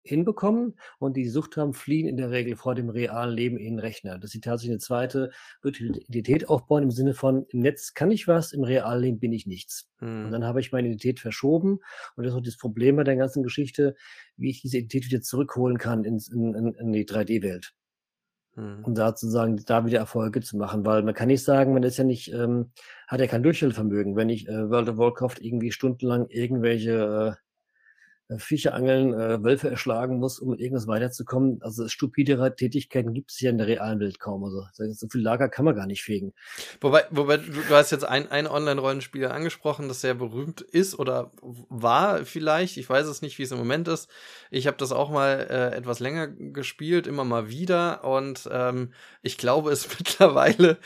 hinbekommen 0.09 0.79
und 0.99 1.17
die 1.17 1.29
Sucht 1.29 1.57
haben, 1.57 1.75
fliehen 1.75 2.09
in 2.09 2.17
der 2.17 2.31
Regel 2.31 2.57
vor 2.57 2.75
dem 2.75 2.89
realen 2.91 3.35
Leben 3.35 3.57
in 3.59 3.75
den 3.75 3.79
Rechner. 3.81 4.19
Dass 4.19 4.31
sie 4.31 4.41
tatsächlich 4.41 4.73
eine 4.73 4.79
zweite 4.81 5.31
virtuelle 5.63 5.99
Identität 5.99 6.49
aufbauen 6.49 6.83
im 6.85 6.91
Sinne 6.91 7.15
von, 7.15 7.45
im 7.51 7.61
Netz 7.61 7.95
kann 7.95 8.11
ich 8.11 8.27
was, 8.29 8.53
im 8.53 8.65
realen 8.65 9.03
Leben 9.03 9.19
bin 9.19 9.33
ich 9.33 9.47
nichts. 9.47 9.89
Und 10.23 10.31
Mhm. 10.31 10.33
dann 10.33 10.45
habe 10.45 10.61
ich 10.61 10.73
meine 10.73 10.89
Identität 10.89 11.21
verschoben 11.21 11.81
und 12.17 12.25
das 12.25 12.33
ist 12.33 12.39
auch 12.39 12.43
das 12.43 12.57
Problem 12.57 12.97
bei 12.97 13.05
der 13.05 13.17
ganzen 13.17 13.43
Geschichte, 13.43 13.95
wie 14.37 14.51
ich 14.51 14.63
diese 14.63 14.79
Identität 14.79 15.11
wieder 15.11 15.23
zurückholen 15.23 15.79
kann 15.79 16.05
in 16.05 16.19
in 16.33 16.75
in 16.75 16.93
die 16.93 17.05
3D-Welt. 17.05 17.75
Mhm. 18.57 18.87
Um 18.87 18.95
da 18.95 19.09
sozusagen 19.09 19.57
da 19.67 19.85
wieder 19.85 19.99
Erfolge 19.99 20.41
zu 20.43 20.57
machen, 20.57 20.87
weil 20.87 21.03
man 21.03 21.15
kann 21.15 21.27
nicht 21.29 21.43
sagen, 21.43 21.75
man 21.75 21.83
ist 21.83 21.97
ja 21.97 22.05
nicht 22.05 22.33
ähm, 22.33 22.71
hat 23.09 23.21
ja 23.21 23.27
kein 23.27 23.43
Durchhaltevermögen, 23.43 24.15
wenn 24.17 24.29
ich, 24.29 24.49
äh, 24.49 24.71
World 24.71 24.89
of 24.89 24.97
Warcraft 24.99 25.37
irgendwie 25.41 25.73
stundenlang 25.73 26.27
irgendwelche, 26.29 27.37
äh, 27.37 27.46
äh, 28.29 28.39
Viecher 28.39 28.75
angeln, 28.75 29.15
äh, 29.15 29.43
Wölfe 29.43 29.71
erschlagen 29.71 30.19
muss, 30.19 30.41
um 30.41 30.55
irgendwas 30.55 30.87
weiterzukommen. 30.87 31.61
Also 31.63 31.87
stupidere 31.89 32.57
Tätigkeiten 32.57 33.15
gibt 33.15 33.31
es 33.31 33.41
ja 33.41 33.51
in 33.51 33.59
der 33.59 33.69
realen 33.69 34.01
Welt 34.01 34.19
kaum. 34.19 34.45
Also 34.45 34.65
so 34.73 35.09
viel 35.09 35.21
Lager 35.21 35.49
kann 35.49 35.65
man 35.65 35.77
gar 35.77 35.87
nicht 35.87 36.03
fegen. 36.03 36.33
Wobei, 36.81 37.05
wobei 37.11 37.37
du, 37.37 37.53
du 37.53 37.75
hast 37.75 37.93
jetzt 37.93 38.05
ein, 38.05 38.31
ein 38.31 38.47
Online-Rollenspiel 38.47 39.27
angesprochen, 39.27 39.89
das 39.89 40.01
sehr 40.01 40.15
berühmt 40.15 40.61
ist 40.61 40.99
oder 40.99 41.31
war 41.41 42.25
vielleicht. 42.25 42.77
Ich 42.77 42.89
weiß 42.89 43.07
es 43.07 43.23
nicht, 43.23 43.39
wie 43.39 43.45
es 43.45 43.53
im 43.53 43.59
Moment 43.59 43.87
ist. 43.87 44.09
Ich 44.51 44.67
habe 44.67 44.77
das 44.77 44.91
auch 44.91 45.11
mal 45.11 45.47
äh, 45.49 45.77
etwas 45.77 46.01
länger 46.01 46.27
gespielt, 46.27 47.07
immer 47.07 47.25
mal 47.25 47.49
wieder. 47.49 48.05
Und 48.05 48.49
ähm, 48.51 48.93
ich 49.23 49.39
glaube, 49.39 49.71
es 49.71 49.89
mittlerweile 49.99 50.79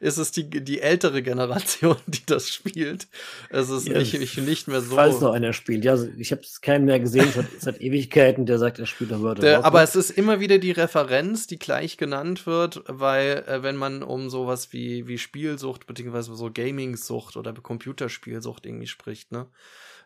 ist 0.00 0.16
es 0.16 0.30
die, 0.32 0.48
die 0.48 0.80
ältere 0.80 1.22
Generation, 1.22 1.96
die 2.06 2.24
das 2.24 2.48
spielt. 2.48 3.08
Es 3.50 3.68
ist 3.68 3.88
Ja, 3.88 3.98
nicht, 3.98 4.18
nicht, 4.18 4.38
nicht 4.38 4.68
mehr 4.68 4.80
so. 4.80 4.94
Falls 4.94 5.20
noch 5.20 5.32
einer 5.32 5.52
spielt. 5.52 5.84
Ja, 5.84 5.92
also 5.92 6.08
ich 6.16 6.32
habe 6.32 6.45
keinen 6.60 6.84
mehr 6.84 7.00
gesehen 7.00 7.30
seit, 7.34 7.46
seit 7.60 7.80
Ewigkeiten, 7.80 8.46
der 8.46 8.58
sagt, 8.58 8.78
er 8.78 8.86
spielt 8.86 9.10
noch 9.10 9.20
World 9.20 9.38
of 9.38 9.44
Warcraft. 9.44 9.64
aber 9.64 9.82
es 9.82 9.96
ist 9.96 10.10
immer 10.10 10.40
wieder 10.40 10.58
die 10.58 10.72
Referenz, 10.72 11.46
die 11.46 11.58
gleich 11.58 11.96
genannt 11.96 12.46
wird, 12.46 12.82
weil 12.86 13.44
äh, 13.46 13.62
wenn 13.62 13.76
man 13.76 14.02
um 14.02 14.30
sowas 14.30 14.72
wie, 14.72 15.06
wie 15.06 15.18
Spielsucht 15.18 15.86
beziehungsweise 15.86 16.34
so 16.34 16.50
Gaming-Sucht 16.52 17.36
oder 17.36 17.52
Computerspielsucht 17.52 18.66
irgendwie 18.66 18.86
spricht, 18.86 19.32
ne? 19.32 19.46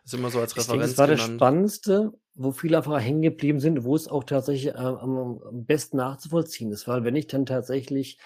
Ist 0.03 0.15
immer 0.15 0.31
so 0.31 0.39
als 0.39 0.55
Ich 0.57 0.65
denke, 0.65 0.71
Referenz 0.71 0.91
das 0.91 0.97
war 0.97 1.07
das 1.07 1.19
genannt. 1.21 1.39
Spannendste, 1.39 2.13
wo 2.33 2.51
viele 2.51 2.77
einfach 2.77 2.99
hängen 2.99 3.21
geblieben 3.21 3.59
sind, 3.59 3.83
wo 3.83 3.95
es 3.95 4.07
auch 4.07 4.23
tatsächlich 4.23 4.73
äh, 4.73 4.77
am, 4.77 5.39
am 5.43 5.65
besten 5.65 5.97
nachzuvollziehen 5.97 6.71
ist. 6.71 6.87
Weil 6.87 7.03
wenn 7.03 7.15
ich 7.15 7.27
dann 7.27 7.45
tatsächlich 7.45 8.17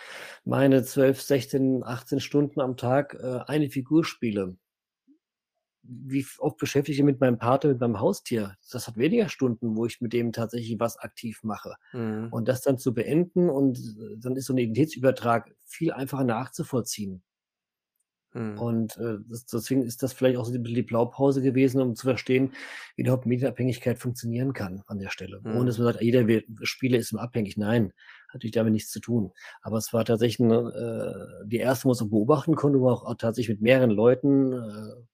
meine 0.46 0.84
12, 0.84 1.22
16, 1.22 1.84
18 1.84 2.20
Stunden 2.22 2.62
am 2.62 2.78
Tag 2.78 3.16
äh, 3.16 3.40
eine 3.48 3.70
Figur 3.70 4.06
spiele, 4.06 4.56
wie 5.88 6.26
oft 6.40 6.58
beschäftige 6.58 6.94
ich 6.94 7.04
mich 7.04 7.14
mit 7.14 7.22
meinem 7.22 7.38
Partner, 7.38 7.72
mit 7.72 7.80
meinem 7.80 8.00
Haustier? 8.00 8.56
Das 8.72 8.88
hat 8.88 8.98
weniger 8.98 9.30
Stunden, 9.30 9.76
wo 9.76 9.86
ich 9.86 10.02
mit 10.02 10.14
dem 10.14 10.32
tatsächlich 10.32 10.80
was 10.80 10.98
aktiv 10.98 11.44
mache. 11.44 11.76
Mhm. 11.94 12.30
Und 12.32 12.48
das 12.48 12.62
dann 12.62 12.78
zu 12.78 12.94
beenden 12.94 13.50
und 13.50 13.78
äh, 13.78 14.18
dann 14.18 14.36
ist 14.36 14.46
so 14.46 14.54
ein 14.54 14.58
Identitätsübertrag 14.58 15.54
viel 15.66 15.92
einfacher 15.92 16.24
nachzuvollziehen. 16.24 17.24
Mhm. 18.36 18.60
Und 18.60 18.98
äh, 18.98 19.18
das, 19.30 19.46
deswegen 19.46 19.84
ist 19.84 20.04
das 20.04 20.14
vielleicht 20.14 20.38
auch 20.38 20.46
so 20.46 20.52
die, 20.52 20.62
die 20.62 20.82
Blaupause 20.84 21.42
gewesen, 21.42 21.82
um 21.82 21.96
zu 21.96 22.06
verstehen, 22.06 22.52
wie 22.96 23.04
überhaupt 23.04 23.26
Medienabhängigkeit 23.26 23.98
funktionieren 23.98 24.54
kann 24.54 24.84
an 24.88 25.00
der 25.00 25.10
Stelle. 25.10 25.40
Mhm. 25.44 25.56
Ohne 25.56 25.66
dass 25.68 25.78
man 25.78 25.88
sagt, 25.88 26.02
jeder 26.02 26.26
Spieler 26.64 27.00
ist 27.00 27.14
immer 27.14 27.22
abhängig. 27.22 27.58
Nein, 27.58 27.94
hat 28.28 28.36
natürlich 28.36 28.54
damit 28.54 28.74
nichts 28.74 28.92
zu 28.92 29.00
tun. 29.00 29.32
Aber 29.62 29.78
es 29.78 29.94
war 29.94 30.04
tatsächlich 30.04 30.46
eine, 30.46 31.42
äh, 31.44 31.48
die 31.48 31.58
erste, 31.58 31.86
wo 31.86 31.90
man 31.90 31.94
es 31.94 32.02
auch 32.02 32.10
beobachten 32.10 32.56
konnte, 32.56 32.80
wo 32.80 32.86
man 32.86 32.94
auch, 32.94 33.06
auch 33.06 33.16
tatsächlich 33.16 33.56
mit 33.56 33.62
mehreren 33.62 33.92
Leuten, 33.92 34.52
äh, 34.52 35.06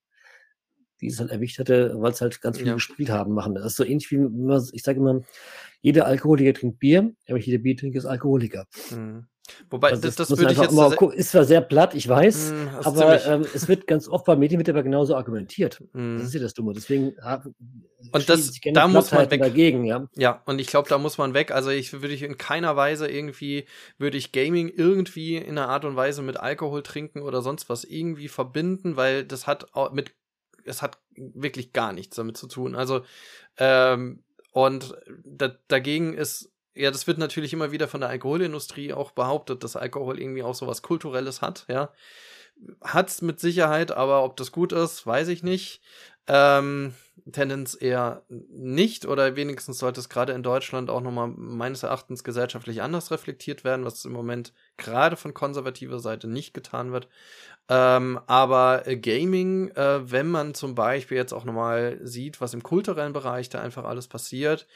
die 1.02 1.08
es 1.08 1.20
halt 1.20 1.32
erwischt 1.32 1.60
hatte, 1.60 1.94
weil 1.98 2.12
es 2.12 2.22
halt 2.22 2.40
ganz 2.42 2.58
viele 2.58 2.70
Ja. 2.70 2.74
gespielt 2.76 3.10
haben, 3.10 3.34
machen. 3.34 3.56
Das 3.56 3.66
ist 3.66 3.76
so 3.76 3.84
ähnlich 3.84 4.10
wie, 4.12 4.18
man- 4.18 4.64
ich 4.72 4.84
sage 4.84 5.00
immer, 5.00 5.22
jeder 5.82 6.06
Alkoholiker 6.06 6.54
trinkt 6.54 6.80
Bier, 6.80 7.12
aber 7.28 7.40
jeder 7.40 7.58
Biertrinker 7.58 7.98
ist 7.98 8.06
Alkoholiker. 8.06 8.68
Mhm. 8.92 9.26
Wobei, 9.70 9.90
Also 9.90 10.04
das, 10.04 10.16
das 10.16 10.30
würde 10.30 10.54
ich 10.54 10.60
jetzt. 10.60 10.72
immer 10.72 10.90
sehr- 10.90 10.98
gu- 10.98 11.10
ist 11.10 11.32
zwar 11.32 11.44
sehr 11.44 11.60
platt, 11.60 11.94
ich 11.94 12.08
weiß, 12.08 12.52
Mhm, 12.54 12.70
aber 12.84 13.26
ähm, 13.26 13.46
es 13.54 13.68
wird 13.68 13.86
ganz 13.86 14.08
oft 14.08 14.24
bei 14.26 14.36
Medien 14.38 14.60
wird 14.60 14.70
aber 14.70 14.84
genauso 14.84 15.16
argumentiert. 15.16 15.84
Mhm. 15.92 16.20
Das 16.20 16.28
ist 16.28 16.34
ja 16.36 16.40
das 16.40 16.54
Dumme. 16.54 16.72
Deswegen 16.74 17.16
ha- 17.22 17.44
Und 18.14 18.30
das- 18.30 18.52
da 18.74 18.88
muss 18.88 19.12
man 19.12 19.30
weg. 19.30 19.42
dagegen, 19.42 19.84
ja. 19.84 20.08
Ja, 20.16 20.42
und 20.46 20.62
ich 20.62 20.68
glaube, 20.68 20.88
da 20.88 20.98
muss 21.00 21.18
man 21.18 21.34
weg. 21.34 21.52
Also 21.52 21.70
ich 21.70 21.92
würde 21.92 22.10
ich 22.14 22.24
in 22.24 22.38
keiner 22.38 22.76
Weise 22.78 23.08
irgendwie, 23.10 23.66
würde 23.98 24.18
ich 24.18 24.32
Gaming 24.32 24.70
irgendwie 24.74 25.36
in 25.36 25.58
einer 25.58 25.68
Art 25.68 25.84
und 25.84 25.96
Weise 25.98 26.22
mit 26.22 26.38
Alkohol 26.40 26.84
trinken 26.84 27.22
oder 27.22 27.42
sonst 27.42 27.68
was 27.68 27.84
irgendwie 27.84 28.30
verbinden, 28.30 28.96
weil 28.96 29.26
das 29.26 29.48
hat 29.48 29.74
auch 29.74 29.92
mit, 29.92 30.12
es 30.66 30.82
hat 30.82 30.98
wirklich 31.16 31.74
gar 31.74 31.94
nichts 31.94 32.16
damit 32.16 32.38
zu 32.38 32.48
tun. 32.48 32.76
Also, 32.76 33.04
ähm, 33.58 34.24
und 34.52 34.96
da, 35.24 35.56
dagegen 35.68 36.14
ist, 36.14 36.52
ja, 36.74 36.92
das 36.92 37.08
wird 37.08 37.18
natürlich 37.18 37.54
immer 37.54 37.72
wieder 37.72 37.88
von 37.88 38.02
der 38.02 38.10
Alkoholindustrie 38.10 38.94
auch 38.94 39.12
behauptet, 39.12 39.64
dass 39.64 39.76
Alkohol 39.76 40.20
irgendwie 40.20 40.44
auch 40.44 40.56
sowas 40.56 40.82
Kulturelles 40.82 41.42
hat, 41.42 41.66
ja. 41.68 41.92
Hat's 42.82 43.22
mit 43.22 43.40
Sicherheit, 43.40 43.92
aber 43.92 44.24
ob 44.24 44.38
das 44.38 44.52
gut 44.52 44.72
ist, 44.72 45.08
weiß 45.08 45.30
ich 45.30 45.42
nicht. 45.42 45.82
Ähm, 46.28 46.94
Tendenz 47.32 47.78
eher 47.80 48.24
nicht 48.30 49.06
oder 49.06 49.36
wenigstens 49.36 49.80
sollte 49.80 50.00
es 50.00 50.10
gerade 50.10 50.34
in 50.34 50.44
Deutschland 50.44 50.90
auch 50.90 51.02
nochmal 51.02 51.28
meines 51.28 51.84
Erachtens 51.84 52.24
gesellschaftlich 52.24 52.82
anders 52.82 53.12
reflektiert 53.12 53.64
werden, 53.64 53.86
was 53.86 54.06
im 54.06 54.12
Moment 54.12 54.54
gerade 54.78 55.16
von 55.16 55.34
konservativer 55.34 56.00
Seite 56.00 56.28
nicht 56.28 56.54
getan 56.54 56.92
wird. 56.92 57.08
Ähm, 57.72 58.20
aber 58.28 58.86
äh, 58.86 58.98
Gaming, 58.98 59.70
äh, 59.70 60.12
wenn 60.12 60.28
man 60.28 60.54
zum 60.54 60.76
Beispiel 60.76 61.16
jetzt 61.16 61.32
auch 61.32 61.46
nochmal 61.46 62.00
sieht, 62.04 62.42
was 62.42 62.54
im 62.54 62.64
kulturellen 62.64 63.14
Bereich 63.14 63.48
da 63.48 63.62
einfach 63.62 63.86
alles 63.86 64.10
passiert, 64.10 64.68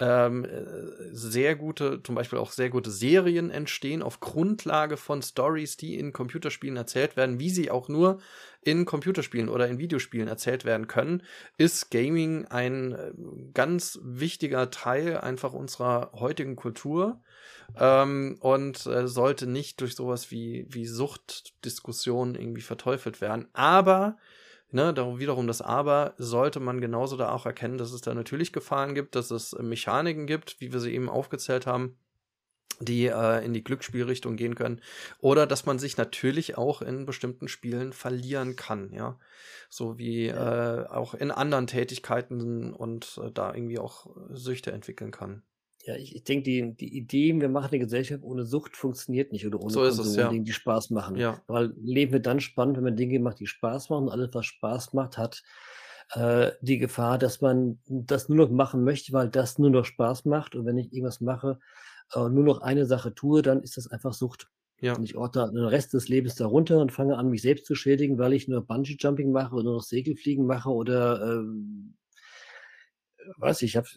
ähm, 0.00 0.44
äh, 0.44 1.12
sehr 1.12 1.56
gute, 1.56 2.02
zum 2.02 2.14
Beispiel 2.14 2.38
auch 2.38 2.52
sehr 2.52 2.70
gute 2.70 2.90
Serien 2.90 3.50
entstehen 3.50 4.02
auf 4.02 4.20
Grundlage 4.20 4.96
von 4.96 5.22
Stories, 5.22 5.76
die 5.76 5.98
in 5.98 6.12
Computerspielen 6.12 6.76
erzählt 6.76 7.16
werden, 7.16 7.40
wie 7.40 7.50
sie 7.50 7.70
auch 7.70 7.88
nur 7.88 8.20
in 8.62 8.84
Computerspielen 8.84 9.48
oder 9.48 9.66
in 9.68 9.78
Videospielen 9.78 10.28
erzählt 10.28 10.64
werden 10.64 10.86
können, 10.86 11.22
ist 11.56 11.90
Gaming 11.90 12.46
ein 12.46 12.92
äh, 12.92 13.12
ganz 13.54 13.98
wichtiger 14.02 14.70
Teil 14.70 15.18
einfach 15.18 15.52
unserer 15.52 16.12
heutigen 16.14 16.56
Kultur 16.56 17.20
ähm, 17.76 18.36
und 18.40 18.86
äh, 18.86 19.08
sollte 19.08 19.46
nicht 19.46 19.80
durch 19.80 19.94
sowas 19.94 20.30
wie, 20.30 20.66
wie 20.68 20.86
Suchtdiskussionen 20.86 22.34
irgendwie 22.34 22.62
verteufelt 22.62 23.20
werden. 23.20 23.48
Aber 23.52 24.16
Ne, 24.70 24.92
darum 24.92 25.18
wiederum 25.18 25.46
das 25.46 25.62
Aber 25.62 26.12
sollte 26.18 26.60
man 26.60 26.82
genauso 26.82 27.16
da 27.16 27.32
auch 27.32 27.46
erkennen, 27.46 27.78
dass 27.78 27.92
es 27.92 28.02
da 28.02 28.12
natürlich 28.12 28.52
Gefahren 28.52 28.94
gibt, 28.94 29.14
dass 29.14 29.30
es 29.30 29.54
äh, 29.54 29.62
Mechaniken 29.62 30.26
gibt, 30.26 30.60
wie 30.60 30.72
wir 30.72 30.80
sie 30.80 30.92
eben 30.92 31.08
aufgezählt 31.08 31.66
haben, 31.66 31.96
die 32.78 33.06
äh, 33.06 33.44
in 33.44 33.54
die 33.54 33.64
Glücksspielrichtung 33.64 34.36
gehen 34.36 34.54
können. 34.54 34.82
Oder 35.20 35.46
dass 35.46 35.64
man 35.64 35.78
sich 35.78 35.96
natürlich 35.96 36.58
auch 36.58 36.82
in 36.82 37.06
bestimmten 37.06 37.48
Spielen 37.48 37.94
verlieren 37.94 38.56
kann, 38.56 38.92
ja. 38.92 39.18
So 39.70 39.98
wie 39.98 40.26
äh, 40.28 40.86
auch 40.86 41.14
in 41.14 41.30
anderen 41.30 41.66
Tätigkeiten 41.66 42.74
und 42.74 43.18
äh, 43.24 43.30
da 43.32 43.54
irgendwie 43.54 43.78
auch 43.78 44.06
Süchte 44.30 44.72
entwickeln 44.72 45.12
kann. 45.12 45.42
Ja, 45.84 45.96
ich, 45.96 46.14
ich 46.14 46.24
denke, 46.24 46.42
die, 46.42 46.74
die 46.74 46.96
Idee, 46.96 47.40
wir 47.40 47.48
machen 47.48 47.68
eine 47.70 47.78
Gesellschaft 47.78 48.22
ohne 48.22 48.44
Sucht, 48.44 48.76
funktioniert 48.76 49.32
nicht 49.32 49.46
oder 49.46 49.60
ohne 49.60 49.70
So 49.70 49.84
ist 49.84 49.94
es, 49.94 49.98
Konsum, 49.98 50.20
ja. 50.20 50.28
Dinge, 50.28 50.44
die 50.44 50.52
Spaß 50.52 50.90
machen. 50.90 51.16
Ja. 51.16 51.40
Weil 51.46 51.72
Leben 51.80 52.12
wird 52.12 52.26
dann 52.26 52.40
spannend, 52.40 52.76
wenn 52.76 52.84
man 52.84 52.96
Dinge 52.96 53.18
macht, 53.20 53.40
die 53.40 53.46
Spaß 53.46 53.90
machen. 53.90 54.04
Und 54.04 54.10
alles, 54.10 54.30
was 54.32 54.46
Spaß 54.46 54.92
macht, 54.92 55.16
hat 55.16 55.42
äh, 56.12 56.50
die 56.60 56.78
Gefahr, 56.78 57.18
dass 57.18 57.40
man 57.40 57.78
das 57.86 58.28
nur 58.28 58.38
noch 58.38 58.50
machen 58.50 58.84
möchte, 58.84 59.12
weil 59.12 59.28
das 59.28 59.58
nur 59.58 59.70
noch 59.70 59.84
Spaß 59.84 60.24
macht. 60.24 60.54
Und 60.54 60.66
wenn 60.66 60.78
ich 60.78 60.92
irgendwas 60.92 61.20
mache, 61.20 61.58
äh, 62.14 62.28
nur 62.28 62.44
noch 62.44 62.60
eine 62.60 62.86
Sache 62.86 63.14
tue, 63.14 63.42
dann 63.42 63.62
ist 63.62 63.76
das 63.76 63.86
einfach 63.86 64.12
Sucht. 64.12 64.48
Ja. 64.80 64.94
Und 64.94 65.04
ich 65.04 65.16
ordne 65.16 65.50
den 65.52 65.64
Rest 65.64 65.92
des 65.92 66.08
Lebens 66.08 66.36
darunter 66.36 66.80
und 66.80 66.92
fange 66.92 67.16
an, 67.16 67.30
mich 67.30 67.42
selbst 67.42 67.66
zu 67.66 67.74
schädigen, 67.74 68.18
weil 68.18 68.32
ich 68.32 68.46
nur 68.46 68.64
Bungee-Jumping 68.64 69.32
mache 69.32 69.54
oder 69.54 69.64
nur 69.64 69.74
noch 69.74 69.82
Segelfliegen 69.82 70.46
mache 70.46 70.70
oder 70.70 71.20
ähm, 71.22 71.96
weiß 73.36 73.62
ich, 73.62 73.70
ich 73.70 73.76
habe 73.76 73.88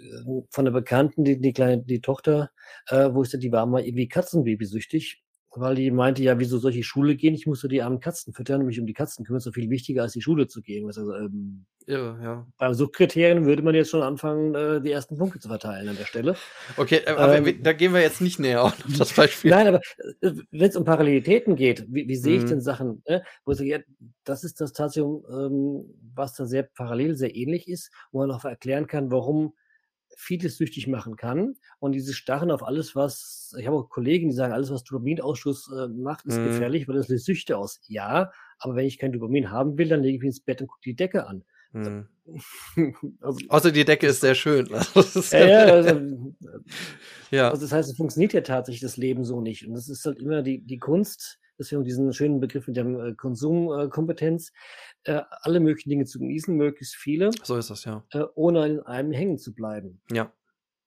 von 0.49 0.65
der 0.65 0.71
Bekannten, 0.71 1.23
die, 1.23 1.39
die 1.39 1.53
kleine, 1.53 1.83
die 1.83 2.01
Tochter, 2.01 2.51
äh, 2.87 3.09
sagte, 3.09 3.39
die 3.39 3.51
war 3.51 3.65
mal 3.65 3.83
irgendwie 3.83 4.07
Katzenbabysüchtig, 4.07 5.23
weil 5.55 5.75
die 5.75 5.91
meinte, 5.91 6.23
ja, 6.23 6.39
wieso 6.39 6.57
soll 6.57 6.71
ich 6.71 6.77
in 6.77 6.81
die 6.81 6.83
Schule 6.85 7.15
gehen? 7.15 7.33
Ich 7.33 7.45
muss 7.47 7.61
so 7.61 7.67
die 7.67 7.81
armen 7.81 7.99
Katzen 7.99 8.33
füttern 8.33 8.61
und 8.61 8.67
mich 8.67 8.79
um 8.79 8.85
die 8.87 8.93
Katzen 8.93 9.25
kümmern, 9.25 9.37
ist 9.39 9.43
so 9.45 9.51
viel 9.51 9.69
wichtiger 9.69 10.03
als 10.03 10.13
die 10.13 10.21
Schule 10.21 10.47
zu 10.47 10.61
gehen. 10.61 10.85
Also, 10.87 11.13
ähm, 11.13 11.65
Irre, 11.87 12.19
ja. 12.23 12.47
bei 12.57 12.73
Suchtkriterien 12.73 13.45
würde 13.45 13.63
man 13.63 13.73
jetzt 13.75 13.89
schon 13.89 14.03
anfangen, 14.03 14.53
äh, 14.55 14.81
die 14.81 14.91
ersten 14.91 15.17
Punkte 15.17 15.39
zu 15.39 15.47
verteilen 15.49 15.89
an 15.89 15.97
der 15.97 16.05
Stelle. 16.05 16.35
Okay, 16.77 17.01
äh, 17.05 17.09
aber 17.11 17.35
Ähm, 17.37 17.63
da 17.63 17.73
gehen 17.73 17.93
wir 17.93 18.01
jetzt 18.01 18.21
nicht 18.21 18.39
näher 18.39 18.63
auf 18.63 18.75
das 18.97 19.13
Beispiel. 19.13 19.51
Nein, 19.51 19.67
aber 19.67 19.81
äh, 20.21 20.31
wenn 20.51 20.69
es 20.69 20.75
um 20.75 20.85
Parallelitäten 20.85 21.55
geht, 21.55 21.85
wie, 21.89 22.07
wie 22.07 22.15
sehe 22.15 22.37
ich 22.37 22.43
Mhm. 22.43 22.49
denn 22.49 22.61
Sachen, 22.61 23.01
äh, 23.05 23.21
wo 23.45 23.51
ich 23.51 23.57
sage, 23.57 23.69
ja, 23.69 23.79
das 24.23 24.43
ist 24.43 24.61
das 24.61 24.73
tatsächlich, 24.73 25.11
ähm, 25.29 25.85
was 26.13 26.33
da 26.35 26.45
sehr 26.45 26.63
parallel, 26.63 27.15
sehr 27.15 27.35
ähnlich 27.35 27.67
ist, 27.67 27.91
wo 28.11 28.19
man 28.19 28.31
auch 28.31 28.45
erklären 28.45 28.87
kann, 28.87 29.11
warum 29.11 29.53
vieles 30.17 30.57
süchtig 30.57 30.87
machen 30.87 31.15
kann. 31.15 31.55
Und 31.79 31.93
dieses 31.93 32.15
Starren 32.15 32.51
auf 32.51 32.63
alles, 32.63 32.95
was, 32.95 33.53
ich 33.57 33.67
habe 33.67 33.77
auch 33.77 33.89
Kollegen, 33.89 34.29
die 34.29 34.35
sagen, 34.35 34.53
alles, 34.53 34.71
was 34.71 34.83
Dopaminausschuss 34.83 35.71
äh, 35.71 35.87
macht, 35.87 36.25
ist 36.25 36.37
Mhm. 36.37 36.45
gefährlich, 36.45 36.87
weil 36.87 36.95
das 36.95 37.07
löst 37.07 37.25
Süchte 37.25 37.57
aus. 37.57 37.79
Ja, 37.87 38.31
aber 38.59 38.75
wenn 38.75 38.85
ich 38.85 38.97
kein 38.97 39.11
Dopamin 39.11 39.51
haben 39.51 39.77
will, 39.77 39.89
dann 39.89 40.01
lege 40.03 40.15
ich 40.15 40.21
mich 40.21 40.27
ins 40.27 40.41
Bett 40.41 40.61
und 40.61 40.67
gucke 40.67 40.81
die 40.85 40.95
Decke 40.95 41.27
an. 41.27 41.43
Hm. 41.73 42.07
also, 43.21 43.39
Außer 43.47 43.71
die 43.71 43.85
Decke 43.85 44.07
ist 44.07 44.21
sehr 44.21 44.35
schön. 44.35 44.67
ist 44.95 45.33
ja, 45.33 45.47
ja, 45.47 45.59
also, 45.65 46.33
ja. 47.31 47.49
Also 47.49 47.61
das 47.61 47.71
heißt, 47.71 47.89
es 47.89 47.97
funktioniert 47.97 48.33
ja 48.33 48.41
tatsächlich 48.41 48.81
das 48.81 48.97
Leben 48.97 49.23
so 49.23 49.41
nicht. 49.41 49.67
Und 49.67 49.73
das 49.73 49.87
ist 49.89 50.05
halt 50.05 50.19
immer 50.19 50.41
die, 50.43 50.59
die 50.59 50.77
Kunst, 50.77 51.39
deswegen 51.61 51.83
diesen 51.83 52.11
schönen 52.13 52.39
Begriff 52.39 52.67
mit 52.67 52.75
der 52.75 52.85
äh, 52.85 53.13
Konsumkompetenz, 53.13 54.51
äh, 55.03 55.21
alle 55.29 55.59
möglichen 55.59 55.89
Dinge 55.89 56.05
zu 56.05 56.19
genießen, 56.19 56.55
möglichst 56.55 56.95
viele. 56.95 57.31
So 57.43 57.55
ist 57.55 57.69
das, 57.69 57.85
ja. 57.85 58.03
Äh, 58.11 58.25
ohne 58.35 58.65
in 58.67 58.79
einem 58.81 59.11
hängen 59.11 59.37
zu 59.37 59.53
bleiben. 59.53 60.01
Ja. 60.11 60.33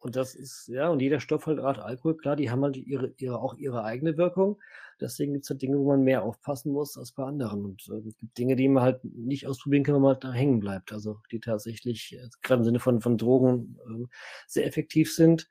Und 0.04 0.16
das 0.16 0.34
ist, 0.34 0.68
ja, 0.68 0.90
und 0.90 1.00
jeder 1.00 1.18
Stoff 1.18 1.46
halt 1.46 1.58
Art 1.58 1.78
Alkohol, 1.78 2.18
klar, 2.18 2.36
die 2.36 2.50
haben 2.50 2.62
halt 2.62 2.76
ihre, 2.76 3.14
ihre, 3.16 3.38
auch 3.38 3.54
ihre 3.54 3.84
eigene 3.84 4.18
Wirkung. 4.18 4.60
Deswegen 5.00 5.32
gibt 5.32 5.46
es 5.46 5.50
halt 5.50 5.62
Dinge, 5.62 5.78
wo 5.78 5.88
man 5.88 6.02
mehr 6.02 6.22
aufpassen 6.24 6.72
muss 6.72 6.98
als 6.98 7.12
bei 7.12 7.24
anderen. 7.24 7.64
Und 7.64 7.88
äh, 7.88 8.06
es 8.06 8.18
gibt 8.18 8.36
Dinge, 8.36 8.54
die 8.54 8.68
man 8.68 8.82
halt 8.82 9.02
nicht 9.02 9.46
ausprobieren 9.46 9.82
kann, 9.82 9.94
wenn 9.94 10.02
man 10.02 10.12
halt 10.14 10.24
da 10.24 10.32
hängen 10.32 10.60
bleibt. 10.60 10.92
Also 10.92 11.20
die 11.32 11.40
tatsächlich, 11.40 12.18
gerade 12.42 12.60
im 12.60 12.64
Sinne 12.64 12.80
von, 12.80 13.00
von 13.00 13.16
Drogen, 13.16 13.78
äh, 13.88 14.06
sehr 14.46 14.66
effektiv 14.66 15.14
sind. 15.14 15.48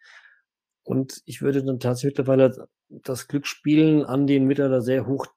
Und 0.83 1.23
ich 1.25 1.41
würde 1.41 1.63
dann 1.63 1.79
tatsächlich 1.79 2.17
mittlerweile 2.17 2.67
das 3.03 3.27
Glücksspielen 3.27 4.05
an 4.05 4.27
den 4.27 4.45
mittlerweile 4.45 4.81
sehr 4.81 5.07
hoch 5.07 5.27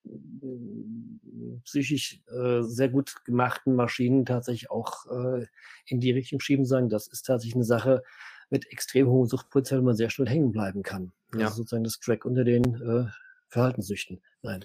psychisch 1.64 2.20
äh, 2.28 2.62
sehr 2.62 2.88
gut 2.88 3.24
gemachten 3.24 3.74
Maschinen 3.74 4.24
tatsächlich 4.24 4.70
auch 4.70 5.06
äh, 5.06 5.46
in 5.86 6.00
die 6.00 6.12
Richtung 6.12 6.40
schieben, 6.40 6.64
sagen, 6.64 6.88
das 6.88 7.08
ist 7.08 7.22
tatsächlich 7.22 7.56
eine 7.56 7.64
Sache 7.64 8.02
mit 8.50 8.70
extrem 8.70 9.08
hohem 9.08 9.26
Suchtpotenzial, 9.26 9.80
wo 9.80 9.86
man 9.86 9.96
sehr 9.96 10.10
schnell 10.10 10.28
hängen 10.28 10.52
bleiben 10.52 10.82
kann. 10.82 11.12
Also 11.32 11.40
ja. 11.40 11.50
sozusagen 11.50 11.84
das 11.84 12.00
Crack 12.00 12.24
unter 12.24 12.44
den 12.44 12.64
äh, 12.80 13.10
Verhaltenssüchten 13.48 14.20
sein. 14.42 14.64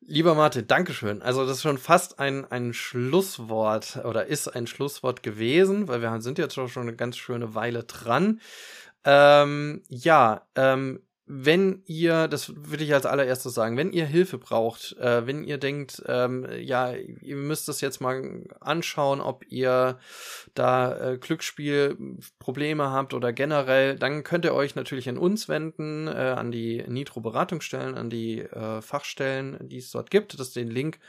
Lieber 0.00 0.34
Martin, 0.34 0.66
Dankeschön. 0.66 1.22
Also 1.22 1.46
das 1.46 1.56
ist 1.56 1.62
schon 1.62 1.78
fast 1.78 2.18
ein, 2.18 2.44
ein 2.44 2.72
Schlusswort 2.74 4.04
oder 4.04 4.26
ist 4.26 4.48
ein 4.48 4.66
Schlusswort 4.66 5.22
gewesen, 5.22 5.88
weil 5.88 6.02
wir 6.02 6.20
sind 6.20 6.38
jetzt 6.38 6.54
schon 6.54 6.70
eine 6.76 6.94
ganz 6.94 7.16
schöne 7.16 7.54
Weile 7.54 7.84
dran. 7.84 8.40
Ähm, 9.04 9.82
ja, 9.88 10.46
ähm, 10.54 11.00
wenn 11.28 11.82
ihr, 11.86 12.28
das 12.28 12.52
würde 12.54 12.84
ich 12.84 12.94
als 12.94 13.04
allererstes 13.04 13.52
sagen, 13.52 13.76
wenn 13.76 13.92
ihr 13.92 14.06
Hilfe 14.06 14.38
braucht, 14.38 14.96
äh, 14.98 15.26
wenn 15.26 15.42
ihr 15.42 15.58
denkt, 15.58 16.02
ähm, 16.06 16.46
ja, 16.60 16.92
ihr 16.92 17.36
müsst 17.36 17.66
das 17.66 17.80
jetzt 17.80 18.00
mal 18.00 18.44
anschauen, 18.60 19.20
ob 19.20 19.44
ihr 19.48 19.98
da 20.54 21.12
äh, 21.14 21.18
Glücksspielprobleme 21.18 22.90
habt 22.90 23.12
oder 23.12 23.32
generell, 23.32 23.96
dann 23.98 24.22
könnt 24.22 24.44
ihr 24.44 24.54
euch 24.54 24.76
natürlich 24.76 25.08
an 25.08 25.18
uns 25.18 25.48
wenden, 25.48 26.06
äh, 26.06 26.10
an 26.10 26.52
die 26.52 26.84
Nitro-Beratungsstellen, 26.86 27.96
an 27.96 28.08
die 28.08 28.42
äh, 28.42 28.80
Fachstellen, 28.80 29.58
die 29.68 29.78
es 29.78 29.90
dort 29.90 30.10
gibt. 30.10 30.38
Das 30.38 30.48
ist 30.48 30.56
den 30.56 30.70
Link 30.70 31.00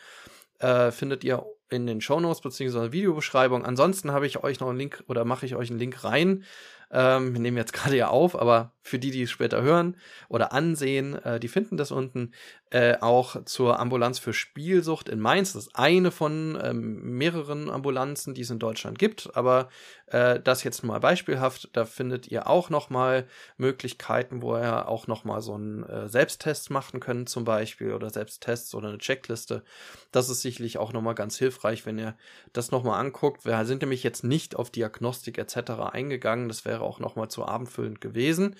äh, 0.59 0.91
findet 0.91 1.23
ihr 1.23 1.45
in 1.69 1.85
den 1.85 2.01
Shownotes 2.01 2.41
beziehungsweise 2.41 2.91
Videobeschreibung. 2.91 3.65
Ansonsten 3.65 4.11
habe 4.11 4.25
ich 4.25 4.43
euch 4.43 4.59
noch 4.59 4.69
einen 4.69 4.79
Link 4.79 5.03
oder 5.07 5.25
mache 5.25 5.45
ich 5.45 5.55
euch 5.55 5.69
einen 5.69 5.79
Link 5.79 6.03
rein 6.03 6.43
ähm, 6.91 7.33
wir 7.33 7.39
nehmen 7.39 7.57
jetzt 7.57 7.73
gerade 7.73 7.95
ja 7.95 8.07
auf, 8.07 8.39
aber 8.39 8.73
für 8.81 8.99
die, 8.99 9.11
die 9.11 9.23
es 9.23 9.31
später 9.31 9.61
hören 9.61 9.97
oder 10.29 10.53
ansehen, 10.53 11.15
äh, 11.23 11.39
die 11.39 11.47
finden 11.47 11.77
das 11.77 11.91
unten. 11.91 12.33
Äh, 12.69 12.97
auch 12.99 13.45
zur 13.45 13.79
Ambulanz 13.79 14.19
für 14.19 14.33
Spielsucht 14.33 15.07
in 15.07 15.21
Mainz. 15.21 15.53
Das 15.53 15.67
ist 15.67 15.75
eine 15.75 16.11
von 16.11 16.59
ähm, 16.61 17.17
mehreren 17.17 17.69
Ambulanzen, 17.69 18.33
die 18.33 18.41
es 18.41 18.49
in 18.49 18.59
Deutschland 18.59 18.99
gibt. 18.99 19.29
Aber 19.35 19.69
äh, 20.07 20.39
das 20.39 20.63
jetzt 20.63 20.83
mal 20.83 20.99
beispielhaft. 20.99 21.69
Da 21.73 21.85
findet 21.85 22.27
ihr 22.29 22.47
auch 22.47 22.69
noch 22.69 22.89
mal 22.89 23.25
Möglichkeiten, 23.57 24.41
wo 24.41 24.55
ihr 24.55 24.87
auch 24.87 25.07
noch 25.07 25.23
mal 25.23 25.41
so 25.41 25.53
einen 25.53 25.83
äh, 25.83 26.07
Selbsttest 26.07 26.69
machen 26.69 26.99
könnt 26.99 27.29
zum 27.29 27.43
Beispiel 27.43 27.93
oder 27.93 28.09
Selbsttests 28.09 28.73
oder 28.73 28.89
eine 28.89 28.97
Checkliste. 28.97 29.63
Das 30.11 30.29
ist 30.29 30.41
sicherlich 30.41 30.77
auch 30.77 30.93
noch 30.93 31.01
mal 31.01 31.13
ganz 31.13 31.37
hilfreich, 31.37 31.85
wenn 31.85 31.99
ihr 31.99 32.15
das 32.53 32.71
noch 32.71 32.83
mal 32.83 32.97
anguckt. 32.97 33.45
Wir 33.45 33.65
sind 33.65 33.81
nämlich 33.81 34.03
jetzt 34.03 34.23
nicht 34.23 34.55
auf 34.55 34.71
Diagnostik 34.71 35.37
etc. 35.37 35.71
eingegangen. 35.91 36.47
Das 36.47 36.63
wäre 36.63 36.81
auch 36.81 36.99
noch 36.99 37.15
mal 37.15 37.29
zu 37.29 37.45
abendfüllend 37.45 37.99
gewesen. 37.99 38.55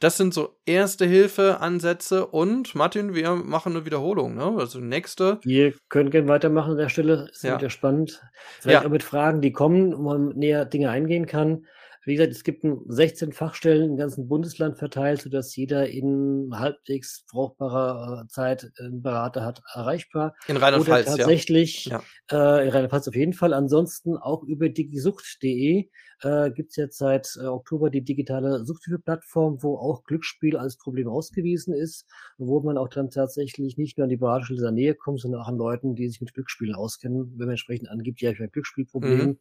Das 0.00 0.16
sind 0.16 0.32
so 0.32 0.56
erste 0.64 1.06
Hilfe-Ansätze 1.06 2.26
und 2.26 2.76
Martin, 2.76 3.14
wir 3.14 3.34
machen 3.48 3.74
eine 3.74 3.84
Wiederholung, 3.84 4.34
ne? 4.34 4.54
Also 4.58 4.80
nächste. 4.80 5.38
Wir 5.42 5.74
können 5.88 6.10
gerne 6.10 6.28
weitermachen 6.28 6.72
an 6.72 6.78
der 6.78 6.88
Stelle. 6.88 7.28
Ist 7.32 7.44
ja. 7.44 7.58
wieder 7.58 7.70
spannend. 7.70 8.22
Vielleicht 8.60 8.82
ja. 8.82 8.86
auch 8.86 8.92
mit 8.92 9.02
Fragen, 9.02 9.40
die 9.40 9.52
kommen, 9.52 9.96
wo 9.96 10.02
man 10.02 10.28
näher 10.30 10.64
Dinge 10.64 10.90
eingehen 10.90 11.26
kann. 11.26 11.66
Wie 12.08 12.14
gesagt, 12.14 12.32
es 12.32 12.42
gibt 12.42 12.64
16 12.86 13.32
Fachstellen 13.32 13.90
im 13.90 13.96
ganzen 13.98 14.28
Bundesland 14.28 14.78
verteilt, 14.78 15.20
sodass 15.20 15.54
jeder 15.54 15.90
in 15.90 16.48
halbwegs 16.54 17.26
brauchbarer 17.30 18.22
äh, 18.22 18.28
Zeit 18.28 18.72
einen 18.78 19.02
Berater 19.02 19.44
hat 19.44 19.60
erreichbar. 19.74 20.34
In 20.46 20.56
Rheinland-Pfalz, 20.56 21.04
tatsächlich, 21.04 21.84
ja. 21.84 22.02
Äh, 22.30 22.64
in 22.64 22.70
Rheinland-Pfalz 22.70 23.08
auf 23.08 23.14
jeden 23.14 23.34
Fall. 23.34 23.52
Ansonsten 23.52 24.16
auch 24.16 24.42
über 24.42 24.70
digisucht.de 24.70 25.90
äh, 26.22 26.50
gibt 26.52 26.70
es 26.70 26.76
jetzt 26.76 26.96
seit 26.96 27.28
äh, 27.38 27.44
Oktober 27.44 27.90
die 27.90 28.02
digitale 28.02 28.64
Suchthilfe-Plattform, 28.64 29.62
wo 29.62 29.76
auch 29.76 30.02
Glücksspiel 30.04 30.56
als 30.56 30.78
Problem 30.78 31.08
ausgewiesen 31.08 31.74
ist, 31.74 32.06
wo 32.38 32.62
man 32.62 32.78
auch 32.78 32.88
dann 32.88 33.10
tatsächlich 33.10 33.76
nicht 33.76 33.98
nur 33.98 34.04
an 34.04 34.08
die 34.10 34.16
Beratungsstelle 34.16 34.62
der 34.62 34.70
Nähe 34.70 34.94
kommt, 34.94 35.20
sondern 35.20 35.42
auch 35.42 35.48
an 35.48 35.58
Leuten, 35.58 35.94
die 35.94 36.08
sich 36.08 36.22
mit 36.22 36.32
Glücksspielen 36.32 36.74
auskennen. 36.74 37.32
Wenn 37.32 37.48
man 37.48 37.50
entsprechend 37.50 37.90
angibt, 37.90 38.22
ja, 38.22 38.30
ich 38.30 38.38
habe 38.38 38.44
ein 38.44 38.52
Glücksspielproblem, 38.52 39.18
mhm 39.18 39.38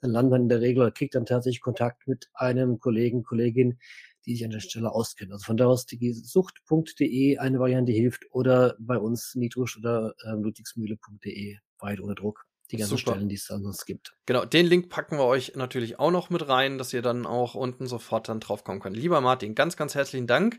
dann 0.00 0.10
landet 0.10 0.30
man 0.30 0.42
in 0.42 0.48
der 0.48 0.60
Regel 0.60 0.82
oder 0.82 0.90
kriegt 0.90 1.14
dann 1.14 1.26
tatsächlich 1.26 1.60
Kontakt 1.60 2.06
mit 2.06 2.28
einem 2.34 2.78
Kollegen, 2.78 3.22
Kollegin, 3.22 3.78
die 4.26 4.34
sich 4.34 4.44
an 4.44 4.50
der 4.50 4.60
Stelle 4.60 4.90
auskennen. 4.92 5.32
Also 5.32 5.44
von 5.44 5.56
da 5.56 5.66
aus 5.66 5.86
sucht.de 5.88 7.38
eine 7.38 7.58
Variante 7.60 7.92
hilft 7.92 8.26
oder 8.30 8.76
bei 8.78 8.98
uns 8.98 9.34
nitrosch 9.34 9.78
oder 9.78 10.14
äh, 10.24 10.32
ludwigsmühle.de 10.32 11.58
weit 11.78 12.00
ohne 12.00 12.14
Druck. 12.14 12.46
Die 12.72 12.78
ganzen 12.78 12.96
Super. 12.96 13.12
Stellen, 13.12 13.28
die 13.28 13.36
es 13.36 13.46
sonst 13.46 13.86
gibt. 13.86 14.16
Genau, 14.26 14.44
den 14.44 14.66
Link 14.66 14.88
packen 14.88 15.18
wir 15.18 15.24
euch 15.24 15.54
natürlich 15.54 16.00
auch 16.00 16.10
noch 16.10 16.30
mit 16.30 16.48
rein, 16.48 16.78
dass 16.78 16.92
ihr 16.92 17.02
dann 17.02 17.24
auch 17.24 17.54
unten 17.54 17.86
sofort 17.86 18.28
dann 18.28 18.40
draufkommen 18.40 18.80
könnt. 18.80 18.96
Lieber 18.96 19.20
Martin, 19.20 19.54
ganz, 19.54 19.76
ganz 19.76 19.94
herzlichen 19.94 20.26
Dank. 20.26 20.58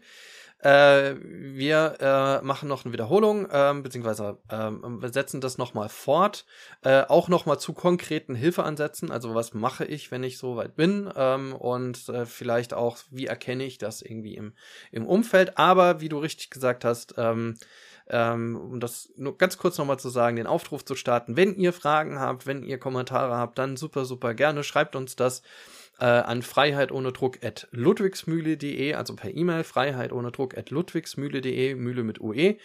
Äh, 0.59 1.15
wir 1.21 1.97
äh, 1.99 2.45
machen 2.45 2.67
noch 2.67 2.83
eine 2.83 2.91
Wiederholung, 2.91 3.47
ähm, 3.51 3.83
beziehungsweise 3.83 4.39
ähm, 4.49 5.01
wir 5.01 5.09
setzen 5.09 5.39
das 5.39 5.57
nochmal 5.57 5.87
fort. 5.89 6.45
Äh, 6.83 7.03
auch 7.07 7.27
nochmal 7.27 7.59
zu 7.59 7.73
konkreten 7.73 8.33
Hilfeansätzen. 8.33 9.11
Also 9.11 9.35
was 9.35 9.53
mache 9.53 9.85
ich, 9.85 10.09
wenn 10.09 10.23
ich 10.23 10.39
so 10.39 10.55
weit 10.55 10.75
bin? 10.75 11.11
Ähm, 11.15 11.53
und 11.53 12.09
äh, 12.09 12.25
vielleicht 12.25 12.73
auch, 12.73 12.97
wie 13.11 13.27
erkenne 13.27 13.65
ich 13.65 13.77
das 13.77 14.01
irgendwie 14.01 14.35
im, 14.35 14.53
im 14.91 15.05
Umfeld. 15.05 15.57
Aber 15.57 16.01
wie 16.01 16.09
du 16.09 16.17
richtig 16.17 16.49
gesagt 16.49 16.83
hast, 16.83 17.15
ähm, 17.17 17.55
ähm, 18.09 18.55
um 18.55 18.79
das 18.79 19.11
nur 19.17 19.37
ganz 19.37 19.57
kurz 19.57 19.77
nochmal 19.77 19.99
zu 19.99 20.09
sagen, 20.09 20.37
den 20.37 20.47
Aufruf 20.47 20.83
zu 20.85 20.95
starten. 20.95 21.35
Wenn 21.35 21.55
ihr 21.55 21.73
Fragen 21.73 22.19
habt, 22.19 22.47
wenn 22.47 22.63
ihr 22.63 22.79
Kommentare 22.79 23.35
habt, 23.35 23.57
dann 23.57 23.77
super, 23.77 24.05
super 24.05 24.33
gerne. 24.33 24.63
Schreibt 24.63 24.95
uns 24.95 25.15
das 25.15 25.41
äh, 25.99 26.05
an 26.05 26.41
Freiheit 26.41 26.91
ohne 26.91 27.11
Druck 27.11 27.43
at 27.43 27.67
ludwigsmühle.de, 27.71 28.93
also 28.93 29.15
per 29.15 29.35
E-Mail 29.35 29.63
Freiheit 29.63 30.11
ohne 30.11 30.31
Druck 30.31 30.57
at 30.57 30.69
ludwigsmühle.de, 30.69 31.75
Mühle 31.75 32.03
mit 32.03 32.21
UE 32.21 32.57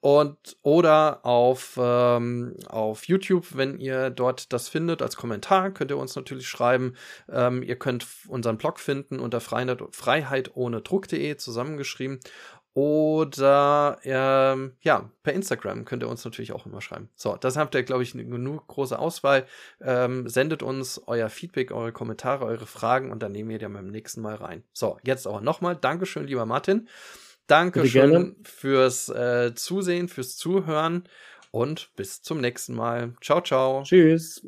und 0.00 0.56
oder 0.62 1.24
auf, 1.24 1.78
ähm, 1.80 2.56
auf 2.66 3.06
YouTube, 3.06 3.56
wenn 3.56 3.78
ihr 3.78 4.10
dort 4.10 4.52
das 4.52 4.68
findet 4.68 5.02
als 5.02 5.16
Kommentar, 5.16 5.70
könnt 5.70 5.90
ihr 5.90 5.98
uns 5.98 6.16
natürlich 6.16 6.48
schreiben. 6.48 6.94
Ähm, 7.30 7.62
ihr 7.62 7.76
könnt 7.76 8.06
unseren 8.28 8.58
Blog 8.58 8.78
finden 8.80 9.18
unter 9.18 9.40
Freiheit, 9.40 10.50
ohne 10.54 10.80
Druck.de 10.82 11.36
zusammengeschrieben 11.36 12.20
oder 12.74 13.98
ähm, 14.02 14.72
ja, 14.82 15.08
per 15.22 15.32
Instagram 15.32 15.84
könnt 15.84 16.02
ihr 16.02 16.08
uns 16.08 16.24
natürlich 16.24 16.52
auch 16.52 16.66
immer 16.66 16.80
schreiben. 16.80 17.08
So, 17.14 17.36
das 17.36 17.56
habt 17.56 17.74
ihr, 17.76 17.84
glaube 17.84 18.02
ich, 18.02 18.12
genug 18.12 18.66
große 18.66 18.98
Auswahl. 18.98 19.46
Ähm, 19.80 20.28
sendet 20.28 20.64
uns 20.64 21.00
euer 21.06 21.28
Feedback, 21.28 21.70
eure 21.70 21.92
Kommentare, 21.92 22.44
eure 22.44 22.66
Fragen 22.66 23.12
und 23.12 23.22
dann 23.22 23.30
nehmen 23.30 23.48
wir 23.48 23.58
die 23.58 23.68
beim 23.68 23.86
nächsten 23.86 24.20
Mal 24.20 24.34
rein. 24.34 24.64
So, 24.72 24.98
jetzt 25.04 25.28
aber 25.28 25.40
nochmal. 25.40 25.76
Dankeschön, 25.76 26.26
lieber 26.26 26.46
Martin. 26.46 26.88
Dankeschön 27.46 28.36
fürs 28.42 29.08
äh, 29.08 29.54
Zusehen, 29.54 30.08
fürs 30.08 30.36
Zuhören 30.36 31.04
und 31.52 31.90
bis 31.94 32.22
zum 32.22 32.40
nächsten 32.40 32.74
Mal. 32.74 33.14
Ciao, 33.20 33.40
ciao. 33.40 33.84
Tschüss. 33.84 34.44